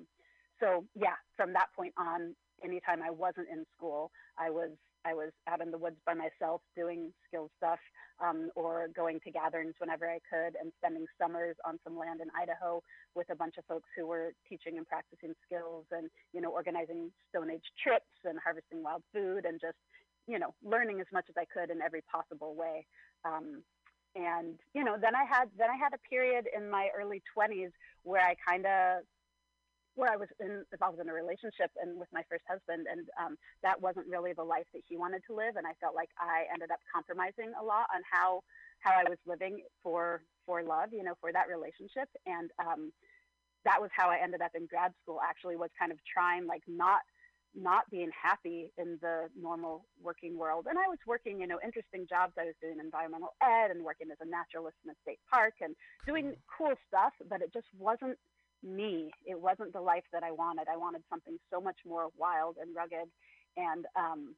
so, 0.61 0.85
yeah, 0.95 1.17
from 1.37 1.53
that 1.55 1.69
point 1.75 1.95
on, 1.99 2.35
anytime 2.63 3.03
I 3.03 3.11
wasn't 3.11 3.49
in 3.51 3.65
school, 3.77 4.11
I 4.39 4.51
was 4.51 4.71
I 5.05 5.15
was 5.15 5.31
out 5.49 5.63
in 5.63 5.71
the 5.71 5.79
woods 5.79 5.97
by 6.05 6.13
myself 6.13 6.61
doing 6.77 7.13
skills 7.27 7.51
stuff 7.57 7.79
um, 8.23 8.51
or 8.55 8.89
going 8.95 9.19
to 9.25 9.31
gatherings 9.31 9.75
whenever 9.79 10.05
I 10.09 10.19
could 10.29 10.61
and 10.61 10.73
spending 10.77 11.07
summers 11.19 11.57
on 11.65 11.79
some 11.85 11.97
land 11.97 12.21
in 12.21 12.29
Idaho 12.37 12.83
with 13.15 13.31
a 13.31 13.35
bunch 13.35 13.55
of 13.57 13.65
folks 13.65 13.89
who 13.97 14.07
were 14.07 14.35
teaching 14.47 14.77
and 14.77 14.87
practicing 14.87 15.33
skills 15.47 15.87
and, 15.91 16.11
you 16.35 16.41
know, 16.43 16.51
organizing 16.51 17.11
Stone 17.31 17.51
Age 17.51 17.65
trips 17.83 18.13
and 18.25 18.39
harvesting 18.45 18.83
wild 18.83 19.03
food 19.13 19.47
and 19.47 19.59
just, 19.59 19.79
you 20.27 20.39
know, 20.39 20.53
learning 20.63 21.01
as 21.01 21.07
much 21.13 21.25
as 21.31 21.35
I 21.39 21.47
could 21.47 21.71
in 21.71 21.81
every 21.81 22.03
possible 22.03 22.55
way. 22.55 22.87
Um, 23.25 23.63
and 24.17 24.59
you 24.75 24.83
know 24.83 24.97
then 25.01 25.15
i 25.15 25.23
had 25.23 25.49
then 25.57 25.69
i 25.71 25.77
had 25.77 25.95
a 25.95 26.09
period 26.09 26.47
in 26.57 26.69
my 26.69 26.89
early 26.99 27.23
20s 27.39 27.71
where 28.03 28.21
i 28.21 28.35
kind 28.45 28.67
of 28.67 29.05
where 29.95 30.13
I 30.13 30.17
was 30.17 30.29
in, 30.39 30.65
involved 30.73 31.01
in 31.01 31.09
a 31.09 31.15
relationship 31.15 31.71
and 31.81 31.99
with 31.99 32.09
my 32.13 32.23
first 32.29 32.45
husband, 32.49 32.87
and 32.91 33.09
um, 33.19 33.37
that 33.63 33.81
wasn't 33.81 34.07
really 34.07 34.33
the 34.33 34.45
life 34.45 34.67
that 34.73 34.83
he 34.87 34.97
wanted 34.97 35.23
to 35.27 35.35
live. 35.35 35.57
And 35.57 35.67
I 35.67 35.75
felt 35.81 35.95
like 35.95 36.11
I 36.19 36.47
ended 36.53 36.71
up 36.71 36.81
compromising 36.93 37.53
a 37.61 37.65
lot 37.65 37.87
on 37.95 38.03
how 38.11 38.43
how 38.81 38.93
I 38.97 39.05
was 39.09 39.19
living 39.27 39.61
for 39.83 40.23
for 40.47 40.63
love, 40.63 40.91
you 40.93 41.03
know, 41.03 41.15
for 41.21 41.33
that 41.33 41.49
relationship. 41.49 42.09
And 42.27 42.51
um, 42.59 42.93
that 43.65 43.81
was 43.81 43.91
how 43.93 44.09
I 44.09 44.19
ended 44.23 44.41
up 44.41 44.53
in 44.55 44.67
grad 44.67 44.93
school. 45.03 45.21
Actually, 45.23 45.57
was 45.57 45.71
kind 45.79 45.93
of 45.93 45.99
trying 46.07 46.47
like 46.47 46.63
not 46.67 47.03
not 47.55 47.83
being 47.91 48.11
happy 48.15 48.71
in 48.79 48.97
the 49.03 49.27
normal 49.35 49.85
working 50.01 50.39
world. 50.39 50.67
And 50.71 50.79
I 50.79 50.87
was 50.89 50.99
working, 51.07 51.41
you 51.41 51.47
know, 51.47 51.59
interesting 51.65 52.07
jobs. 52.09 52.33
I 52.39 52.45
was 52.45 52.55
doing 52.63 52.79
environmental 52.79 53.35
ed 53.43 53.71
and 53.71 53.83
working 53.83 54.07
as 54.13 54.19
a 54.23 54.29
naturalist 54.29 54.77
in 54.85 54.91
a 54.91 54.95
state 55.03 55.19
park 55.29 55.55
and 55.61 55.75
doing 56.07 56.37
cool 56.47 56.75
stuff, 56.87 57.13
but 57.29 57.43
it 57.43 57.53
just 57.53 57.67
wasn't 57.77 58.17
me. 58.63 59.11
It 59.25 59.41
wasn't 59.41 59.73
the 59.73 59.81
life 59.81 60.05
that 60.13 60.23
I 60.23 60.33
wanted. 60.33 60.67
I 60.73 60.77
wanted 60.77 61.03
something 61.09 61.39
so 61.51 61.61
much 61.61 61.77
more 61.87 62.09
wild 62.17 62.57
and 62.61 62.75
rugged, 62.75 63.09
and 63.57 63.87
um, 63.97 64.35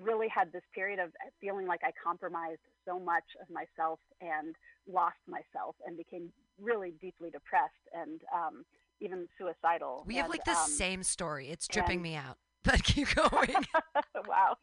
really 0.00 0.28
had 0.28 0.52
this 0.52 0.62
period 0.74 0.98
of 0.98 1.10
feeling 1.40 1.66
like 1.66 1.80
I 1.84 1.92
compromised 2.02 2.60
so 2.84 2.98
much 2.98 3.24
of 3.40 3.48
myself 3.50 4.00
and 4.20 4.54
lost 4.88 5.18
myself, 5.28 5.76
and 5.86 5.96
became 5.96 6.32
really 6.60 6.92
deeply 7.00 7.30
depressed 7.30 7.72
and 7.92 8.20
um, 8.34 8.64
even 9.00 9.28
suicidal. 9.38 10.04
We 10.06 10.14
and, 10.14 10.22
have 10.22 10.30
like 10.30 10.44
the 10.44 10.52
um, 10.52 10.68
same 10.68 11.02
story. 11.02 11.48
It's 11.48 11.66
dripping 11.66 11.94
and- 11.94 12.02
me 12.02 12.16
out. 12.16 12.38
But 12.64 12.84
keep 12.84 13.12
going. 13.16 13.56
wow. 14.28 14.56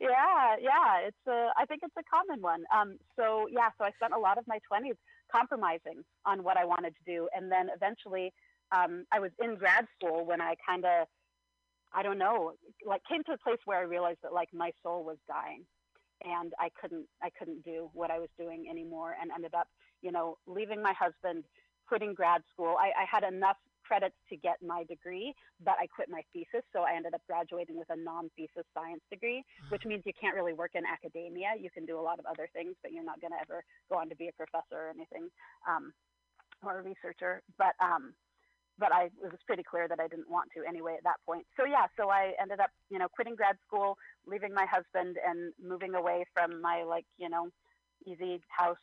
Yeah, 0.00 0.56
yeah. 0.60 1.06
It's 1.06 1.26
a. 1.28 1.50
I 1.56 1.66
think 1.66 1.82
it's 1.84 1.94
a 1.96 2.02
common 2.12 2.42
one. 2.42 2.64
Um. 2.76 2.98
So 3.14 3.46
yeah. 3.48 3.68
So 3.78 3.84
I 3.84 3.92
spent 3.92 4.12
a 4.12 4.18
lot 4.18 4.38
of 4.38 4.44
my 4.48 4.58
twenties 4.66 4.96
compromising 5.30 6.04
on 6.24 6.42
what 6.42 6.56
I 6.56 6.64
wanted 6.64 6.94
to 6.96 7.12
do, 7.12 7.28
and 7.34 7.50
then 7.50 7.68
eventually, 7.74 8.32
um, 8.72 9.04
I 9.12 9.18
was 9.20 9.30
in 9.42 9.56
grad 9.56 9.86
school 9.96 10.26
when 10.26 10.40
I 10.40 10.54
kind 10.66 10.84
of, 10.84 11.06
I 11.92 12.02
don't 12.02 12.18
know, 12.18 12.52
like 12.86 13.02
came 13.10 13.22
to 13.24 13.32
a 13.32 13.38
place 13.38 13.58
where 13.64 13.78
I 13.78 13.82
realized 13.82 14.18
that 14.22 14.32
like 14.32 14.48
my 14.52 14.70
soul 14.82 15.04
was 15.04 15.16
dying, 15.26 15.64
and 16.24 16.52
I 16.58 16.68
couldn't. 16.80 17.06
I 17.22 17.30
couldn't 17.38 17.64
do 17.64 17.90
what 17.94 18.10
I 18.10 18.18
was 18.18 18.28
doing 18.38 18.66
anymore, 18.70 19.16
and 19.20 19.30
ended 19.34 19.54
up, 19.54 19.68
you 20.02 20.12
know, 20.12 20.36
leaving 20.46 20.82
my 20.82 20.92
husband, 20.92 21.44
quitting 21.86 22.14
grad 22.14 22.42
school. 22.52 22.76
I, 22.78 22.88
I 23.02 23.04
had 23.10 23.24
enough 23.24 23.56
credits 23.88 24.14
to 24.28 24.36
get 24.36 24.60
my 24.60 24.84
degree, 24.84 25.32
but 25.64 25.80
I 25.80 25.88
quit 25.88 26.12
my 26.12 26.20
thesis. 26.32 26.62
So 26.76 26.84
I 26.84 26.92
ended 26.92 27.14
up 27.14 27.22
graduating 27.26 27.78
with 27.80 27.88
a 27.88 27.96
non 27.96 28.28
thesis 28.36 28.68
science 28.76 29.00
degree, 29.10 29.42
which 29.70 29.88
means 29.88 30.02
you 30.04 30.12
can't 30.20 30.36
really 30.36 30.52
work 30.52 30.72
in 30.76 30.84
academia. 30.84 31.56
You 31.58 31.70
can 31.72 31.86
do 31.86 31.98
a 31.98 32.04
lot 32.04 32.18
of 32.18 32.26
other 32.26 32.48
things, 32.52 32.76
but 32.82 32.92
you're 32.92 33.04
not 33.04 33.20
going 33.20 33.32
to 33.32 33.40
ever 33.40 33.64
go 33.90 33.96
on 33.96 34.08
to 34.10 34.16
be 34.16 34.28
a 34.28 34.36
professor 34.36 34.76
or 34.76 34.92
anything 34.92 35.32
um, 35.64 35.92
or 36.62 36.80
a 36.80 36.82
researcher. 36.82 37.40
But 37.56 37.72
um, 37.80 38.12
but 38.78 38.92
I 38.92 39.04
it 39.24 39.32
was 39.32 39.40
pretty 39.46 39.64
clear 39.64 39.88
that 39.88 39.98
I 39.98 40.06
didn't 40.06 40.30
want 40.30 40.50
to 40.56 40.68
anyway 40.68 40.94
at 40.96 41.04
that 41.04 41.18
point. 41.26 41.46
So 41.56 41.64
yeah, 41.64 41.86
so 41.98 42.10
I 42.10 42.32
ended 42.40 42.60
up, 42.60 42.70
you 42.90 42.98
know, 42.98 43.08
quitting 43.08 43.34
grad 43.34 43.56
school, 43.66 43.96
leaving 44.26 44.54
my 44.54 44.66
husband 44.66 45.16
and 45.26 45.52
moving 45.56 45.94
away 45.94 46.24
from 46.32 46.60
my 46.60 46.84
like, 46.84 47.06
you 47.16 47.28
know, 47.28 47.48
easy 48.06 48.40
house 48.48 48.78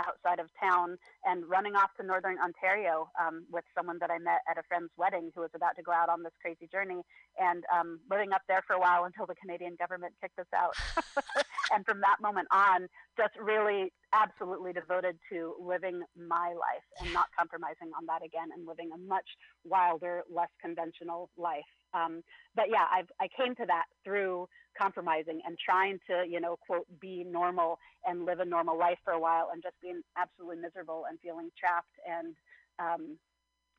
outside 0.00 0.38
of 0.40 0.48
town 0.58 0.96
and 1.24 1.44
running 1.48 1.74
off 1.74 1.90
to 2.00 2.06
northern 2.06 2.36
Ontario 2.38 3.08
um, 3.20 3.44
with 3.50 3.64
someone 3.76 3.98
that 4.00 4.10
I 4.10 4.18
met 4.18 4.40
at 4.50 4.58
a 4.58 4.62
friend's 4.68 4.90
wedding 4.96 5.30
who 5.34 5.42
was 5.42 5.50
about 5.54 5.76
to 5.76 5.82
go 5.82 5.92
out 5.92 6.08
on 6.08 6.22
this 6.22 6.32
crazy 6.40 6.68
journey 6.70 7.02
and 7.38 7.64
um, 7.72 8.00
living 8.10 8.32
up 8.32 8.42
there 8.48 8.62
for 8.66 8.74
a 8.74 8.80
while 8.80 9.04
until 9.04 9.26
the 9.26 9.34
Canadian 9.34 9.76
government 9.78 10.14
kicked 10.20 10.38
us 10.38 10.50
out. 10.54 10.74
and 11.72 11.84
from 11.86 12.00
that 12.00 12.16
moment 12.20 12.48
on, 12.52 12.88
just 13.16 13.34
really 13.40 13.92
absolutely 14.12 14.72
devoted 14.72 15.16
to 15.30 15.54
living 15.60 16.02
my 16.16 16.48
life 16.48 16.86
and 17.00 17.12
not 17.12 17.26
compromising 17.38 17.90
on 17.96 18.04
that 18.06 18.24
again 18.24 18.48
and 18.54 18.66
living 18.66 18.90
a 18.94 18.98
much 18.98 19.26
wilder, 19.64 20.22
less 20.32 20.50
conventional 20.60 21.30
life. 21.36 21.68
Um, 21.94 22.22
but 22.54 22.66
yeah, 22.68 22.84
I've, 22.92 23.08
I 23.20 23.28
came 23.36 23.54
to 23.56 23.66
that 23.66 23.84
through 24.04 24.48
compromising 24.76 25.40
and 25.46 25.56
trying 25.58 25.98
to, 26.08 26.24
you 26.28 26.40
know, 26.40 26.56
quote, 26.66 26.86
be 27.00 27.24
normal 27.24 27.78
and 28.06 28.24
live 28.24 28.40
a 28.40 28.44
normal 28.44 28.78
life 28.78 28.98
for 29.04 29.12
a 29.12 29.20
while 29.20 29.50
and 29.52 29.62
just 29.62 29.74
being 29.82 30.02
absolutely 30.16 30.56
miserable 30.56 31.04
and 31.08 31.18
feeling 31.20 31.50
trapped. 31.58 31.94
And 32.08 32.34
um, 32.78 33.18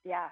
yeah. 0.04 0.30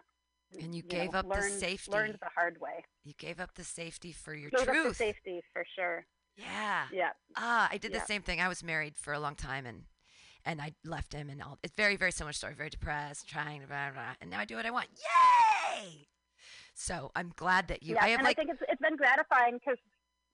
And 0.62 0.76
you, 0.76 0.84
you 0.84 0.90
gave 0.90 1.14
know, 1.14 1.20
up 1.20 1.28
learned, 1.28 1.44
the 1.44 1.60
safety. 1.60 1.92
Learned 1.92 2.18
the 2.22 2.30
hard 2.36 2.60
way. 2.60 2.84
You 3.06 3.14
gave 3.18 3.40
up 3.40 3.56
the 3.56 3.64
safety 3.64 4.12
for 4.12 4.34
your 4.34 4.50
Gave 4.50 4.66
truth. 4.66 4.78
up 4.86 4.90
the 4.90 4.96
safety 4.96 5.42
for 5.54 5.66
sure. 5.76 6.06
Yeah. 6.38 6.86
Yeah. 6.92 7.10
Ah, 7.38 7.70
I 7.72 7.78
did 7.78 7.92
Yeah. 7.94 8.00
the 8.00 8.06
same 8.06 8.22
thing. 8.22 8.42
I 8.42 8.48
was 8.48 8.64
married 8.64 8.98
for 8.98 9.14
a 9.14 9.20
long 9.20 9.36
time 9.36 9.66
and 9.66 9.84
and 10.44 10.60
I 10.60 10.74
left 10.84 11.14
him 11.14 11.30
and 11.30 11.42
all. 11.42 11.60
It's 11.64 11.76
very 11.76 11.96
very 11.96 12.12
similar 12.12 12.34
story. 12.34 12.54
Very 12.56 12.70
depressed, 12.70 13.30
trying 13.30 13.62
to 13.62 13.68
blah, 13.68 13.92
blah, 13.92 14.02
blah, 14.02 14.14
and 14.22 14.30
now 14.32 14.40
I 14.40 14.46
do 14.46 14.56
what 14.56 14.66
I 14.66 14.72
want. 14.72 14.88
Yay! 15.76 16.08
So 16.74 17.12
I'm 17.16 17.32
glad 17.36 17.68
that 17.68 17.84
you. 17.84 17.96
yeah. 17.96 18.04
I 18.04 18.10
have 18.10 18.20
and 18.20 18.26
like. 18.26 18.40
I 18.40 18.42
think 18.42 18.52
it's, 18.52 18.62
it's 18.70 18.82
been 18.82 18.96
gratifying 18.96 19.54
because, 19.60 19.78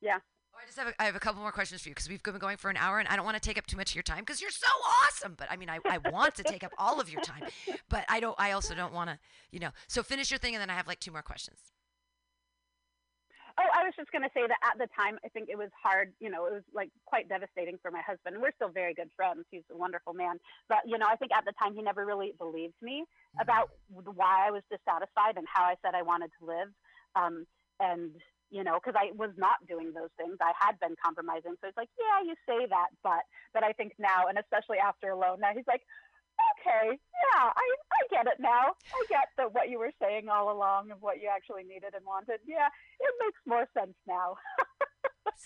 yeah. 0.01 0.17
oh, 0.53 0.59
I 0.61 0.65
just 0.65 0.77
have. 0.77 0.87
A, 0.87 1.01
I 1.01 1.05
have 1.05 1.15
a 1.15 1.19
couple 1.19 1.41
more 1.41 1.51
questions 1.51 1.81
for 1.81 1.89
you 1.89 1.95
because 1.95 2.09
we've 2.09 2.23
been 2.23 2.37
going 2.37 2.57
for 2.57 2.69
an 2.69 2.77
hour 2.77 2.99
and 2.99 3.07
I 3.07 3.15
don't 3.15 3.25
want 3.25 3.41
to 3.41 3.41
take 3.41 3.57
up 3.57 3.67
too 3.67 3.77
much 3.77 3.91
of 3.91 3.95
your 3.95 4.03
time 4.03 4.19
because 4.19 4.41
you're 4.41 4.51
so 4.51 4.67
awesome. 5.05 5.35
But 5.37 5.47
I 5.51 5.57
mean, 5.57 5.69
I, 5.69 5.79
I 5.85 5.97
want 6.09 6.35
to 6.35 6.43
take 6.43 6.63
up 6.63 6.71
all 6.77 6.99
of 6.99 7.09
your 7.09 7.21
time, 7.21 7.43
but 7.89 8.05
I 8.09 8.19
don't. 8.19 8.35
I 8.39 8.51
also 8.51 8.75
don't 8.75 8.93
want 8.93 9.09
to. 9.09 9.19
You 9.51 9.59
know. 9.59 9.71
So 9.87 10.03
finish 10.03 10.31
your 10.31 10.39
thing 10.39 10.55
and 10.55 10.61
then 10.61 10.69
I 10.69 10.75
have 10.75 10.87
like 10.87 10.99
two 10.99 11.11
more 11.11 11.21
questions. 11.21 11.59
Oh, 13.59 13.65
I 13.73 13.83
was 13.85 13.93
just 13.97 14.11
going 14.11 14.21
to 14.21 14.29
say 14.35 14.45
that 14.45 14.61
at 14.61 14.77
the 14.77 14.85
time, 14.93 15.17
I 15.25 15.29
think 15.29 15.49
it 15.49 15.57
was 15.57 15.69
hard. 15.81 16.13
You 16.19 16.29
know, 16.29 16.45
it 16.45 16.53
was 16.53 16.61
like 16.75 16.91
quite 17.05 17.27
devastating 17.27 17.79
for 17.81 17.89
my 17.89 18.01
husband. 18.05 18.37
We're 18.39 18.53
still 18.53 18.69
very 18.69 18.93
good 18.93 19.09
friends. 19.15 19.45
He's 19.49 19.65
a 19.71 19.77
wonderful 19.77 20.13
man. 20.13 20.37
But, 20.69 20.85
you 20.85 20.99
know, 20.99 21.07
I 21.09 21.15
think 21.15 21.31
at 21.33 21.43
the 21.43 21.53
time 21.57 21.73
he 21.73 21.81
never 21.81 22.05
really 22.05 22.35
believed 22.37 22.77
me 22.83 23.05
about 23.41 23.71
why 23.89 24.45
I 24.47 24.51
was 24.51 24.61
dissatisfied 24.69 25.37
and 25.37 25.47
how 25.51 25.63
I 25.63 25.73
said 25.81 25.95
I 25.95 26.03
wanted 26.03 26.29
to 26.39 26.45
live. 26.45 26.69
Um, 27.15 27.47
and, 27.79 28.11
you 28.49 28.63
know, 28.63 28.79
because 28.79 28.95
I 28.97 29.11
was 29.15 29.31
not 29.37 29.59
doing 29.67 29.91
those 29.93 30.11
things. 30.17 30.37
I 30.39 30.53
had 30.57 30.79
been 30.79 30.95
compromising. 31.03 31.55
So 31.59 31.67
it's 31.67 31.77
like, 31.77 31.91
yeah, 31.99 32.23
you 32.23 32.35
say 32.47 32.65
that, 32.69 32.89
but, 33.03 33.23
but 33.53 33.63
I 33.63 33.73
think 33.73 33.93
now, 33.99 34.27
and 34.29 34.37
especially 34.37 34.77
after 34.77 35.11
Alone, 35.11 35.39
now 35.41 35.51
he's 35.53 35.67
like, 35.67 35.83
okay, 36.55 36.95
yeah, 36.95 37.43
I, 37.51 37.65
I 37.91 38.01
get 38.09 38.27
it 38.27 38.39
now. 38.39 38.71
I 38.71 39.03
get 39.09 39.29
that 39.37 39.53
what 39.53 39.69
you 39.69 39.79
were 39.79 39.91
saying 40.01 40.29
all 40.29 40.51
along 40.51 40.91
of 40.91 41.01
what 41.01 41.19
you 41.21 41.29
actually 41.33 41.63
needed 41.63 41.93
and 41.95 42.05
wanted. 42.05 42.39
Yeah, 42.45 42.67
it 42.99 43.13
makes 43.19 43.39
more 43.45 43.67
sense 43.77 43.95
now. 44.07 44.37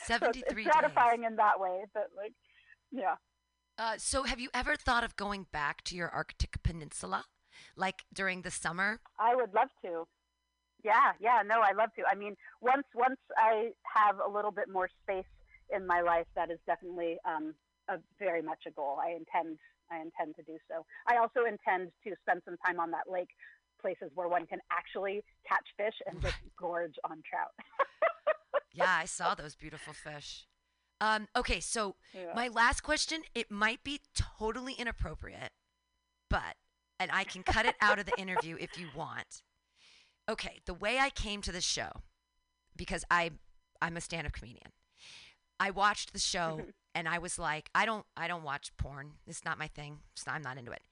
73 0.06 0.42
so 0.46 0.70
it's 0.70 0.70
gratifying 0.70 1.22
days. 1.22 1.32
in 1.32 1.36
that 1.38 1.60
way, 1.60 1.86
but 1.94 2.10
like, 2.16 2.34
yeah. 2.92 3.16
Uh, 3.78 3.96
so 3.98 4.24
have 4.24 4.40
you 4.40 4.50
ever 4.54 4.76
thought 4.76 5.04
of 5.04 5.16
going 5.16 5.48
back 5.52 5.84
to 5.86 5.96
your 5.96 6.10
Arctic 6.10 6.62
peninsula, 6.62 7.26
like 7.76 8.04
during 8.14 8.42
the 8.42 8.52
summer? 8.52 9.00
I 9.20 9.36
would 9.36 9.54
love 9.54 9.70
to. 9.84 10.08
Yeah, 10.84 11.14
yeah, 11.20 11.42
no, 11.46 11.62
I 11.62 11.74
love 11.74 11.90
to. 11.98 12.04
I 12.10 12.16
mean, 12.16 12.36
once 12.62 12.86
once 12.96 13.20
I 13.38 13.72
have 13.84 14.18
a 14.26 14.30
little 14.30 14.52
bit 14.52 14.70
more 14.70 14.90
space 15.04 15.30
in 15.74 15.86
my 15.86 16.02
life, 16.02 16.28
that 16.36 16.52
is 16.52 16.60
definitely 16.66 17.18
um, 17.26 17.54
a, 17.90 17.98
very 18.20 18.42
much 18.42 18.60
a 18.68 18.72
goal. 18.72 18.98
I 19.02 19.12
intend 19.12 19.58
I 19.92 19.98
intend 19.98 20.36
to 20.38 20.44
do 20.44 20.58
so. 20.70 20.86
I 21.08 21.18
also 21.18 21.42
intend 21.48 21.92
to 22.06 22.16
spend 22.22 22.42
some 22.46 22.58
time 22.66 22.80
on 22.80 22.92
that 22.92 23.12
lake, 23.12 23.30
places 23.82 24.10
where 24.16 24.28
one 24.28 24.48
can 24.48 24.60
actually 24.72 25.24
catch 25.48 25.66
fish 25.78 25.96
and 26.08 26.22
just 26.22 26.38
gorge 26.60 26.96
on 27.04 27.22
trout. 27.30 27.52
yeah, 28.74 28.98
I 28.98 29.06
saw 29.06 29.36
those 29.36 29.56
beautiful 29.56 29.94
fish. 29.94 30.48
Um, 31.02 31.28
okay, 31.36 31.60
so 31.60 31.96
yeah. 32.14 32.32
my 32.36 32.48
last 32.48 32.82
question, 32.82 33.24
it 33.34 33.50
might 33.50 33.84
be 33.84 34.02
totally 34.16 34.74
inappropriate, 34.74 35.50
but, 36.30 36.56
and 37.00 37.10
I 37.12 37.24
can 37.24 37.42
cut 37.42 37.66
it 37.66 37.76
out 37.82 37.98
of 37.98 38.06
the 38.06 38.14
interview 38.20 38.56
if 38.60 38.80
you 38.80 38.88
want. 38.96 39.42
Okay, 40.32 40.62
the 40.66 40.74
way 40.74 40.98
I 40.98 41.10
came 41.10 41.42
to 41.42 41.52
the 41.52 41.60
show, 41.60 41.90
because 42.78 43.04
I, 43.12 43.32
I'm 43.82 43.98
a 43.98 44.02
stand-up 44.02 44.32
comedian. 44.32 44.72
I 45.60 45.72
watched 45.72 46.14
the 46.14 46.20
show 46.20 46.62
and 46.96 47.06
I 47.10 47.18
was 47.18 47.38
like, 47.38 47.70
I 47.76 47.86
don't, 47.86 48.06
I 48.16 48.30
don't 48.30 48.44
watch 48.44 48.72
porn. 48.78 49.16
It's 49.28 49.44
not 49.44 49.60
my 49.60 49.68
thing. 49.68 49.98
Not, 50.26 50.38
I'm 50.38 50.42
not 50.42 50.58
into 50.58 50.72
it. 50.72 50.84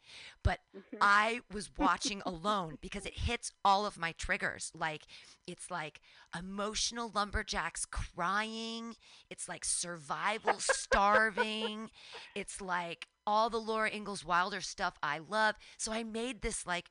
But 0.43 0.59
mm-hmm. 0.75 0.97
I 0.99 1.39
was 1.53 1.71
watching 1.77 2.21
alone 2.25 2.79
because 2.81 3.05
it 3.05 3.13
hits 3.13 3.53
all 3.63 3.85
of 3.85 3.97
my 3.97 4.11
triggers. 4.11 4.73
Like, 4.75 5.03
it's 5.47 5.71
like 5.71 6.01
emotional 6.37 7.09
lumberjacks 7.15 7.85
crying. 7.85 8.95
It's 9.29 9.47
like 9.47 9.63
survival 9.63 10.55
starving. 10.59 11.91
It's 12.35 12.59
like 12.59 13.07
all 13.25 13.49
the 13.49 13.57
Laura 13.57 13.89
Ingalls 13.89 14.25
Wilder 14.25 14.59
stuff 14.59 14.95
I 15.01 15.19
love. 15.19 15.55
So 15.77 15.93
I 15.93 16.03
made 16.03 16.41
this 16.41 16.67
like 16.67 16.89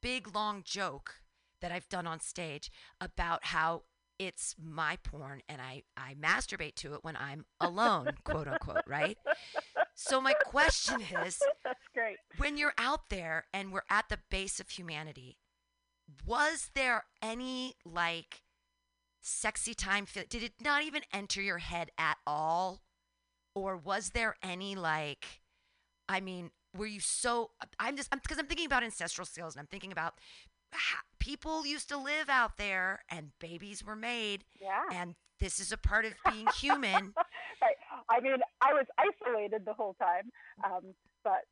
big 0.00 0.34
long 0.34 0.62
joke 0.64 1.16
that 1.64 1.72
I've 1.72 1.88
done 1.88 2.06
on 2.06 2.20
stage 2.20 2.70
about 3.00 3.46
how 3.46 3.84
it's 4.18 4.54
my 4.62 4.98
porn 5.02 5.40
and 5.48 5.62
I, 5.62 5.84
I 5.96 6.12
masturbate 6.12 6.74
to 6.76 6.92
it 6.92 7.02
when 7.02 7.16
I'm 7.16 7.46
alone, 7.58 8.10
quote 8.24 8.46
unquote, 8.46 8.82
right? 8.86 9.16
So 9.94 10.20
my 10.20 10.34
question 10.44 11.00
is 11.24 11.40
That's 11.64 11.88
great. 11.94 12.18
When 12.36 12.58
you're 12.58 12.74
out 12.76 13.08
there 13.08 13.46
and 13.54 13.72
we're 13.72 13.80
at 13.88 14.10
the 14.10 14.18
base 14.30 14.60
of 14.60 14.68
humanity, 14.68 15.38
was 16.26 16.68
there 16.74 17.04
any 17.22 17.76
like 17.86 18.42
sexy 19.22 19.72
time 19.72 20.04
feel 20.04 20.24
did 20.28 20.42
it 20.42 20.52
not 20.62 20.82
even 20.82 21.00
enter 21.14 21.40
your 21.40 21.58
head 21.58 21.90
at 21.96 22.18
all? 22.26 22.82
Or 23.54 23.74
was 23.74 24.10
there 24.10 24.36
any 24.42 24.74
like 24.74 25.40
I 26.10 26.20
mean, 26.20 26.50
were 26.76 26.84
you 26.84 27.00
so 27.00 27.52
I'm 27.80 27.96
just 27.96 28.10
because 28.10 28.36
I'm, 28.36 28.42
I'm 28.44 28.48
thinking 28.48 28.66
about 28.66 28.82
ancestral 28.82 29.24
skills 29.24 29.54
and 29.54 29.60
I'm 29.60 29.68
thinking 29.68 29.92
about 29.92 30.18
people 31.18 31.66
used 31.66 31.88
to 31.88 31.96
live 31.96 32.28
out 32.28 32.56
there 32.58 33.02
and 33.08 33.30
babies 33.38 33.84
were 33.84 33.96
made. 33.96 34.44
Yeah. 34.60 34.82
And 34.92 35.14
this 35.40 35.58
is 35.58 35.72
a 35.72 35.76
part 35.76 36.04
of 36.04 36.12
being 36.30 36.46
human. 36.58 37.12
right. 37.62 37.76
I 38.10 38.20
mean, 38.20 38.36
I 38.60 38.72
was 38.72 38.86
isolated 38.98 39.64
the 39.64 39.72
whole 39.72 39.94
time. 39.94 40.30
Um, 40.64 40.94
but 41.22 41.42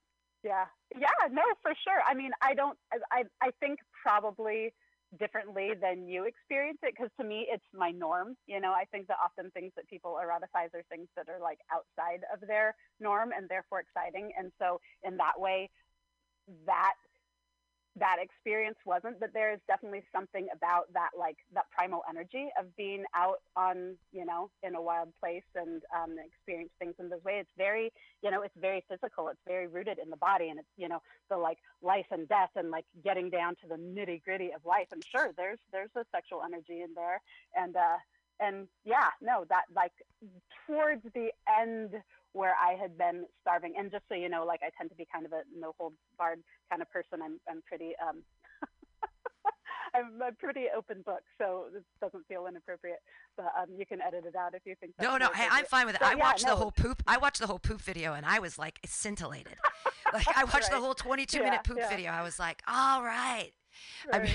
yeah, 0.44 0.66
yeah, 0.98 1.08
no, 1.30 1.42
for 1.62 1.72
sure. 1.84 2.00
I 2.08 2.14
mean, 2.14 2.30
I 2.42 2.54
don't, 2.54 2.78
I, 3.10 3.24
I 3.40 3.50
think 3.60 3.78
probably 4.02 4.72
differently 5.18 5.70
than 5.80 6.08
you 6.08 6.24
experience 6.24 6.78
it 6.82 6.94
because 6.96 7.10
to 7.20 7.26
me 7.26 7.46
it's 7.50 7.64
my 7.74 7.90
norm 7.90 8.34
you 8.46 8.58
know 8.58 8.72
i 8.72 8.84
think 8.90 9.06
that 9.06 9.16
often 9.22 9.50
things 9.50 9.70
that 9.76 9.86
people 9.86 10.16
eroticize 10.16 10.72
are 10.74 10.82
things 10.88 11.06
that 11.16 11.28
are 11.28 11.38
like 11.38 11.58
outside 11.70 12.20
of 12.32 12.40
their 12.48 12.74
norm 12.98 13.30
and 13.36 13.46
therefore 13.48 13.80
exciting 13.80 14.32
and 14.38 14.50
so 14.58 14.80
in 15.04 15.18
that 15.18 15.38
way 15.38 15.68
that 16.64 16.94
that 17.98 18.16
experience 18.20 18.78
wasn't 18.86 19.18
but 19.20 19.30
there 19.34 19.52
is 19.52 19.60
definitely 19.66 20.02
something 20.14 20.48
about 20.54 20.84
that 20.92 21.10
like 21.18 21.36
that 21.52 21.64
primal 21.70 22.02
energy 22.08 22.48
of 22.58 22.74
being 22.76 23.04
out 23.14 23.40
on 23.56 23.96
you 24.12 24.24
know 24.24 24.48
in 24.62 24.74
a 24.74 24.82
wild 24.82 25.08
place 25.20 25.42
and 25.54 25.82
um, 25.96 26.16
experience 26.24 26.70
things 26.78 26.94
in 26.98 27.08
this 27.08 27.22
way 27.24 27.38
it's 27.38 27.50
very 27.56 27.92
you 28.22 28.30
know 28.30 28.42
it's 28.42 28.54
very 28.60 28.84
physical. 28.88 29.28
It's 29.28 29.40
very 29.46 29.66
rooted 29.66 29.98
in 29.98 30.10
the 30.10 30.16
body 30.16 30.48
and 30.48 30.58
it's 30.58 30.68
you 30.76 30.88
know 30.88 31.00
the 31.28 31.36
like 31.36 31.58
life 31.82 32.06
and 32.10 32.28
death 32.28 32.50
and 32.56 32.70
like 32.70 32.84
getting 33.04 33.30
down 33.30 33.56
to 33.56 33.68
the 33.68 33.76
nitty 33.76 34.22
gritty 34.24 34.50
of 34.54 34.64
life. 34.64 34.88
And 34.92 35.02
sure 35.04 35.32
there's 35.36 35.58
there's 35.72 35.90
a 35.96 36.04
sexual 36.14 36.42
energy 36.44 36.82
in 36.82 36.94
there. 36.94 37.20
And 37.56 37.76
uh 37.76 37.98
and 38.40 38.68
yeah 38.84 39.10
no 39.20 39.44
that 39.48 39.64
like 39.74 39.92
towards 40.66 41.02
the 41.14 41.30
end 41.60 41.90
where 42.32 42.54
I 42.54 42.74
had 42.74 42.96
been 42.96 43.24
starving. 43.40 43.74
And 43.78 43.90
just 43.90 44.04
so 44.08 44.14
you 44.14 44.28
know, 44.28 44.44
like 44.44 44.60
I 44.62 44.70
tend 44.76 44.90
to 44.90 44.96
be 44.96 45.06
kind 45.12 45.26
of 45.26 45.32
a 45.32 45.42
no 45.56 45.74
hold 45.78 45.94
barred 46.18 46.40
kind 46.70 46.82
of 46.82 46.90
person. 46.90 47.20
I'm 47.22 47.40
I'm 47.48 47.62
pretty 47.66 47.92
um 48.00 48.22
I'm 49.94 50.20
a 50.22 50.32
pretty 50.32 50.66
open 50.76 51.02
book, 51.02 51.20
so 51.38 51.66
this 51.72 51.82
doesn't 52.00 52.26
feel 52.26 52.46
inappropriate. 52.46 53.00
But 53.36 53.52
um, 53.60 53.68
you 53.76 53.84
can 53.84 54.00
edit 54.00 54.24
it 54.26 54.34
out 54.34 54.54
if 54.54 54.62
you 54.64 54.74
think. 54.80 54.94
no, 55.00 55.18
no, 55.18 55.28
I, 55.34 55.58
am 55.58 55.64
fine 55.66 55.86
with 55.86 55.96
it. 55.96 56.02
I 56.02 56.14
yeah, 56.14 56.18
watched 56.18 56.46
no. 56.46 56.52
the 56.52 56.56
whole 56.56 56.70
poop. 56.70 57.02
I 57.06 57.18
watched 57.18 57.40
the 57.40 57.46
whole 57.46 57.58
poop 57.58 57.80
video, 57.80 58.14
and 58.14 58.24
I 58.24 58.38
was 58.38 58.58
like 58.58 58.78
it 58.82 58.90
scintillated. 58.90 59.56
like 60.14 60.26
I 60.34 60.44
watched 60.44 60.70
right. 60.70 60.72
the 60.72 60.80
whole 60.80 60.94
22 60.94 61.36
yeah, 61.36 61.44
minute 61.44 61.64
poop 61.64 61.78
yeah. 61.78 61.88
video. 61.88 62.10
I 62.10 62.22
was 62.22 62.38
like, 62.38 62.62
all 62.66 63.02
right. 63.02 63.52
right. 64.10 64.20
I 64.20 64.24
mean, 64.24 64.32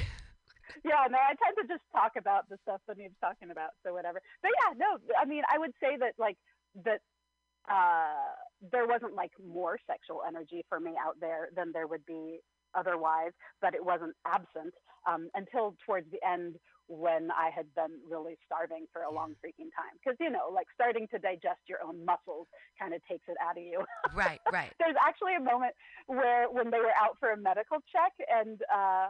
yeah, 0.86 1.08
no, 1.10 1.18
I 1.18 1.34
tend 1.42 1.58
to 1.62 1.74
just 1.74 1.84
talk 1.92 2.14
about 2.18 2.50
the 2.50 2.58
stuff 2.64 2.82
that 2.88 2.98
needs 2.98 3.16
talking 3.22 3.50
about, 3.50 3.72
so 3.84 3.94
whatever. 3.94 4.22
But 4.42 4.52
yeah, 4.52 4.78
no, 4.78 5.00
I 5.20 5.26
mean, 5.26 5.44
I 5.52 5.58
would 5.58 5.74
say 5.82 5.98
that 6.00 6.14
like 6.18 6.38
that 6.86 7.02
uh, 7.72 8.36
there 8.72 8.88
wasn't 8.88 9.14
like 9.14 9.32
more 9.46 9.78
sexual 9.88 10.22
energy 10.28 10.64
for 10.70 10.80
me 10.80 10.94
out 11.00 11.16
there 11.20 11.50
than 11.56 11.72
there 11.72 11.88
would 11.88 12.06
be 12.06 12.40
otherwise, 12.76 13.32
but 13.62 13.74
it 13.74 13.84
wasn't 13.84 14.16
absent 14.26 14.74
um, 15.08 15.30
until 15.36 15.76
towards 15.86 16.10
the 16.12 16.20
end 16.28 16.56
when 16.88 17.30
I 17.32 17.50
had 17.54 17.68
been 17.76 18.00
really 18.10 18.38
starving 18.46 18.88
for 18.94 19.02
a 19.04 19.12
long 19.12 19.36
freaking 19.44 19.72
time. 19.76 20.00
Because, 20.00 20.16
you 20.20 20.30
know, 20.30 20.48
like 20.54 20.68
starting 20.74 21.08
to 21.12 21.20
digest 21.20 21.60
your 21.68 21.80
own 21.84 22.04
muscles 22.06 22.48
kind 22.80 22.94
of 22.94 23.02
takes 23.10 23.28
it 23.28 23.36
out 23.44 23.58
of 23.58 23.64
you. 23.64 23.84
right, 24.16 24.40
right. 24.52 24.72
There's 24.80 24.96
actually 24.96 25.36
a 25.36 25.44
moment 25.44 25.74
where 26.08 26.48
when 26.50 26.72
they 26.72 26.80
were 26.80 26.96
out 26.96 27.18
for 27.20 27.32
a 27.32 27.38
medical 27.38 27.78
check 27.92 28.14
and, 28.32 28.62
uh, 28.74 29.08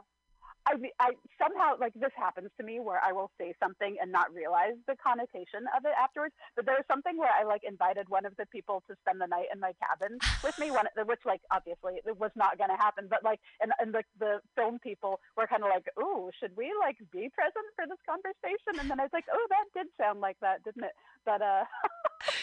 I, 0.68 0.76
I 1.00 1.10
somehow 1.40 1.80
like 1.80 1.94
this 1.96 2.12
happens 2.16 2.52
to 2.60 2.64
me 2.64 2.80
where 2.80 3.00
I 3.00 3.12
will 3.14 3.32
say 3.40 3.56
something 3.60 3.96
and 4.02 4.12
not 4.12 4.34
realize 4.34 4.76
the 4.88 4.96
connotation 5.00 5.64
of 5.76 5.86
it 5.86 5.96
afterwards. 5.96 6.36
But 6.56 6.66
there 6.66 6.76
was 6.76 6.84
something 6.92 7.18
where 7.18 7.32
I 7.32 7.44
like 7.44 7.62
invited 7.64 8.10
one 8.10 8.26
of 8.26 8.36
the 8.36 8.46
people 8.48 8.84
to 8.88 8.96
spend 9.02 9.22
the 9.22 9.28
night 9.28 9.48
in 9.54 9.60
my 9.60 9.72
cabin 9.80 10.20
with 10.44 10.60
me, 10.60 10.72
one 10.72 10.86
which 11.06 11.24
like 11.26 11.42
obviously 11.52 12.04
it 12.04 12.20
was 12.20 12.32
not 12.36 12.58
going 12.58 12.70
to 12.70 12.76
happen. 12.76 13.08
But 13.10 13.24
like, 13.24 13.40
and 13.62 13.72
and 13.80 13.94
the 13.94 14.04
the 14.20 14.40
film 14.56 14.80
people 14.80 15.20
were 15.38 15.48
kind 15.48 15.64
of 15.64 15.70
like, 15.70 15.88
"Ooh, 16.00 16.30
should 16.40 16.52
we 16.58 16.74
like 16.80 16.98
be 17.12 17.32
present 17.32 17.68
for 17.76 17.88
this 17.88 18.02
conversation?" 18.04 18.80
And 18.80 18.92
then 18.92 19.00
I 19.00 19.04
was 19.08 19.16
like, 19.16 19.26
"Oh, 19.32 19.46
that 19.50 19.66
did 19.74 19.88
sound 19.96 20.20
like 20.20 20.38
that, 20.42 20.64
didn't 20.64 20.84
it?" 20.84 20.96
But 21.24 21.42
uh, 21.42 21.64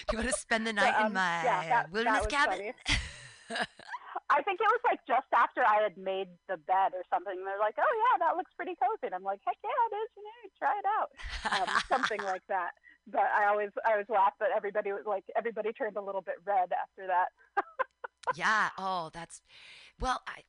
do 0.09 0.13
you 0.17 0.19
want 0.19 0.31
to 0.31 0.41
spend 0.41 0.67
the 0.67 0.73
night 0.81 0.95
but, 0.97 1.01
um, 1.01 1.07
in 1.09 1.13
my 1.13 1.45
yeah, 1.45 1.69
that, 1.69 1.93
wilderness 1.93 2.27
that 2.27 2.31
cabin? 2.31 2.73
I 4.31 4.43
think 4.43 4.61
it 4.61 4.69
was 4.69 4.83
like 4.85 5.01
just 5.07 5.27
after 5.35 5.63
I 5.63 5.83
had 5.83 5.97
made 5.97 6.29
the 6.49 6.57
bed 6.57 6.95
or 6.95 7.03
something. 7.13 7.35
They're 7.45 7.61
like, 7.61 7.77
"Oh 7.79 7.95
yeah, 7.95 8.27
that 8.27 8.37
looks 8.37 8.53
pretty 8.57 8.75
cozy." 8.77 9.11
And 9.11 9.15
I'm 9.15 9.23
like, 9.23 9.41
"Heck 9.47 9.57
yeah, 9.63 9.83
it 9.91 9.95
is! 9.95 10.11
You 10.17 10.23
know, 10.25 10.41
try 10.59 10.75
it 10.79 10.87
out." 10.87 11.09
Um, 11.51 11.69
something 11.89 12.23
like 12.23 12.47
that. 12.49 12.73
But 13.07 13.29
I 13.37 13.47
always, 13.47 13.71
I 13.87 13.93
always 13.93 14.09
laugh. 14.09 14.33
But 14.39 14.49
everybody 14.57 14.93
was 14.93 15.05
like, 15.07 15.25
everybody 15.37 15.73
turned 15.73 15.97
a 15.97 16.03
little 16.03 16.23
bit 16.23 16.37
red 16.45 16.71
after 16.73 17.07
that. 17.07 17.29
yeah. 18.37 18.71
Oh, 18.79 19.11
that's 19.13 19.43
well. 20.01 20.23
I, 20.27 20.43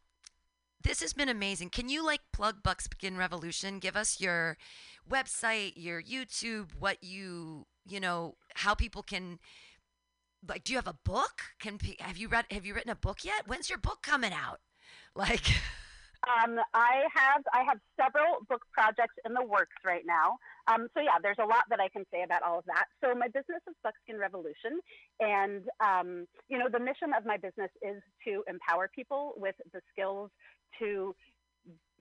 this 0.83 1.01
has 1.01 1.13
been 1.13 1.29
amazing. 1.29 1.69
Can 1.71 1.89
you 1.89 2.05
like 2.05 2.21
plug 2.31 2.61
Buckskin 2.61 3.17
Revolution? 3.17 3.79
Give 3.79 3.95
us 3.95 4.21
your 4.21 4.55
website, 5.09 5.73
your 5.75 6.01
YouTube, 6.01 6.69
what 6.77 7.03
you, 7.03 7.65
you 7.87 7.99
know, 7.99 8.35
how 8.53 8.75
people 8.75 9.01
can 9.01 9.39
like 10.47 10.63
do 10.63 10.73
you 10.73 10.77
have 10.77 10.87
a 10.87 10.97
book 11.03 11.41
can 11.59 11.77
have 11.99 12.17
you 12.17 12.27
read 12.27 12.45
have 12.51 12.65
you 12.65 12.73
written 12.73 12.91
a 12.91 12.95
book 12.95 13.23
yet 13.23 13.47
when's 13.47 13.69
your 13.69 13.79
book 13.79 13.99
coming 14.01 14.33
out 14.33 14.59
like 15.15 15.45
Um, 16.25 16.57
I 16.73 17.05
have 17.13 17.43
I 17.53 17.63
have 17.63 17.77
several 17.99 18.41
book 18.49 18.61
projects 18.71 19.13
in 19.25 19.33
the 19.33 19.43
works 19.43 19.77
right 19.85 20.03
now. 20.05 20.37
Um, 20.67 20.87
so 20.93 21.01
yeah, 21.01 21.21
there's 21.21 21.37
a 21.39 21.45
lot 21.45 21.65
that 21.69 21.79
I 21.79 21.87
can 21.89 22.03
say 22.11 22.23
about 22.23 22.41
all 22.41 22.57
of 22.59 22.65
that. 22.65 22.85
So 23.03 23.13
my 23.13 23.27
business 23.27 23.61
is 23.69 23.75
Buckskin 23.83 24.17
Revolution, 24.17 24.81
and 25.19 25.63
um, 25.83 26.25
you 26.49 26.57
know 26.57 26.65
the 26.71 26.79
mission 26.79 27.13
of 27.15 27.25
my 27.25 27.37
business 27.37 27.69
is 27.81 28.01
to 28.25 28.43
empower 28.47 28.89
people 28.93 29.33
with 29.37 29.55
the 29.71 29.81
skills 29.91 30.31
to 30.79 31.15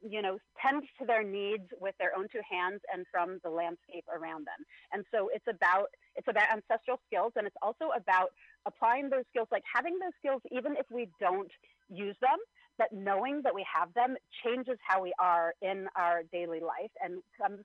you 0.08 0.22
know, 0.22 0.38
tend 0.60 0.84
to 0.98 1.06
their 1.06 1.22
needs 1.22 1.64
with 1.80 1.94
their 1.98 2.16
own 2.16 2.26
two 2.30 2.40
hands 2.48 2.80
and 2.92 3.06
from 3.10 3.38
the 3.42 3.50
landscape 3.50 4.04
around 4.08 4.46
them. 4.46 4.64
And 4.92 5.04
so 5.12 5.30
it's 5.32 5.46
about 5.48 5.88
it's 6.14 6.28
about 6.28 6.52
ancestral 6.52 7.00
skills 7.06 7.32
and 7.36 7.46
it's 7.46 7.56
also 7.62 7.90
about 7.96 8.30
applying 8.66 9.08
those 9.08 9.24
skills, 9.30 9.48
like 9.50 9.64
having 9.72 9.98
those 9.98 10.12
skills 10.18 10.42
even 10.50 10.76
if 10.76 10.86
we 10.90 11.08
don't 11.20 11.50
use 11.88 12.16
them, 12.20 12.38
but 12.78 12.88
knowing 12.92 13.40
that 13.42 13.54
we 13.54 13.64
have 13.64 13.92
them 13.94 14.16
changes 14.44 14.78
how 14.86 15.02
we 15.02 15.12
are 15.18 15.54
in 15.62 15.86
our 15.96 16.22
daily 16.32 16.60
life 16.60 16.92
and 17.02 17.22
comes 17.40 17.60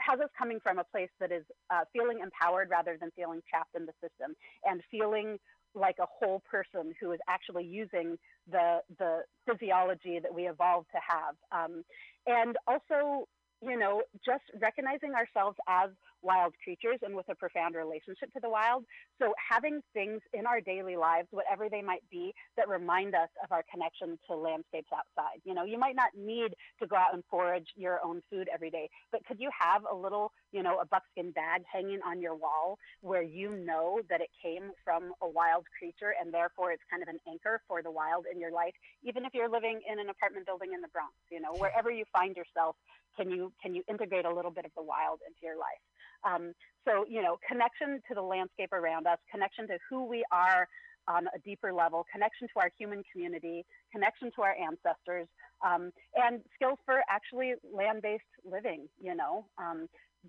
has 0.00 0.18
us 0.18 0.28
coming 0.36 0.58
from 0.60 0.78
a 0.78 0.84
place 0.84 1.10
that 1.20 1.30
is 1.30 1.44
uh, 1.70 1.84
feeling 1.92 2.18
empowered 2.20 2.68
rather 2.68 2.96
than 3.00 3.10
feeling 3.14 3.40
trapped 3.48 3.74
in 3.76 3.86
the 3.86 3.92
system 4.02 4.34
and 4.64 4.82
feeling 4.90 5.38
like 5.74 5.96
a 6.00 6.06
whole 6.06 6.40
person 6.50 6.94
who 7.00 7.12
is 7.12 7.20
actually 7.28 7.64
using 7.64 8.18
the 8.50 8.80
the 8.98 9.22
physiology 9.46 10.18
that 10.20 10.32
we 10.32 10.48
evolved 10.48 10.88
to 10.92 11.00
have. 11.06 11.34
Um, 11.52 11.84
and 12.26 12.56
also 12.66 13.28
you 13.62 13.78
know 13.78 14.02
just 14.24 14.44
recognizing 14.60 15.14
ourselves 15.14 15.56
as 15.68 15.90
wild 16.24 16.54
creatures 16.62 16.98
and 17.02 17.14
with 17.14 17.28
a 17.28 17.34
profound 17.34 17.74
relationship 17.74 18.32
to 18.32 18.40
the 18.40 18.48
wild. 18.48 18.84
So, 19.20 19.34
having 19.38 19.80
things 19.92 20.20
in 20.32 20.46
our 20.46 20.60
daily 20.60 20.96
lives, 20.96 21.28
whatever 21.30 21.68
they 21.68 21.82
might 21.82 22.02
be, 22.10 22.34
that 22.56 22.68
remind 22.68 23.14
us 23.14 23.28
of 23.42 23.52
our 23.52 23.62
connection 23.70 24.18
to 24.28 24.36
landscapes 24.36 24.88
outside. 24.92 25.40
You 25.44 25.54
know, 25.54 25.64
you 25.64 25.78
might 25.78 25.96
not 25.96 26.10
need 26.16 26.54
to 26.80 26.86
go 26.86 26.96
out 26.96 27.12
and 27.12 27.22
forage 27.30 27.68
your 27.76 28.00
own 28.04 28.22
food 28.30 28.48
every 28.52 28.70
day, 28.70 28.88
but 29.12 29.24
could 29.26 29.38
you 29.38 29.50
have 29.58 29.82
a 29.90 29.94
little, 29.94 30.32
you 30.52 30.62
know, 30.62 30.78
a 30.80 30.86
buckskin 30.86 31.30
bag 31.30 31.62
hanging 31.70 32.00
on 32.06 32.20
your 32.20 32.34
wall 32.34 32.78
where 33.02 33.22
you 33.22 33.50
know 33.50 34.00
that 34.08 34.20
it 34.20 34.30
came 34.42 34.70
from 34.84 35.12
a 35.22 35.28
wild 35.28 35.64
creature 35.78 36.14
and 36.20 36.32
therefore 36.32 36.72
it's 36.72 36.82
kind 36.90 37.02
of 37.02 37.08
an 37.08 37.18
anchor 37.28 37.60
for 37.68 37.82
the 37.82 37.90
wild 37.90 38.24
in 38.32 38.40
your 38.40 38.50
life, 38.50 38.74
even 39.02 39.24
if 39.24 39.34
you're 39.34 39.50
living 39.50 39.80
in 39.90 39.98
an 39.98 40.08
apartment 40.08 40.46
building 40.46 40.72
in 40.74 40.80
the 40.80 40.88
Bronx, 40.88 41.12
you 41.30 41.40
know, 41.40 41.52
wherever 41.58 41.90
you 41.90 42.04
find 42.12 42.36
yourself, 42.36 42.76
can 43.16 43.30
you 43.30 43.52
can 43.62 43.74
you 43.74 43.82
integrate 43.88 44.24
a 44.24 44.34
little 44.34 44.50
bit 44.50 44.64
of 44.64 44.72
the 44.76 44.82
wild 44.82 45.20
into 45.26 45.38
your 45.42 45.56
life? 45.56 45.82
Um, 46.24 46.52
so, 46.86 47.04
you 47.08 47.22
know, 47.22 47.38
connection 47.46 48.00
to 48.08 48.14
the 48.14 48.22
landscape 48.22 48.72
around 48.72 49.06
us, 49.06 49.18
connection 49.30 49.66
to 49.68 49.78
who 49.88 50.04
we 50.04 50.24
are 50.30 50.68
on 51.06 51.26
a 51.34 51.38
deeper 51.44 51.72
level, 51.72 52.04
connection 52.12 52.48
to 52.48 52.60
our 52.60 52.70
human 52.78 53.02
community, 53.12 53.64
connection 53.92 54.30
to 54.36 54.42
our 54.42 54.54
ancestors, 54.56 55.26
um, 55.64 55.90
and 56.16 56.40
skills 56.54 56.78
for 56.84 57.00
actually 57.10 57.54
land 57.72 58.02
based 58.02 58.22
living, 58.44 58.88
you 59.00 59.14
know, 59.14 59.46
um, 59.58 59.86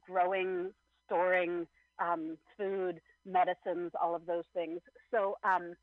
growing, 0.07 0.71
storing 1.05 1.65
um, 1.99 2.37
food, 2.57 2.99
medicines, 3.25 3.91
all 4.01 4.15
of 4.15 4.25
those 4.25 4.43
things. 4.53 4.79
So, 5.11 5.37
um, 5.43 5.73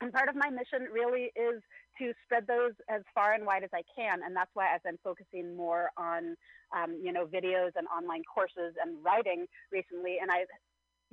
and 0.00 0.12
part 0.12 0.28
of 0.28 0.36
my 0.36 0.48
mission 0.50 0.86
really 0.92 1.32
is 1.34 1.60
to 1.98 2.12
spread 2.24 2.46
those 2.46 2.72
as 2.88 3.02
far 3.14 3.34
and 3.34 3.44
wide 3.44 3.64
as 3.64 3.70
I 3.74 3.82
can. 3.96 4.20
And 4.24 4.34
that's 4.34 4.50
why 4.54 4.74
I've 4.74 4.82
been 4.82 4.98
focusing 5.02 5.56
more 5.56 5.90
on, 5.96 6.36
um, 6.76 6.98
you 7.02 7.12
know, 7.12 7.26
videos 7.26 7.72
and 7.76 7.86
online 7.88 8.22
courses 8.24 8.74
and 8.82 9.02
writing 9.04 9.46
recently. 9.72 10.16
And 10.20 10.30
I've, 10.30 10.48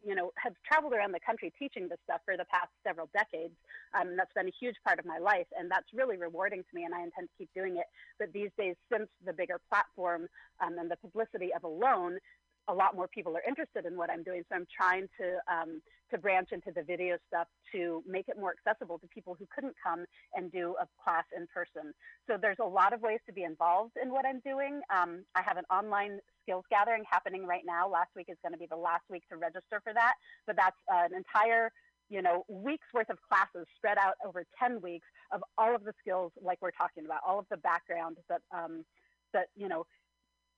you 0.06 0.14
know, 0.14 0.32
have 0.38 0.54
traveled 0.66 0.94
around 0.94 1.14
the 1.14 1.20
country 1.26 1.52
teaching 1.58 1.88
this 1.90 1.98
stuff 2.04 2.22
for 2.26 2.38
the 2.38 2.46
past 2.46 2.70
several 2.86 3.10
decades. 3.14 3.56
Um, 3.98 4.16
that's 4.18 4.34
been 4.34 4.48
a 4.48 4.58
huge 4.60 4.76
part 4.86 5.00
of 5.00 5.06
my 5.06 5.18
life, 5.18 5.48
and 5.58 5.72
that's 5.72 5.88
really 5.94 6.18
rewarding 6.18 6.62
to 6.62 6.76
me, 6.76 6.84
and 6.84 6.94
I 6.94 7.02
intend 7.02 7.30
to 7.30 7.36
keep 7.38 7.50
doing 7.56 7.78
it. 7.78 7.88
But 8.20 8.32
these 8.34 8.52
days, 8.58 8.76
since 8.92 9.08
the 9.26 9.34
bigger 9.34 9.60
platform 9.70 10.28
um, 10.62 10.78
and 10.78 10.92
the 10.92 10.98
publicity 10.98 11.50
of 11.56 11.64
Alone, 11.64 12.20
a 12.68 12.74
lot 12.74 12.96
more 12.96 13.08
people 13.08 13.36
are 13.36 13.44
interested 13.48 13.86
in 13.86 13.98
what 13.98 14.10
I'm 14.10 14.24
doing. 14.24 14.44
So 14.50 14.56
I'm 14.56 14.68
trying 14.76 15.08
to 15.20 15.38
um, 15.52 15.82
to 16.12 16.18
branch 16.18 16.50
into 16.52 16.72
the 16.72 16.84
video 16.84 17.18
stuff 17.28 17.48
to 17.72 18.04
make 18.08 18.28
it 18.28 18.38
more 18.40 18.54
accessible 18.54 19.00
to 19.00 19.08
people 19.08 19.36
who 19.38 19.48
couldn't 19.54 19.76
come 19.84 20.06
and 20.36 20.52
do 20.52 20.76
a 20.80 20.88
class 21.04 21.26
in 21.36 21.48
person. 21.48 21.94
So 22.28 22.38
there's 22.40 22.60
a 22.62 22.68
lot 22.68 22.94
of 22.94 23.02
ways 23.02 23.20
to 23.26 23.34
be 23.34 23.44
involved 23.44 23.94
in 24.02 24.12
what 24.12 24.26
I'm 24.26 24.40
doing. 24.42 24.82
Um, 24.96 25.26
I 25.36 25.42
have 25.42 25.58
an 25.58 25.66
online 25.72 26.20
skills 26.44 26.64
gathering 26.70 27.04
happening 27.10 27.46
right 27.46 27.64
now. 27.66 27.90
Last 27.90 28.10
week 28.16 28.28
is 28.30 28.38
going 28.44 28.54
to 28.54 28.60
be 28.60 28.68
the 28.70 28.78
last 28.78 29.04
week 29.10 29.24
to 29.30 29.38
register 29.38 29.82
for 29.84 29.94
that, 29.94 30.14
but 30.46 30.56
that's 30.56 30.78
an 30.90 31.16
entire 31.16 31.72
you 32.10 32.22
know, 32.22 32.46
weeks 32.48 32.86
worth 32.94 33.10
of 33.10 33.18
classes 33.28 33.68
spread 33.76 33.98
out 33.98 34.14
over 34.26 34.46
10 34.60 34.80
weeks 34.82 35.08
of 35.32 35.44
all 35.58 35.76
of 35.76 35.84
the 35.84 35.94
skills 36.00 36.32
like 36.42 36.60
we're 36.62 36.72
talking 36.72 37.06
about, 37.06 37.20
all 37.28 37.40
of 37.40 37.46
the 37.50 37.58
background 37.58 38.18
that, 38.30 38.42
um, 38.56 38.86
that, 39.34 39.48
you 39.56 39.68
know, 39.68 39.86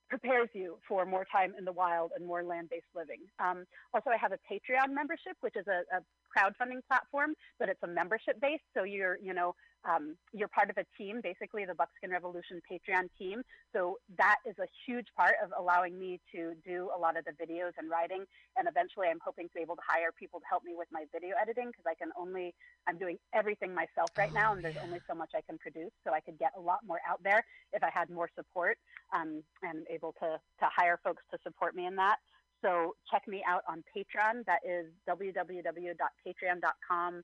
prepares 0.08 0.48
you 0.54 0.78
for 0.88 1.04
more 1.04 1.26
time 1.30 1.52
in 1.58 1.64
the 1.64 1.72
wild 1.72 2.12
and 2.16 2.26
more 2.26 2.42
land-based 2.42 2.92
living. 2.94 3.20
Um, 3.38 3.64
also, 3.94 4.10
I 4.10 4.16
have 4.16 4.32
a 4.32 4.38
Patreon 4.50 4.94
membership, 4.94 5.36
which 5.40 5.56
is 5.56 5.66
a, 5.66 5.80
a 5.96 6.00
crowdfunding 6.32 6.80
platform, 6.88 7.34
but 7.58 7.68
it's 7.68 7.82
a 7.82 7.86
membership 7.86 8.40
based. 8.40 8.64
So 8.74 8.84
you're, 8.84 9.18
you 9.22 9.34
know, 9.34 9.54
um, 9.84 10.16
you're 10.32 10.48
part 10.48 10.70
of 10.70 10.78
a 10.78 10.84
team, 10.96 11.20
basically 11.22 11.64
the 11.64 11.74
Buckskin 11.74 12.10
Revolution 12.10 12.60
Patreon 12.70 13.08
team. 13.18 13.42
So 13.72 13.98
that 14.16 14.36
is 14.46 14.56
a 14.58 14.66
huge 14.86 15.06
part 15.16 15.34
of 15.42 15.50
allowing 15.58 15.98
me 15.98 16.20
to 16.34 16.52
do 16.66 16.90
a 16.94 16.98
lot 16.98 17.16
of 17.16 17.24
the 17.24 17.32
videos 17.32 17.72
and 17.78 17.90
writing. 17.90 18.24
And 18.56 18.68
eventually, 18.68 19.08
I'm 19.08 19.20
hoping 19.24 19.48
to 19.48 19.54
be 19.54 19.60
able 19.60 19.76
to 19.76 19.82
hire 19.86 20.10
people 20.18 20.40
to 20.40 20.46
help 20.48 20.64
me 20.64 20.74
with 20.76 20.88
my 20.92 21.04
video 21.12 21.34
editing 21.40 21.68
because 21.68 21.84
I 21.86 21.94
can 21.94 22.10
only, 22.18 22.54
I'm 22.88 22.98
doing 22.98 23.18
everything 23.34 23.74
myself 23.74 24.10
right 24.16 24.32
now, 24.32 24.52
and 24.52 24.64
there's 24.64 24.74
yeah. 24.74 24.84
only 24.84 25.00
so 25.08 25.14
much 25.14 25.30
I 25.34 25.42
can 25.42 25.58
produce. 25.58 25.92
So 26.04 26.12
I 26.12 26.20
could 26.20 26.38
get 26.38 26.52
a 26.56 26.60
lot 26.60 26.80
more 26.86 27.00
out 27.08 27.22
there 27.22 27.44
if 27.72 27.82
I 27.82 27.90
had 27.90 28.10
more 28.10 28.28
support 28.34 28.78
um, 29.14 29.42
and 29.62 29.86
able 29.90 30.12
to, 30.20 30.40
to 30.60 30.68
hire 30.74 30.98
folks 31.04 31.22
to 31.30 31.38
support 31.42 31.74
me 31.74 31.86
in 31.86 31.96
that. 31.96 32.16
So 32.62 32.94
check 33.10 33.26
me 33.28 33.44
out 33.46 33.62
on 33.68 33.84
Patreon. 33.94 34.46
That 34.46 34.60
is 34.66 34.86
www.patreon.com 35.08 37.22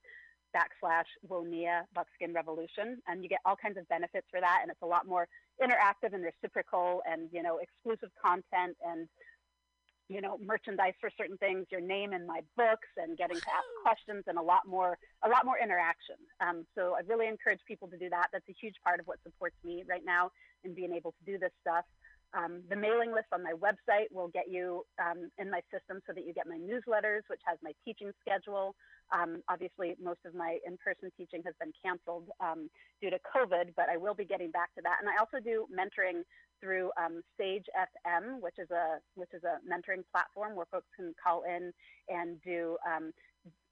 backslash 0.54 1.10
Woniya 1.28 1.82
Buckskin 1.94 2.34
Revolution. 2.34 3.02
And 3.08 3.22
you 3.22 3.28
get 3.28 3.40
all 3.44 3.56
kinds 3.56 3.76
of 3.76 3.88
benefits 3.88 4.26
for 4.30 4.40
that. 4.40 4.60
And 4.62 4.70
it's 4.70 4.82
a 4.82 4.86
lot 4.86 5.06
more 5.06 5.26
interactive 5.62 6.14
and 6.14 6.22
reciprocal 6.24 7.02
and, 7.10 7.28
you 7.32 7.42
know, 7.42 7.58
exclusive 7.58 8.10
content 8.24 8.76
and, 8.86 9.08
you 10.08 10.20
know, 10.20 10.38
merchandise 10.38 10.92
for 11.00 11.10
certain 11.16 11.38
things, 11.38 11.66
your 11.70 11.80
name 11.80 12.12
in 12.12 12.26
my 12.26 12.40
books 12.56 12.88
and 12.96 13.16
getting 13.16 13.36
to 13.36 13.48
ask 13.48 13.64
questions 13.82 14.24
and 14.26 14.38
a 14.38 14.42
lot 14.42 14.60
more, 14.66 14.98
a 15.24 15.28
lot 15.28 15.44
more 15.44 15.58
interaction. 15.58 16.16
Um, 16.40 16.66
so 16.74 16.94
I 16.96 17.00
really 17.06 17.26
encourage 17.26 17.60
people 17.66 17.88
to 17.88 17.96
do 17.96 18.10
that. 18.10 18.28
That's 18.32 18.48
a 18.48 18.54
huge 18.60 18.74
part 18.84 19.00
of 19.00 19.06
what 19.06 19.18
supports 19.22 19.56
me 19.64 19.82
right 19.88 20.04
now 20.04 20.30
in 20.62 20.74
being 20.74 20.92
able 20.92 21.12
to 21.12 21.32
do 21.32 21.38
this 21.38 21.52
stuff. 21.60 21.84
Um, 22.36 22.62
the 22.68 22.76
mailing 22.76 23.12
list 23.12 23.30
on 23.32 23.42
my 23.42 23.54
website 23.54 24.10
will 24.10 24.28
get 24.28 24.50
you 24.50 24.84
um, 24.98 25.30
in 25.38 25.50
my 25.50 25.60
system 25.72 26.02
so 26.06 26.12
that 26.12 26.26
you 26.26 26.34
get 26.34 26.46
my 26.46 26.58
newsletters, 26.58 27.22
which 27.28 27.40
has 27.46 27.58
my 27.62 27.72
teaching 27.84 28.10
schedule. 28.20 28.74
Um, 29.14 29.42
obviously, 29.48 29.94
most 30.02 30.20
of 30.26 30.34
my 30.34 30.58
in 30.66 30.76
person 30.82 31.10
teaching 31.16 31.42
has 31.44 31.54
been 31.60 31.72
canceled 31.84 32.28
um, 32.40 32.68
due 33.00 33.10
to 33.10 33.18
COVID, 33.22 33.74
but 33.76 33.86
I 33.88 33.96
will 33.96 34.14
be 34.14 34.24
getting 34.24 34.50
back 34.50 34.74
to 34.74 34.82
that. 34.82 34.96
And 35.00 35.08
I 35.08 35.20
also 35.20 35.38
do 35.38 35.66
mentoring 35.70 36.22
through 36.60 36.90
um, 36.98 37.22
Sage 37.38 37.66
FM, 37.76 38.40
which 38.40 38.58
is 38.58 38.70
a 38.70 38.98
which 39.14 39.30
is 39.32 39.42
a 39.44 39.60
mentoring 39.62 40.02
platform 40.10 40.56
where 40.56 40.66
folks 40.70 40.88
can 40.96 41.14
call 41.22 41.42
in 41.44 41.72
and 42.08 42.40
do 42.42 42.76
um, 42.82 43.12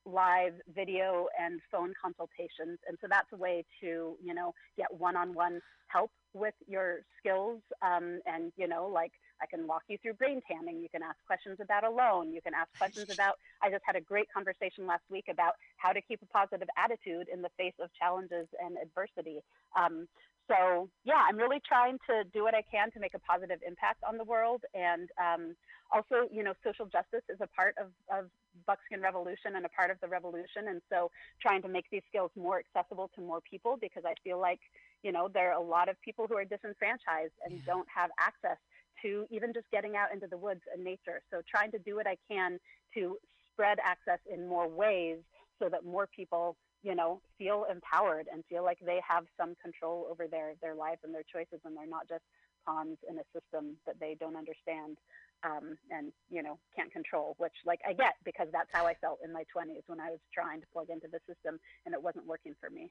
live 0.05 0.55
video 0.75 1.27
and 1.39 1.61
phone 1.71 1.93
consultations. 2.01 2.79
And 2.89 2.99
so 3.01 3.07
that's 3.09 3.29
a 3.33 3.37
way 3.37 3.65
to, 3.81 4.17
you 4.23 4.35
know, 4.35 4.55
get 4.77 4.93
one-on-one 4.93 5.61
help 5.89 6.11
with 6.35 6.55
your 6.67 7.01
skills. 7.19 7.61
Um, 7.83 8.21
and, 8.27 8.53
you 8.57 8.67
know, 8.67 8.89
like 8.89 9.13
I 9.43 9.47
can 9.47 9.67
walk 9.67 9.83
you 9.89 9.99
through 10.03 10.15
brain 10.15 10.41
tanning. 10.51 10.81
You 10.81 10.89
can 10.89 11.03
ask 11.03 11.17
questions 11.27 11.59
about 11.61 11.85
alone. 11.85 12.33
You 12.33 12.41
can 12.41 12.55
ask 12.55 12.69
questions 12.79 13.11
about, 13.13 13.35
I 13.63 13.71
just 13.71 13.83
had 13.85 13.97
a 13.97 14.01
great 14.01 14.27
conversation 14.33 14.87
last 14.87 15.05
week 15.11 15.27
about 15.31 15.55
how 15.77 15.93
to 15.93 16.01
keep 16.01 16.21
a 16.23 16.27
positive 16.27 16.69
attitude 16.77 17.29
in 17.33 17.43
the 17.43 17.51
face 17.57 17.75
of 17.81 17.91
challenges 17.99 18.49
and 18.63 18.77
adversity. 18.83 19.41
Um, 19.77 20.09
so 20.49 20.89
yeah, 21.05 21.23
I'm 21.29 21.37
really 21.37 21.61
trying 21.67 21.99
to 22.09 22.25
do 22.33 22.43
what 22.43 22.55
I 22.55 22.63
can 22.63 22.91
to 22.93 23.01
make 23.01 23.15
a 23.15 23.19
positive 23.21 23.61
impact 23.67 24.03
on 24.07 24.19
the 24.19 24.25
world. 24.25 24.63
And 24.75 25.09
um, 25.21 25.55
also, 25.93 26.29
you 26.33 26.43
know, 26.43 26.55
social 26.65 26.87
justice 26.87 27.23
is 27.29 27.39
a 27.41 27.47
part 27.49 27.75
of, 27.81 27.89
of 28.13 28.31
Buckskin 28.67 29.01
Revolution 29.03 29.57
and 29.57 29.65
a 29.65 29.69
part 29.69 29.91
of 29.91 29.99
the 30.01 30.09
revolution. 30.09 30.69
And 30.69 30.81
so 30.91 31.11
trying 31.41 31.63
to 31.63 31.69
make 31.69 31.87
these 31.91 32.03
skills 32.09 32.31
more 32.37 32.61
accessible 32.61 33.11
to 33.15 33.21
more 33.21 33.41
people 33.41 33.77
because 33.81 34.05
I 34.07 34.15
feel 34.25 34.41
like, 34.41 34.61
you 35.03 35.13
know, 35.13 35.29
there 35.33 35.51
are 35.51 35.61
a 35.61 35.65
lot 35.65 35.89
of 35.89 36.01
people 36.03 36.27
who 36.29 36.37
are 36.37 36.45
disenfranchised 36.45 37.35
and 37.45 37.55
yeah. 37.55 37.63
don't 37.67 37.89
have 37.95 38.11
access 38.19 38.59
to 39.03 39.27
even 39.31 39.53
just 39.53 39.67
getting 39.73 39.97
out 39.97 40.13
into 40.13 40.27
the 40.27 40.37
woods 40.39 40.63
and 40.73 40.85
nature. 40.85 41.23
So 41.31 41.43
trying 41.51 41.71
to 41.73 41.79
do 41.79 41.97
what 41.97 42.07
I 42.07 42.17
can 42.31 42.59
to 42.95 43.17
spread 43.53 43.79
access 43.85 44.19
in 44.33 44.49
more 44.49 44.69
ways 44.69 45.19
so 45.59 45.69
that 45.69 45.85
more 45.85 46.09
people 46.15 46.57
you 46.83 46.97
know, 46.97 47.21
feel 47.39 47.65
empowered 47.71 48.27
and 48.33 48.45
feel 48.49 48.65
like 48.65 48.79
they 48.85 49.01
have 49.09 49.25
some 49.39 49.55
control 49.63 50.09
over 50.11 50.27
their, 50.27 50.55
their 50.61 50.75
lives 50.75 51.01
and 51.05 51.15
their 51.15 51.23
choices 51.33 51.61
and 51.65 51.77
they're 51.77 51.87
not 51.87 52.09
just 52.09 52.25
pawns 52.67 52.99
in 53.09 53.19
a 53.19 53.27
system 53.33 53.77
that 53.87 53.99
they 54.01 54.17
don't 54.19 54.37
understand 54.37 54.99
um, 55.45 55.77
and, 55.91 56.13
you 56.31 56.43
know, 56.43 56.59
can't 56.75 56.93
control, 56.93 57.35
which 57.39 57.53
like 57.65 57.81
I 57.89 57.93
get 57.93 58.15
because 58.25 58.49
that's 58.53 58.71
how 58.73 58.87
I 58.87 58.95
felt 58.95 59.19
in 59.25 59.33
my 59.33 59.45
20s 59.55 59.83
when 59.87 60.01
I 60.01 60.11
was 60.11 60.21
trying 60.33 60.61
to 60.61 60.67
plug 60.73 60.87
into 60.91 61.09
the 61.11 61.19
system 61.27 61.59
and 61.87 61.95
it 61.95 62.03
wasn't 62.03 62.27
working 62.27 62.55
for 62.61 62.71
me. 62.71 62.91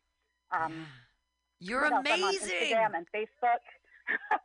Um, 0.52 0.86
You're 1.60 1.86
amazing. 1.86 2.50
Instagram 2.50 2.96
and 2.96 3.08
Facebook. 3.16 3.64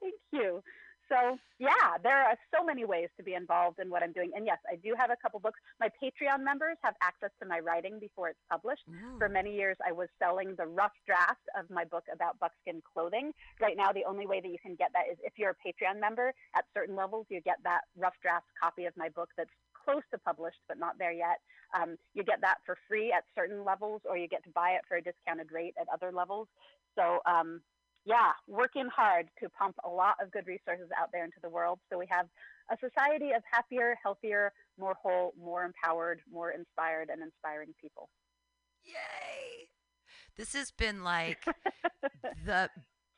Thank 0.00 0.14
you. 0.32 0.62
So 1.08 1.38
yeah, 1.58 1.98
there 2.02 2.22
are 2.22 2.36
so 2.54 2.64
many 2.64 2.84
ways 2.84 3.08
to 3.16 3.22
be 3.22 3.34
involved 3.34 3.78
in 3.78 3.90
what 3.90 4.02
I'm 4.02 4.12
doing. 4.12 4.32
And 4.34 4.46
yes, 4.46 4.58
I 4.70 4.76
do 4.76 4.94
have 4.98 5.10
a 5.10 5.16
couple 5.16 5.40
books. 5.40 5.60
My 5.80 5.88
Patreon 6.02 6.42
members 6.42 6.76
have 6.82 6.94
access 7.02 7.30
to 7.40 7.48
my 7.48 7.60
writing 7.60 7.98
before 7.98 8.28
it's 8.28 8.42
published. 8.50 8.82
Ooh. 8.90 9.18
For 9.18 9.28
many 9.28 9.54
years, 9.54 9.76
I 9.86 9.92
was 9.92 10.08
selling 10.18 10.54
the 10.56 10.66
rough 10.66 10.92
draft 11.06 11.46
of 11.58 11.70
my 11.70 11.84
book 11.84 12.04
about 12.12 12.38
buckskin 12.38 12.82
clothing. 12.92 13.32
Right 13.60 13.76
now, 13.76 13.92
the 13.92 14.04
only 14.04 14.26
way 14.26 14.40
that 14.40 14.48
you 14.48 14.58
can 14.60 14.74
get 14.74 14.90
that 14.94 15.10
is 15.10 15.16
if 15.22 15.34
you're 15.36 15.54
a 15.54 15.60
Patreon 15.66 16.00
member. 16.00 16.34
At 16.56 16.64
certain 16.74 16.96
levels, 16.96 17.26
you 17.28 17.40
get 17.40 17.56
that 17.64 17.82
rough 17.96 18.14
draft 18.22 18.46
copy 18.60 18.86
of 18.86 18.96
my 18.96 19.08
book 19.08 19.30
that's 19.36 19.50
close 19.72 20.02
to 20.10 20.18
published 20.18 20.58
but 20.66 20.78
not 20.78 20.98
there 20.98 21.12
yet. 21.12 21.38
Um, 21.74 21.96
you 22.14 22.24
get 22.24 22.40
that 22.40 22.58
for 22.64 22.76
free 22.88 23.12
at 23.12 23.24
certain 23.34 23.64
levels, 23.64 24.02
or 24.08 24.16
you 24.16 24.28
get 24.28 24.42
to 24.44 24.50
buy 24.50 24.70
it 24.70 24.82
for 24.88 24.96
a 24.96 25.02
discounted 25.02 25.52
rate 25.52 25.74
at 25.80 25.86
other 25.92 26.10
levels. 26.12 26.48
So 26.96 27.18
um, 27.26 27.60
yeah, 28.06 28.32
working 28.46 28.86
hard 28.94 29.28
to 29.42 29.48
pump 29.50 29.74
a 29.84 29.88
lot 29.88 30.14
of 30.22 30.30
good 30.30 30.46
resources 30.46 30.88
out 30.98 31.10
there 31.12 31.24
into 31.24 31.38
the 31.42 31.50
world 31.50 31.80
so 31.90 31.98
we 31.98 32.06
have 32.08 32.26
a 32.70 32.76
society 32.78 33.32
of 33.32 33.42
happier, 33.50 33.96
healthier, 34.02 34.52
more 34.78 34.94
whole, 35.02 35.34
more 35.38 35.64
empowered, 35.64 36.20
more 36.32 36.50
inspired, 36.52 37.10
and 37.10 37.22
inspiring 37.22 37.74
people. 37.80 38.08
Yay! 38.84 39.68
This 40.36 40.52
has 40.54 40.70
been 40.70 41.02
like 41.02 41.44
the 42.44 42.70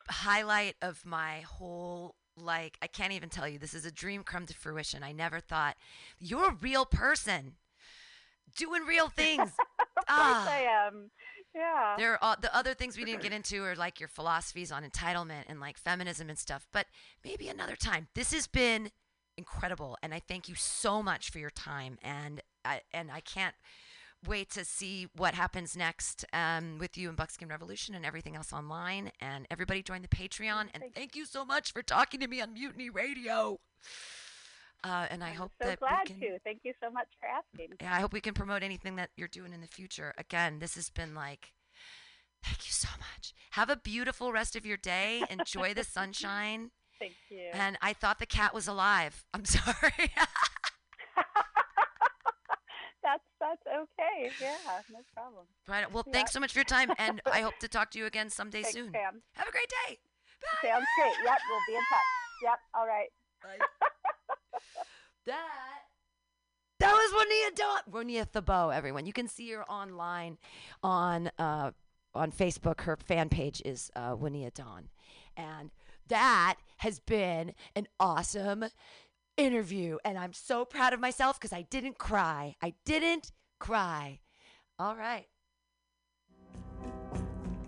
highlight 0.09 0.77
of 0.82 1.05
my 1.05 1.40
whole 1.40 2.15
like 2.36 2.78
I 2.81 2.86
can't 2.86 3.12
even 3.12 3.28
tell 3.28 3.48
you. 3.48 3.59
This 3.59 3.74
is 3.74 3.85
a 3.85 3.90
dream 3.90 4.23
come 4.23 4.47
to 4.47 4.55
fruition. 4.55 5.02
I 5.02 5.12
never 5.12 5.40
thought 5.40 5.77
you're 6.19 6.51
a 6.51 6.55
real 6.60 6.86
person 6.86 7.55
doing 8.56 8.82
real 8.85 9.09
things. 9.09 9.51
of 9.98 10.05
Ah. 10.09 10.43
course 10.44 10.55
I 10.55 10.86
am. 10.86 11.10
Yeah. 11.59 11.97
There 11.99 12.13
are 12.13 12.19
all, 12.23 12.37
the 12.41 12.55
other 12.57 12.73
things 12.73 12.97
we 12.97 13.05
didn't 13.05 13.23
get 13.23 13.33
into 13.33 13.65
are 13.65 13.75
like 13.75 13.99
your 13.99 14.09
philosophies 14.09 14.71
on 14.71 14.85
entitlement 14.85 15.45
and 15.49 15.59
like 15.59 15.77
feminism 15.77 16.29
and 16.29 16.39
stuff, 16.39 16.69
but 16.73 16.87
maybe 17.25 17.49
another 17.49 17.75
time. 17.75 18.07
This 18.15 18.33
has 18.33 18.47
been 18.47 18.91
incredible 19.37 19.97
and 20.03 20.15
I 20.15 20.21
thank 20.21 20.49
you 20.49 20.55
so 20.55 21.03
much 21.03 21.31
for 21.31 21.39
your 21.39 21.51
time 21.51 21.99
and 22.03 22.43
I 22.65 22.81
and 22.93 23.11
I 23.11 23.21
can't 23.21 23.55
wait 24.27 24.51
to 24.51 24.65
see 24.65 25.07
what 25.17 25.35
happens 25.35 25.77
next 25.77 26.25
um, 26.33 26.79
with 26.79 26.99
you 26.99 27.09
and 27.09 27.17
Buckskin 27.17 27.49
Revolution 27.49 27.95
and 27.95 28.05
everything 28.05 28.35
else 28.35 28.53
online 28.53 29.13
and 29.21 29.47
everybody 29.51 29.81
join 29.83 30.03
the 30.03 30.09
Patreon 30.09 30.63
and 30.75 30.81
Thank- 30.83 30.95
thank 30.95 31.17
you 31.17 31.25
so 31.25 31.45
much 31.45 31.73
for 31.73 31.83
talking 31.83 32.19
to 32.21 32.27
me 32.29 32.41
on 32.41 32.53
Mutiny 32.55 32.91
Radio. 32.91 33.61
Uh, 34.85 35.07
and 35.11 35.25
I 35.25 35.31
I'm 35.31 35.35
hope 35.35 35.53
so 35.61 35.69
that 35.69 35.81
glad 35.81 36.01
we 36.05 36.15
can 36.15 36.21
to. 36.21 36.39
Thank 36.45 36.61
you 36.65 36.73
so 36.83 36.91
much 36.91 37.09
for 37.21 37.27
asking. 37.29 37.75
yeah, 37.81 37.95
I 37.95 38.01
hope 38.01 38.13
we 38.13 38.21
can 38.21 38.35
promote 38.35 38.63
anything 38.63 38.97
that 38.97 39.11
you're 39.17 39.27
doing 39.29 39.53
in 39.53 39.61
the 39.61 39.67
future. 39.67 40.15
Again, 40.17 40.61
this 40.61 40.77
has 40.77 40.89
been 40.91 41.15
like, 41.15 41.53
thank 42.45 42.65
you 42.67 42.73
so 42.73 42.89
much. 42.99 43.35
Have 43.53 43.71
a 43.71 43.77
beautiful 43.77 44.33
rest 44.33 44.55
of 44.55 44.65
your 44.65 44.77
day. 44.77 45.23
Enjoy 45.31 45.75
the 45.75 45.85
sunshine. 45.85 46.71
Thank 47.01 47.15
you. 47.31 47.51
And 47.53 47.79
I 47.81 47.93
thought 47.93 48.19
the 48.19 48.27
cat 48.27 48.53
was 48.53 48.67
alive. 48.67 49.25
I'm 49.33 49.45
sorry. 49.57 49.73
that's 53.03 53.23
that's 53.41 53.63
okay. 53.67 54.31
Yeah, 54.41 54.57
no 54.93 54.99
problem. 55.15 55.47
right. 55.69 55.91
Well, 55.93 56.03
Yeah. 56.07 56.13
thanks 56.13 56.33
so 56.33 56.41
much 56.41 56.53
for 56.53 56.59
your 56.59 56.65
time. 56.65 56.93
And 56.99 57.21
I 57.27 57.41
hope 57.43 57.59
to 57.61 57.69
talk 57.69 57.91
to 57.93 57.99
you 57.99 58.07
again 58.07 58.31
someday 58.31 58.63
Thanks, 58.63 58.75
soon. 58.75 58.93
Pam. 58.93 59.23
Have 59.35 59.47
a 59.49 59.53
great 59.53 59.69
day. 59.87 59.99
Bye. 60.63 60.69
Sounds 60.69 60.87
great. 60.99 61.15
Yep, 61.25 61.39
we'll 61.49 61.61
be 61.69 61.75
in 61.75 61.83
touch. 61.89 62.09
Yep. 62.43 62.59
All 62.75 62.87
right. 62.87 63.09
Bye. 63.43 63.89
That. 65.29 65.83
That 66.81 66.93
was 66.93 67.53
Dawn. 67.55 67.81
Woniya 67.91 68.27
Thibeault, 68.27 68.71
everyone. 68.71 69.05
You 69.05 69.13
can 69.13 69.29
see 69.29 69.51
her 69.51 69.63
online 69.71 70.39
on 70.83 71.31
uh, 71.39 71.73
on 72.15 72.33
Facebook. 72.33 72.81
Her 72.81 72.97
fan 72.97 73.29
page 73.29 73.61
is 73.63 73.91
uh, 73.95 74.13
Juanita 74.13 74.51
Dawn. 74.63 74.89
And 75.37 75.71
that 76.09 76.57
has 76.79 76.99
been 76.99 77.53
an 77.77 77.89
awesome 78.01 78.65
interview. 79.37 79.99
And 80.03 80.17
I'm 80.17 80.33
so 80.33 80.65
proud 80.65 80.95
of 80.95 81.01
myself 81.01 81.39
because 81.39 81.53
I 81.53 81.63
didn't 81.63 81.99
cry. 81.99 82.57
I 82.63 82.73
didn't 82.87 83.33
cry. 83.61 84.21
All 84.79 84.97
right. 84.97 85.27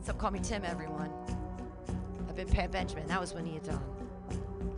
So 0.03 0.15
call 0.15 0.31
me 0.31 0.41
Tim, 0.41 0.65
everyone. 0.65 1.13
I've 2.27 2.37
been 2.37 2.49
Pam 2.49 2.71
Benjamin. 2.71 3.07
That 3.09 3.21
was 3.21 3.35
Juanita 3.35 3.73
Dawn. 3.73 4.00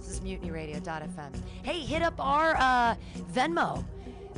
This 0.02 0.14
is 0.14 0.20
mutinyradio.fm. 0.20 1.32
Hey, 1.62 1.78
hit 1.78 2.02
up 2.02 2.14
our 2.18 2.56
uh, 2.56 2.96
Venmo, 3.32 3.84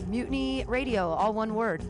Mutiny 0.09 0.65
Radio, 0.69 1.09
all 1.09 1.33
one 1.33 1.55
word. 1.55 1.83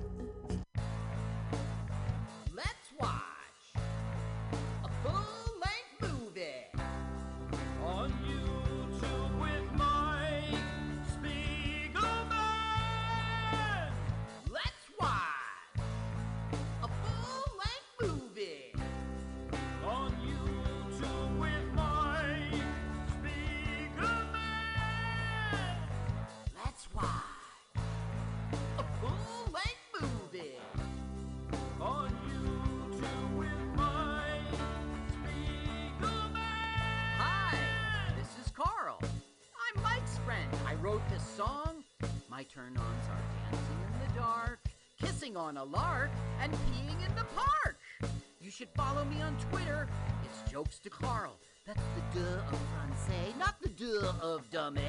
Of 54.35 54.51
dumbass. 54.51 54.82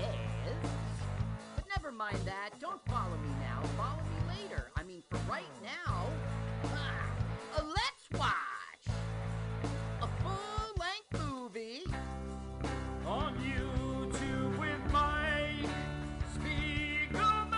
But 1.56 1.66
never 1.70 1.92
mind 1.92 2.18
that. 2.26 2.60
Don't 2.60 2.84
follow 2.88 3.16
me 3.18 3.30
now. 3.42 3.62
Follow 3.78 4.02
me 4.02 4.42
later. 4.42 4.72
I 4.76 4.82
mean, 4.82 5.04
for 5.08 5.20
right 5.30 5.46
now, 5.64 6.08
uh, 6.64 7.62
let's 7.64 8.10
watch 8.14 8.96
a 10.02 10.08
full-length 10.24 11.28
movie. 11.30 11.84
On 13.06 13.36
YouTube 13.38 14.58
with 14.58 14.92
Mike 14.92 15.70
Spiegelman. 16.34 17.52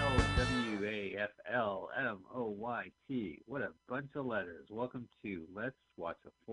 L 0.00 0.16
W 0.36 0.84
A 0.84 1.16
F 1.16 1.30
L 1.48 1.90
M 1.96 2.18
O 2.34 2.48
Y 2.48 2.90
T. 3.06 3.38
What 3.46 3.62
a 3.62 3.68
bunch 3.88 4.10
of 4.16 4.26
letters. 4.26 4.66
Welcome 4.68 5.06
to 5.22 5.46
Let's 5.54 5.76
Watch 5.91 5.91
a 5.91 5.91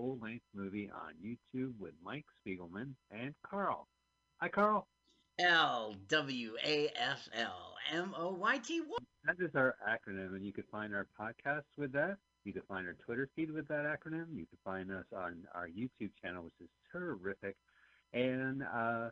Full 0.00 0.18
Length 0.22 0.46
Movie 0.54 0.90
on 0.90 1.12
YouTube 1.22 1.72
with 1.78 1.92
Mike 2.02 2.24
Spiegelman 2.40 2.92
and 3.10 3.34
Carl. 3.42 3.86
Hi, 4.38 4.48
Carl. 4.48 4.86
L 5.38 5.94
W 6.08 6.52
A 6.64 6.88
F 6.96 7.28
L 7.34 7.74
M 7.92 8.14
O 8.16 8.32
Y 8.32 8.58
T. 8.58 8.80
That 9.26 9.36
is 9.38 9.54
our 9.54 9.76
acronym, 9.86 10.34
and 10.34 10.44
you 10.44 10.52
can 10.52 10.64
find 10.72 10.94
our 10.94 11.06
podcast 11.20 11.64
with 11.76 11.92
that. 11.92 12.16
You 12.44 12.54
can 12.54 12.62
find 12.62 12.86
our 12.86 12.96
Twitter 13.04 13.28
feed 13.36 13.50
with 13.50 13.68
that 13.68 13.84
acronym. 13.84 14.24
You 14.34 14.46
can 14.46 14.58
find 14.64 14.90
us 14.90 15.04
on 15.14 15.44
our 15.54 15.68
YouTube 15.68 16.12
channel, 16.22 16.44
which 16.44 16.54
is 16.62 16.70
terrific. 16.90 17.56
And, 18.14 18.62
uh, 18.62 19.10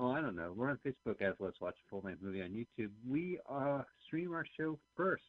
oh, 0.00 0.10
I 0.10 0.20
don't 0.20 0.34
know. 0.34 0.52
We're 0.56 0.70
on 0.70 0.80
Facebook 0.84 1.22
as 1.22 1.34
Let's 1.38 1.60
Watch 1.60 1.76
a 1.76 1.90
Full 1.90 2.02
Length 2.04 2.22
Movie 2.22 2.42
on 2.42 2.48
YouTube. 2.48 2.90
We 3.08 3.38
uh, 3.48 3.82
stream 4.04 4.32
our 4.32 4.44
show 4.58 4.80
first 4.96 5.22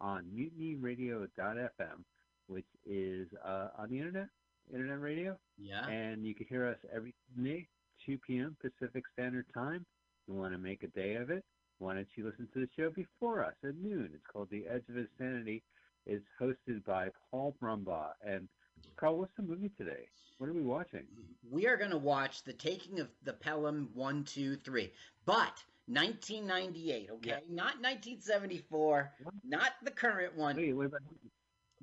on 0.00 0.24
mutinyradio.fm, 0.26 2.04
which 2.50 2.66
is 2.84 3.28
uh, 3.46 3.68
on 3.78 3.88
the 3.90 3.98
internet, 3.98 4.26
internet 4.72 5.00
radio. 5.00 5.36
Yeah. 5.58 5.86
And 5.86 6.26
you 6.26 6.34
can 6.34 6.46
hear 6.48 6.66
us 6.66 6.76
every 6.94 7.14
Sunday, 7.34 7.68
2 8.06 8.18
p.m. 8.26 8.56
Pacific 8.60 9.04
Standard 9.12 9.46
Time. 9.54 9.86
You 10.26 10.34
want 10.34 10.52
to 10.52 10.58
make 10.58 10.82
a 10.82 10.88
day 10.88 11.14
of 11.14 11.30
it? 11.30 11.44
Why 11.78 11.94
don't 11.94 12.08
you 12.16 12.26
listen 12.26 12.48
to 12.52 12.60
the 12.60 12.68
show 12.76 12.90
before 12.90 13.44
us 13.44 13.54
at 13.64 13.76
noon? 13.76 14.10
It's 14.12 14.26
called 14.30 14.48
The 14.50 14.66
Edge 14.68 14.82
of 14.90 14.96
Insanity. 14.96 15.62
It's 16.06 16.24
hosted 16.40 16.84
by 16.84 17.08
Paul 17.30 17.54
Brumbaugh. 17.62 18.10
And 18.26 18.48
Carl, 18.96 19.16
what's 19.18 19.32
the 19.36 19.42
movie 19.42 19.70
today? 19.78 20.08
What 20.38 20.50
are 20.50 20.52
we 20.54 20.62
watching? 20.62 21.04
We 21.50 21.66
are 21.66 21.76
going 21.76 21.90
to 21.90 21.98
watch 21.98 22.42
The 22.44 22.52
Taking 22.52 23.00
of 23.00 23.08
the 23.24 23.32
Pelham 23.34 23.90
1, 23.94 24.24
2, 24.24 24.56
3. 24.56 24.90
But 25.24 25.62
1998, 25.86 27.08
okay? 27.12 27.28
Yeah. 27.28 27.34
Not 27.48 27.80
1974, 27.80 29.12
What? 29.22 29.34
not 29.44 29.72
the 29.82 29.90
current 29.90 30.36
one. 30.36 30.56
Wait, 30.56 30.72
what 30.72 30.86
about 30.86 31.00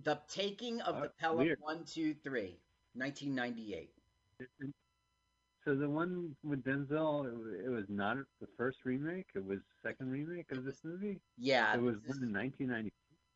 The 0.03 0.19
Taking 0.27 0.81
of 0.81 0.95
Uh, 0.95 1.01
the 1.01 1.09
Pelham 1.09 1.45
weird. 1.45 1.59
1, 1.61 1.83
2, 1.85 2.13
3. 2.13 2.59
1998. 2.93 3.89
So 5.63 5.75
the 5.75 5.89
one 5.89 6.35
with 6.43 6.63
Denzel, 6.63 7.25
it 7.27 7.65
it 7.65 7.69
was 7.69 7.85
not 7.89 8.17
the 8.39 8.47
first 8.57 8.85
remake. 8.85 9.27
It 9.35 9.43
was 9.45 9.59
the 9.59 9.89
second 9.89 10.09
remake 10.09 10.51
of 10.51 10.63
this 10.63 10.83
movie. 10.83 11.19
Yeah, 11.37 11.73
It 11.75 11.81
was 11.81 11.95
in 11.95 12.31
1990. 12.31 12.91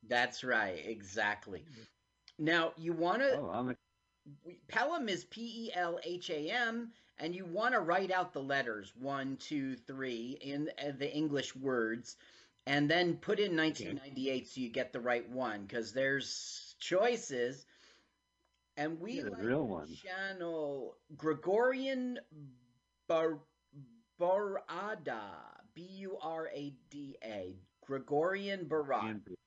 that's 0.07 0.43
right. 0.43 0.81
Exactly. 0.85 1.65
Now 2.39 2.73
you 2.77 2.93
want 2.93 3.21
to 3.21 3.37
Oh, 3.37 3.75
Pelham 4.67 5.09
is 5.09 5.25
P 5.25 5.67
E 5.67 5.71
L 5.73 5.99
H 6.03 6.29
A 6.29 6.49
M, 6.51 6.93
and 7.17 7.35
you 7.35 7.45
want 7.45 7.73
to 7.73 7.81
write 7.81 8.11
out 8.11 8.31
the 8.33 8.41
letters 8.41 8.95
one, 8.95 9.35
two, 9.37 9.75
three 9.75 10.37
in 10.41 10.69
uh, 10.79 10.91
the 10.97 11.11
English 11.13 11.55
words, 11.55 12.17
and 12.67 12.89
then 12.89 13.17
put 13.17 13.39
in 13.39 13.55
1998 13.55 14.47
so 14.47 14.61
you 14.61 14.69
get 14.69 14.93
the 14.93 14.99
right 14.99 15.27
one 15.29 15.61
because 15.65 15.93
there's 15.93 16.75
choices. 16.79 17.65
And 18.77 18.99
we 18.99 19.13
Yeah, 19.13 19.23
the 19.23 19.31
like 19.31 19.43
real 19.43 19.67
one. 19.67 19.87
channel 19.87 20.95
Gregorian 21.17 22.19
Bar- 23.07 23.41
Burada, 24.19 25.21
B 25.73 25.81
U 25.81 26.17
R 26.21 26.49
A 26.53 26.73
D 26.89 27.17
A, 27.23 27.55
Gregorian 27.85 28.65
Barad. 28.65 29.03
Ian 29.05 29.19
Bruce. 29.19 29.37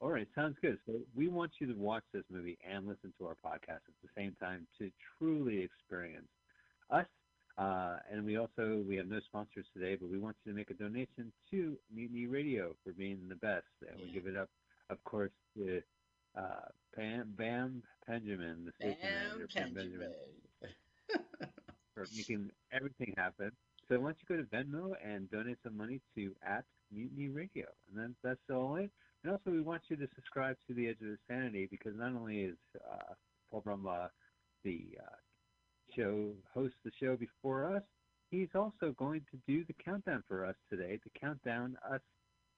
All 0.00 0.10
right, 0.10 0.26
sounds 0.34 0.56
good. 0.60 0.78
So 0.86 0.94
we 1.14 1.28
want 1.28 1.52
you 1.60 1.66
to 1.68 1.74
watch 1.74 2.02
this 2.12 2.24
movie 2.30 2.58
and 2.68 2.86
listen 2.86 3.12
to 3.18 3.26
our 3.26 3.36
podcast 3.44 3.82
at 3.88 3.94
the 4.02 4.08
same 4.16 4.34
time 4.40 4.66
to 4.78 4.90
truly 5.18 5.60
experience 5.60 6.28
us. 6.90 7.06
Uh, 7.58 7.96
and 8.10 8.24
we 8.24 8.36
also 8.36 8.82
we 8.88 8.96
have 8.96 9.06
no 9.06 9.20
sponsors 9.20 9.66
today, 9.74 9.96
but 10.00 10.08
we 10.08 10.18
want 10.18 10.36
you 10.44 10.52
to 10.52 10.56
make 10.56 10.70
a 10.70 10.74
donation 10.74 11.32
to 11.50 11.76
Mutiny 11.94 12.26
Radio 12.26 12.74
for 12.84 12.92
being 12.92 13.20
the 13.28 13.34
best, 13.34 13.66
and 13.88 14.00
we 14.00 14.10
give 14.12 14.26
it 14.26 14.36
up, 14.36 14.48
of 14.90 15.02
course, 15.04 15.30
to 15.56 15.82
uh, 16.36 16.68
Bam, 16.96 17.34
Bam 17.36 17.82
Benjamin, 18.06 18.64
the 18.64 18.72
station 18.78 18.98
Bam 19.02 19.38
manager, 19.38 19.48
Bam 19.54 19.74
Benjamin. 19.74 20.12
for 21.94 22.06
making 22.16 22.50
everything 22.72 23.12
happen. 23.16 23.52
So 23.88 23.98
why 24.00 24.12
don't 24.12 24.16
you 24.26 24.36
go 24.36 24.42
to 24.42 24.48
Venmo 24.48 24.94
and 25.04 25.30
donate 25.30 25.58
some 25.62 25.76
money 25.76 26.00
to 26.16 26.32
at 26.46 26.64
Mutiny 26.90 27.28
Radio, 27.28 27.66
and 27.88 27.98
then 27.98 28.14
that's 28.22 28.40
all 28.50 28.76
it. 28.76 28.90
And 29.24 29.32
also, 29.32 29.50
we 29.50 29.60
want 29.60 29.82
you 29.88 29.96
to 29.96 30.08
subscribe 30.14 30.56
to 30.66 30.74
the 30.74 30.88
Edge 30.88 30.96
of 31.02 31.18
Sanity 31.28 31.68
because 31.70 31.92
not 31.96 32.12
only 32.12 32.40
is 32.40 32.56
uh, 32.76 33.14
Paul 33.50 33.62
Brumbaugh 33.62 34.08
the 34.64 34.80
uh, 35.00 35.16
show 35.96 36.30
host 36.54 36.74
the 36.84 36.90
show 37.00 37.16
before 37.16 37.74
us, 37.76 37.82
he's 38.30 38.48
also 38.54 38.94
going 38.98 39.22
to 39.30 39.38
do 39.46 39.64
the 39.64 39.74
countdown 39.84 40.22
for 40.28 40.44
us 40.44 40.56
today. 40.70 40.98
The 41.04 41.18
countdown 41.18 41.76
us 41.92 42.00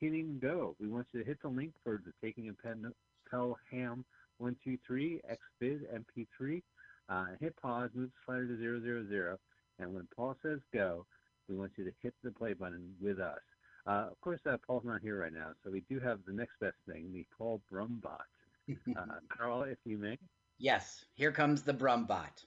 hitting 0.01 0.39
go. 0.41 0.77
We 0.81 0.89
want 0.89 1.07
you 1.13 1.21
to 1.21 1.27
hit 1.27 1.41
the 1.43 1.49
link 1.49 1.73
for 1.83 2.01
the 2.05 2.13
Taking 2.23 2.49
a 2.49 2.53
Pen 2.55 2.91
Pelham 3.31 4.05
one 4.39 4.57
two 4.65 4.77
three 4.87 5.21
Xvid 5.63 5.81
MP3. 6.19 6.63
Uh, 7.09 7.27
hit 7.41 7.55
pause, 7.61 7.91
move 7.95 8.11
the 8.11 8.17
slider 8.25 8.47
to 8.49 8.57
zero 8.59 8.81
zero 8.81 9.05
zero, 9.09 9.39
and 9.79 9.93
when 9.95 10.09
Paul 10.17 10.35
says 10.43 10.61
go, 10.73 11.05
we 11.49 11.55
want 11.55 11.73
you 11.77 11.85
to 11.85 11.93
hit 12.03 12.15
the 12.23 12.31
play 12.31 12.55
button 12.55 12.95
with 13.01 13.21
us. 13.21 13.41
Uh, 13.87 14.07
of 14.11 14.19
course, 14.23 14.41
uh, 14.49 14.57
Paul's 14.67 14.85
not 14.85 15.03
here 15.03 15.21
right 15.21 15.33
now, 15.33 15.49
so 15.63 15.71
we 15.71 15.83
do 15.91 16.01
have 16.01 16.21
the 16.27 16.33
next 16.33 16.59
best 16.61 16.77
thing, 16.89 17.13
the 17.13 17.27
Paul 17.37 17.61
Brumbot. 17.73 18.19
Uh, 18.97 19.05
Carl, 19.29 19.65
if 19.65 19.77
you 19.85 19.99
may. 19.99 20.17
yes, 20.59 21.05
here 21.17 21.31
comes 21.31 21.63
the 21.63 21.75
Brumbot. 21.75 22.47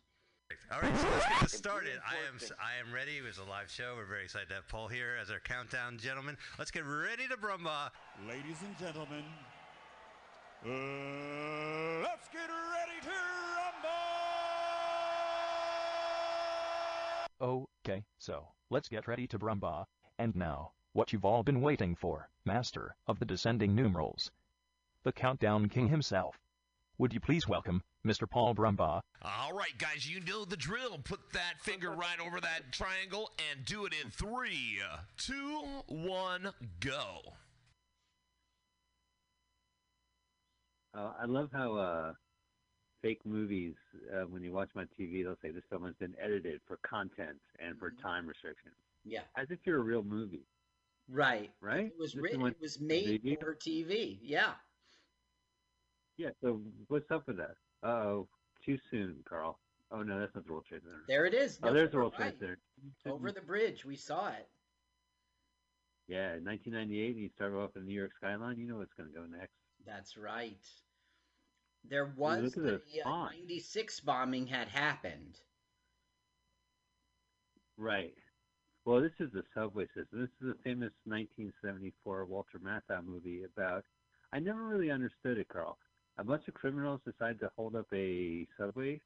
All 0.71 0.81
right, 0.81 0.97
so 0.97 1.07
let's 1.09 1.25
get 1.27 1.41
this 1.41 1.51
started. 1.53 1.99
I 2.07 2.15
am 2.27 2.39
I 2.59 2.79
am 2.79 2.93
ready. 2.93 3.17
It 3.17 3.23
was 3.23 3.37
a 3.37 3.43
live 3.43 3.69
show. 3.69 3.95
We're 3.97 4.05
very 4.05 4.23
excited 4.23 4.47
to 4.49 4.55
have 4.55 4.67
Paul 4.69 4.87
here 4.87 5.17
as 5.21 5.29
our 5.29 5.39
countdown 5.39 5.97
gentleman. 5.97 6.37
Let's 6.57 6.71
get 6.71 6.85
ready 6.85 7.27
to 7.27 7.35
brumba. 7.35 7.89
Ladies 8.27 8.57
and 8.65 8.77
gentlemen, 8.77 9.23
uh, 10.65 10.69
let's 12.03 12.27
get 12.29 12.49
ready 12.49 12.99
to 13.03 13.11
rumble! 17.39 17.67
Okay, 17.85 18.03
so, 18.17 18.47
let's 18.69 18.89
get 18.89 19.07
ready 19.07 19.27
to 19.27 19.37
Brumba. 19.37 19.85
And 20.17 20.35
now, 20.35 20.71
what 20.93 21.13
you've 21.13 21.25
all 21.25 21.43
been 21.43 21.61
waiting 21.61 21.95
for, 21.95 22.29
Master 22.45 22.95
of 23.05 23.19
the 23.19 23.25
Descending 23.25 23.75
Numerals. 23.75 24.31
The 25.03 25.11
Countdown 25.11 25.69
King 25.69 25.89
himself. 25.89 26.39
Would 26.97 27.13
you 27.13 27.19
please 27.19 27.47
welcome 27.47 27.83
Mr. 28.05 28.29
Paul 28.29 28.55
Brumba? 28.55 29.01
All 29.23 29.53
right, 29.53 29.77
guys, 29.77 30.09
you 30.09 30.19
know 30.21 30.45
the 30.45 30.55
drill. 30.57 30.97
Put 31.03 31.19
that 31.33 31.55
finger 31.61 31.91
right 31.91 32.19
over 32.25 32.39
that 32.39 32.71
triangle 32.71 33.31
and 33.51 33.65
do 33.65 33.85
it 33.85 33.93
in 34.03 34.09
three, 34.11 34.79
two, 35.17 35.63
one, 35.87 36.49
go. 36.79 37.19
Uh, 40.97 41.11
I 41.21 41.25
love 41.25 41.49
how 41.51 41.75
uh, 41.75 42.13
fake 43.01 43.19
movies, 43.25 43.75
uh, 44.15 44.21
when 44.27 44.41
you 44.43 44.51
watch 44.51 44.69
them 44.73 44.81
on 44.81 44.89
TV, 44.99 45.23
they'll 45.23 45.37
say 45.41 45.51
this 45.51 45.63
film 45.69 45.85
has 45.85 45.95
been 45.95 46.13
edited 46.23 46.61
for 46.67 46.77
content 46.87 47.37
and 47.59 47.77
for 47.77 47.91
time 48.01 48.25
restrictions, 48.27 48.75
Yeah, 49.05 49.21
as 49.37 49.47
if 49.51 49.59
you're 49.65 49.77
a 49.79 49.83
real 49.83 50.03
movie, 50.03 50.45
right. 51.09 51.51
right? 51.61 51.87
It 51.87 51.93
was 51.99 52.13
This 52.13 52.21
written. 52.21 52.47
It 52.47 52.55
was 52.61 52.79
made 52.79 53.21
TV? 53.23 53.39
for 53.39 53.53
TV. 53.55 54.17
Yeah. 54.23 54.53
Yeah. 56.17 56.29
So 56.41 56.61
what's 56.87 57.11
up 57.11 57.27
with 57.27 57.37
that? 57.37 57.55
Oh, 57.83 58.27
too 58.65 58.77
soon, 58.91 59.17
Carl. 59.27 59.59
Oh 59.91 60.01
no, 60.03 60.19
that's 60.19 60.35
not 60.35 60.45
the 60.45 60.51
World 60.51 60.65
Trade 60.67 60.81
Center. 60.83 61.03
There 61.07 61.25
it 61.25 61.33
is. 61.33 61.59
oh, 61.63 61.67
No, 61.67 61.73
there's 61.73 61.91
the 61.91 61.97
World 61.97 62.13
Trade. 62.15 62.33
Center. 62.39 62.59
Over 63.05 63.31
the 63.31 63.41
bridge. 63.41 63.85
We 63.85 63.95
saw 63.95 64.27
it. 64.29 64.47
Yeah, 66.07 66.31
1998. 66.41 67.11
And 67.15 67.19
you 67.19 67.29
start 67.35 67.53
off 67.53 67.71
in 67.75 67.83
the 67.83 67.87
New 67.87 67.95
York 67.95 68.11
skyline. 68.17 68.57
You 68.57 68.67
know 68.67 68.77
what's 68.77 68.93
going 68.93 69.09
to 69.09 69.15
go 69.15 69.25
next. 69.25 69.53
That's 69.85 70.17
right. 70.17 70.57
There 71.89 72.11
was 72.17 72.53
the 72.53 72.81
the 72.93 73.01
uh, 73.09 73.29
96 73.29 73.99
bombing 74.01 74.47
had 74.47 74.67
happened. 74.67 75.39
Right. 77.77 78.13
Well, 78.85 79.01
this 79.01 79.11
is 79.19 79.31
the 79.33 79.43
subway 79.53 79.85
system. 79.87 80.21
This 80.21 80.29
is 80.41 80.49
a 80.49 80.63
famous 80.63 80.91
1974 81.05 82.25
Walter 82.25 82.59
Matthau 82.59 83.05
movie 83.05 83.43
about. 83.43 83.83
I 84.33 84.39
never 84.39 84.63
really 84.65 84.91
understood 84.91 85.37
it, 85.37 85.47
Carl. 85.47 85.77
A 86.17 86.23
bunch 86.23 86.47
of 86.47 86.53
criminals 86.53 87.01
decide 87.05 87.39
to 87.39 87.51
hold 87.55 87.75
up 87.75 87.87
a 87.93 88.47
subway. 88.57 89.01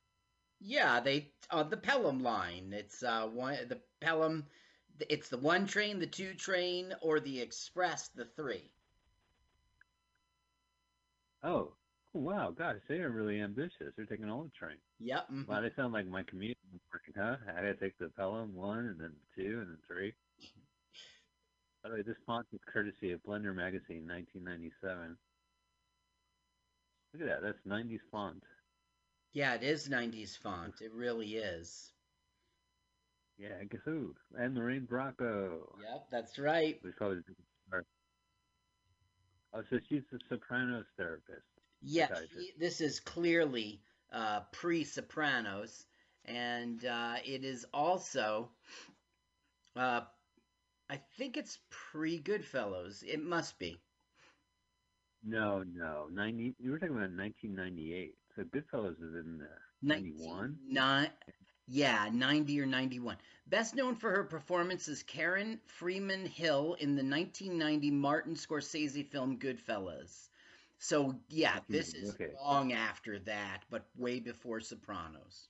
Yeah, 0.62 1.00
they 1.02 1.34
on 1.50 1.70
the 1.70 1.78
Pelham 1.78 2.24
line. 2.24 2.74
It's 2.74 3.04
uh 3.04 3.28
one 3.28 3.68
the 3.68 3.82
Pelham. 4.00 4.48
It's 5.10 5.30
the 5.30 5.38
one 5.38 5.66
train, 5.68 6.00
the 6.00 6.08
two 6.08 6.34
train, 6.34 6.96
or 7.02 7.20
the 7.20 7.42
express, 7.42 8.08
the 8.10 8.26
three. 8.26 8.72
Oh, 11.44 11.74
wow, 12.14 12.52
gosh, 12.52 12.80
they 12.88 13.00
are 13.00 13.10
really 13.10 13.40
ambitious. 13.42 13.94
They're 13.96 14.06
taking 14.06 14.30
all 14.30 14.44
the 14.44 14.50
train. 14.52 14.78
Yep. 15.00 15.30
mhm. 15.32 15.48
Wow, 15.48 15.62
they 15.62 15.72
sound 15.76 15.94
like 15.94 16.08
my 16.08 16.24
commute 16.24 16.58
working, 16.92 17.14
huh? 17.18 17.38
I 17.50 17.54
gotta 17.54 17.76
take 17.76 17.98
the 17.98 18.10
Pelham 18.10 18.54
one 18.56 18.86
and 18.88 19.00
then 19.00 19.14
two 19.36 19.60
and 19.62 19.70
then 19.70 19.78
three. 19.88 20.14
By 21.84 21.90
the 21.90 21.96
way, 21.96 22.02
this 22.02 22.18
font 22.26 22.48
is 22.54 22.60
courtesy 22.66 23.12
of 23.12 23.22
Blender 23.24 23.54
Magazine, 23.56 24.08
1997. 24.08 25.18
Look 27.14 27.24
at 27.24 27.28
that. 27.28 27.42
That's 27.42 27.66
90s 27.66 28.02
font. 28.12 28.44
Yeah, 29.34 29.56
it 29.56 29.64
is 29.64 29.90
90s 29.90 30.36
font. 30.38 30.82
It 30.82 30.94
really 30.94 31.36
is. 31.36 31.92
Yeah, 33.38 33.56
I 33.60 33.66
guess 33.66 33.82
who? 33.86 34.14
And 34.38 34.56
Lorraine 34.56 34.88
Bracco. 34.88 35.62
Yep, 35.82 36.08
that's 36.12 36.38
right. 36.40 36.80
We 36.84 36.92
probably 36.92 37.24
Oh, 39.54 39.62
so 39.70 39.80
she's 39.90 40.04
the 40.12 40.20
Sopranos 40.30 40.86
therapist. 40.98 41.42
Yes, 41.82 42.22
this 42.58 42.80
is 42.80 43.00
clearly 43.00 43.82
uh, 44.14 44.42
pre-Sopranos, 44.52 45.86
and 46.26 46.86
uh, 46.86 47.16
it 47.26 47.44
is 47.44 47.66
also, 47.74 48.50
uh, 49.76 50.02
I 50.90 50.98
think 51.18 51.36
it's 51.36 51.60
pre-Goodfellas. 51.70 53.04
It 53.04 53.22
must 53.22 53.60
be. 53.60 53.82
No, 55.24 55.64
no, 55.64 56.08
90. 56.10 56.56
You 56.60 56.72
were 56.72 56.80
talking 56.80 56.96
about 56.96 57.12
1998. 57.12 58.16
So 58.36 58.44
Goodfellas 58.44 59.02
is 59.02 59.14
in 59.16 59.42
uh, 59.42 59.60
91. 59.82 60.60
Nine, 60.68 61.12
yeah, 61.68 62.10
90 62.12 62.60
or 62.62 62.66
91. 62.66 63.18
Best 63.48 63.76
known 63.76 63.96
for 63.96 64.12
her 64.12 64.24
performance 64.24 64.88
as 64.88 65.04
Karen 65.04 65.60
Friedman 65.68 66.26
Hill 66.26 66.74
in 66.80 66.96
the 66.96 67.04
1990 67.04 67.92
Martin 67.92 68.34
Scorsese 68.36 69.06
film 69.06 69.38
Goodfellas. 69.40 70.30
So, 70.78 71.20
yeah, 71.30 71.60
this 71.70 71.94
is 71.94 72.16
Okay. 72.16 72.38
long 72.46 72.74
after 72.74 73.20
that, 73.20 73.64
but 73.70 73.88
way 73.96 74.20
before 74.20 74.60
Sopranos. 74.62 75.50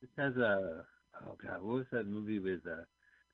This 0.00 0.10
has 0.16 0.36
a 0.36 0.86
oh 1.22 1.36
god, 1.42 1.62
what 1.62 1.74
was 1.76 1.86
that 1.92 2.06
movie 2.06 2.38
with 2.38 2.66
uh, 2.66 2.84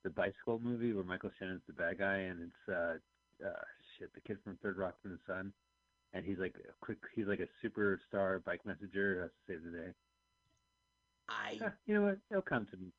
the 0.04 0.10
bicycle 0.10 0.58
movie 0.60 0.92
where 0.92 1.04
Michael 1.04 1.30
Shannon's 1.38 1.62
the 1.66 1.72
bad 1.74 1.98
guy 1.98 2.18
and 2.18 2.40
it's 2.42 2.68
uh, 2.74 2.98
uh 3.44 3.50
shit 3.98 4.12
the 4.14 4.20
kid 4.20 4.38
from 4.44 4.56
Third 4.62 4.78
Rock 4.78 4.94
from 5.02 5.12
the 5.12 5.18
Sun, 5.26 5.52
and 6.12 6.24
he's 6.24 6.38
like 6.38 6.54
a 6.68 6.72
quick 6.84 6.98
he's 7.14 7.26
like 7.26 7.40
a 7.40 7.66
superstar 7.66 8.42
bike 8.44 8.64
messenger 8.64 9.14
who 9.16 9.20
has 9.22 9.30
to 9.30 9.52
save 9.52 9.62
the 9.64 9.78
day. 9.78 9.92
I 11.28 11.58
you 11.86 11.94
know 11.94 12.02
what? 12.02 12.18
It'll 12.30 12.42
come 12.42 12.66
to 12.66 12.76
me. 12.76 12.92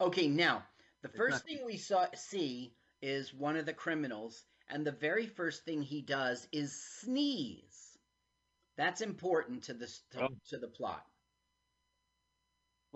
Okay, 0.00 0.28
now 0.28 0.62
the 1.02 1.08
It's 1.08 1.16
first 1.16 1.34
not- 1.34 1.42
thing 1.44 1.64
we 1.64 1.76
saw 1.76 2.06
see 2.14 2.72
is 3.02 3.32
one 3.34 3.56
of 3.56 3.66
the 3.66 3.72
criminals, 3.72 4.44
and 4.68 4.86
the 4.86 4.92
very 4.92 5.26
first 5.26 5.64
thing 5.64 5.82
he 5.82 6.02
does 6.02 6.46
is 6.52 6.72
sneeze. 7.00 7.96
That's 8.76 9.00
important 9.00 9.64
to 9.64 9.74
this 9.74 10.00
to, 10.12 10.24
Oh. 10.26 10.28
to 10.50 10.58
the 10.58 10.68
plot. 10.68 11.04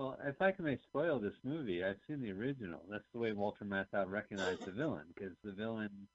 Well, 0.02 0.18
if 0.24 0.42
I 0.42 0.50
can 0.50 0.64
may 0.64 0.76
spoil 0.78 1.20
this 1.20 1.38
movie, 1.44 1.84
I've 1.84 2.00
seen 2.08 2.20
the 2.20 2.32
original. 2.32 2.80
That's 2.90 3.08
the 3.12 3.20
way 3.20 3.30
Walter 3.30 3.64
Matthau 3.64 4.04
recognized 4.08 4.64
the 4.64 4.72
villain 4.72 5.04
because 5.14 5.32
the 5.44 5.52
villain 5.52 6.08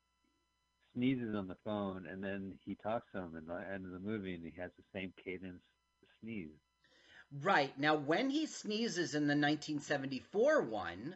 sneezes 0.93 1.33
on 1.33 1.47
the 1.47 1.55
phone, 1.63 2.05
and 2.05 2.21
then 2.21 2.59
he 2.65 2.75
talks 2.75 3.09
to 3.13 3.19
him 3.19 3.37
in 3.37 3.45
the 3.45 3.65
end 3.73 3.85
of 3.85 3.93
the 3.93 3.99
movie, 3.99 4.35
and 4.35 4.43
he 4.43 4.51
has 4.59 4.71
the 4.77 4.83
same 4.93 5.13
cadence 5.23 5.63
sneeze. 6.19 6.59
Right. 7.41 7.77
Now 7.79 7.95
when 7.95 8.29
he 8.29 8.45
sneezes 8.45 9.15
in 9.15 9.23
the 9.23 9.35
1974 9.35 10.63
one, 10.63 11.15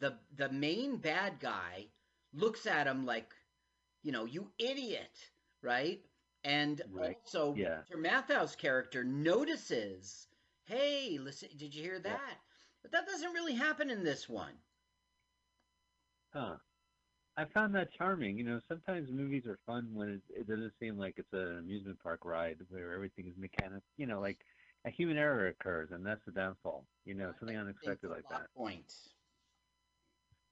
the 0.00 0.18
the 0.36 0.48
main 0.50 0.96
bad 0.96 1.40
guy 1.40 1.86
looks 2.32 2.66
at 2.66 2.86
him 2.86 3.06
like, 3.06 3.32
you 4.02 4.12
know, 4.12 4.24
you 4.24 4.50
idiot, 4.58 5.30
right? 5.62 6.00
And 6.44 6.80
Right. 6.92 7.16
also 7.26 7.52
Yeah. 7.52 7.82
Walter 7.90 7.96
Matthau's 7.96 8.56
character 8.56 9.04
notices, 9.04 10.27
"Hey, 10.68 11.18
listen, 11.18 11.48
did 11.56 11.74
you 11.74 11.82
hear 11.82 11.98
that?" 11.98 12.38
But 12.82 12.92
that 12.92 13.06
doesn't 13.06 13.32
really 13.32 13.54
happen 13.54 13.90
in 13.90 14.04
this 14.04 14.28
one. 14.28 14.52
Huh. 16.32 16.56
I 17.36 17.44
found 17.46 17.74
that 17.74 17.92
charming. 17.96 18.36
You 18.36 18.44
know, 18.44 18.60
sometimes 18.68 19.08
movies 19.10 19.46
are 19.46 19.58
fun 19.66 19.94
when 19.94 20.08
it, 20.10 20.22
it 20.40 20.46
doesn't 20.46 20.72
seem 20.78 20.98
like 20.98 21.14
it's 21.16 21.32
an 21.32 21.58
amusement 21.58 21.98
park 22.02 22.24
ride 22.24 22.58
where 22.68 22.92
everything 22.92 23.26
is 23.26 23.36
mechanical. 23.38 23.82
You 23.96 24.06
know, 24.06 24.20
like 24.20 24.38
a 24.84 24.90
human 24.90 25.16
error 25.16 25.48
occurs, 25.48 25.90
and 25.92 26.04
that's 26.04 26.24
the 26.26 26.32
downfall. 26.32 26.84
You 27.04 27.14
know, 27.14 27.32
something 27.38 27.56
unexpected 27.56 28.10
like 28.10 28.28
that. 28.28 28.52
Point. 28.54 28.92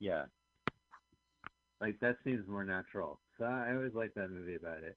Yeah. 0.01 0.27
Like 1.81 2.01
that 2.01 2.17
seems 2.25 2.49
more 2.49 2.65
natural. 2.65 3.21
So 3.39 3.45
I 3.45 3.75
always 3.75 3.95
like 3.95 4.15
that 4.15 4.31
movie 4.31 4.57
about 4.57 4.83
it. 4.83 4.97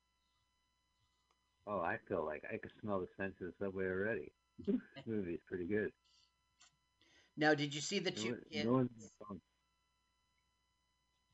Oh, 1.68 1.82
I 1.82 1.98
feel 2.08 2.26
like 2.26 2.44
I 2.52 2.58
could 2.58 2.72
smell 2.82 3.00
the 3.00 3.08
scent 3.18 3.36
of 3.42 3.48
the 3.48 3.54
subway 3.60 3.86
already. 3.86 4.32
This 4.66 5.06
movie 5.06 5.34
is 5.34 5.42
pretty 5.48 5.66
good. 5.66 5.92
Now, 7.38 7.54
did 7.54 7.74
you 7.74 7.82
see 7.82 8.00
the 8.00 8.12
two 8.12 8.38
kids? 8.52 8.66
no 8.66 8.74
one's 8.74 8.90
on 8.92 9.00
the 9.00 9.26
phone. 9.26 9.42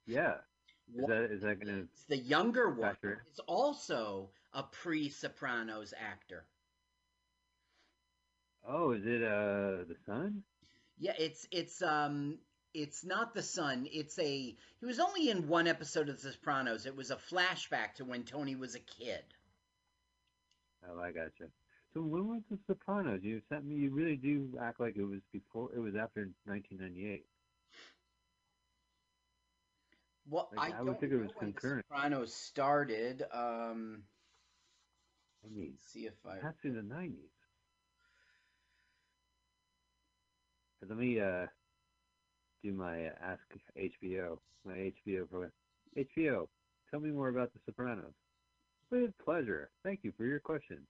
Yeah. 0.06 0.36
Is 0.94 1.06
that 1.08 1.32
is 1.32 1.42
that 1.42 1.60
gonna 1.60 1.80
is 1.80 2.06
the 2.08 2.18
younger 2.18 2.70
one 2.70 2.96
is 3.04 3.40
also 3.48 4.30
a 4.54 4.62
pre-Sopranos 4.62 5.94
actor. 6.00 6.46
Oh, 8.68 8.92
is 8.92 9.06
it 9.06 9.24
uh 9.24 9.84
the 9.88 9.96
son? 10.06 10.44
Yeah, 11.00 11.14
it's 11.18 11.48
it's 11.52 11.82
um 11.82 12.38
it's 12.74 13.04
not 13.04 13.34
the 13.34 13.42
son. 13.42 13.88
It's 13.92 14.20
a 14.20 14.56
he 14.80 14.86
was 14.86 15.00
only 15.00 15.30
in 15.30 15.48
one 15.48 15.68
episode 15.68 16.10
of 16.10 16.22
The 16.22 16.32
Sopranos. 16.32 16.86
It 16.86 16.96
was 16.96 17.10
a 17.10 17.16
flashback 17.16 17.96
to 17.96 18.06
when 18.06 18.24
Tony 18.24 18.56
was 18.56 18.76
a 18.76 18.80
kid. 18.80 19.24
Oh, 20.88 21.00
I 21.00 21.12
gotcha. 21.12 21.50
So 21.96 22.02
when 22.02 22.28
was 22.28 22.42
The 22.52 22.60
Sopranos? 22.68 23.22
You 23.24 23.42
sent 23.48 23.66
me. 23.66 23.76
You 23.76 23.90
really 23.92 24.18
do 24.18 24.50
act 24.62 24.82
like 24.82 24.98
it 24.98 25.06
was 25.06 25.22
before. 25.32 25.70
It 25.74 25.80
was 25.80 25.96
after 25.96 26.28
1998. 26.44 27.24
Well, 30.30 30.50
Like, 30.58 30.74
I, 30.74 30.78
I 30.78 30.82
would 30.82 30.88
don't 30.88 31.00
think 31.00 31.14
it 31.14 31.22
was 31.22 31.32
concurrent. 31.40 31.86
The 31.90 31.96
Sopranos 31.96 32.34
started. 32.34 33.24
Um, 33.32 34.04
I 35.46 35.56
mean, 35.56 35.72
let's 35.72 35.90
see 35.90 36.06
if 36.06 36.14
I 36.28 36.40
that's 36.44 36.58
in 36.66 36.76
the 36.76 36.82
90s. 36.82 37.14
Let 40.88 40.98
me 40.98 41.22
uh 41.22 41.48
do 42.62 42.74
my 42.74 43.06
uh, 43.06 43.12
ask 43.24 43.42
HBO, 43.78 44.38
my 44.66 44.92
HBO 45.08 45.30
program. 45.30 45.52
HBO, 45.98 46.48
tell 46.92 47.00
me 47.00 47.12
more 47.12 47.30
about 47.30 47.54
The 47.54 47.60
Sopranos. 47.66 48.12
With 48.92 49.18
pleasure. 49.24 49.70
Thank 49.84 50.02
you 50.04 50.12
for 50.18 50.26
your 50.26 50.42
question. 50.42 50.86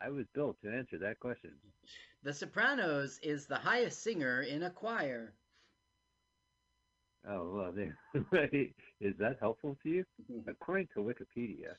I 0.00 0.10
was 0.10 0.26
built 0.34 0.56
to 0.62 0.70
answer 0.72 0.98
that 0.98 1.20
question. 1.20 1.52
The 2.22 2.32
Sopranos 2.32 3.18
is 3.22 3.46
the 3.46 3.56
highest 3.56 4.02
singer 4.02 4.42
in 4.42 4.62
a 4.62 4.70
choir. 4.70 5.34
Oh 7.28 7.50
well, 7.54 7.72
there. 7.72 7.96
Is 9.00 9.14
that 9.18 9.38
helpful 9.40 9.76
to 9.82 9.88
you? 9.88 10.04
According 10.46 10.88
to 10.94 11.00
Wikipedia, 11.00 11.74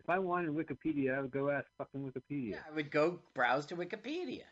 if 0.00 0.08
I 0.08 0.18
wanted 0.18 0.50
Wikipedia, 0.50 1.16
I 1.16 1.20
would 1.22 1.30
go 1.30 1.50
ask 1.50 1.66
fucking 1.78 2.02
Wikipedia. 2.02 2.50
Yeah, 2.52 2.58
I 2.70 2.74
would 2.74 2.90
go 2.90 3.20
browse 3.34 3.66
to 3.66 3.76
Wikipedia. 3.76 4.44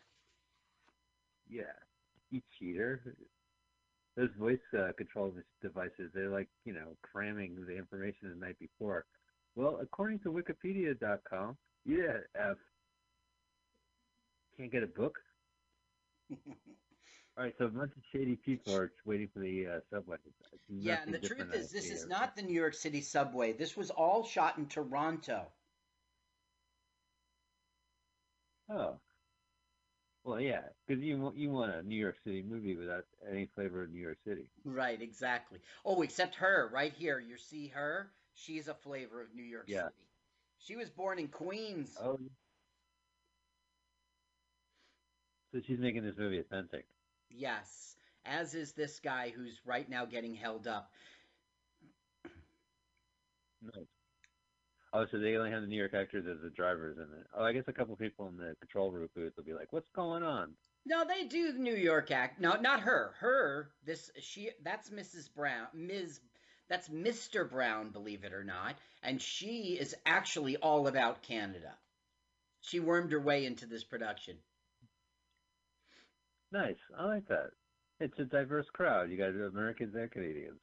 Yeah, 1.49 1.63
you 2.31 2.41
cheater. 2.57 3.15
Those 4.15 4.29
voice 4.37 4.59
uh, 4.77 4.91
control 4.97 5.33
devices, 5.61 6.11
they're 6.13 6.29
like, 6.29 6.49
you 6.65 6.73
know, 6.73 6.95
cramming 7.01 7.55
the 7.67 7.77
information 7.77 8.29
the 8.29 8.45
night 8.45 8.57
before. 8.59 9.05
Well, 9.55 9.79
according 9.81 10.19
to 10.19 10.31
Wikipedia.com, 10.31 11.57
yeah, 11.85 12.17
F. 12.35 12.57
Can't 14.61 14.71
get 14.71 14.83
a 14.83 14.87
book? 14.87 15.17
All 16.29 17.43
right, 17.43 17.53
so 17.57 17.65
a 17.65 17.69
bunch 17.69 17.93
of 17.97 18.03
shady 18.13 18.35
people 18.35 18.75
are 18.75 18.91
waiting 19.05 19.27
for 19.33 19.39
the 19.39 19.65
uh, 19.65 19.79
subway. 19.91 20.17
Yeah, 20.69 20.99
and 21.03 21.11
the 21.11 21.17
truth 21.17 21.51
is, 21.51 21.71
this 21.71 21.89
is 21.89 22.05
not 22.05 22.35
the 22.35 22.43
New 22.43 22.53
York 22.53 22.75
City 22.75 23.01
subway. 23.01 23.53
This 23.53 23.75
was 23.75 23.89
all 23.89 24.23
shot 24.23 24.59
in 24.59 24.67
Toronto. 24.67 25.47
Oh. 28.69 28.99
Well, 30.23 30.39
yeah, 30.39 30.61
because 30.85 31.03
you 31.03 31.17
want 31.17 31.37
you 31.37 31.49
want 31.49 31.73
a 31.73 31.81
New 31.81 31.95
York 31.95 32.17
City 32.23 32.43
movie 32.47 32.75
without 32.75 33.05
any 33.27 33.47
flavor 33.55 33.81
of 33.81 33.89
New 33.89 33.99
York 33.99 34.19
City. 34.27 34.45
Right, 34.63 35.01
exactly. 35.01 35.57
Oh, 35.83 36.03
except 36.03 36.35
her, 36.35 36.69
right 36.71 36.93
here. 36.93 37.19
You 37.19 37.37
see 37.37 37.69
her? 37.69 38.11
She's 38.35 38.67
a 38.67 38.75
flavor 38.75 39.21
of 39.21 39.33
New 39.33 39.43
York 39.43 39.65
Yeah. 39.67 39.85
City. 39.85 39.95
She 40.59 40.75
was 40.75 40.91
born 40.91 41.17
in 41.17 41.29
Queens. 41.29 41.97
Oh. 41.99 42.19
So 45.51 45.59
she's 45.65 45.79
making 45.79 46.03
this 46.03 46.17
movie 46.17 46.39
authentic. 46.39 46.85
Yes. 47.29 47.95
As 48.25 48.53
is 48.53 48.71
this 48.73 48.99
guy 48.99 49.33
who's 49.35 49.59
right 49.65 49.89
now 49.89 50.05
getting 50.05 50.33
held 50.35 50.67
up. 50.67 50.91
Nice. 53.61 53.85
Oh, 54.93 55.05
so 55.09 55.19
they 55.19 55.35
only 55.37 55.51
have 55.51 55.61
the 55.61 55.67
New 55.67 55.77
York 55.77 55.93
actors 55.93 56.25
as 56.27 56.41
the 56.41 56.49
drivers 56.49 56.97
in 56.97 57.03
it. 57.03 57.27
Oh, 57.35 57.43
I 57.43 57.53
guess 57.53 57.63
a 57.67 57.73
couple 57.73 57.95
people 57.95 58.27
in 58.27 58.37
the 58.37 58.55
control 58.59 58.91
room 58.91 59.07
booth 59.15 59.33
will 59.37 59.43
be 59.43 59.53
like, 59.53 59.71
"What's 59.71 59.89
going 59.89 60.21
on?" 60.23 60.53
No, 60.85 61.05
they 61.05 61.25
do 61.25 61.53
the 61.53 61.59
New 61.59 61.75
York 61.75 62.11
act. 62.11 62.41
No, 62.41 62.59
not 62.59 62.81
her. 62.81 63.13
Her, 63.19 63.71
this 63.85 64.11
she 64.19 64.51
that's 64.63 64.89
Mrs. 64.89 65.33
Brown, 65.33 65.67
Ms. 65.73 66.19
That's 66.67 66.89
Mr. 66.89 67.49
Brown, 67.49 67.91
believe 67.91 68.23
it 68.23 68.33
or 68.33 68.43
not, 68.43 68.75
and 69.01 69.21
she 69.21 69.77
is 69.79 69.95
actually 70.05 70.57
all 70.57 70.87
about 70.87 71.23
Canada. 71.23 71.77
She 72.61 72.79
wormed 72.79 73.11
her 73.11 73.19
way 73.19 73.45
into 73.45 73.65
this 73.65 73.83
production. 73.83 74.37
Nice. 76.51 76.75
I 76.97 77.05
like 77.05 77.27
that. 77.27 77.51
It's 77.99 78.17
a 78.19 78.25
diverse 78.25 78.65
crowd. 78.73 79.09
You 79.09 79.17
got 79.17 79.29
Americans 79.29 79.95
and 79.95 80.11
Canadians. 80.11 80.59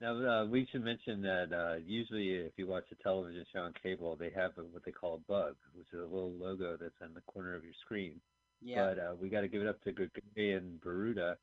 Now, 0.00 0.42
uh, 0.42 0.44
we 0.44 0.68
should 0.70 0.84
mention 0.84 1.22
that 1.22 1.52
uh, 1.52 1.76
usually 1.84 2.28
if 2.34 2.52
you 2.56 2.66
watch 2.66 2.84
a 2.92 3.02
television 3.02 3.46
show 3.50 3.60
on 3.60 3.72
cable, 3.82 4.14
they 4.14 4.30
have 4.36 4.52
what 4.70 4.84
they 4.84 4.92
call 4.92 5.14
a 5.14 5.32
bug, 5.32 5.54
which 5.74 5.86
is 5.92 6.00
a 6.00 6.02
little 6.02 6.32
logo 6.32 6.76
that's 6.78 7.00
on 7.02 7.14
the 7.14 7.22
corner 7.22 7.54
of 7.54 7.64
your 7.64 7.72
screen. 7.82 8.20
Yeah. 8.62 8.92
But 8.94 8.98
uh, 8.98 9.14
we 9.18 9.30
got 9.30 9.40
to 9.40 9.48
give 9.48 9.62
it 9.62 9.68
up 9.68 9.82
to 9.84 9.92
Gregorian 9.92 10.78
Burada 10.84 11.36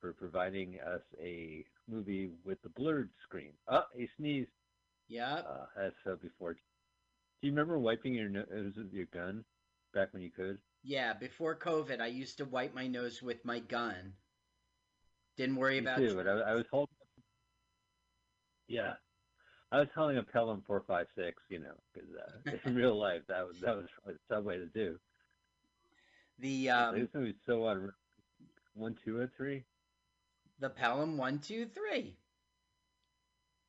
for 0.00 0.12
providing 0.12 0.78
us 0.80 1.02
a 1.22 1.64
movie 1.88 2.30
with 2.44 2.60
the 2.62 2.68
blurred 2.70 3.10
screen. 3.22 3.52
Oh, 3.68 3.84
he 3.94 4.08
sneezed. 4.16 4.50
Yep. 5.08 5.46
Uh, 5.48 5.80
as 5.80 5.92
said 6.04 6.20
before. 6.20 6.54
Do 6.54 6.58
you 7.42 7.52
remember 7.52 7.78
wiping 7.78 8.14
your 8.14 8.28
nose 8.28 8.46
with 8.76 8.92
your 8.92 9.06
gun 9.06 9.44
back 9.94 10.12
when 10.12 10.22
you 10.22 10.30
could? 10.30 10.58
Yeah, 10.82 11.12
before 11.12 11.56
COVID, 11.56 12.00
I 12.00 12.06
used 12.06 12.38
to 12.38 12.44
wipe 12.44 12.74
my 12.74 12.86
nose 12.86 13.22
with 13.22 13.44
my 13.44 13.58
gun. 13.58 14.14
Didn't 15.36 15.56
worry 15.56 15.74
Me 15.80 15.86
about 15.86 15.98
too, 15.98 16.14
but 16.14 16.26
I, 16.26 16.32
I 16.32 16.54
was 16.54 16.64
holding. 16.70 16.94
Yeah, 18.66 18.94
I 19.72 19.80
was 19.80 19.88
holding 19.94 20.16
a 20.18 20.22
Pelham 20.22 20.62
four 20.66 20.82
five 20.86 21.06
six. 21.16 21.42
You 21.48 21.60
know, 21.60 21.74
because 21.92 22.08
uh, 22.46 22.50
in 22.68 22.74
real 22.74 22.98
life 22.98 23.22
that 23.28 23.46
was 23.46 23.56
that 23.60 23.76
was 23.76 23.86
probably 24.02 24.18
the 24.28 24.34
tough 24.34 24.44
way 24.44 24.56
to 24.56 24.66
do. 24.66 24.96
the 26.38 26.70
um, 26.70 26.98
this 26.98 27.08
movie's 27.14 27.34
so 27.46 27.64
on 27.66 27.92
one, 28.74 28.96
two, 29.04 29.20
and 29.20 29.30
three. 29.36 29.64
the 30.60 30.70
Pelham 30.70 31.16
one 31.18 31.38
two 31.40 31.66
three. 31.66 32.16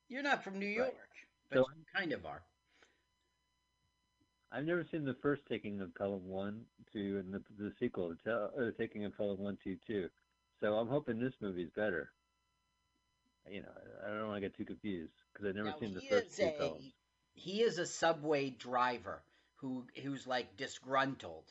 You're 0.08 0.22
not 0.22 0.44
from 0.44 0.58
New 0.58 0.66
York, 0.66 0.94
but 1.50 1.58
So- 1.58 1.66
you 1.76 1.84
kind 1.94 2.12
of 2.12 2.24
are. 2.26 2.42
I've 4.52 4.64
never 4.66 4.84
seen 4.84 5.04
the 5.04 5.14
first 5.22 5.42
taking 5.48 5.80
of 5.80 5.94
Pelham 5.94 6.28
one, 6.28 6.66
two, 6.92 7.18
and 7.18 7.32
the 7.32 7.42
the 7.58 7.72
sequel, 7.80 8.14
the 8.24 8.50
or 8.56 8.72
taking 8.72 9.04
of 9.04 9.16
Pelham 9.16 9.38
one, 9.38 9.58
two, 9.64 9.76
two. 9.86 10.10
So 10.60 10.74
I'm 10.76 10.88
hoping 10.88 11.18
this 11.18 11.34
movie's 11.40 11.70
better. 11.70 12.12
You 13.50 13.62
know, 13.62 13.72
I 14.04 14.08
don't 14.10 14.28
want 14.28 14.36
to 14.42 14.48
get 14.48 14.56
too 14.56 14.64
confused 14.64 15.14
because 15.32 15.46
I've 15.48 15.56
never 15.56 15.68
Now, 15.68 15.76
seen 15.78 15.94
the 15.94 16.00
first 16.02 16.36
two 16.36 16.42
a 16.44 16.50
Pelhams. 16.50 16.92
he 17.34 17.62
is 17.62 17.78
a 17.78 17.86
subway 17.86 18.50
driver 18.50 19.22
who 19.56 19.86
who's 20.02 20.26
like 20.26 20.56
disgruntled. 20.56 21.46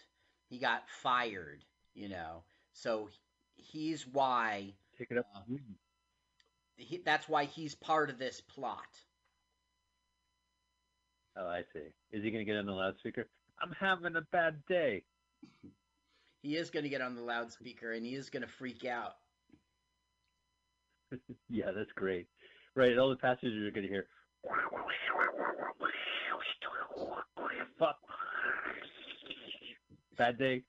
He 0.49 0.59
got 0.59 0.89
fired, 0.89 1.63
you 1.93 2.09
know. 2.09 2.43
So 2.73 3.09
he's 3.55 4.05
why 4.07 4.73
Take 4.97 5.11
it 5.11 5.17
up. 5.17 5.27
uh, 5.35 5.41
he, 6.77 6.97
that's 6.97 7.29
why 7.29 7.45
he's 7.45 7.75
part 7.75 8.09
of 8.09 8.17
this 8.19 8.41
plot. 8.41 9.01
Oh, 11.37 11.47
I 11.47 11.61
see. 11.73 11.79
Is 12.11 12.23
he 12.23 12.31
going 12.31 12.45
to 12.45 12.51
get 12.51 12.57
on 12.57 12.65
the 12.65 12.71
loudspeaker? 12.71 13.27
I'm 13.61 13.73
having 13.79 14.15
a 14.15 14.21
bad 14.31 14.55
day. 14.67 15.03
He 16.41 16.55
is 16.55 16.69
going 16.69 16.83
to 16.83 16.89
get 16.89 17.01
on 17.01 17.15
the 17.15 17.21
loudspeaker 17.21 17.93
and 17.93 18.05
he 18.05 18.15
is 18.15 18.29
going 18.29 18.41
to 18.41 18.49
freak 18.49 18.85
out. 18.85 19.13
yeah, 21.49 21.71
that's 21.75 21.91
great. 21.95 22.27
right, 22.75 22.97
all 22.97 23.09
the 23.09 23.15
passengers 23.15 23.67
are 23.67 23.71
gonna 23.71 23.87
hear. 23.87 24.05
Fuck. 27.77 27.97
Bad 30.17 30.37
day. 30.37 30.63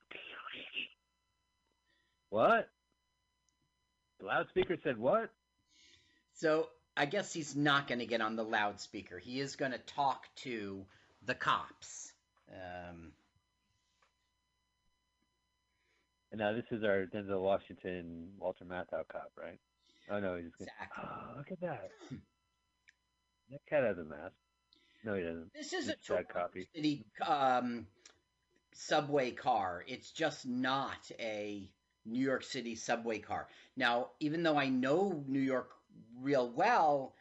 What? 2.31 2.69
The 4.21 4.27
loudspeaker 4.27 4.77
said 4.83 4.97
what? 4.97 5.31
So 6.35 6.69
I 6.97 7.07
guess 7.07 7.33
he's 7.33 7.57
not 7.57 7.89
going 7.89 8.01
to 8.01 8.07
get 8.07 8.21
on 8.21 8.37
the 8.37 8.45
loudspeaker. 8.45 9.19
He 9.19 9.41
is 9.41 9.57
going 9.57 9.73
to 9.73 9.79
talk 9.79 10.27
to 10.37 10.85
the 11.25 11.35
cops. 11.35 12.13
Um, 12.51 13.13
And 16.33 16.39
now 16.39 16.55
this 16.55 16.65
is 16.71 16.83
our 16.83 17.05
Denzel 17.05 17.43
Washington, 17.43 18.31
Walter 18.39 18.65
Matthau 18.65 19.07
cop, 19.07 19.31
right? 19.39 19.59
Oh 20.11 20.19
no, 20.19 20.37
he's 20.37 20.55
gonna. 20.59 20.71
Exactly. 20.81 21.05
Oh, 21.05 21.37
look 21.37 21.53
at 21.53 21.61
that. 21.61 21.91
that 23.51 23.67
cat 23.69 23.85
has 23.85 23.99
a 23.99 24.05
mask. 24.05 24.33
No, 25.05 25.15
he 25.15 25.23
doesn't. 25.23 25.53
this 25.53 25.75
is 25.75 25.89
a 25.89 25.97
Toronto 25.97 26.33
copy. 26.33 26.69
City 26.75 27.05
um, 27.27 27.87
subway 28.73 29.33
car. 29.33 29.85
It's 29.87 30.11
just 30.11 30.47
not 30.47 31.11
a 31.21 31.69
New 32.07 32.25
York 32.25 32.45
City 32.45 32.77
subway 32.77 33.19
car. 33.19 33.47
Now, 33.77 34.09
even 34.19 34.43
though 34.43 34.57
I 34.57 34.71
know 34.71 35.23
New 35.29 35.41
York 35.41 35.71
real 36.21 36.51
well, 36.51 37.15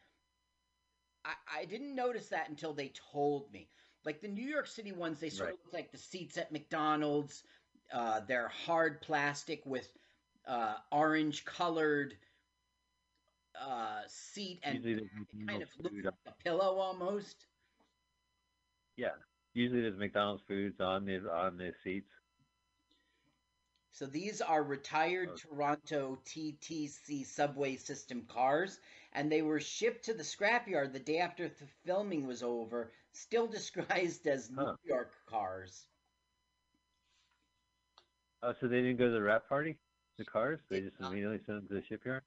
I, 1.25 1.33
I 1.59 1.65
didn't 1.65 1.95
notice 1.95 2.29
that 2.29 2.49
until 2.49 2.73
they 2.73 2.89
told 3.11 3.51
me. 3.51 3.69
Like 4.05 4.21
the 4.21 4.27
New 4.27 4.47
York 4.47 4.67
City 4.67 4.91
ones, 4.91 5.19
they 5.19 5.29
sort 5.29 5.49
Right. 5.49 5.53
of 5.59 5.65
look 5.65 5.73
like 5.73 5.91
the 5.91 5.97
seats 5.97 6.37
at 6.37 6.51
McDonald's. 6.51 7.43
Uh, 7.91 8.21
they're 8.21 8.47
hard 8.47 9.01
plastic 9.01 9.65
with 9.65 9.97
uh, 10.47 10.77
orange 10.91 11.45
colored 11.45 12.17
uh, 13.59 14.01
seat 14.07 14.59
and 14.63 14.83
kind 15.47 15.61
of 15.61 15.69
looks 15.79 15.95
like 16.03 16.13
a 16.27 16.31
pillow 16.43 16.77
almost. 16.77 17.47
Yeah. 18.97 19.11
Usually 19.53 19.81
there's 19.81 19.97
McDonald's 19.97 20.43
foods 20.47 20.79
on 20.79 21.05
the 21.05 21.17
on 21.31 21.57
the 21.57 21.73
seats. 21.83 22.09
So 23.91 24.05
these 24.05 24.41
are 24.41 24.63
retired 24.63 25.29
Okay. 25.29 25.41
Toronto 25.49 26.19
TTC 26.25 27.25
subway 27.25 27.75
system 27.75 28.25
cars, 28.25 28.79
and 29.13 29.31
they 29.31 29.41
were 29.41 29.59
shipped 29.59 30.05
to 30.05 30.13
the 30.13 30.23
scrapyard 30.23 30.93
the 30.93 30.99
day 30.99 31.19
after 31.19 31.49
the 31.49 31.67
filming 31.83 32.25
was 32.25 32.41
over, 32.41 32.91
still 33.11 33.47
disguised 33.47 34.27
as 34.27 34.49
New 34.49 34.77
York 34.85 35.11
cars. 35.25 35.85
Oh, 38.43 38.53
so 38.59 38.67
they 38.67 38.81
didn't 38.81 38.97
go 38.97 39.05
to 39.05 39.11
the 39.11 39.21
wrap 39.21 39.47
party? 39.47 39.77
The 40.17 40.25
cars? 40.25 40.59
They 40.69 40.81
just 40.81 40.99
immediately 40.99 41.37
sent 41.45 41.59
them 41.59 41.67
to 41.67 41.73
the 41.75 41.83
shipyard? 41.83 42.23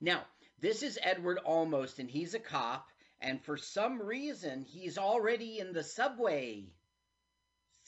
Now, 0.00 0.26
this 0.58 0.82
is 0.82 0.98
Edward 1.02 1.38
Olmos, 1.46 1.98
and 1.98 2.10
he's 2.10 2.34
a 2.34 2.40
cop, 2.40 2.88
and 3.20 3.40
for 3.44 3.56
some 3.56 4.02
reason, 4.02 4.62
he's 4.62 4.98
already 4.98 5.60
in 5.60 5.72
the 5.72 5.84
subway. 5.84 6.64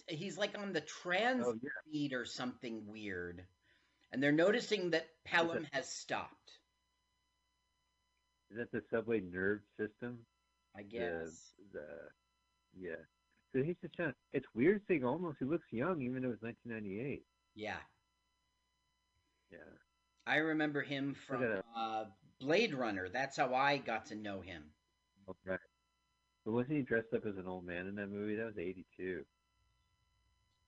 He's 0.08 0.36
like 0.36 0.56
on 0.58 0.72
the 0.72 0.80
trans 0.80 1.44
Oh 1.46 1.54
yeah. 1.62 1.70
feed 1.90 2.12
or 2.12 2.24
something 2.24 2.82
weird. 2.86 3.44
And 4.12 4.22
they're 4.22 4.32
noticing 4.32 4.90
that 4.90 5.06
Pelham 5.24 5.66
has 5.72 5.88
stopped, 5.90 6.52
Is 8.50 8.58
that 8.58 8.70
the 8.70 8.82
subway 8.90 9.20
nerve 9.20 9.60
system? 9.78 10.18
I 10.76 10.82
guess. 10.82 11.52
The, 11.72 11.80
the 11.80 11.86
yeah. 12.88 12.96
So 13.52 13.62
he's 13.62 13.76
just 13.80 13.94
trying. 13.94 14.14
It's 14.32 14.46
weird 14.54 14.82
seeing 14.86 15.02
Olmos. 15.02 15.34
He 15.38 15.44
looks 15.44 15.66
young, 15.70 16.02
even 16.02 16.22
though 16.22 16.30
it's 16.30 16.42
1998. 16.42 17.22
Yeah. 17.54 17.74
Yeah. 19.50 19.58
I 20.26 20.36
remember 20.36 20.82
him 20.82 21.14
from 21.26 21.62
uh, 21.76 22.04
Blade 22.40 22.74
Runner. 22.74 23.08
That's 23.08 23.36
how 23.36 23.54
I 23.54 23.78
got 23.78 24.06
to 24.06 24.14
know 24.14 24.40
him. 24.40 24.64
Oh, 25.28 25.36
right. 25.44 25.58
But 26.44 26.52
wasn't 26.52 26.76
he 26.76 26.82
dressed 26.82 27.12
up 27.14 27.26
as 27.26 27.36
an 27.36 27.46
old 27.46 27.64
man 27.64 27.86
in 27.86 27.94
that 27.96 28.10
movie? 28.10 28.36
That 28.36 28.46
was 28.46 28.58
82. 28.58 29.24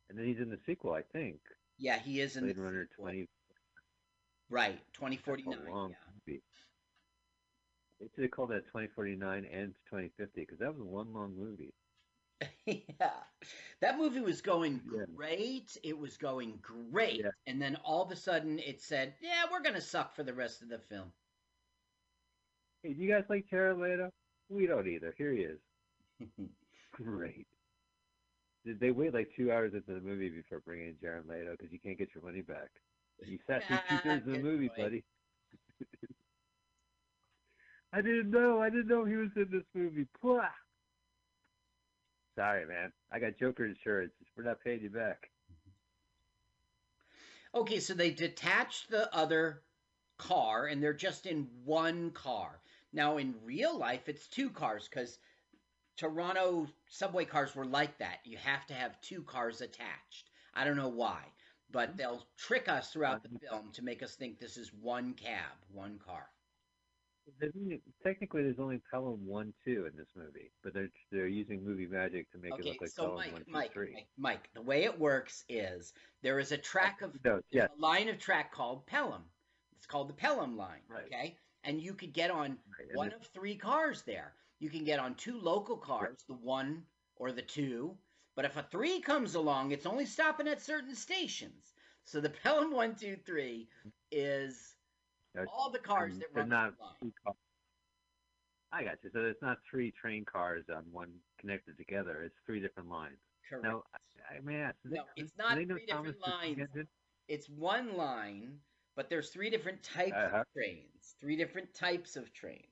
And 0.09 0.19
then 0.19 0.27
he's 0.27 0.39
in 0.39 0.51
the 0.51 0.59
sequel, 0.67 0.93
I 0.93 1.03
think. 1.03 1.41
Yeah, 1.79 1.99
he 1.99 2.21
is 2.21 2.37
in 2.37 2.45
Blade 2.45 2.57
the 2.57 2.63
Runner 2.63 2.89
sequel. 2.91 3.05
20. 3.07 3.29
Right, 4.49 4.79
2049. 4.95 5.59
a 5.67 5.71
long 5.71 5.91
Yeah. 5.91 5.97
movie. 6.27 6.43
They 8.01 8.09
should 8.15 8.23
have 8.25 8.31
called 8.31 8.51
that 8.51 8.67
2049 8.67 9.45
and 9.47 9.75
2050 9.91 10.41
because 10.43 10.59
that 10.59 10.75
was 10.75 10.83
one 10.83 11.13
long 11.13 11.35
movie. 11.37 11.73
yeah. 12.67 13.25
That 13.81 13.97
movie 13.99 14.21
was 14.21 14.43
going 14.43 14.81
Yeah. 14.85 15.05
great. 15.15 15.77
It 15.83 15.99
was 15.99 16.17
going 16.17 16.59
great. 16.59 17.21
Yeah. 17.21 17.31
And 17.47 17.61
then 17.61 17.77
all 17.77 18.03
of 18.03 18.11
a 18.13 18.17
sudden 18.17 18.59
it 18.59 18.83
said, 18.83 19.15
yeah, 19.21 19.45
we're 19.51 19.63
going 19.63 19.75
to 19.75 19.81
suck 19.81 20.15
for 20.15 20.23
the 20.23 20.35
rest 20.35 20.63
of 20.63 20.69
the 20.69 20.79
film. 20.79 21.13
Hey, 22.83 22.93
do 22.93 23.03
you 23.03 23.11
guys 23.11 23.25
like 23.29 23.47
Jared 23.49 23.79
Leto? 23.79 24.11
We 24.49 24.67
don't 24.67 24.87
either. 24.87 25.15
Here 25.17 25.33
he 25.33 25.41
is. 25.41 25.59
Great. 26.93 27.47
Did 28.67 28.81
they 28.81 28.91
wait 28.91 29.15
like 29.15 29.31
two 29.37 29.53
hours 29.53 29.75
into 29.75 29.95
the 29.95 30.01
movie 30.01 30.29
before 30.29 30.59
bringing 30.59 30.89
in 30.89 30.97
Jared 31.01 31.29
Leto 31.29 31.53
because 31.53 31.73
you 31.73 31.79
can't 31.79 31.97
get 31.97 32.09
your 32.13 32.25
money 32.25 32.43
back? 32.43 32.69
You 33.25 33.39
sat 33.47 33.65
through 33.65 33.79
two 33.89 33.97
thirds 33.99 34.27
of 34.27 34.33
the 34.33 34.41
movie, 34.41 34.69
point. 34.69 34.79
buddy. 34.81 35.05
I 37.93 38.03
didn't 38.03 38.31
know. 38.31 38.61
I 38.61 38.69
didn't 38.69 38.89
know 38.89 39.05
he 39.05 39.15
was 39.15 39.31
in 39.37 39.47
this 39.53 39.63
movie. 39.73 40.09
Pwah! 40.23 40.49
Sorry, 42.37 42.67
man. 42.67 42.93
I 43.13 43.21
got 43.21 43.39
Joker 43.39 43.65
insurance. 43.65 44.13
We're 44.37 44.43
not 44.43 44.61
paying 44.63 44.83
you 44.83 44.91
back. 44.91 45.31
Okay, 47.55 47.79
so 47.79 47.95
they 47.95 48.11
detach 48.11 48.89
the 48.89 49.15
other 49.15 49.63
car 50.19 50.67
and 50.67 50.83
they're 50.83 50.93
just 50.93 51.25
in 51.25 51.47
one 51.65 52.11
car. 52.11 52.61
Now, 52.93 53.19
in 53.19 53.35
real 53.45 53.79
life, 53.79 54.09
it's 54.09 54.27
two 54.27 54.51
cars 54.51 54.89
because 54.89 55.19
Toronto 55.97 56.67
subway 56.89 57.25
cars 57.25 57.55
were 57.55 57.65
like 57.65 57.99
that. 57.99 58.19
You 58.25 58.37
have 58.39 58.67
to 58.67 58.75
have 58.75 59.01
two 59.01 59.23
cars 59.23 59.61
attached. 59.61 60.31
I 60.55 60.65
don't 60.65 60.77
know 60.77 60.89
why, 60.89 61.21
but 61.71 61.91
mm-hmm. 61.91 61.99
they'll 61.99 62.27
trick 62.37 62.69
us 62.69 62.91
throughout 62.91 63.23
the 63.23 63.29
mm-hmm. 63.29 63.47
film 63.51 63.73
to 63.73 63.83
make 63.83 64.03
us 64.03 64.15
think 64.15 64.39
this 64.39 64.57
is 64.57 64.73
one 64.73 65.15
cab, 65.15 65.53
one 65.73 65.99
car. 66.05 66.27
There's 67.41 67.53
Technically, 68.05 68.43
there's 68.43 68.61
only 68.61 68.81
Pelham 68.91 69.27
one, 69.27 69.53
two 69.65 69.87
in 69.91 69.97
this 69.97 70.07
movie, 70.15 70.53
but 70.63 70.73
they're 70.73 70.91
they're 71.11 71.27
using 71.27 71.65
movie 71.65 71.87
magic 71.87 72.31
to 72.31 72.39
make 72.39 72.53
it 72.57 72.65
look 72.65 72.81
like 72.81 72.91
so 72.91 73.03
Pelham 73.03 73.17
Mike, 73.17 73.33
one, 73.33 73.45
two, 73.45 73.51
Mike, 73.53 73.73
three. 73.73 73.93
Mike, 73.93 74.07
Mike, 74.17 74.51
the 74.55 74.63
way 74.63 74.85
it 74.85 74.97
works 74.97 75.45
is 75.49 75.93
there 76.23 76.39
is 76.39 76.53
a 76.53 76.57
track 76.57 77.03
of 77.03 77.19
No, 77.25 77.41
yes, 77.51 77.69
a 77.77 77.81
line 77.81 78.09
of 78.09 78.19
track 78.19 78.53
called 78.53 78.87
Pelham. 78.87 79.25
It's 79.77 79.87
called 79.87 80.09
the 80.09 80.15
Pelham 80.15 80.57
line. 80.57 80.83
Right. 80.89 81.05
Okay, 81.07 81.37
and 81.65 81.81
you 81.83 81.95
could 81.95 82.13
get 82.13 82.31
on 82.31 82.59
Right, 82.79 82.95
one 82.95 83.13
of 83.13 83.27
three 83.35 83.57
cars 83.57 84.03
there. 84.03 84.33
You 84.59 84.71
can 84.71 84.85
get 84.85 84.99
on 84.99 85.15
two 85.15 85.39
local 85.39 85.77
cars, 85.77 86.25
the 86.27 86.35
one 86.35 86.83
or 87.17 87.33
the 87.33 87.43
two. 87.43 87.97
But 88.35 88.45
if 88.45 88.57
a 88.57 88.63
three 88.71 89.01
comes 89.01 89.35
along, 89.35 89.73
it's 89.73 89.87
only 89.87 90.07
stopping 90.07 90.49
at 90.49 90.61
certain 90.63 90.95
stations. 90.95 91.75
So 92.05 92.21
the 92.21 92.31
Pelham 92.43 92.73
one, 92.73 92.95
two, 92.95 93.17
three 93.27 93.69
is 94.11 94.77
That's- 95.35 95.49
all 95.55 95.71
the 95.71 95.79
cars 95.79 96.19
that 96.19 96.29
run 96.35 96.49
not 96.49 96.77
the 96.79 96.85
line. 96.85 96.95
two 97.01 97.13
cars. 97.25 97.37
I 98.73 98.83
got 98.85 98.97
you. 99.03 99.11
So 99.13 99.21
it's 99.21 99.41
not 99.43 99.59
three 99.71 99.91
train 99.93 100.25
cars 100.25 100.65
on 100.75 100.85
one 100.91 101.11
connected 101.39 101.79
together. 101.79 102.23
It's 102.25 102.35
three 102.45 102.61
different 102.61 102.89
lines. 102.91 103.17
Correct. 103.49 103.65
Now, 103.65 103.83
I, 104.31 104.37
I 104.37 104.41
may 104.41 104.57
ask. 104.57 104.77
do 104.83 104.91
they- 104.91 104.97
No, 104.97 105.03
do 105.17 105.23
it's 105.23 105.33
not 105.39 105.55
three 105.55 105.65
different 105.67 105.89
Thomas 105.89 106.17
lines. 106.27 106.69
It's 107.29 107.49
one 107.49 107.97
line, 107.97 108.59
but 108.97 109.09
there's 109.09 109.31
three 109.31 109.51
different 109.51 109.83
types 109.83 110.13
Uh-huh. 110.15 110.39
of 110.39 110.47
trains. 110.53 111.15
Three 111.21 111.37
different 111.37 111.73
types 111.75 112.17
of 112.17 112.33
trains. 112.33 112.67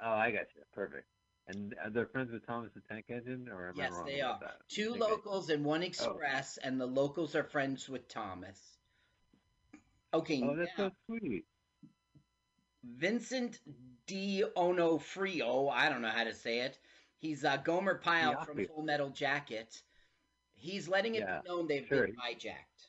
Oh, 0.00 0.10
I 0.10 0.30
got 0.30 0.46
you. 0.54 0.62
Perfect. 0.72 1.06
And 1.48 1.74
they're 1.92 2.06
they 2.06 2.12
friends 2.12 2.30
with 2.32 2.46
Thomas 2.46 2.70
the 2.74 2.80
Tank 2.88 3.06
Engine, 3.08 3.48
or 3.48 3.68
am 3.68 3.74
Yes, 3.78 3.92
I 3.92 3.96
wrong 3.96 4.06
they 4.06 4.20
are. 4.20 4.38
that? 4.40 4.58
Two 4.68 4.90
Okay. 4.90 5.00
locals 5.00 5.50
and 5.50 5.64
one 5.64 5.82
express, 5.82 6.58
and 6.58 6.80
the 6.80 6.86
locals 6.86 7.34
are 7.34 7.44
friends 7.44 7.88
with 7.88 8.08
Thomas. 8.08 8.78
Okay, 10.14 10.40
Oh, 10.42 10.56
that's 10.56 10.70
now, 10.78 10.84
so 10.84 10.90
sweet. 11.06 11.44
Vincent 12.84 13.60
D. 14.06 14.44
Onofrio, 14.56 15.68
I 15.68 15.88
don't 15.88 16.02
know 16.02 16.08
how 16.08 16.24
to 16.24 16.34
say 16.34 16.60
it. 16.60 16.78
He's 17.18 17.44
uh, 17.44 17.56
Gomer 17.58 17.96
Pyle 17.98 18.36
from 18.36 18.56
Dioprio. 18.56 18.66
Full 18.66 18.82
Metal 18.82 19.10
Jacket. 19.10 19.82
He's 20.54 20.88
letting 20.88 21.14
it 21.14 21.24
Yeah, 21.24 21.40
be 21.42 21.48
known 21.48 21.66
they've 21.66 21.88
sure. 21.88 22.06
been 22.06 22.14
hijacked. 22.16 22.88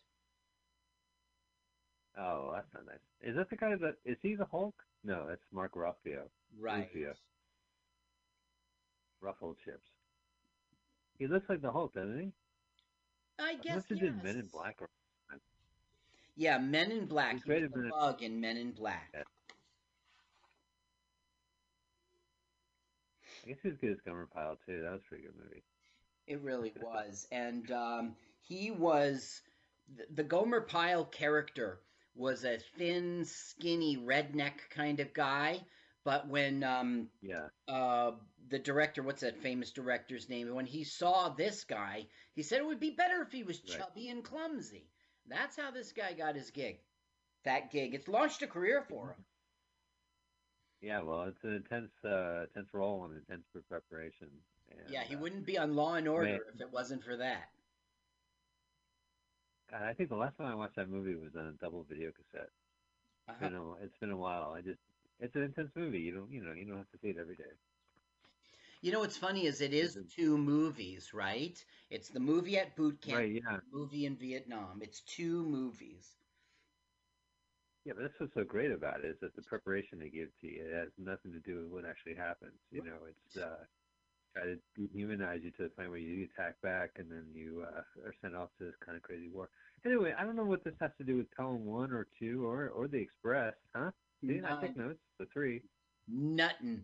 Oh, 2.18 2.52
that's 2.54 2.72
not 2.74 2.86
nice. 2.86 3.00
Is 3.22 3.36
that 3.36 3.50
the 3.50 3.56
guy 3.56 3.76
that 3.76 3.96
is 4.06 4.18
he 4.22 4.36
the 4.36 4.46
Hulk? 4.46 4.76
No, 5.04 5.26
that's 5.28 5.42
Mark 5.52 5.74
Ruffalo. 5.76 6.24
Right. 6.60 6.90
Rufio. 6.94 7.14
Ruffled 9.22 9.58
chips. 9.64 9.88
He 11.18 11.28
looks 11.28 11.50
like 11.50 11.62
the 11.62 11.72
Hulk, 11.72 11.94
doesn't 11.94 12.20
he? 12.20 12.32
I 13.40 13.52
I 13.52 13.56
guess 13.56 13.76
must 13.76 13.90
have 13.90 14.02
yes. 14.02 14.14
did 14.14 14.24
Men 14.24 14.36
in 14.38 14.48
Black. 14.48 14.78
Or, 14.82 14.90
Yeah, 16.36 16.58
Men 16.58 16.92
in 16.92 17.06
Black. 17.06 17.34
He's 17.34 17.44
He's 17.44 17.46
great 17.46 17.74
the 17.74 17.90
bug 17.90 18.22
in 18.24 18.40
Men 18.40 18.58
in 18.58 18.72
Black. 18.72 19.10
Yeah. 19.14 19.24
I 23.46 23.50
guess 23.50 23.58
he 23.64 23.70
was 23.70 23.78
good 23.78 23.92
as 23.92 23.98
Gomer 24.06 24.28
Pyle 24.34 24.58
too. 24.66 24.82
That 24.82 24.92
was 24.92 25.02
a 25.06 25.10
pretty 25.10 25.24
good 25.24 25.34
movie. 25.42 25.64
It 26.28 26.42
really 26.42 26.74
was. 26.82 27.28
And 27.32 27.72
um, 27.72 28.16
he 28.42 28.72
was 28.72 29.42
the, 29.98 30.04
the 30.14 30.24
Gomer 30.24 30.62
Pyle 30.62 31.06
character 31.06 31.80
was 32.20 32.44
a 32.44 32.58
thin, 32.78 33.24
skinny 33.26 33.98
redneck 33.98 34.70
kind 34.70 35.00
of 35.00 35.14
guy. 35.14 35.62
But 36.04 36.28
when 36.28 36.64
um, 36.64 37.10
Yeah. 37.22 37.48
uh, 37.68 38.12
the 38.50 38.60
director, 38.60 39.02
what's 39.04 39.22
that 39.22 39.38
famous 39.42 39.72
director's 39.72 40.30
name? 40.30 40.54
When 40.54 40.66
he 40.66 40.84
saw 40.84 41.30
this 41.30 41.64
guy, 41.64 42.08
he 42.36 42.44
said 42.44 42.60
it 42.60 42.66
would 42.66 42.80
be 42.80 42.92
better 42.92 43.22
if 43.22 43.32
he 43.32 43.44
was 43.44 43.62
Right. 43.70 43.80
chubby 43.80 44.10
and 44.10 44.24
clumsy. 44.24 44.90
That's 45.28 45.56
how 45.56 45.72
this 45.72 45.92
guy 45.94 46.14
got 46.14 46.36
his 46.36 46.52
gig. 46.52 46.80
That 47.44 47.72
gig. 47.72 47.94
It's 47.96 48.08
launched 48.08 48.42
a 48.42 48.48
career 48.48 48.82
for 48.82 49.10
him. 49.12 49.26
Yeah, 50.82 51.02
well, 51.02 51.24
it's 51.24 51.44
an 51.44 51.54
intense, 51.56 51.92
uh, 52.06 52.44
intense 52.44 52.74
role 52.74 53.06
and 53.06 53.18
intense 53.18 53.46
preparation. 53.68 54.30
And, 54.72 54.90
Yeah, 54.90 55.04
he 55.04 55.16
uh, 55.16 55.20
wouldn't 55.20 55.46
be 55.46 55.58
on 55.58 55.76
Law 55.76 55.96
and 55.96 56.08
Order 56.08 56.32
man. 56.32 56.40
if 56.54 56.62
it 56.62 56.72
wasn't 56.72 57.04
for 57.04 57.18
that. 57.18 57.50
God, 59.72 59.84
I 59.84 59.94
think 59.94 60.10
the 60.10 60.16
last 60.16 60.38
time 60.38 60.48
I 60.48 60.56
watched 60.56 60.76
that 60.76 60.90
movie 60.90 61.16
was 61.16 61.36
on 61.36 61.48
a 61.48 61.54
double 61.54 61.84
video 61.84 62.12
cassette. 62.12 62.50
It's 63.28 63.30
Uh-huh. 63.30 63.40
been 63.40 63.54
a, 63.56 63.74
it's 63.76 63.98
been 63.98 64.12
a 64.12 64.18
while. 64.18 64.52
I 64.54 64.62
just, 64.62 64.80
it's 65.20 65.36
an 65.36 65.44
intense 65.44 65.72
movie. 65.76 66.00
You 66.00 66.14
don't, 66.14 66.32
you 66.32 66.44
know, 66.44 66.54
you 66.54 66.66
don't 66.66 66.78
have 66.78 66.92
to 66.92 67.00
see 67.00 67.10
it 67.10 67.18
every 67.18 67.36
day. 67.36 67.54
You 68.82 68.92
know 68.92 69.00
what's 69.00 69.18
funny 69.18 69.46
is 69.46 69.62
it 69.62 69.74
is 69.74 69.98
two 70.08 70.38
movies, 70.38 71.14
right? 71.14 71.64
It's 71.90 72.10
the 72.10 72.20
movie 72.20 72.58
at 72.58 72.76
boot 72.76 73.02
camp, 73.02 73.26
Right? 73.26 73.42
Yeah. 73.44 73.60
the 73.72 73.78
movie 73.78 74.06
in 74.06 74.16
Vietnam. 74.18 74.82
It's 74.82 75.02
two 75.02 75.44
movies. 75.46 76.18
Yeah, 77.86 77.94
but 77.96 78.04
that's 78.04 78.20
what's 78.20 78.34
so 78.34 78.44
great 78.44 78.72
about 78.72 79.00
it 79.04 79.06
is 79.06 79.20
that 79.22 79.36
the 79.36 79.42
preparation 79.44 80.00
they 80.00 80.10
give 80.10 80.30
to 80.42 80.48
you 80.48 80.66
it 80.66 80.74
has 80.74 80.90
nothing 80.98 81.32
to 81.34 81.40
do 81.40 81.64
with 81.64 81.72
what 81.72 81.86
actually 81.86 82.16
happens. 82.16 82.60
You 82.72 82.84
know, 82.84 82.98
it's 83.08 83.36
uh, 83.42 83.66
try 84.34 84.44
to 84.46 84.58
dehumanize 84.80 85.44
you 85.44 85.52
to 85.52 85.64
the 85.64 85.70
point 85.70 85.90
where 85.90 85.98
you 86.00 86.28
attack 86.36 86.56
back 86.62 86.92
and 86.98 87.10
then 87.12 87.26
you 87.34 87.66
uh, 87.68 87.82
are 88.06 88.14
sent 88.22 88.36
off 88.36 88.50
to 88.60 88.66
this 88.66 88.76
kind 88.86 88.96
of 88.96 89.04
crazy 89.04 89.30
war. 89.34 89.50
Anyway, 89.86 90.14
I 90.18 90.24
don't 90.24 90.36
know 90.36 90.44
what 90.46 90.64
this 90.64 90.74
has 90.82 90.92
to 90.98 91.04
do 91.04 91.18
with 91.18 91.32
Pelham 91.32 91.66
One 91.66 91.92
or 91.92 92.08
Two 92.20 92.46
or 92.46 92.70
or 92.70 92.88
the 92.88 92.98
Express, 92.98 93.54
huh? 93.76 93.92
See, 94.22 94.42
I 94.46 94.62
take 94.62 94.76
notes. 94.78 95.00
The 95.20 95.26
three. 95.34 95.62
Nuttin. 96.12 96.82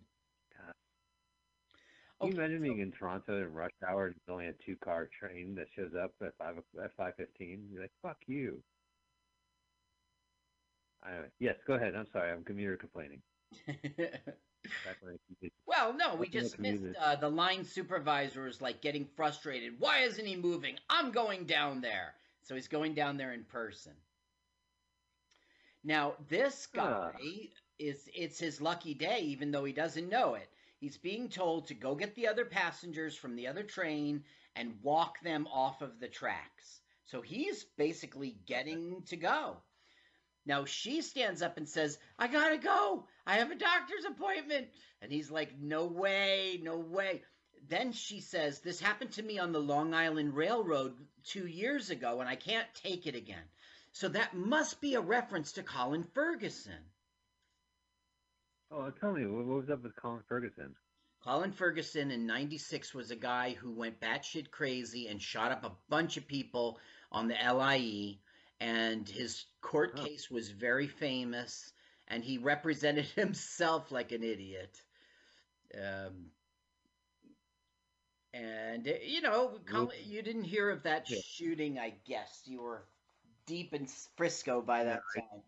God. 0.58 0.74
Can 2.22 2.28
you 2.28 2.34
Okay, 2.34 2.38
imagine 2.38 2.58
so- 2.60 2.64
being 2.64 2.80
in 2.80 2.92
Toronto 2.92 3.42
in 3.42 3.54
rush 3.54 3.72
hour 3.88 4.08
and 4.08 4.16
there's 4.16 4.34
only 4.34 4.48
a 4.48 4.54
two 4.66 4.76
car 4.84 5.10
train 5.20 5.56
that 5.56 5.68
shows 5.76 5.92
up 6.02 6.12
at 6.22 6.36
five 6.38 6.56
at 6.84 6.96
five 6.96 7.14
fifteen? 7.18 7.68
You're 7.72 7.82
like, 7.84 7.92
fuck 8.02 8.18
you. 8.28 8.62
Anyway, 11.08 11.28
yes, 11.40 11.56
go 11.68 11.74
ahead. 11.74 11.94
I'm 11.96 12.08
sorry, 12.14 12.32
I'm 12.32 12.44
commuter 12.44 12.78
complaining. 12.78 13.22
Back 14.84 14.98
when 15.02 15.18
I 15.44 15.50
well, 15.66 15.94
no, 15.94 16.16
we 16.16 16.28
just 16.30 16.60
missed 16.60 16.84
uh, 17.00 17.16
the 17.16 17.30
line 17.30 17.66
supervisor 17.66 18.48
is 18.48 18.62
like 18.62 18.82
getting 18.82 19.06
frustrated. 19.16 19.74
Why 19.80 20.00
isn't 20.02 20.26
he 20.26 20.36
moving? 20.36 20.78
I'm 20.90 21.12
going 21.12 21.46
down 21.46 21.82
there. 21.82 22.14
So 22.44 22.56
he's 22.56 22.68
going 22.68 22.94
down 22.94 23.18
there 23.18 23.34
in 23.34 23.44
person. 23.44 23.94
Now, 25.84 26.16
this 26.30 26.68
guy 26.68 27.12
Ah. 27.14 27.18
is 27.80 28.10
it's 28.14 28.40
his 28.40 28.62
lucky 28.62 28.94
day, 28.94 29.20
even 29.22 29.52
though 29.52 29.66
he 29.66 29.74
doesn't 29.74 30.10
know 30.10 30.36
it. 30.36 30.50
He's 30.80 30.98
being 30.98 31.30
told 31.30 31.68
to 31.68 31.74
go 31.74 31.96
get 31.96 32.16
the 32.16 32.28
other 32.28 32.46
passengers 32.46 33.16
from 33.16 33.36
the 33.36 33.48
other 33.48 33.64
train 33.64 34.24
and 34.56 34.82
walk 34.82 35.20
them 35.22 35.48
off 35.48 35.82
of 35.82 36.00
the 36.00 36.08
tracks. 36.08 36.82
So 37.06 37.22
he's 37.22 37.64
basically 37.78 38.38
getting 38.46 39.04
to 39.08 39.16
go. 39.16 39.58
Now 40.46 40.66
she 40.66 41.02
stands 41.02 41.42
up 41.42 41.58
and 41.58 41.68
says, 41.68 41.98
I 42.20 42.28
gotta 42.28 42.58
go. 42.58 43.08
I 43.28 43.36
have 43.38 43.52
a 43.52 43.56
doctor's 43.56 44.06
appointment. 44.06 44.68
And 45.02 45.12
he's 45.12 45.32
like, 45.32 45.58
No 45.60 45.86
way, 45.86 46.60
no 46.62 46.78
way. 46.78 47.22
Then 47.68 47.92
she 47.94 48.22
says, 48.22 48.60
This 48.60 48.80
happened 48.80 49.12
to 49.14 49.24
me 49.24 49.40
on 49.40 49.52
the 49.52 49.60
Long 49.60 49.94
Island 49.94 50.36
Railroad 50.36 50.94
two 51.24 51.48
years 51.48 51.90
ago, 51.90 52.20
and 52.20 52.30
I 52.30 52.36
can't 52.36 52.68
take 52.76 53.08
it 53.08 53.16
again. 53.16 53.44
So 53.92 54.10
that 54.10 54.36
must 54.36 54.82
be 54.82 54.96
a 54.96 55.02
reference 55.02 55.54
to 55.54 55.64
Colin 55.64 56.04
Ferguson. 56.04 56.74
Oh, 58.72 58.90
tell 58.90 59.14
me, 59.14 59.26
what 59.26 59.46
was 59.46 59.70
up 59.70 59.84
with 59.84 59.96
Colin 59.96 60.24
Ferguson? 60.28 60.76
Colin 61.24 61.52
Ferguson 61.54 62.12
in 62.12 62.28
96 62.28 62.94
was 62.94 63.10
a 63.10 63.16
guy 63.16 63.54
who 63.54 63.72
went 63.72 64.00
batshit 64.02 64.52
crazy 64.52 65.08
and 65.08 65.22
shot 65.22 65.52
up 65.52 65.64
a 65.64 65.72
bunch 65.90 66.18
of 66.18 66.28
people 66.28 66.80
on 67.12 67.28
the 67.28 67.36
LIE, 67.36 68.20
and 68.60 69.08
his 69.08 69.46
court 69.62 69.94
Oh. 69.98 70.04
case 70.04 70.30
was 70.30 70.50
very 70.50 70.88
famous, 70.88 71.72
and 72.08 72.24
he 72.24 72.38
represented 72.38 73.06
himself 73.16 73.92
like 73.92 74.12
an 74.12 74.24
idiot. 74.24 74.84
Um, 75.74 76.32
and, 78.34 78.88
uh, 78.88 78.94
you 79.02 79.22
know, 79.22 79.60
you 80.04 80.22
didn't 80.22 80.44
hear 80.44 80.70
of 80.70 80.84
that 80.84 81.08
Yeah. 81.08 81.18
shooting, 81.18 81.80
I 81.80 81.90
guess. 81.90 82.48
You 82.48 82.62
were 82.62 82.90
deep 83.46 83.74
in 83.74 83.88
Frisco 83.88 84.62
by 84.62 84.84
that 84.84 85.02
time. 85.16 85.44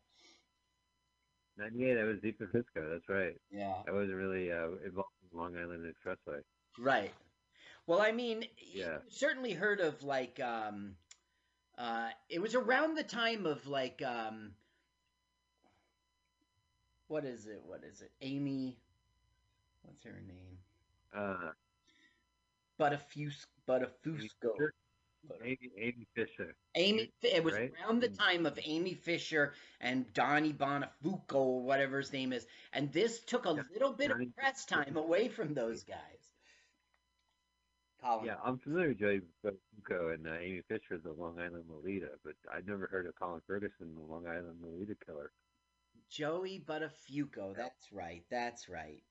98, 1.58 1.98
I 1.98 2.04
was 2.04 2.20
deep 2.22 2.42
in 2.42 2.48
Frisco, 2.50 2.90
that's 2.90 3.10
right. 3.10 3.36
Yeah. 3.52 3.84
I 3.88 3.92
wasn't 3.92 4.18
really 4.18 4.52
uh, 4.52 4.72
involved 4.86 5.10
in 5.32 5.38
Long 5.38 5.56
Island 5.58 5.86
Expressway. 5.86 6.42
Right. 6.78 7.14
Well, 7.86 8.02
I 8.02 8.12
mean, 8.12 8.46
Yeah. 8.74 9.00
you 9.00 9.10
certainly 9.10 9.54
heard 9.54 9.80
of 9.80 10.04
like 10.04 10.40
um 10.40 10.98
uh 11.78 12.12
it 12.30 12.40
was 12.40 12.56
around 12.56 12.96
the 12.96 13.04
time 13.04 13.46
of 13.46 13.68
like 13.68 14.02
um 14.02 14.56
what 17.08 17.26
is 17.26 17.48
it? 17.48 17.62
What 17.66 17.84
is 17.84 18.02
it? 18.02 18.12
Amy 18.22 18.78
what's 19.84 20.04
her 20.04 20.22
name? 20.28 20.58
Uh, 21.14 21.52
Butterfuse 22.78 23.46
Butterfusco. 23.68 24.52
Fisher? 24.58 24.74
Amy, 25.44 25.72
Amy 25.78 26.08
Fisher. 26.14 26.56
Amy 26.76 27.12
it 27.22 27.44
was 27.44 27.54
Right? 27.56 27.74
around 27.84 28.02
the 28.02 28.10
Mm. 28.10 28.18
time 28.18 28.46
of 28.46 28.60
Amy 28.64 28.94
Fisher 28.94 29.54
and 29.82 30.12
Donnie 30.14 30.54
Bonafuco 30.54 31.36
or 31.36 31.64
whatever 31.64 31.98
his 31.98 32.14
name 32.14 32.32
is. 32.34 32.48
And 32.74 32.92
this 32.94 33.22
took 33.22 33.46
a 33.46 33.54
Yeah, 33.54 33.64
little 33.72 33.94
bit 33.94 34.10
Donnie 34.10 34.28
of 34.28 34.36
press 34.36 34.66
time 34.66 34.96
away 34.96 35.28
from 35.30 35.54
those 35.54 35.84
guys. 35.84 36.32
Colin. 38.00 38.26
Yeah, 38.26 38.40
I'm 38.44 38.60
familiar 38.60 38.90
with 38.90 39.00
Joey 39.00 39.22
Bucco 39.42 40.10
and 40.10 40.28
uh, 40.28 40.34
Amy 40.34 40.62
Fisher, 40.62 40.98
the 41.00 41.12
Long 41.14 41.40
Island 41.40 41.66
Lolita, 41.68 42.12
but 42.24 42.36
I'd 42.54 42.68
never 42.68 42.86
heard 42.88 43.08
of 43.08 43.16
Colin 43.16 43.42
Ferguson, 43.48 43.96
the 43.96 44.02
Long 44.02 44.28
Island 44.28 44.62
Lolita 44.62 44.96
killer. 45.04 45.32
Joey 46.10 46.60
Buttafuoco. 46.60 47.56
That's 47.56 47.92
right. 47.94 48.26
That's 48.30 48.68
right. 48.68 49.04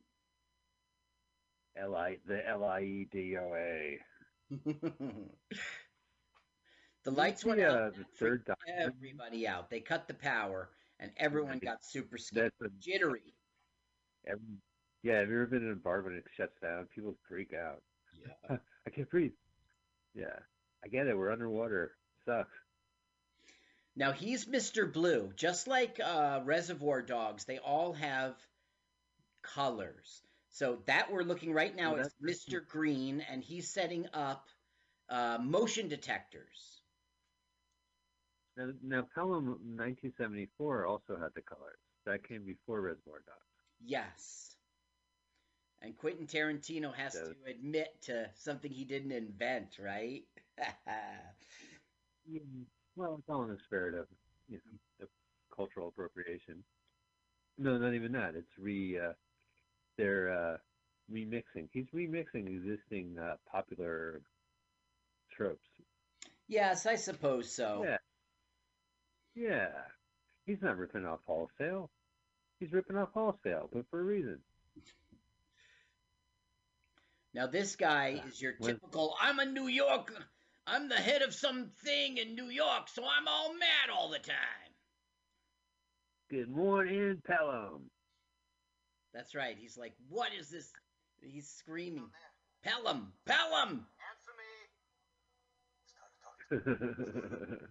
L 1.77 1.95
I 1.95 2.19
the 2.27 2.47
L 2.49 2.65
I 2.65 2.81
E 2.83 3.05
D 3.11 3.37
O 3.37 3.55
A. 3.55 4.01
the 7.05 7.11
lights 7.11 7.45
went 7.45 7.61
Yeah, 7.61 7.71
out. 7.71 7.77
Uh, 7.83 7.91
the 7.91 8.05
third 8.19 8.45
freaked 8.45 8.47
doctor. 8.47 8.65
Everybody 8.67 9.47
out. 9.47 9.71
They 9.71 9.81
cut 9.81 10.09
the 10.09 10.15
power, 10.15 10.71
and 10.99 11.13
everyone 11.17 11.59
got 11.59 11.85
super 11.85 12.19
scared, 12.19 12.53
a, 12.61 12.69
jittery. 12.81 13.35
every, 14.27 14.41
yeah. 15.03 15.21
Have 15.21 15.29
you 15.29 15.37
ever 15.37 15.47
been 15.47 15.65
in 15.67 15.73
a 15.73 15.77
bar 15.77 16.03
when 16.03 16.15
it 16.15 16.25
shuts 16.37 16.59
down? 16.61 16.87
People 16.95 17.17
freak 17.29 17.53
out. 17.55 17.83
Yeah. 18.13 18.57
I 18.87 18.91
can't 18.91 19.11
breathe. 19.11 19.33
Yeah, 20.15 20.39
I 20.85 20.89
get 20.89 21.07
it. 21.07 21.17
We're 21.17 21.33
underwater. 21.33 21.97
Sucks. 22.25 22.51
Now 23.97 24.13
he's 24.13 24.45
Mr. 24.45 24.91
Blue, 24.93 25.33
just 25.37 25.67
like 25.67 25.99
uh, 26.05 26.41
Reservoir 26.45 27.01
Dogs. 27.03 27.45
They 27.45 27.59
all 27.59 27.95
have 27.95 28.35
colors. 29.43 30.23
So 30.51 30.79
that 30.87 31.11
we're 31.11 31.23
looking 31.23 31.53
right 31.53 31.75
now 31.75 31.97
Yeah, 31.97 32.03
is 32.03 32.15
Mr. 32.23 32.67
Green, 32.67 33.23
and 33.31 33.43
he's 33.43 33.71
setting 33.71 34.07
up 34.15 34.47
uh, 35.09 35.39
motion 35.43 35.89
detectors. 35.89 36.81
Now, 38.57 38.71
now 38.83 39.07
Pelham 39.15 39.47
1974 39.47 40.87
also 40.87 41.17
had 41.19 41.31
the 41.35 41.43
colors. 41.43 41.79
That 42.07 42.27
came 42.27 42.45
before 42.45 42.81
Reservoir 42.81 43.23
Dogs. 43.27 43.45
Yes. 43.85 44.57
And 45.83 45.97
Quentin 45.97 46.27
Tarantino 46.27 46.95
has 46.95 47.13
So- 47.15 47.33
to 47.33 47.51
admit 47.51 47.89
to 48.03 48.31
something 48.35 48.71
he 48.71 48.85
didn't 48.85 49.13
invent, 49.13 49.79
right? 49.79 50.23
Yeah, 52.27 52.41
well, 52.97 53.17
it's 53.19 53.29
all 53.29 53.45
in 53.45 53.51
the 53.51 53.59
spirit 53.67 53.95
of 53.95 54.07
you 54.49 54.57
know 54.57 54.79
the 55.01 55.07
cultural 55.55 55.89
appropriation. 55.89 56.65
No, 57.59 57.79
not 57.79 57.95
even 57.95 58.13
that. 58.13 58.35
It's 58.35 58.59
re 58.59 58.99
uh, 58.99 59.13
they're 59.97 60.31
uh, 60.31 60.57
remixing. 61.13 61.69
He's 61.73 61.87
remixing 61.95 62.47
existing 62.47 63.17
uh, 63.19 63.37
popular 63.51 64.23
tropes. 65.37 65.69
yes, 66.49 66.87
I 66.87 66.97
suppose 66.97 67.55
so. 67.55 67.85
Yeah, 67.87 67.97
yeah. 69.35 69.69
He's 70.47 70.63
not 70.63 70.79
ripping 70.79 71.05
off 71.05 71.21
wholesale. 71.27 71.91
He's 72.61 72.73
ripping 72.73 72.97
off 72.97 73.09
wholesale, 73.13 73.69
but 73.73 73.85
for 73.91 74.01
a 74.01 74.05
reason. 74.05 74.39
Now 77.35 77.47
this 77.47 77.77
guy 77.77 78.23
is 78.27 78.41
your 78.41 78.53
typical 78.53 79.15
I'm 79.21 79.39
a 79.41 79.45
New 79.45 79.67
York 79.67 80.11
I'm 80.67 80.89
the 80.89 80.97
head 80.97 81.23
of 81.23 81.33
something 81.33 82.17
in 82.19 82.35
New 82.35 82.49
York, 82.49 82.89
so 82.89 83.05
I'm 83.05 83.29
all 83.29 83.55
mad 83.55 83.91
all 83.97 84.11
the 84.11 84.19
time. 84.19 84.37
Good 86.29 86.51
morning, 86.51 87.23
Pelham. 87.25 87.89
That's 89.15 89.35
right. 89.35 89.57
He's 89.57 89.79
like, 89.79 89.95
"What 90.09 90.33
is 90.39 90.51
this?" 90.51 90.73
He's 91.23 91.49
screaming, 91.49 92.11
"Pelham, 92.65 93.13
Pelham!" 93.27 93.87
Answer 96.51 96.71
me. 97.61 97.67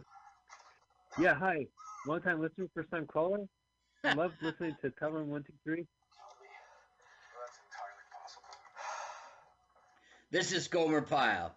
Yeah, 1.20 1.36
hi. 1.36 1.66
Long 2.08 2.22
time 2.22 2.42
listener, 2.42 2.68
first 2.74 2.90
time 2.92 3.08
caller. 3.08 3.46
I 4.06 4.14
love 4.14 4.32
listening 4.42 4.76
to 4.82 4.90
Pelham 4.92 5.30
One 5.30 5.44
Two 5.44 5.54
Three. 5.64 5.86
This 10.32 10.54
is 10.54 10.68
Gomer 10.70 11.02
Pyle. 11.02 11.56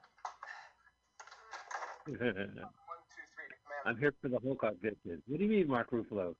I'm 3.86 3.98
here 3.98 4.14
for 4.20 4.28
the 4.28 4.38
Holcock 4.38 4.76
bitches. 4.82 5.20
What 5.26 5.38
do 5.38 5.44
you 5.44 5.50
mean, 5.50 5.68
Mark 5.68 5.90
Ruffalo? 5.90 6.34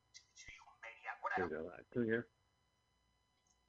Here 1.37 1.45
we 1.45 1.51
go. 1.51 1.67
Uh, 1.69 1.77
Two 1.93 2.03
here. 2.03 2.27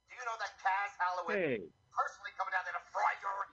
Do 0.08 0.14
you 0.16 0.24
know 0.24 0.36
that 0.40 0.52
Kaz 0.58 0.92
Holloway 0.98 1.34
Hey, 1.34 1.58
personally 1.92 2.32
coming 2.38 2.52
down 2.52 2.64
there 2.64 2.74
to 2.74 2.84
fry 2.90 3.12
your? 3.22 3.46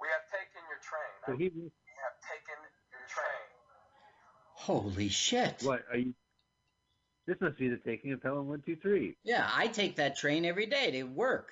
We 0.00 0.08
have 0.12 0.24
taken 0.30 0.62
your 0.68 0.78
train. 0.84 1.12
so 1.26 1.32
he 1.36 1.48
We 1.56 1.70
have 2.04 2.16
taken 2.22 2.58
your 2.90 3.06
train. 3.08 3.48
Holy 4.54 5.08
shit. 5.08 5.62
what 5.62 5.82
are 5.90 5.96
you? 5.98 6.14
This 7.26 7.36
must 7.40 7.56
be 7.58 7.68
the 7.68 7.78
taking 7.78 8.12
of 8.12 8.22
Pelham 8.22 8.48
One 8.48 8.62
Two 8.64 8.76
Three. 8.76 9.16
Yeah, 9.24 9.48
I 9.52 9.68
take 9.68 9.96
that 9.96 10.16
train 10.16 10.44
every 10.44 10.66
day 10.66 10.90
to 10.92 11.04
work. 11.04 11.50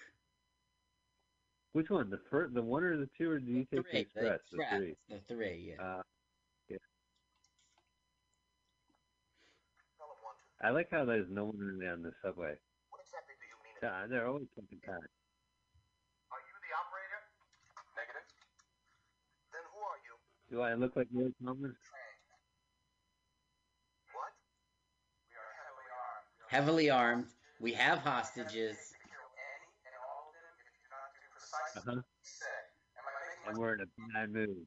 Which 1.73 1.89
one? 1.89 2.11
The 2.11 2.19
first, 2.31 2.53
the 2.55 2.63
one 2.63 2.83
or 2.83 2.97
the 2.97 3.09
two, 3.17 3.31
or 3.31 3.39
do 3.39 3.51
you 3.51 3.65
take 3.65 3.71
the 3.71 3.83
Three, 3.83 3.93
the 3.93 4.01
express? 4.01 4.41
The 4.51 4.57
express, 4.57 4.79
three. 4.79 4.97
The 5.09 5.21
three, 5.29 5.75
yeah. 5.79 5.85
Uh, 5.85 6.03
yeah. 6.69 6.77
I 10.63 10.71
like 10.71 10.89
how 10.91 11.05
there's 11.05 11.31
no 11.31 11.45
one 11.45 11.59
really 11.59 11.87
on 11.87 12.03
the 12.03 12.13
subway. 12.23 12.59
What 12.91 13.01
exactly 13.07 13.35
do 13.39 13.47
you 13.47 13.57
mean? 13.63 13.75
Yeah, 13.83 14.07
they're 14.11 14.27
always 14.27 14.49
fucking 14.57 14.81
packed. 14.85 14.99
Are 14.99 16.43
you 16.43 16.55
the 16.59 16.75
operator? 16.75 17.23
Negative. 17.97 18.27
Then 19.53 19.63
who 19.71 19.79
are 19.79 20.01
you? 20.03 20.19
Do 20.51 20.61
I 20.63 20.75
look 20.75 20.97
like 20.97 21.09
Lloyd 21.15 21.35
Thomas? 21.39 21.79
What? 24.13 24.35
We 25.31 25.39
are 25.39 25.55
heavily 25.63 25.89
armed. 25.95 26.51
Heavily 26.51 26.91
armed. 26.91 27.27
We 27.61 27.73
have 27.75 27.99
hostages. 27.99 28.95
Precisely 31.51 31.81
Uh 31.81 31.83
huh. 31.85 31.97
what 31.97 32.05
you 32.05 32.25
say. 32.25 32.47
Am 32.97 33.05
I 33.07 33.13
making 33.29 33.51
And 33.51 33.59
we're 33.59 33.75
in 33.75 33.81
a 33.81 33.87
bad 34.15 34.33
mood. 34.33 34.67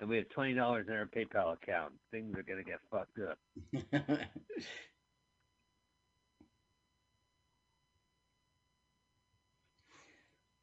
And 0.00 0.08
we 0.10 0.16
have 0.18 0.28
twenty 0.28 0.54
dollars 0.54 0.86
in 0.88 0.94
our 0.94 1.06
PayPal 1.06 1.54
account. 1.54 1.94
Things 2.10 2.36
are 2.36 2.42
gonna 2.42 2.64
get 2.64 2.80
fucked 2.90 3.18
up. 3.18 3.38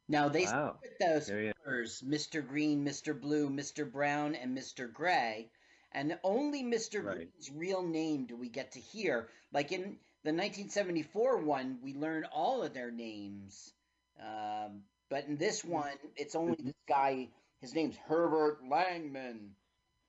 now 0.08 0.28
they 0.28 0.44
Wow. 0.44 0.76
split 0.78 0.98
those 1.00 1.28
colors: 1.64 2.02
Mr. 2.02 2.46
Green, 2.46 2.84
Mr. 2.84 3.18
Blue, 3.18 3.48
Mr. 3.50 3.90
Brown, 3.90 4.34
and 4.34 4.56
Mr. 4.56 4.92
Gray. 4.92 5.50
And 5.92 6.18
only 6.24 6.62
Mr. 6.62 7.04
Right. 7.04 7.16
Green's 7.16 7.50
real 7.50 7.82
name 7.82 8.26
do 8.26 8.36
we 8.36 8.48
get 8.48 8.72
to 8.72 8.80
hear. 8.80 9.28
Like 9.52 9.72
in 9.72 9.98
the 10.24 10.30
1974 10.30 11.38
one, 11.38 11.78
we 11.82 11.94
learn 11.94 12.24
all 12.32 12.62
of 12.62 12.72
their 12.72 12.90
names. 12.90 13.72
Um, 14.18 14.80
but 15.10 15.26
in 15.26 15.36
this 15.36 15.62
one, 15.64 15.92
it's 16.16 16.34
only 16.34 16.56
this 16.58 16.74
guy. 16.88 17.28
His 17.60 17.74
name's 17.74 17.96
Herbert 18.08 18.58
Langman. 18.64 19.50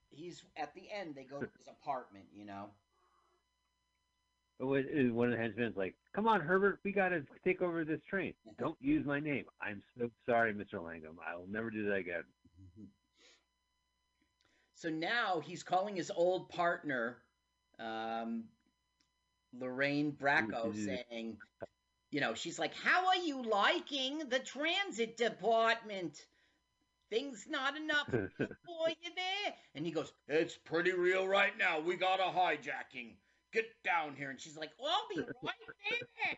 He's 0.09 0.41
at 0.55 0.73
the 0.73 0.83
end. 0.97 1.15
They 1.15 1.23
go 1.23 1.39
to 1.39 1.49
his 1.57 1.67
apartment. 1.67 2.25
You 2.33 2.45
know. 2.45 2.69
But 4.57 4.67
what 4.67 4.85
is 4.89 5.11
one 5.11 5.27
of 5.27 5.37
the 5.37 5.41
henchmen's 5.41 5.75
like, 5.75 5.95
"Come 6.13 6.29
on, 6.29 6.39
Herbert, 6.39 6.79
we 6.85 6.93
gotta 6.93 7.25
take 7.43 7.61
over 7.61 7.83
this 7.83 7.99
train. 8.09 8.33
Don't 8.57 8.77
use 8.79 9.05
my 9.05 9.19
name. 9.19 9.45
I'm 9.61 9.83
so 9.97 10.09
sorry, 10.25 10.53
Mr. 10.53 10.81
Langham. 10.81 11.19
I 11.25 11.35
will 11.35 11.47
never 11.47 11.69
do 11.69 11.87
that 11.89 11.95
again." 11.95 12.23
So 14.75 14.89
now 14.89 15.41
he's 15.43 15.63
calling 15.63 15.95
his 15.95 16.11
old 16.15 16.49
partner, 16.49 17.17
um, 17.79 18.43
Lorraine 19.59 20.11
Bracco, 20.11 20.73
Mhm. 20.73 20.85
saying, 21.09 21.37
you 22.11 22.21
know, 22.21 22.33
she's 22.33 22.59
like, 22.59 22.73
How 22.73 23.07
are 23.07 23.15
you 23.17 23.41
liking 23.41 24.29
the 24.29 24.39
transit 24.39 25.17
department? 25.17 26.25
Things 27.09 27.45
not 27.47 27.77
enough 27.77 28.07
for 28.65 28.89
you 28.89 29.11
there? 29.15 29.55
And 29.75 29.85
he 29.85 29.91
goes, 29.91 30.13
It's 30.27 30.57
pretty 30.57 30.91
real 30.91 31.27
right 31.27 31.57
now. 31.57 31.79
We 31.79 31.95
got 31.95 32.19
a 32.19 32.23
hijacking. 32.23 33.15
Get 33.51 33.65
down 33.83 34.15
here. 34.15 34.29
And 34.31 34.39
she's 34.39 34.57
like, 34.57 34.71
I'll 34.83 35.07
be 35.09 35.19
right 35.19 35.53
there. 35.81 36.37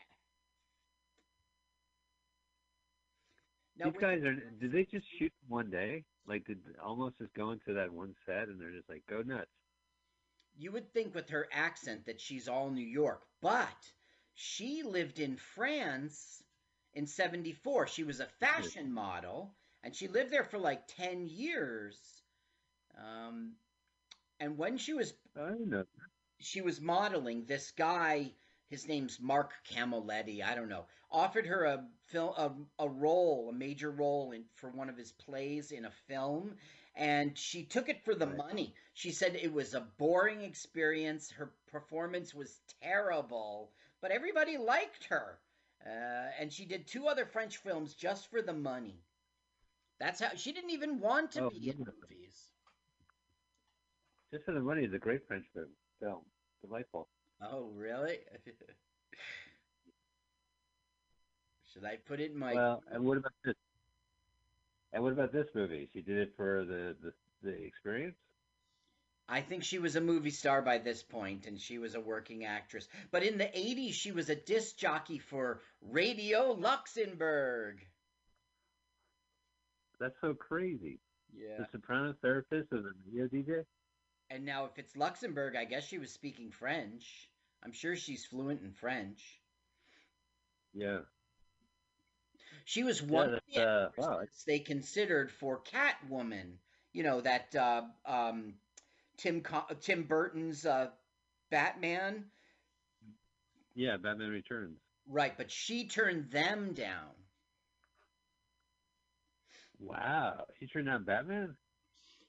Now, 3.77 3.91
These 3.91 4.01
guys 4.01 4.23
are. 4.23 4.33
Did 4.59 4.71
they 4.71 4.85
just 4.85 5.05
shoot 5.17 5.31
one 5.47 5.69
day? 5.69 6.03
Like, 6.27 6.45
did 6.45 6.59
Olmos 6.83 7.17
just 7.17 7.33
go 7.33 7.51
into 7.51 7.73
that 7.73 7.91
one 7.91 8.15
set 8.25 8.49
and 8.49 8.59
they're 8.59 8.71
just 8.71 8.89
like, 8.89 9.03
go 9.07 9.21
nuts. 9.21 9.49
You 10.57 10.71
would 10.71 10.91
think 10.91 11.13
with 11.13 11.29
her 11.29 11.47
accent 11.51 12.05
that 12.05 12.19
she's 12.19 12.47
all 12.47 12.69
New 12.69 12.85
York, 12.85 13.21
but 13.41 13.91
she 14.33 14.83
lived 14.83 15.19
in 15.19 15.37
France 15.37 16.43
in 16.93 17.05
74. 17.05 17.87
She 17.87 18.03
was 18.03 18.19
a 18.19 18.25
fashion 18.39 18.91
model 18.91 19.53
and 19.83 19.95
she 19.95 20.07
lived 20.07 20.31
there 20.31 20.43
for 20.43 20.57
like 20.57 20.87
10 20.87 21.27
years. 21.27 21.97
Um, 22.97 23.53
and 24.39 24.57
when 24.57 24.77
she 24.77 24.93
was 24.93 25.13
I 25.35 25.51
know. 25.59 25.85
she 26.39 26.61
was 26.61 26.81
modeling 26.81 27.45
this 27.45 27.71
guy 27.71 28.31
his 28.69 28.87
name's 28.87 29.19
Marc 29.19 29.53
Camoletti, 29.69 30.43
I 30.43 30.53
don't 30.53 30.67
know, 30.69 30.85
offered 31.09 31.47
her 31.47 31.63
a 31.65 31.85
film 32.07 32.33
a, 32.37 32.51
a 32.83 32.89
role, 32.89 33.49
a 33.49 33.53
major 33.53 33.91
role 33.91 34.31
in 34.31 34.43
for 34.55 34.69
one 34.69 34.89
of 34.89 34.97
his 34.97 35.13
plays 35.13 35.71
in 35.71 35.85
a 35.85 35.91
film 36.07 36.55
and 36.97 37.37
she 37.37 37.63
took 37.63 37.89
it 37.89 38.03
for 38.03 38.15
the 38.15 38.25
money. 38.25 38.73
She 38.93 39.11
said 39.11 39.35
it 39.35 39.53
was 39.53 39.75
a 39.75 39.81
boring 39.97 40.41
experience. 40.41 41.29
Her 41.29 41.51
performance 41.71 42.33
was 42.33 42.59
terrible, 42.81 43.71
but 44.01 44.11
everybody 44.11 44.57
liked 44.57 45.05
her. 45.05 45.37
Uh, 45.85 46.31
and 46.39 46.51
she 46.51 46.65
did 46.65 46.87
two 46.87 47.07
other 47.07 47.25
French 47.25 47.57
films 47.57 47.93
just 47.93 48.31
for 48.31 48.41
the 48.41 48.53
money. 48.53 48.99
That's 49.99 50.19
how 50.19 50.35
she 50.35 50.51
didn't 50.51 50.71
even 50.71 50.99
want 50.99 51.31
to 51.33 51.43
Oh, 51.45 51.49
be 51.51 51.69
in 51.69 51.77
movies. 51.77 52.49
Just 54.33 54.45
for 54.45 54.53
the 54.53 54.59
money 54.59 54.83
is 54.83 54.93
a 54.93 54.97
great 54.99 55.27
French 55.27 55.45
film. 55.53 55.67
Film. 55.99 56.21
Delightful. 56.65 57.07
Oh, 57.41 57.69
really? 57.75 58.17
Should 61.73 61.85
I 61.85 61.97
put 61.97 62.19
it 62.19 62.31
in 62.31 62.37
my 62.37 62.55
Well, 62.55 62.83
and 62.91 63.03
what 63.03 63.17
about 63.17 63.33
this? 63.45 63.55
And 64.93 65.03
what 65.03 65.13
about 65.13 65.31
this 65.31 65.47
movie? 65.53 65.89
She 65.93 66.01
did 66.01 66.17
it 66.17 66.33
for 66.35 66.65
the 66.65 66.95
the, 67.01 67.13
the 67.43 67.63
experience. 67.63 68.15
I 69.29 69.41
think 69.41 69.63
she 69.63 69.79
was 69.79 69.97
a 69.97 70.01
movie 70.01 70.29
star 70.29 70.61
by 70.61 70.77
this 70.77 71.03
point, 71.03 71.47
and 71.47 71.59
she 71.59 71.79
was 71.79 71.95
a 71.95 71.99
working 71.99 72.45
actress. 72.45 72.87
But 73.11 73.23
in 73.23 73.37
the 73.37 73.43
80s, 73.43 73.93
she 73.93 74.13
was 74.13 74.29
a 74.29 74.35
disc 74.35 74.77
jockey 74.77 75.19
for 75.19 75.61
Radio 75.81 76.53
Luxembourg. 76.53 77.85
That's 79.99 80.15
so 80.21 80.33
crazy. 80.33 80.99
Yeah. 81.35 81.57
The 81.59 81.67
soprano 81.71 82.15
therapist 82.21 82.71
of 82.71 82.83
the 82.83 82.93
radio 83.05 83.27
DJ. 83.27 83.65
And 84.29 84.45
now, 84.45 84.65
if 84.65 84.77
it's 84.77 84.95
Luxembourg, 84.95 85.55
I 85.57 85.65
guess 85.65 85.85
she 85.85 85.97
was 85.97 86.11
speaking 86.11 86.51
French. 86.51 87.29
I'm 87.63 87.73
sure 87.73 87.95
she's 87.95 88.25
fluent 88.25 88.61
in 88.61 88.71
French. 88.71 89.41
Yeah. 90.73 90.99
She 92.67 92.83
was 92.83 93.01
one 93.01 93.33
of 93.33 93.41
the 93.53 93.61
uh, 93.63 93.89
wow. 93.97 94.21
they 94.45 94.59
considered 94.59 95.31
for 95.31 95.63
Catwoman. 95.63 96.59
You 96.93 97.03
know 97.03 97.21
that 97.21 97.55
uh, 97.55 97.83
um, 98.05 98.55
Tim 99.17 99.41
Co- 99.41 99.67
Tim 99.81 100.03
Burton's 100.03 100.65
uh, 100.65 100.91
Batman, 101.51 102.31
Yeah, 103.75 103.97
Batman 103.97 104.29
Returns. 104.31 104.79
right? 105.07 105.35
But 105.37 105.51
she 105.51 105.87
turned 105.87 106.31
them 106.31 106.73
down. 106.73 107.15
Wow. 109.79 110.45
She 110.59 110.67
turned 110.67 110.87
down 110.87 111.03
Batman? 111.05 111.57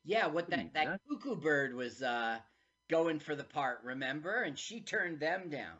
Yeah, 0.05 0.27
what 0.29 0.51
that 0.51 0.73
that 0.75 0.91
cuckoo 1.09 1.37
bird 1.37 1.75
was 1.75 2.03
uh, 2.03 2.41
going 2.89 3.21
for 3.21 3.37
the 3.37 3.45
part, 3.45 3.83
remember? 3.85 4.43
And 4.43 4.59
she 4.59 4.81
turned 4.81 5.21
them 5.21 5.51
down. 5.51 5.77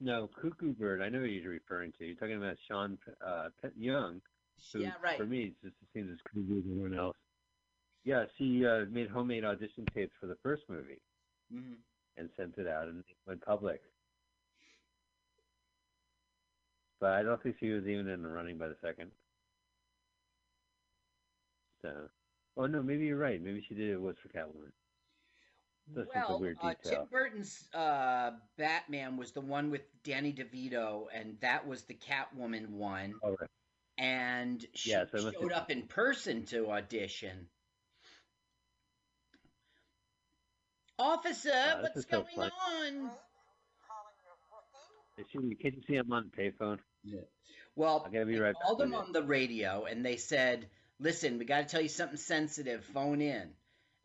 No, 0.00 0.28
Cuckoo 0.40 0.72
Bird. 0.72 1.02
I 1.02 1.10
know 1.10 1.18
who 1.20 1.26
you're 1.26 1.52
referring 1.52 1.92
to. 1.98 2.06
You're 2.06 2.16
talking 2.16 2.36
about 2.36 2.56
Sean 2.66 2.96
uh, 3.24 3.48
Young. 3.76 4.20
Who, 4.72 4.80
Yeah, 4.80 4.92
right. 5.02 5.18
For 5.18 5.26
me, 5.26 5.44
it 5.44 5.54
just 5.62 5.76
seems 5.92 6.10
as 6.10 6.18
crazy 6.24 6.58
as 6.58 6.64
everyone 6.70 6.98
else. 6.98 7.16
Yeah, 8.04 8.24
she 8.38 8.64
uh, 8.66 8.86
made 8.90 9.10
homemade 9.10 9.44
audition 9.44 9.84
tapes 9.94 10.12
for 10.20 10.26
the 10.26 10.36
first 10.42 10.62
movie 10.68 11.00
hmm 11.52 11.74
and 12.16 12.28
sent 12.36 12.58
it 12.58 12.66
out, 12.66 12.88
and 12.88 12.98
it 12.98 13.04
went 13.26 13.40
public. 13.42 13.80
But 17.00 17.12
I 17.12 17.22
don't 17.22 17.42
think 17.42 17.56
she 17.58 17.70
was 17.70 17.84
even 17.86 18.08
in 18.08 18.22
the 18.22 18.28
running 18.28 18.58
by 18.58 18.68
the 18.68 18.76
second. 18.82 19.10
So, 21.82 21.92
oh 22.58 22.66
no, 22.66 22.82
maybe 22.82 23.06
you're 23.06 23.16
right. 23.16 23.42
Maybe 23.42 23.64
she 23.66 23.74
did 23.74 23.90
it 23.90 24.00
was 24.00 24.16
for 24.22 24.28
Catwoman. 24.28 24.72
This 25.94 26.06
well, 26.14 26.24
is 26.24 26.30
a 26.30 26.38
weird 26.38 26.56
detail. 26.56 26.76
Uh, 26.84 26.90
Tim 26.90 27.04
Burton's 27.10 27.64
uh, 27.74 28.30
Batman 28.56 29.16
was 29.16 29.32
the 29.32 29.40
one 29.40 29.70
with 29.70 29.82
Danny 30.04 30.32
DeVito, 30.32 31.06
and 31.12 31.36
that 31.40 31.66
was 31.66 31.82
the 31.82 31.94
Catwoman 31.94 32.70
one. 32.70 33.14
Oh, 33.22 33.30
right. 33.30 33.50
And 33.98 34.64
she 34.74 34.90
yeah, 34.90 35.04
so 35.10 35.30
showed 35.30 35.52
up 35.52 35.70
in 35.70 35.82
person 35.82 36.44
to 36.46 36.70
audition. 36.70 37.48
Officer, 40.98 41.50
uh, 41.50 41.80
what's 41.80 42.04
going 42.04 42.24
so 42.34 42.42
on? 42.42 43.10
Is 45.18 45.26
she, 45.30 45.38
can 45.38 45.74
you 45.74 45.82
see 45.86 45.94
him 45.94 46.12
on 46.12 46.30
payphone? 46.36 46.78
Yeah. 47.04 47.20
Well, 47.76 48.04
I 48.06 48.10
gotta 48.10 48.26
be 48.26 48.38
right 48.38 48.54
called 48.62 48.78
them 48.78 48.94
on 48.94 49.12
the 49.12 49.22
radio, 49.22 49.84
and 49.84 50.04
they 50.04 50.16
said, 50.16 50.68
"Listen, 50.98 51.38
we 51.38 51.44
got 51.44 51.60
to 51.60 51.64
tell 51.64 51.80
you 51.80 51.88
something 51.88 52.16
sensitive. 52.16 52.84
Phone 52.84 53.20
in." 53.20 53.50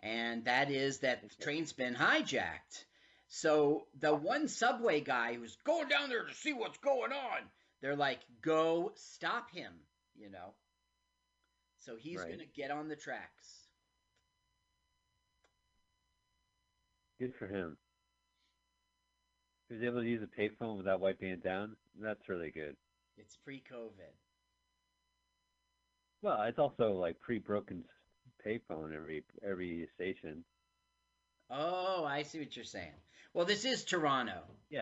And 0.06 0.46
that 0.46 0.70
is 0.70 1.00
that 1.00 1.24
the 1.24 1.44
train's 1.44 1.74
been 1.74 1.96
hijacked. 1.96 2.86
So 3.28 3.88
the 4.00 4.14
one 4.14 4.48
subway 4.48 5.02
guy 5.02 5.34
who's 5.34 5.56
going 5.64 5.88
down 5.88 6.10
there 6.10 6.24
to 6.26 6.34
see 6.36 6.54
what's 6.54 6.78
going 6.78 7.12
on, 7.12 7.42
they're 7.82 7.96
like, 7.96 8.20
"Go 8.42 8.92
stop 8.96 9.50
him," 9.50 9.74
you 10.16 10.30
know. 10.30 10.54
So 11.80 11.96
he's 11.96 12.20
Right. 12.20 12.28
going 12.28 12.40
to 12.40 12.46
get 12.46 12.70
on 12.70 12.88
the 12.88 12.96
tracks. 12.96 13.68
Good 17.20 17.34
for 17.40 17.48
him. 17.48 17.76
He 19.70 19.76
was 19.76 19.84
able 19.84 20.02
to 20.02 20.08
use 20.08 20.22
a 20.22 20.28
payphone 20.28 20.78
without 20.78 21.00
wiping 21.00 21.30
it 21.30 21.44
down. 21.44 21.76
That's 22.00 22.30
really 22.30 22.52
good. 22.52 22.78
It's 23.18 23.38
pre-COVID. 23.38 24.14
Well, 26.22 26.44
it's 26.44 26.60
also 26.60 26.92
like 26.94 27.20
pre-broken 27.22 27.84
s- 27.84 27.95
payphone 28.46 28.96
every 28.96 29.24
every 29.48 29.88
station. 29.96 30.44
Oh, 31.50 32.06
I 32.06 32.24
see 32.24 32.40
what 32.40 32.56
you're 32.56 32.66
saying. 32.66 32.94
Well, 33.34 33.46
this 33.46 33.66
is 33.66 33.84
Toronto. 33.84 34.42
Yeah. 34.70 34.82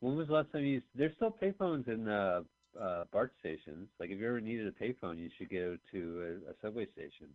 When 0.00 0.16
was 0.16 0.26
the 0.26 0.34
last 0.34 0.52
time 0.52 0.62
you 0.62 0.74
used? 0.74 0.86
There's 0.94 1.14
still 1.14 1.30
payphones 1.30 1.88
in 1.88 2.08
uh, 2.08 2.42
uh, 2.80 3.04
BART 3.12 3.32
stations. 3.38 3.88
Like 4.00 4.10
if 4.10 4.18
you 4.18 4.26
ever 4.26 4.40
needed 4.40 4.66
a 4.66 4.72
payphone, 4.72 5.18
you 5.18 5.30
should 5.38 5.50
go 5.50 5.76
to 5.92 6.40
a, 6.48 6.50
a 6.50 6.54
subway 6.60 6.86
station. 6.86 7.28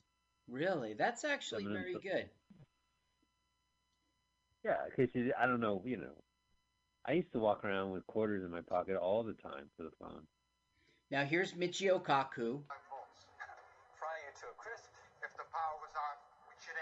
Really? 0.50 0.94
That's 0.94 1.24
actually 1.24 1.64
Seven 1.64 1.78
very 1.78 1.94
good. 1.94 2.30
Yeah, 4.64 5.08
you, 5.14 5.32
I 5.40 5.46
don't 5.46 5.62
know, 5.62 5.82
you 5.86 5.98
know. 5.98 6.16
I 7.06 7.14
used 7.14 7.32
to 7.32 7.40
walk 7.40 7.64
around 7.64 7.92
with 7.92 8.06
quarters 8.08 8.44
in 8.44 8.52
my 8.52 8.62
pocket 8.62 8.98
all 8.98 9.24
the 9.24 9.34
time 9.34 9.70
for 9.78 9.84
the 9.84 9.92
phone. 10.00 10.24
Now 11.10 11.24
here's 11.24 11.54
Michio 11.54 12.02
Kaku. 12.04 12.62
Fry 12.68 14.18
you 14.24 14.34
to 14.42 14.48
a 14.48 14.56
crisp. 14.58 14.92
If 15.24 15.32
the 15.38 15.44
power 15.52 15.78
was 15.82 15.94
on, 15.96 16.16
which 16.50 16.64
it 16.68 16.76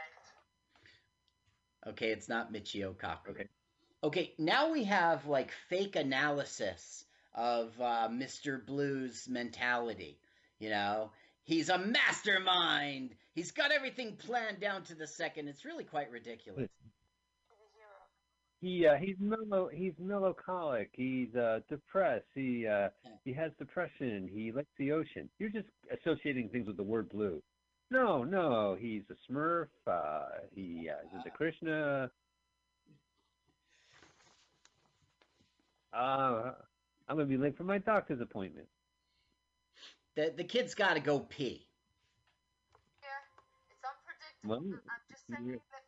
ain't. 1.85 1.93
Okay, 1.93 2.11
it's 2.11 2.27
not 2.27 2.51
Michio 2.51 2.95
Kaku. 2.95 3.31
Okay. 3.31 3.47
Okay, 4.03 4.33
now 4.37 4.71
we 4.71 4.83
have 4.85 5.27
like 5.27 5.51
fake 5.69 5.95
analysis 5.95 7.05
of 7.35 7.73
uh, 7.79 8.07
Mr. 8.11 8.63
Blue's 8.65 9.27
mentality. 9.29 10.19
You 10.59 10.69
know, 10.69 11.11
he's 11.43 11.69
a 11.69 11.77
mastermind. 11.77 13.11
He's 13.33 13.51
got 13.51 13.71
everything 13.71 14.15
planned 14.15 14.59
down 14.59 14.83
to 14.85 14.95
the 14.95 15.07
second. 15.07 15.49
It's 15.49 15.65
really 15.65 15.83
quite 15.83 16.09
ridiculous. 16.11 16.69
He 18.61 18.87
uh, 18.87 18.95
he's 18.95 19.15
mellow. 19.19 19.69
He's 19.71 19.93
melancholic. 19.99 20.89
He's 20.93 21.33
uh, 21.35 21.59
depressed. 21.69 22.25
He 22.33 22.65
uh, 22.67 22.89
he 23.23 23.33
has 23.33 23.51
depression. 23.59 24.29
He 24.31 24.51
likes 24.51 24.69
the 24.77 24.91
ocean. 24.91 25.29
You're 25.39 25.49
just 25.49 25.67
associating 25.91 26.49
things 26.49 26.65
with 26.67 26.77
the 26.77 26.83
word 26.83 27.09
blue. 27.09 27.41
No, 27.91 28.23
no. 28.23 28.75
He's 28.79 29.03
a 29.11 29.31
Smurf. 29.31 29.67
Uh, 29.85 30.25
he 30.55 30.89
uh, 30.89 31.05
is 31.05 31.13
into 31.17 31.29
Krishna. 31.29 32.09
Uh, 35.93 36.51
I'm 37.07 37.15
gonna 37.17 37.25
be 37.25 37.37
late 37.37 37.55
for 37.57 37.63
my 37.63 37.77
doctor's 37.77 38.19
appointment. 38.21 38.67
The 40.15 40.33
the 40.35 40.43
kid's 40.43 40.73
got 40.73 40.95
to 40.95 40.99
go 40.99 41.19
pee. 41.19 41.67
It's 43.69 43.83
unpredictable. 43.83 44.49
Well, 44.49 44.79
I'm 44.89 45.01
just 45.09 45.23
saying 45.29 45.45
you're- 45.45 45.59
that 45.71 45.84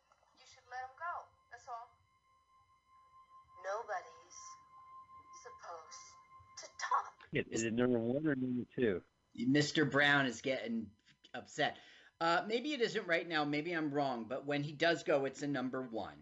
is 7.32 7.62
it 7.62 7.72
number 7.74 7.98
one 7.98 8.26
or 8.26 8.34
number 8.34 8.64
two? 8.76 9.02
Mr. 9.38 9.88
Brown 9.90 10.26
is 10.26 10.40
getting 10.40 10.86
upset. 11.34 11.76
Uh, 12.20 12.42
maybe 12.48 12.72
it 12.72 12.80
isn't 12.80 13.06
right 13.06 13.28
now. 13.28 13.44
Maybe 13.44 13.72
I'm 13.72 13.90
wrong. 13.92 14.26
But 14.28 14.46
when 14.46 14.62
he 14.62 14.72
does 14.72 15.02
go, 15.04 15.24
it's 15.24 15.42
a 15.42 15.46
number 15.46 15.82
one. 15.82 16.16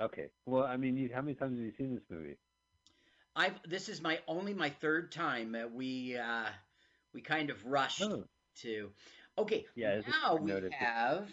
Okay. 0.00 0.28
Well, 0.46 0.64
I 0.64 0.76
mean, 0.76 0.96
you, 0.96 1.10
how 1.14 1.20
many 1.22 1.34
times 1.34 1.56
have 1.58 1.64
you 1.64 1.72
seen 1.72 1.94
this 1.94 2.04
movie? 2.10 2.36
I've 3.34 3.54
this 3.66 3.88
is 3.88 4.02
my 4.02 4.18
only 4.28 4.52
my 4.52 4.68
third 4.68 5.10
time. 5.12 5.54
Uh, 5.54 5.66
we 5.68 6.16
uh, 6.18 6.48
we 7.14 7.22
kind 7.22 7.48
of 7.50 7.64
rushed 7.64 8.02
Oh. 8.02 8.24
to. 8.60 8.90
Okay, 9.38 9.64
Yeah, 9.74 10.02
now 10.06 10.36
we 10.36 10.50
noticed 10.50 10.74
it. 10.74 10.84
have 10.84 11.26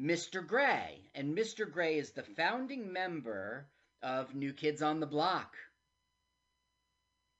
Mr. 0.00 0.46
Gray, 0.46 1.02
and 1.14 1.36
Mr. 1.36 1.70
Gray 1.70 1.98
is 1.98 2.12
the 2.12 2.22
founding 2.22 2.90
member 2.94 3.66
of 4.02 4.34
New 4.34 4.54
Kids 4.54 4.80
on 4.80 5.00
the 5.00 5.06
Block. 5.06 5.54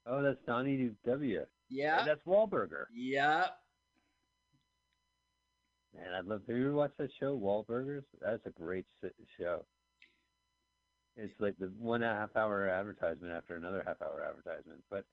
Oh, 0.07 0.23
that's 0.23 0.39
Donnie 0.47 0.91
W. 1.05 1.45
Yeah. 1.69 1.99
And 2.01 2.09
that's 2.09 2.25
Wahlburger. 2.25 2.85
Yep. 2.95 3.59
Man, 5.97 6.15
I'd 6.17 6.27
love. 6.27 6.47
To. 6.47 6.53
Have 6.53 6.61
you 6.61 6.67
ever 6.69 6.75
watched 6.75 6.99
that 6.99 7.11
show, 7.19 7.37
Wahlburgers? 7.37 8.05
That's 8.21 8.45
a 8.47 8.51
great 8.51 8.85
show. 9.39 9.65
It's 11.17 11.33
like 11.41 11.57
the 11.59 11.73
one 11.79 12.03
and 12.03 12.13
a 12.13 12.15
half 12.15 12.37
hour 12.37 12.69
advertisement 12.69 13.33
after 13.33 13.57
another 13.57 13.83
half 13.87 14.03
hour 14.03 14.23
advertisement. 14.29 14.83
But 14.91 15.05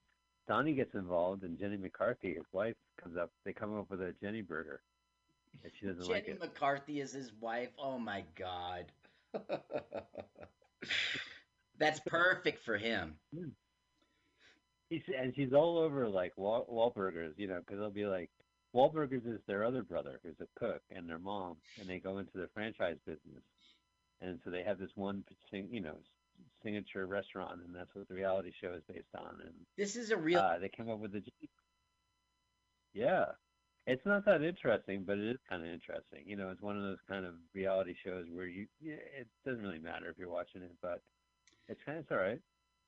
Donnie 0.48 0.74
gets 0.74 0.94
involved, 0.95 1.44
and 1.44 1.57
Jenny 1.57 1.78
McCarthy, 1.78 2.34
his 2.34 2.44
wife, 2.52 2.76
comes 3.02 3.18
up. 3.18 3.32
They 3.45 3.53
come 3.53 3.78
up 3.78 3.90
with 3.90 4.02
a 4.02 4.14
Jenny 4.22 4.41
burger, 4.41 4.82
and 5.64 5.72
she 5.80 5.86
doesn't 5.86 6.07
like 6.10 6.26
Jenny 6.26 6.36
it. 6.36 6.41
McCarthy 6.41 6.99
is 6.99 7.14
his 7.14 7.32
wife. 7.40 7.70
Oh 7.80 7.98
my 7.98 8.26
god. 8.38 8.91
That's 11.80 12.02
perfect 12.02 12.64
for 12.65 12.78
him. 12.78 13.15
Hmm. 13.34 13.49
And 15.18 15.34
she's 15.36 15.53
all 15.53 15.78
over 15.78 16.07
like 16.07 16.34
Wal- 16.38 16.68
Wahlburgers, 16.72 17.34
you 17.38 17.48
know, 17.48 17.60
because 17.60 17.80
they'll 17.80 17.90
be 17.90 18.06
like, 18.06 18.30
Wahlburgers 18.76 19.26
is 19.28 19.40
their 19.48 19.64
other 19.64 19.84
brother 19.84 20.20
who's 20.24 20.40
a 20.41 20.60
cook, 20.60 20.82
and 20.90 21.07
their 21.07 21.20
mom, 21.20 21.57
and 21.80 21.88
they 21.90 21.99
go 21.99 22.18
into 22.18 22.32
the 22.38 22.49
franchise 22.53 22.98
business, 23.06 23.44
and 24.22 24.40
so 24.44 24.49
they 24.49 24.64
have 24.64 24.80
this 24.80 24.90
one, 24.95 25.24
you 25.52 25.82
know, 25.82 25.95
signature 26.64 27.06
restaurant, 27.06 27.61
and 27.64 27.76
that's 27.76 27.94
what 27.94 28.07
the 28.07 28.15
reality 28.15 28.52
show 28.61 28.74
is 28.74 28.82
based 28.88 29.14
on. 29.15 29.38
And 29.41 29.53
This 29.78 29.95
is 29.95 30.11
a 30.11 30.18
real 30.18 30.40
uh, 30.40 30.57
they 30.60 30.70
came 30.70 30.90
up 30.90 30.99
with 30.99 31.14
the, 31.14 31.22
yeah, 32.94 33.26
it's 33.86 34.06
not 34.06 34.26
that 34.26 34.41
interesting, 34.44 35.03
but 35.06 35.18
it 35.18 35.30
is 35.32 35.38
kind 35.49 35.61
of 35.64 35.70
interesting. 35.70 36.24
You 36.26 36.38
know, 36.38 36.49
it's 36.49 36.61
one 36.61 36.78
of 36.78 36.84
those 36.84 36.99
kind 37.07 37.26
of 37.26 37.34
reality 37.53 37.94
shows 38.03 38.26
where 38.32 38.48
you 38.48 38.68
it 38.82 39.28
doesn't 39.45 39.61
really 39.61 39.80
matter 39.80 40.10
if 40.10 40.18
you're 40.18 40.30
watching 40.30 40.64
it, 40.64 40.72
but 40.82 41.02
it's 41.68 41.82
kind 41.86 41.98
of 41.99 42.03
it's 42.03 42.11
all 42.11 42.18
right. 42.18 42.40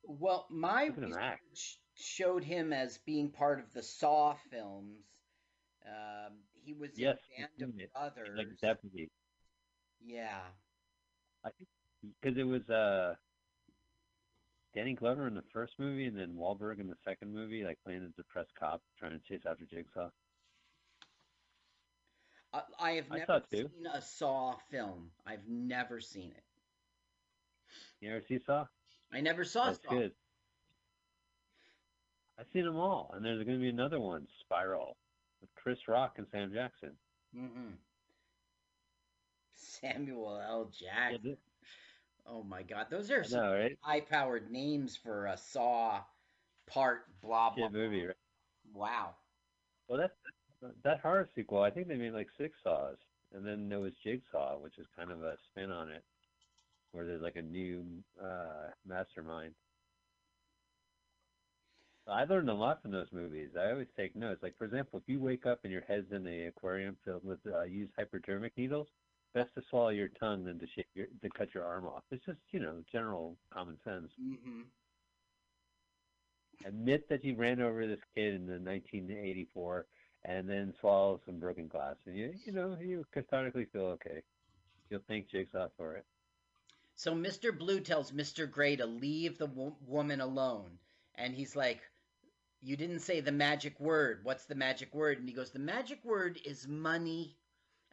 Well, 0.04 0.48
my 0.50 0.86
Look 0.86 0.98
at 0.98 1.04
him 1.04 1.10
research 1.12 1.80
showed 1.96 2.44
him 2.44 2.74
as 2.74 2.98
being 3.00 3.30
part 3.30 3.60
of 3.60 3.72
the 3.74 3.82
Saw 3.84 4.36
films. 4.52 5.04
Um, 5.86 6.34
he 6.64 6.74
was 6.74 6.92
Yes, 6.96 7.18
in 7.38 7.48
Band 7.60 7.74
of 7.76 7.80
it. 7.80 7.92
Brothers. 7.94 8.38
like 8.38 8.48
deputy. 8.62 9.10
Yeah. 10.04 10.40
I 11.44 11.50
think 11.52 11.70
because 12.22 12.38
it 12.38 12.44
was 12.44 12.68
uh 12.70 13.16
Danny 14.74 14.94
Glover 14.94 15.28
in 15.28 15.34
the 15.36 15.44
first 15.54 15.74
movie 15.80 16.06
and 16.06 16.18
then 16.18 16.36
Wahlberg 16.36 16.80
in 16.80 16.88
the 16.88 16.98
second 17.06 17.34
movie, 17.34 17.64
like 17.64 17.78
playing 17.86 18.04
a 18.04 18.10
depressed 18.22 18.54
cop 18.60 18.82
trying 19.00 19.12
to 19.14 19.20
chase 19.20 19.44
after 19.50 19.66
Jigsaw. 19.66 20.10
I, 22.54 22.62
I 22.80 22.92
have 22.92 23.06
I 23.12 23.18
never 23.20 23.38
it 23.38 23.44
too. 23.52 23.70
seen 23.76 23.86
a 23.94 24.02
Saw 24.02 24.56
film. 24.70 25.12
I've 25.26 25.48
never 25.48 26.00
seen 26.02 26.32
it. 26.32 26.44
You 28.02 28.12
ever 28.12 28.22
see 28.28 28.40
Saw? 28.46 28.66
I 29.14 29.22
never 29.22 29.44
saw 29.46 29.68
That's 29.68 29.80
Saw. 29.84 29.90
good. 29.92 30.12
I've 32.40 32.48
seen 32.52 32.66
them 32.66 32.76
all, 32.76 33.12
and 33.16 33.24
there's 33.24 33.44
going 33.44 33.58
to 33.58 33.62
be 33.62 33.70
another 33.70 34.00
one, 34.00 34.28
Spiral, 34.42 34.98
with 35.42 35.50
Chris 35.56 35.80
Rock 35.88 36.16
and 36.18 36.28
Sam 36.32 36.52
Jackson. 36.54 36.92
hmm 37.34 37.72
Samuel 39.56 40.42
L. 40.48 40.72
Jackson. 40.78 41.38
Oh 42.28 42.44
my 42.44 42.64
God, 42.64 42.88
those 42.90 43.12
are 43.12 43.24
some 43.24 43.42
know, 43.42 43.54
right? 43.54 43.78
high-powered 43.82 44.52
names 44.52 44.98
for 44.98 45.28
a 45.28 45.38
Saw 45.38 46.02
part. 46.68 47.06
Blah 47.22 47.52
blah. 47.52 47.68
Shit 47.68 47.74
movie, 47.74 48.06
right? 48.06 48.16
Wow. 48.74 49.16
Well, 49.88 50.00
that 50.00 50.12
that 50.84 51.00
horror 51.02 51.30
sequel, 51.36 51.62
I 51.62 51.70
think 51.70 51.88
they 51.88 51.96
made 51.96 52.14
like 52.14 52.30
six 52.38 52.58
Saws, 52.64 52.98
and 53.34 53.46
then 53.46 53.70
there 53.70 53.80
was 53.80 53.94
Jigsaw, 54.04 54.58
which 54.58 54.78
is 54.78 54.88
kind 54.98 55.12
of 55.12 55.22
a 55.24 55.36
spin 55.50 55.72
on 55.72 55.90
it, 55.90 56.04
where 56.92 57.06
there's 57.06 57.22
like 57.22 57.36
a 57.36 57.42
new 57.42 57.84
uh, 58.22 58.72
mastermind. 58.86 59.54
I 62.08 62.26
learned 62.26 62.50
a 62.50 62.54
lot 62.54 62.82
from 62.82 62.92
those 62.92 63.08
movies. 63.12 63.50
I 63.60 63.72
always 63.72 63.88
take 63.98 64.16
notes. 64.16 64.44
Like 64.44 64.58
for 64.58 64.66
example, 64.66 65.00
if 65.00 65.04
you 65.08 65.20
wake 65.20 65.46
up 65.46 65.60
and 65.64 65.72
your 65.72 65.84
head's 65.88 66.12
in 66.12 66.24
the 66.24 66.46
aquarium 66.48 66.98
filled 67.04 67.26
with 67.26 67.40
uh, 67.48 67.64
used 67.64 67.94
hypodermic 67.98 68.54
needles, 68.58 68.88
best 69.34 69.50
to 69.56 69.62
swallow 69.70 69.90
your 69.90 70.10
tongue 70.20 70.44
than 70.46 70.60
to 70.60 70.68
shave 70.76 70.86
your 70.94 71.08
to 71.22 71.30
cut 71.30 71.54
your 71.54 71.66
arm 71.66 71.86
off. 71.86 72.04
It's 72.12 72.26
just 72.26 72.40
you 72.52 72.60
know 72.60 72.84
general 72.92 73.38
common 73.52 73.78
sense. 73.84 74.12
Mm-hmm. 74.22 74.62
Admit 76.66 77.10
that 77.10 77.24
you 77.24 77.36
ran 77.36 77.62
over 77.62 77.86
this 77.86 78.00
kid 78.16 78.36
in 78.36 78.48
the 78.48 78.54
1984 78.54 79.86
and 80.24 80.50
then 80.50 80.74
swallow 80.80 81.20
some 81.26 81.40
broken 81.40 81.68
glass, 81.68 81.96
and 82.06 82.16
you 82.16 82.34
you 82.46 82.52
know 82.52 82.78
you 82.80 83.06
cathartically 83.16 83.70
feel 83.72 83.86
okay. 83.86 84.22
You'll 84.90 85.02
thank 85.08 85.30
Jigsaw 85.30 85.68
for 85.76 85.96
it. 85.96 86.06
So 86.96 87.14
Mr. 87.14 87.58
Blue 87.58 87.80
tells 87.82 88.12
Mr. 88.12 88.50
Gray 88.50 88.76
to 88.78 88.86
leave 88.86 89.38
the 89.38 89.48
wo- 89.48 89.76
woman 89.86 90.22
alone, 90.22 90.78
and 91.16 91.34
he's 91.34 91.56
like, 91.56 91.82
"You 92.66 92.76
didn't 92.76 93.00
say 93.00 93.22
the 93.22 93.32
magic 93.32 93.80
word. 93.80 94.24
What's 94.24 94.46
the 94.46 94.56
magic 94.56 94.94
word?" 94.94 95.20
And 95.20 95.30
he 95.30 95.36
goes, 95.36 95.52
"The 95.52 95.60
magic 95.60 96.04
word 96.04 96.40
is 96.44 96.68
money." 96.68 97.38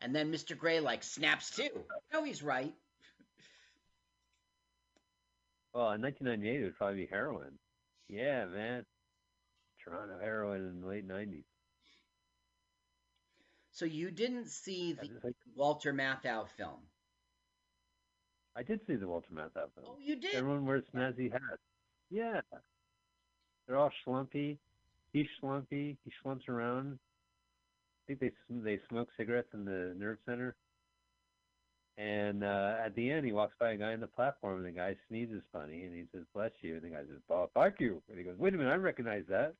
And 0.01 0.15
then 0.15 0.33
Mr. 0.33 0.57
Gray 0.57 0.81
like 0.81 1.03
snaps 1.03 1.55
too. 1.55 1.85
No, 2.13 2.25
he's 2.25 2.43
right. 2.43 2.75
Well, 5.75 5.93
in 5.93 6.03
1998, 6.03 6.61
it 6.61 6.65
would 6.65 6.77
probably 6.77 6.97
be 6.97 7.07
heroin. 7.07 7.59
Yeah, 8.09 8.47
man. 8.47 8.85
Toronto 9.79 10.19
heroin 10.19 10.67
in 10.67 10.81
the 10.81 10.87
late 10.87 11.07
90s. 11.07 11.45
So 13.71 13.85
you 13.85 14.11
didn't 14.11 14.49
see 14.49 14.93
the 14.93 15.09
like- 15.23 15.35
Walter 15.55 15.93
Matthau 15.93 16.47
film. 16.49 16.81
I 18.55 18.63
did 18.63 18.85
see 18.87 18.97
the 18.97 19.09
Walter 19.09 19.33
Matthau 19.33 19.73
film. 19.73 19.87
Oh, 19.87 19.99
you 19.99 20.17
did? 20.17 20.35
Everyone 20.35 20.67
wears 20.67 20.85
snazzy 20.95 21.33
hats. 21.33 21.63
Yeah. 22.11 22.43
They're 23.67 23.79
all 23.79 23.93
schlumpy. 24.07 24.59
He's 25.13 25.27
schlumpy. 25.43 25.97
He 26.05 26.13
slumps 26.23 26.49
around. 26.49 26.99
I 26.99 28.15
think 28.15 28.21
they 28.21 28.33
they 28.51 28.81
smoke 28.89 29.09
cigarettes 29.17 29.49
in 29.55 29.65
the 29.65 29.95
nerve 29.97 30.19
center. 30.27 30.57
And 31.99 32.43
uh, 32.43 32.77
at 32.85 32.95
the 32.95 33.11
end, 33.11 33.27
he 33.27 33.33
walks 33.33 33.55
by 33.61 33.73
a 33.73 33.77
guy 33.77 33.93
on 33.93 34.01
the 34.01 34.07
platform, 34.07 34.57
and 34.57 34.67
the 34.67 34.71
guy 34.71 34.97
sneezes 35.09 35.43
funny, 35.53 35.85
and 35.85 35.95
he 35.95 36.05
says, 36.13 36.25
"Bless 36.35 36.51
you." 36.63 36.75
And 36.75 36.83
the 36.83 36.89
guy 36.89 37.03
says, 37.03 37.21
"Oh, 37.29 37.51
thank 37.55 37.81
you." 37.81 38.03
And 38.09 38.19
he 38.19 38.25
goes, 38.25 38.39
"Wait 38.39 38.55
a 38.55 38.57
minute, 38.57 38.71
I 38.71 38.77
recognize 38.77 39.25
that. 39.29 39.55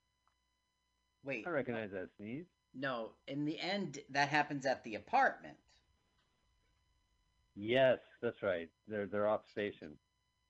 Wait. 1.25 1.47
I 1.47 1.51
recognize 1.51 1.91
that 1.93 2.09
sneeze." 2.17 2.47
No, 2.75 3.11
in 3.29 3.45
the 3.45 3.61
end, 3.61 3.99
that 4.11 4.29
happens 4.29 4.65
at 4.65 4.83
the 4.83 4.95
apartment. 4.95 5.59
Yes, 7.55 7.99
that's 8.23 8.43
right. 8.43 8.71
They're 8.89 9.07
they're 9.07 9.29
off 9.29 9.43
station. 9.53 9.93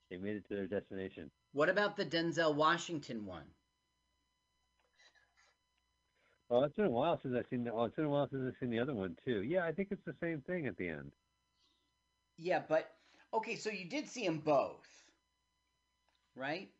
They 0.08 0.18
made 0.18 0.36
it 0.36 0.48
to 0.48 0.54
their 0.54 0.66
destination. 0.68 1.30
What 1.52 1.68
about 1.68 1.96
the 1.96 2.04
Denzel 2.04 2.54
Washington 2.54 3.26
one? 3.26 3.44
Well, 6.48 6.64
it's 6.64 6.76
been 6.76 6.86
a 6.86 6.90
while 6.90 7.18
since 7.22 7.34
I've 7.34 7.46
seen 7.48 7.64
the. 7.64 7.72
Well, 7.74 7.86
it's 7.86 7.96
been 7.96 8.04
a 8.04 8.10
while 8.10 8.28
since 8.30 8.42
I've 8.46 8.58
seen 8.60 8.70
the 8.70 8.78
other 8.78 8.94
one 8.94 9.16
too. 9.24 9.42
Yeah, 9.42 9.64
I 9.64 9.72
think 9.72 9.88
it's 9.90 10.04
the 10.04 10.14
same 10.20 10.42
thing 10.42 10.66
at 10.66 10.76
the 10.76 10.88
end. 10.88 11.12
Yeah, 12.36 12.62
but 12.68 12.90
okay, 13.32 13.56
so 13.56 13.70
you 13.70 13.88
did 13.88 14.08
see 14.08 14.26
them 14.26 14.38
both, 14.38 14.86
right? 16.34 16.70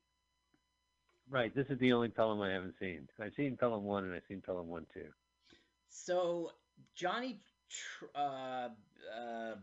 Right. 1.30 1.54
This 1.54 1.66
is 1.70 1.78
the 1.78 1.92
only 1.92 2.08
Pelham 2.08 2.40
I 2.42 2.50
haven't 2.50 2.74
seen. 2.78 3.08
I've 3.18 3.32
seen 3.34 3.56
Pelham 3.56 3.84
one 3.84 4.04
and 4.04 4.14
I've 4.14 4.26
seen 4.28 4.42
Pelham 4.42 4.68
one 4.68 4.86
too. 4.92 5.08
So 5.88 6.50
Johnny, 6.94 7.38
Tr- 7.70 8.04
uh, 8.14 8.68
uh, 9.16 9.54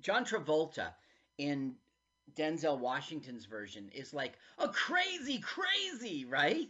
John 0.00 0.24
Travolta 0.24 0.94
in 1.38 1.74
Denzel 2.36 2.78
Washington's 2.78 3.46
version 3.46 3.90
is 3.94 4.12
like 4.12 4.34
a 4.58 4.68
crazy, 4.68 5.38
crazy, 5.40 6.24
right? 6.24 6.68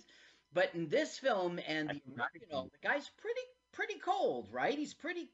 But 0.53 0.75
in 0.75 0.89
this 0.89 1.19
film 1.19 1.61
and 1.67 1.89
the 1.89 2.23
original, 2.23 2.71
the 2.73 2.89
guy's 2.89 3.09
pretty, 3.21 3.41
pretty 3.73 3.99
cold, 3.99 4.49
right? 4.51 4.77
He's 4.77 4.95
pretty, 4.95 5.29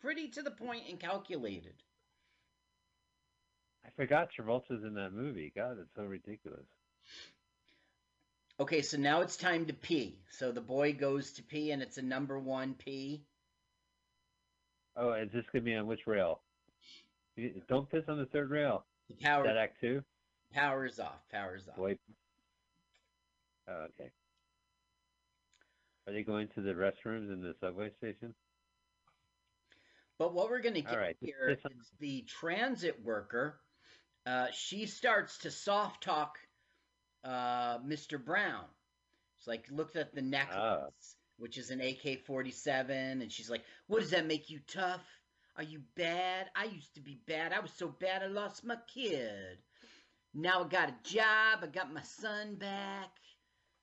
pretty 0.00 0.28
to 0.28 0.42
the 0.42 0.50
point 0.50 0.84
and 0.88 0.98
calculated. 0.98 1.74
I 3.84 3.90
forgot 3.96 4.30
Travolta's 4.36 4.84
in 4.84 4.94
that 4.94 5.12
movie. 5.12 5.52
God, 5.54 5.78
it's 5.80 5.94
so 5.94 6.02
ridiculous. 6.02 6.66
Okay, 8.58 8.82
so 8.82 8.96
now 8.96 9.20
it's 9.20 9.36
time 9.36 9.66
to 9.66 9.74
pee. 9.74 10.18
So 10.30 10.50
the 10.50 10.60
boy 10.60 10.94
goes 10.94 11.32
to 11.32 11.42
pee, 11.42 11.70
and 11.70 11.82
it's 11.82 11.98
a 11.98 12.02
number 12.02 12.38
one 12.38 12.74
pee. 12.74 13.22
Oh, 14.96 15.12
is 15.12 15.30
this 15.32 15.44
gonna 15.52 15.62
be 15.62 15.74
on 15.74 15.86
which 15.86 16.06
rail? 16.06 16.40
Don't 17.68 17.88
piss 17.90 18.04
on 18.08 18.16
the 18.18 18.26
third 18.26 18.50
rail. 18.50 18.84
The 19.08 19.14
power, 19.22 19.44
Is 19.44 19.48
that 19.48 19.56
Act 19.56 19.80
two? 19.80 20.02
powers 20.52 20.98
off, 20.98 21.20
powers 21.30 21.68
off. 21.68 21.76
Boy. 21.76 21.96
Oh, 23.68 23.86
okay. 24.00 24.10
Are 26.06 26.12
they 26.12 26.22
going 26.22 26.48
to 26.54 26.60
the 26.60 26.72
restrooms 26.72 27.32
in 27.32 27.40
the 27.42 27.54
subway 27.60 27.90
station? 27.98 28.34
But 30.18 30.32
what 30.34 30.48
we're 30.48 30.62
going 30.62 30.74
to 30.74 30.80
get 30.82 30.96
right, 30.96 31.16
here 31.20 31.50
is 31.50 31.90
the 32.00 32.22
transit 32.22 33.00
worker. 33.04 33.60
Uh, 34.24 34.46
she 34.52 34.86
starts 34.86 35.38
to 35.38 35.50
soft 35.50 36.02
talk 36.02 36.38
uh, 37.24 37.78
Mr. 37.80 38.22
Brown. 38.24 38.64
She's 39.38 39.46
like, 39.48 39.66
looked 39.70 39.96
at 39.96 40.14
the 40.14 40.22
necklace, 40.22 40.56
Ah. 40.56 40.86
which 41.38 41.58
is 41.58 41.70
an 41.70 41.80
AK 41.80 42.24
47, 42.24 43.20
and 43.20 43.30
she's 43.30 43.50
like, 43.50 43.62
What 43.88 44.00
does 44.00 44.10
that 44.10 44.26
make 44.26 44.48
you 44.48 44.60
tough? 44.72 45.02
Are 45.56 45.62
you 45.62 45.80
bad? 45.96 46.50
I 46.54 46.64
used 46.64 46.94
to 46.94 47.00
be 47.00 47.18
bad. 47.26 47.52
I 47.52 47.60
was 47.60 47.72
so 47.72 47.88
bad 47.88 48.22
I 48.22 48.26
lost 48.26 48.64
my 48.64 48.76
kid. 48.92 49.58
Now 50.34 50.64
I 50.64 50.68
got 50.68 50.90
a 50.90 50.94
job. 51.02 51.60
I 51.62 51.66
got 51.72 51.92
my 51.92 52.02
son 52.02 52.56
back. 52.56 53.10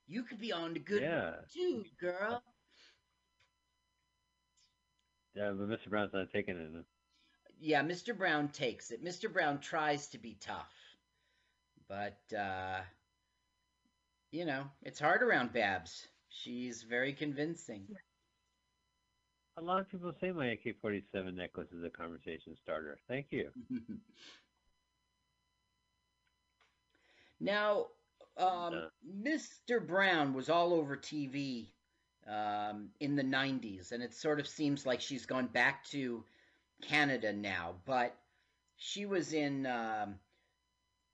You 0.07 0.23
could 0.23 0.39
be 0.39 0.51
on 0.53 0.73
the 0.73 0.79
good 0.79 1.01
Yeah. 1.01 1.33
too, 1.53 1.83
girl. 1.99 2.43
Yeah, 5.35 5.51
but 5.51 5.67
Mr. 5.67 5.89
Brown's 5.89 6.13
not 6.13 6.31
taking 6.31 6.57
it. 6.57 6.85
yeah, 7.59 7.81
Mr. 7.81 8.15
Brown 8.15 8.49
takes 8.49 8.91
it. 8.91 9.03
Mr. 9.03 9.31
Brown 9.31 9.59
tries 9.59 10.07
to 10.09 10.17
be 10.17 10.35
tough. 10.39 10.73
But 11.87 12.21
uh 12.37 12.81
you 14.31 14.45
know, 14.45 14.65
it's 14.81 14.99
hard 14.99 15.21
around 15.23 15.53
Babs. 15.53 16.07
She's 16.29 16.83
very 16.83 17.13
convincing. 17.13 17.87
A 19.57 19.61
lot 19.61 19.80
of 19.80 19.89
people 19.89 20.11
say 20.19 20.31
my 20.31 20.47
AK-47 20.47 21.35
necklace 21.35 21.71
is 21.71 21.84
a 21.84 21.89
conversation 21.89 22.55
starter. 22.63 22.97
Thank 23.07 23.27
you. 23.31 23.49
now, 27.39 27.88
um, 28.38 28.73
Uh. 28.73 28.89
Mr. 29.05 29.85
Brown 29.85 30.34
was 30.34 30.49
all 30.49 30.73
over 30.73 30.97
TV 30.97 31.67
um, 32.27 32.89
in 32.99 33.15
the 33.15 33.23
90s, 33.23 33.91
and 33.91 34.01
it 34.01 34.13
sort 34.13 34.39
of 34.39 34.47
seems 34.47 34.85
like 34.85 35.01
she's 35.01 35.25
gone 35.25 35.47
back 35.47 35.84
to 35.85 36.25
Canada 36.81 37.31
now. 37.31 37.75
But 37.85 38.15
she 38.77 39.05
was 39.05 39.34
in 39.34 39.67
um, 39.67 40.15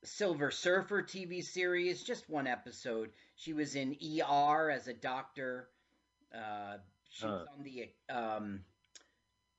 Silver 0.03 0.49
Surfer 0.49 1.03
TV 1.03 1.43
series, 1.43 2.03
just 2.03 2.29
one 2.29 2.47
episode. 2.47 3.11
She 3.35 3.51
was 3.53 3.75
in 3.75 3.97
ER 4.01 4.69
as 4.69 4.87
a 4.87 4.93
doctor. 4.93 5.69
Uh, 6.33 6.77
she 7.09 7.25
was 7.25 7.47
Huh. 7.47 7.53
on 7.57 7.63
the 7.63 7.89
um, 8.09 8.59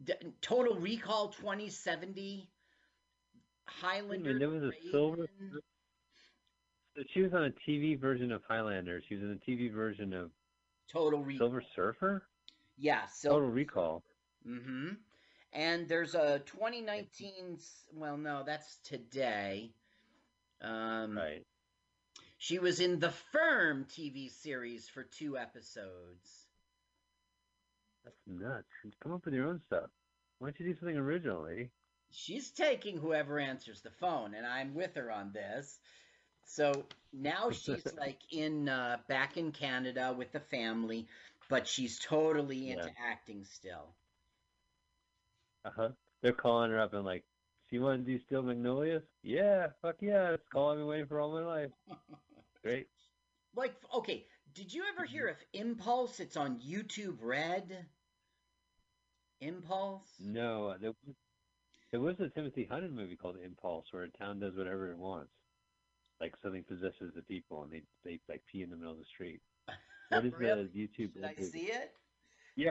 D- 0.02 0.14
Total 0.40 0.74
Recall 0.74 1.28
2070. 1.28 2.48
Highlander. 3.66 4.38
there 4.38 4.48
was 4.50 4.62
a 4.64 4.72
silver. 4.90 5.26
So 6.96 7.02
she 7.12 7.22
was 7.22 7.32
on 7.32 7.44
a 7.44 7.50
TV 7.50 7.98
version 7.98 8.32
of 8.32 8.42
Highlander. 8.48 9.00
She 9.08 9.14
was 9.14 9.22
in 9.22 9.30
a 9.32 9.50
TV 9.50 9.72
version 9.72 10.12
of 10.12 10.30
Total 10.92 11.20
Recall. 11.22 11.38
Silver 11.46 11.62
Surfer. 11.74 12.22
Yeah, 12.76 13.06
Silver. 13.06 13.36
Total 13.36 13.50
Recall. 13.50 14.02
Mm-hmm. 14.46 14.88
And 15.52 15.88
there's 15.88 16.14
a 16.14 16.40
2019. 16.46 17.58
Well, 17.94 18.16
no, 18.16 18.42
that's 18.44 18.78
today. 18.84 19.70
Um, 20.60 21.16
right. 21.16 21.44
She 22.38 22.58
was 22.58 22.80
in 22.80 22.98
the 22.98 23.10
Firm 23.10 23.84
TV 23.84 24.30
series 24.30 24.88
for 24.88 25.04
two 25.04 25.36
episodes. 25.38 26.46
That's 28.04 28.16
nuts. 28.26 28.68
Come 29.02 29.12
up 29.12 29.24
with 29.24 29.34
your 29.34 29.46
own 29.48 29.60
stuff. 29.66 29.90
Why 30.38 30.48
don't 30.48 30.60
you 30.60 30.66
do 30.66 30.78
something 30.78 30.96
original, 30.98 31.42
lady? 31.44 31.70
She's 32.10 32.50
taking 32.52 32.98
whoever 32.98 33.38
answers 33.38 33.80
the 33.82 33.90
phone, 33.90 34.34
and 34.34 34.46
I'm 34.46 34.74
with 34.74 34.94
her 34.96 35.10
on 35.10 35.32
this. 35.32 35.80
So 36.44 36.86
now 37.12 37.50
she's 37.50 37.92
like 37.94 38.20
in 38.32 38.68
uh, 38.68 38.98
back 39.08 39.36
in 39.36 39.52
Canada 39.52 40.14
with 40.16 40.32
the 40.32 40.40
family, 40.40 41.08
but 41.48 41.66
she's 41.68 41.98
totally 41.98 42.70
into 42.70 42.90
Yeah. 42.90 42.94
acting 42.98 43.44
still. 43.44 43.96
Uh 45.64 45.70
huh. 45.74 45.88
They're 46.22 46.32
calling 46.32 46.70
her 46.70 46.78
up 46.80 46.92
and 46.94 47.04
like, 47.04 47.24
"So 47.68 47.76
you 47.76 47.82
want 47.82 48.04
to 48.04 48.12
do 48.12 48.22
Steel 48.24 48.42
Magnolias?" 48.42 49.02
Yeah, 49.22 49.68
fuck 49.82 49.96
yeah. 50.00 50.32
It's 50.32 50.48
call 50.48 50.70
I've 50.72 50.78
been 50.78 50.86
waiting 50.86 51.06
for 51.06 51.20
all 51.20 51.32
my 51.32 51.42
life. 51.44 51.70
Great. 52.62 52.88
Like, 53.54 53.74
okay, 53.94 54.26
did 54.54 54.72
you 54.72 54.82
ever 54.94 55.04
hear 55.04 55.28
of 55.28 55.36
Impulse? 55.52 56.20
It's 56.20 56.36
on 56.36 56.58
YouTube 56.60 57.18
Red. 57.20 57.86
Impulse? 59.40 60.08
No, 60.20 60.68
uh, 60.68 60.74
there 60.80 60.90
was, 61.06 61.14
there 61.92 62.00
was 62.00 62.20
a 62.20 62.28
Timothy 62.28 62.66
Hunter 62.70 62.88
movie 62.88 63.16
called 63.16 63.36
Impulse, 63.44 63.86
where 63.90 64.02
a 64.04 64.10
town 64.10 64.40
does 64.40 64.54
whatever 64.56 64.90
it 64.90 64.98
wants. 64.98 65.30
Like 66.20 66.34
something 66.42 66.64
possesses 66.64 67.12
the 67.14 67.22
people, 67.22 67.62
and 67.62 67.72
they 67.72 67.82
they 68.04 68.20
like 68.28 68.42
pee 68.50 68.62
in 68.62 68.68
the 68.70 68.76
middle 68.76 68.92
of 68.92 68.98
the 68.98 69.04
street. 69.06 69.40
What 70.10 70.24
is 70.26 70.32
Really? 70.36 70.64
the 70.64 70.80
YouTube? 70.80 71.14
Did 71.14 71.24
I 71.24 71.34
movie? 71.38 71.44
see 71.50 71.66
it? 71.66 71.92
Yeah. 72.56 72.70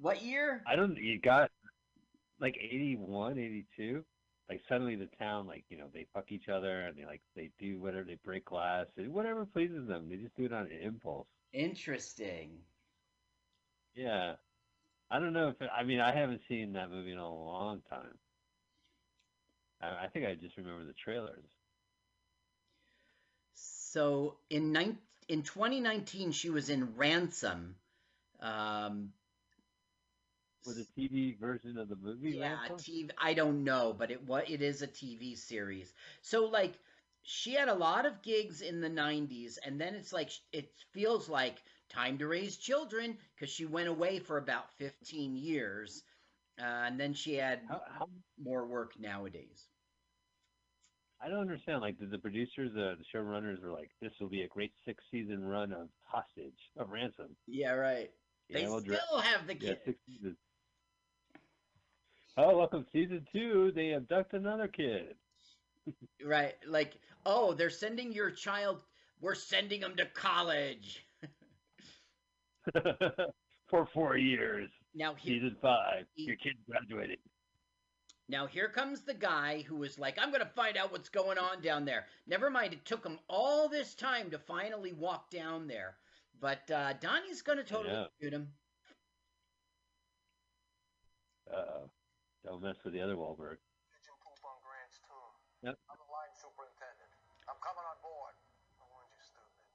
What 0.00 0.22
year? 0.22 0.62
I 0.66 0.74
don't. 0.74 0.96
You 0.96 1.20
got 1.20 1.50
like 2.40 2.56
81, 2.58 3.38
82. 3.38 4.02
Like 4.48 4.60
suddenly 4.68 4.96
the 4.96 5.08
town, 5.18 5.46
like 5.46 5.64
you 5.68 5.78
know, 5.78 5.86
they 5.92 6.06
fuck 6.12 6.30
each 6.30 6.48
other 6.48 6.82
and 6.82 6.96
they 6.96 7.06
like 7.06 7.22
they 7.34 7.50
do 7.58 7.80
whatever, 7.80 8.04
they 8.04 8.18
break 8.24 8.44
glass, 8.46 8.86
and 8.96 9.12
whatever 9.12 9.46
pleases 9.46 9.88
them. 9.88 10.08
They 10.08 10.16
just 10.16 10.36
do 10.36 10.44
it 10.44 10.52
on 10.52 10.62
an 10.62 10.78
impulse. 10.82 11.26
Interesting. 11.52 12.50
Yeah. 13.94 14.34
I 15.10 15.18
don't 15.18 15.32
know 15.32 15.48
if 15.48 15.60
it, 15.60 15.70
I 15.74 15.84
mean 15.84 16.00
I 16.00 16.14
haven't 16.14 16.40
seen 16.48 16.72
that 16.72 16.90
movie 16.90 17.12
in 17.12 17.18
a 17.18 17.28
long 17.28 17.82
time. 17.88 18.18
I, 19.80 20.04
I 20.04 20.08
think 20.08 20.26
I 20.26 20.34
just 20.34 20.56
remember 20.56 20.84
the 20.84 20.94
trailers. 20.94 21.44
So 23.54 24.36
in 24.48 24.72
nine, 24.72 24.98
in 25.28 25.42
2019, 25.42 26.32
she 26.32 26.50
was 26.50 26.70
in 26.70 26.96
Ransom. 26.96 27.76
Um, 28.40 29.12
Was 30.64 30.78
a 30.78 30.84
TV 30.84 31.34
version 31.34 31.76
of 31.78 31.88
the 31.88 31.96
movie? 31.96 32.38
yeah, 32.40 32.68
TV. 32.76 33.10
I 33.18 33.34
don't 33.34 33.64
know, 33.64 33.92
but 33.92 34.10
it 34.10 34.22
what 34.24 34.48
it 34.50 34.62
is 34.62 34.82
a 34.82 34.86
TV 34.86 35.34
series. 35.34 35.94
So 36.20 36.46
like, 36.46 36.74
she 37.22 37.54
had 37.54 37.68
a 37.68 37.74
lot 37.74 38.06
of 38.06 38.22
gigs 38.22 38.60
in 38.62 38.80
the 38.80 38.88
90s, 38.88 39.58
and 39.58 39.80
then 39.80 39.94
it's 39.94 40.12
like 40.12 40.30
it 40.52 40.72
feels 40.92 41.28
like 41.28 41.62
time 41.88 42.18
to 42.18 42.26
raise 42.26 42.56
children 42.56 43.18
because 43.34 43.50
she 43.50 43.64
went 43.66 43.88
away 43.88 44.18
for 44.20 44.38
about 44.38 44.70
15 44.70 45.36
years, 45.36 46.04
uh, 46.60 46.62
and 46.62 46.98
then 47.00 47.12
she 47.14 47.34
had 47.34 47.62
How, 47.68 47.82
how, 47.88 48.08
more 48.38 48.66
work 48.66 48.98
nowadays. 48.98 49.68
I 51.20 51.28
don't 51.28 51.40
understand. 51.40 51.80
Like, 51.80 51.98
did 51.98 52.10
the 52.10 52.18
producers, 52.18 52.72
uh, 52.76 52.96
the 52.96 53.04
showrunners, 53.14 53.60
were 53.62 53.70
like, 53.72 53.92
"This 54.00 54.12
will 54.20 54.28
be 54.28 54.42
a 54.42 54.48
great 54.48 54.72
six-season 54.84 55.44
run 55.44 55.72
of 55.72 55.90
Hostage 56.02 56.58
of 56.76 56.90
Ransom." 56.90 57.36
Yeah, 57.46 57.72
right. 57.72 58.12
You 58.48 58.60
They 58.60 58.62
know, 58.62 58.80
dra- 58.80 59.00
still 59.08 59.20
have 59.20 59.46
the 59.46 59.54
yeah, 59.58 59.74
six 59.84 59.98
seasons. 60.06 60.38
Oh, 62.36 62.56
welcome 62.56 62.86
season 62.92 63.26
two. 63.32 63.72
They 63.74 63.92
abduct 63.94 64.34
another 64.34 64.68
kid. 64.68 65.14
Right. 66.24 66.54
Like, 66.68 66.92
oh, 67.26 67.54
they're 67.54 67.68
sending 67.68 68.12
your 68.12 68.30
child. 68.30 68.84
We're 69.20 69.34
sending 69.34 69.80
them 69.80 69.96
to 69.96 70.06
college. 70.06 71.04
For 73.68 73.86
four 73.92 74.16
years. 74.16 74.70
Now 74.94 75.14
he, 75.14 75.30
Season 75.30 75.56
five. 75.60 76.04
Your 76.14 76.36
kid 76.36 76.52
graduated. 76.70 77.18
now 78.28 78.46
here 78.46 78.68
comes 78.68 79.00
the 79.02 79.14
guy 79.14 79.62
who 79.66 79.74
was 79.74 79.98
like, 79.98 80.18
I'm 80.20 80.30
gonna 80.30 80.46
find 80.54 80.76
out 80.76 80.92
what's 80.92 81.08
going 81.08 81.38
on 81.38 81.60
down 81.62 81.84
there. 81.84 82.06
Never 82.28 82.48
mind, 82.48 82.74
it 82.74 82.84
took 82.84 83.04
him 83.04 83.18
all 83.28 83.68
this 83.68 83.96
time 83.96 84.30
to 84.30 84.38
finally 84.38 84.92
walk 84.92 85.30
down 85.30 85.66
there. 85.66 85.96
But 86.40 86.70
uh, 86.70 86.92
Donnie's 87.00 87.42
gonna 87.42 87.64
totally 87.64 87.92
Yeah. 87.94 88.04
shoot 88.20 88.32
him. 88.34 88.48
Uh, 91.52 91.88
don't 92.44 92.62
mess 92.62 92.76
with 92.84 92.92
the 92.94 93.00
other 93.00 93.14
Wahlberg. 93.16 93.58
Pigeon 93.92 94.16
poop 94.22 94.38
on 94.44 94.58
Grant's 94.62 94.98
tour. 95.06 95.28
Yep. 95.62 95.78
I'm 95.90 95.98
the 95.98 96.10
line 96.10 96.32
superintendent. 96.34 97.10
I'm 97.48 97.58
coming 97.62 97.84
on 97.86 97.98
board. 98.02 98.34
I 98.80 98.84
warned 98.90 99.10
you, 99.14 99.22
stupid. 99.22 99.66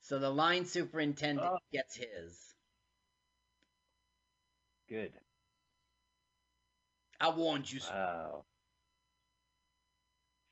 So 0.00 0.18
the 0.18 0.30
line 0.30 0.64
superintendent 0.64 1.46
Oh. 1.46 1.58
gets 1.72 1.96
his. 1.96 2.54
Good. 4.88 5.12
I 7.20 7.28
warned 7.30 7.70
you. 7.70 7.80
Wow. 7.90 8.44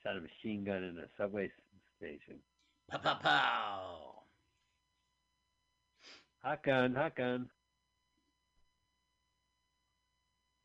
Shot 0.02 0.16
a 0.16 0.20
machine 0.20 0.64
gun 0.64 0.82
in 0.84 0.98
a 0.98 1.08
subway 1.16 1.50
station. 1.96 2.42
Pow 2.90 2.98
pow 2.98 3.14
pow. 3.14 4.22
Hot 6.42 6.62
gun, 6.62 6.94
hot 6.94 7.16
gun. 7.16 7.50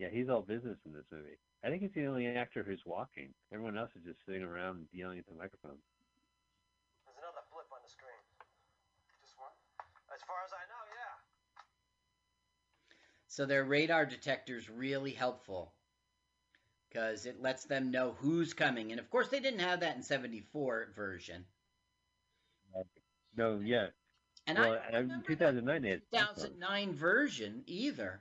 Yeah, 0.02 0.10
he's 0.11 0.30
all 0.30 0.41
business 0.41 0.80
in 0.88 0.94
this 0.94 1.06
movie. 1.11 1.38
I 1.64 1.69
think 1.69 1.84
he's 1.84 1.94
the 1.94 2.07
only 2.07 2.26
actor 2.26 2.64
who's 2.64 2.82
walking. 2.88 3.36
Everyone 3.53 3.78
else 3.78 3.91
is 3.95 4.03
just 4.03 4.18
sitting 4.26 4.41
around 4.41 4.88
yelling 4.91 5.19
at 5.19 5.28
the 5.28 5.36
microphone. 5.36 5.78
There's 7.06 7.18
another 7.19 7.45
blip 7.53 7.68
on 7.72 7.78
the 7.84 7.90
screen. 7.91 8.18
Just 9.22 9.38
one? 9.38 9.53
As 10.11 10.22
far 10.26 10.38
as 10.44 10.52
I 10.53 10.65
know, 10.65 10.82
yeah. 10.98 11.22
So 13.28 13.45
their 13.45 13.64
radar 13.64 14.07
detector's 14.07 14.72
really 14.72 15.11
helpful 15.11 15.72
because 16.90 17.28
it 17.28 17.40
lets 17.40 17.65
them 17.65 17.91
know 17.91 18.15
who's 18.18 18.56
coming. 18.56 18.90
And 18.90 18.99
of 18.99 19.07
course, 19.11 19.28
they 19.28 19.40
didn't 19.40 19.60
have 19.60 19.82
that 19.82 19.98
in 19.98 20.02
74 20.02 20.94
version. 20.95 21.45
No, 23.38 23.61
yeah. 23.64 23.90
And 24.48 24.57
well, 24.57 24.80
I 24.88 24.90
don't 24.90 25.11
in 25.11 25.22
2009 25.28 25.82
they 25.84 25.90
had 25.90 26.02
cell 26.11 26.26
phones. 26.34 26.48
2009 26.48 26.95
version 26.95 27.64
either. 27.68 28.19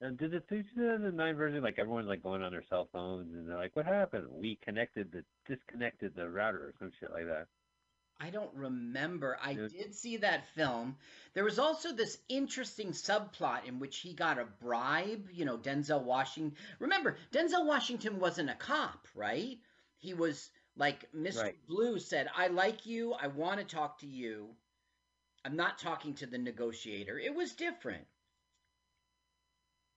And 0.00 0.16
did 0.16 0.30
the 0.30 0.40
2009 0.40 1.36
version 1.36 1.62
like 1.62 1.78
everyone's 1.78 2.06
like 2.06 2.22
going 2.22 2.42
on 2.42 2.52
their 2.52 2.64
cell 2.68 2.88
phones 2.92 3.34
and 3.34 3.48
they're 3.48 3.56
like, 3.56 3.74
"What 3.74 3.86
happened? 3.86 4.28
We 4.30 4.56
connected 4.56 5.10
the 5.10 5.24
disconnected 5.46 6.14
the 6.14 6.28
router 6.28 6.68
or 6.68 6.74
some 6.78 6.92
shit 7.00 7.10
like 7.10 7.26
that." 7.26 7.48
I 8.20 8.30
don't 8.30 8.54
remember. 8.54 9.38
I 9.40 9.52
Yeah. 9.52 9.68
did 9.68 9.94
see 9.94 10.16
that 10.18 10.46
film. 10.48 10.98
There 11.34 11.44
was 11.44 11.58
also 11.58 11.92
this 11.92 12.18
interesting 12.28 12.90
subplot 12.90 13.64
in 13.64 13.78
which 13.78 13.98
he 13.98 14.12
got 14.12 14.38
a 14.38 14.44
bribe, 14.44 15.30
you 15.32 15.44
know, 15.44 15.58
Denzel 15.58 16.02
Washington. 16.02 16.56
Remember, 16.80 17.16
Denzel 17.32 17.66
Washington 17.66 18.18
wasn't 18.18 18.50
a 18.50 18.54
cop, 18.54 19.06
right? 19.14 19.60
He 19.96 20.14
was 20.14 20.50
like 20.76 21.10
Mr. 21.12 21.42
Right. 21.42 21.66
Blue 21.66 21.98
said, 21.98 22.28
"I 22.34 22.48
like 22.48 22.86
you. 22.86 23.14
I 23.14 23.28
want 23.28 23.58
to 23.60 23.64
talk 23.64 23.98
to 23.98 24.06
you. 24.06 24.56
I'm 25.44 25.56
not 25.56 25.78
talking 25.78 26.14
to 26.14 26.26
the 26.26 26.38
negotiator." 26.38 27.18
It 27.18 27.34
was 27.34 27.54
different. 27.54 28.06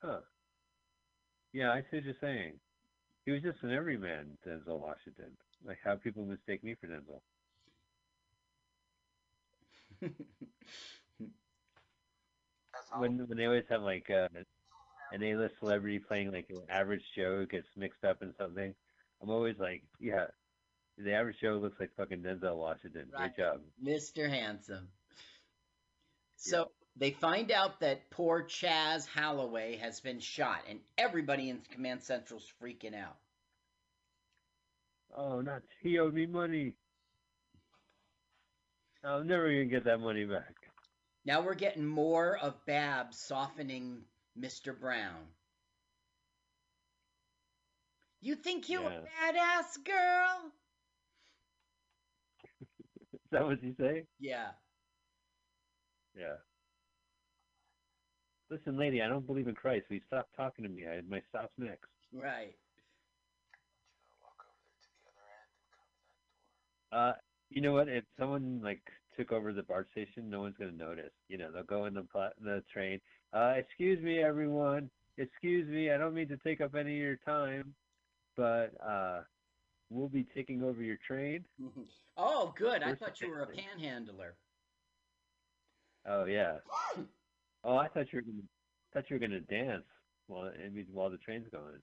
Huh. 0.03 0.19
Yeah, 1.53 1.71
I 1.71 1.81
see 1.81 1.97
what 1.97 2.05
you're 2.05 2.13
saying. 2.21 2.53
He 3.25 3.31
was 3.31 3.41
just 3.41 3.61
an 3.63 3.71
everyman, 3.71 4.37
Denzel 4.47 4.79
Washington. 4.79 5.37
Like 5.65 5.77
how 5.83 5.95
people 5.95 6.25
mistake 6.25 6.63
me 6.63 6.75
for 6.79 6.87
Denzel. 6.87 7.21
when 12.97 13.27
when 13.27 13.37
they 13.37 13.45
always 13.45 13.65
have 13.69 13.81
like 13.81 14.09
uh, 14.09 14.27
an 15.11 15.23
A-list 15.23 15.55
celebrity 15.59 15.99
playing 15.99 16.31
like 16.31 16.47
an 16.49 16.61
average 16.69 17.03
Joe 17.15 17.37
who 17.37 17.45
gets 17.47 17.67
mixed 17.77 18.03
up 18.03 18.21
in 18.21 18.33
something, 18.39 18.73
I'm 19.21 19.29
always 19.29 19.57
like, 19.59 19.83
yeah, 19.99 20.25
the 20.97 21.13
average 21.13 21.37
Joe 21.41 21.59
looks 21.61 21.79
like 21.79 21.91
fucking 21.95 22.23
Denzel 22.23 22.57
Washington. 22.57 23.05
Right. 23.13 23.35
Great 23.35 23.45
job. 23.45 23.61
Mr. 23.83 24.29
Handsome. 24.29 24.87
So 26.37 26.71
they 26.95 27.11
find 27.11 27.51
out 27.51 27.79
that 27.81 28.09
poor 28.11 28.43
Chaz 28.43 29.07
Holloway 29.07 29.77
has 29.77 29.99
been 29.99 30.19
shot, 30.19 30.63
and 30.67 30.79
everybody 30.97 31.49
in 31.49 31.61
Command 31.71 32.03
Central's 32.03 32.51
freaking 32.61 32.95
out. 32.95 33.17
Oh, 35.15 35.41
not 35.41 35.63
he 35.81 35.99
owed 35.99 36.13
me 36.13 36.25
money. 36.25 36.73
I'm 39.03 39.27
never 39.27 39.43
gonna 39.49 39.65
get 39.65 39.83
that 39.85 39.99
money 39.99 40.25
back. 40.25 40.55
Now 41.25 41.41
we're 41.41 41.55
getting 41.55 41.85
more 41.85 42.37
of 42.37 42.65
Bab 42.65 43.13
softening 43.13 44.05
Mr. 44.35 44.73
Brown. 44.73 45.33
You 48.21 48.35
think 48.35 48.69
you 48.69 48.81
Yeah. 48.83 48.99
a 48.99 49.33
badass 49.33 49.83
girl? 49.83 50.51
Is 53.13 53.19
that 53.31 53.45
what 53.45 53.61
you 53.63 53.73
say? 53.79 54.05
Yeah. 54.19 54.51
Yeah. 56.15 56.35
Listen, 58.51 58.77
lady, 58.77 59.01
I 59.01 59.07
don't 59.07 59.25
believe 59.25 59.47
in 59.47 59.55
Christ. 59.55 59.85
Will 59.89 59.95
you 59.95 60.01
stop 60.07 60.27
talking 60.35 60.63
to 60.63 60.69
me? 60.69 60.85
I 60.85 60.99
my 61.09 61.21
stop's 61.29 61.53
next. 61.57 61.87
Right. 62.13 62.53
Uh, 66.91 67.13
you 67.49 67.61
know 67.61 67.71
what? 67.71 67.87
If 67.87 68.03
someone 68.19 68.59
like 68.61 68.81
took 69.17 69.31
over 69.31 69.53
the 69.53 69.63
BART 69.63 69.87
station, 69.91 70.29
no 70.29 70.41
one's 70.41 70.57
gonna 70.59 70.73
notice. 70.73 71.13
You 71.29 71.37
know, 71.37 71.49
they'll 71.49 71.63
go 71.63 71.85
in 71.85 71.93
the 71.93 72.03
pla- 72.03 72.35
the 72.41 72.61
train. 72.71 72.99
Uh, 73.31 73.53
excuse 73.55 74.03
me, 74.03 74.19
everyone. 74.19 74.89
Excuse 75.17 75.69
me. 75.69 75.89
I 75.89 75.97
don't 75.97 76.13
mean 76.13 76.27
to 76.27 76.37
take 76.37 76.59
up 76.59 76.75
any 76.75 76.97
of 76.97 77.01
your 77.01 77.19
time, 77.25 77.73
but 78.35 78.73
uh, 78.85 79.21
we'll 79.89 80.09
be 80.09 80.25
taking 80.35 80.61
over 80.61 80.83
your 80.83 80.97
train. 81.07 81.45
Oh, 82.17 82.53
good. 82.57 82.83
I 82.83 82.93
thought 82.93 83.21
you 83.21 83.29
were 83.29 83.43
a 83.43 83.47
panhandler. 83.55 84.35
Oh 86.05 86.25
yeah. 86.25 86.57
Oh, 87.63 87.77
I 87.77 87.87
thought 87.87 88.11
you 88.11 88.17
were 88.17 88.21
gonna 88.23 88.43
thought 88.93 89.09
you 89.09 89.15
were 89.15 89.19
gonna 89.19 89.39
dance 89.41 89.85
while 90.27 90.51
while 90.91 91.09
the 91.09 91.17
train's 91.17 91.47
going. 91.49 91.81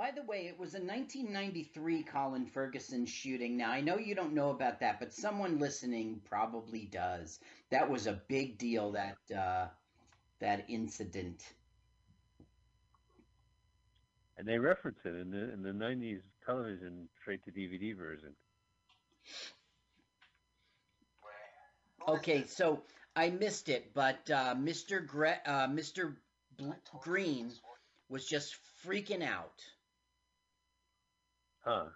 By 0.00 0.12
the 0.12 0.22
way, 0.22 0.46
it 0.46 0.58
was 0.58 0.72
a 0.72 0.80
1993 0.80 2.04
Colin 2.04 2.46
Ferguson 2.46 3.04
shooting. 3.04 3.58
Now, 3.58 3.70
I 3.70 3.82
know 3.82 3.98
you 3.98 4.14
don't 4.14 4.32
know 4.32 4.48
about 4.48 4.80
that, 4.80 4.98
but 4.98 5.12
someone 5.12 5.58
listening 5.58 6.22
probably 6.24 6.86
does. 6.86 7.38
That 7.68 7.90
was 7.90 8.06
a 8.06 8.22
big 8.26 8.56
deal, 8.56 8.92
that, 8.92 9.18
uh, 9.36 9.68
that 10.38 10.64
incident. 10.70 11.52
And 14.38 14.48
they 14.48 14.58
reference 14.58 15.00
it 15.04 15.14
in 15.14 15.30
the 15.30 15.52
in 15.52 15.62
the 15.62 15.68
'90s 15.68 16.22
television 16.46 17.06
straight 17.20 17.44
to 17.44 17.52
DVD 17.52 17.94
version. 17.94 18.34
Okay, 22.08 22.44
so 22.44 22.82
I 23.16 23.30
missed 23.30 23.68
it, 23.68 23.92
but 23.94 24.30
uh, 24.30 24.54
Mr. 24.54 25.00
Gre- 25.00 25.42
uh, 25.46 25.68
Mr. 25.68 26.16
Bl- 26.56 26.72
Green 27.00 27.52
was 28.08 28.26
just 28.26 28.56
freaking 28.84 29.22
out. 29.22 29.62
Huh? 31.64 31.90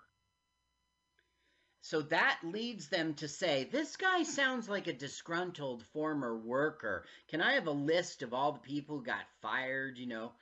So 1.83 2.03
that 2.03 2.41
leads 2.43 2.89
them 2.89 3.15
to 3.15 3.29
say, 3.29 3.65
This 3.65 3.97
guy 3.97 4.23
sounds 4.23 4.69
like 4.69 4.87
a 4.87 4.93
disgruntled 4.93 5.85
former 5.93 6.37
worker. 6.37 7.05
Can 7.29 7.43
I 7.43 7.53
have 7.55 7.67
a 7.67 7.73
list 7.73 8.23
of 8.23 8.33
all 8.33 8.53
the 8.53 8.59
people 8.61 8.99
who 8.99 9.05
got 9.05 9.25
fired, 9.43 9.99
you 9.99 10.07
know? 10.07 10.33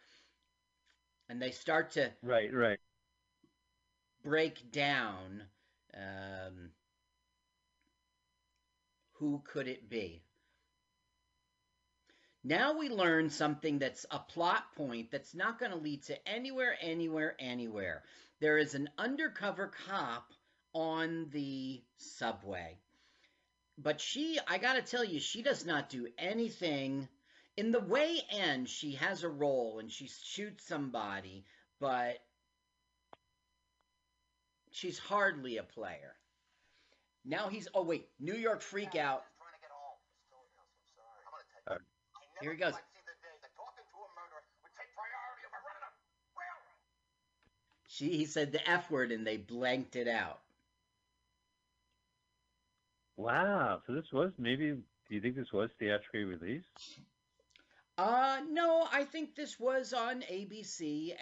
And 1.29 1.43
they 1.43 1.51
start 1.51 1.93
to 1.93 2.13
Right, 2.23 2.53
right. 2.55 2.79
break 4.23 4.71
down 4.71 5.43
um, 5.95 6.71
who 9.23 9.41
could 9.45 9.69
it 9.69 9.89
be. 9.89 10.21
Now 12.43 12.77
we 12.77 12.89
learn 12.89 13.31
something 13.31 13.79
that's 13.79 14.05
a 14.11 14.19
plot 14.19 14.65
point 14.77 15.13
that's 15.13 15.33
not 15.33 15.61
going 15.61 15.71
to 15.71 15.79
lead 15.79 16.03
to 16.05 16.29
anywhere, 16.29 16.77
anywhere, 16.81 17.37
anywhere. 17.39 18.03
There 18.41 18.59
is 18.59 18.75
an 18.75 18.91
undercover 18.99 19.71
cop 19.87 20.33
on 20.75 21.29
the 21.31 21.85
subway. 21.99 22.81
But 23.79 24.01
she, 24.01 24.41
I 24.49 24.59
got 24.59 24.75
to 24.75 24.83
tell 24.83 25.05
you, 25.05 25.21
she 25.21 25.43
does 25.43 25.65
not 25.65 25.89
do 25.89 26.09
anything. 26.19 27.07
In 27.57 27.71
the 27.71 27.79
way 27.79 28.19
end, 28.29 28.69
she 28.69 28.95
has 28.95 29.23
a 29.23 29.29
role 29.29 29.79
and 29.79 29.89
she 29.89 30.09
shoots 30.09 30.67
somebody, 30.67 31.45
but 31.79 32.19
she's 34.73 34.99
hardly 34.99 35.59
a 35.59 35.63
player. 35.63 36.17
Now 37.25 37.49
he's, 37.49 37.69
oh 37.75 37.83
wait, 37.83 38.09
New 38.19 38.35
York 38.35 38.63
freak 38.63 38.97
out. 38.97 39.25
Uh, 41.71 41.77
Here 42.41 42.53
he 42.53 42.59
goes. 42.59 42.75
She, 47.87 48.17
he 48.17 48.25
said 48.25 48.53
the 48.53 48.69
F 48.69 48.91
word 48.91 49.13
and 49.13 49.27
they 49.27 49.37
blanked 49.37 49.97
it 49.97 50.09
out. 50.09 50.41
Wow. 53.17 53.83
So 53.87 53.93
this 53.93 54.11
was 54.13 54.33
maybe. 54.39 54.73
Do 54.73 55.15
you 55.15 55.21
think 55.21 55.37
this 55.37 55.53
was 55.53 55.71
theatrically 55.79 56.25
released? 56.25 56.67
Uh, 57.99 58.41
no, 58.51 58.89
I 58.91 59.05
think 59.05 59.35
this 59.35 59.61
was 59.61 59.93
on 59.93 60.23
ABC 60.23 61.15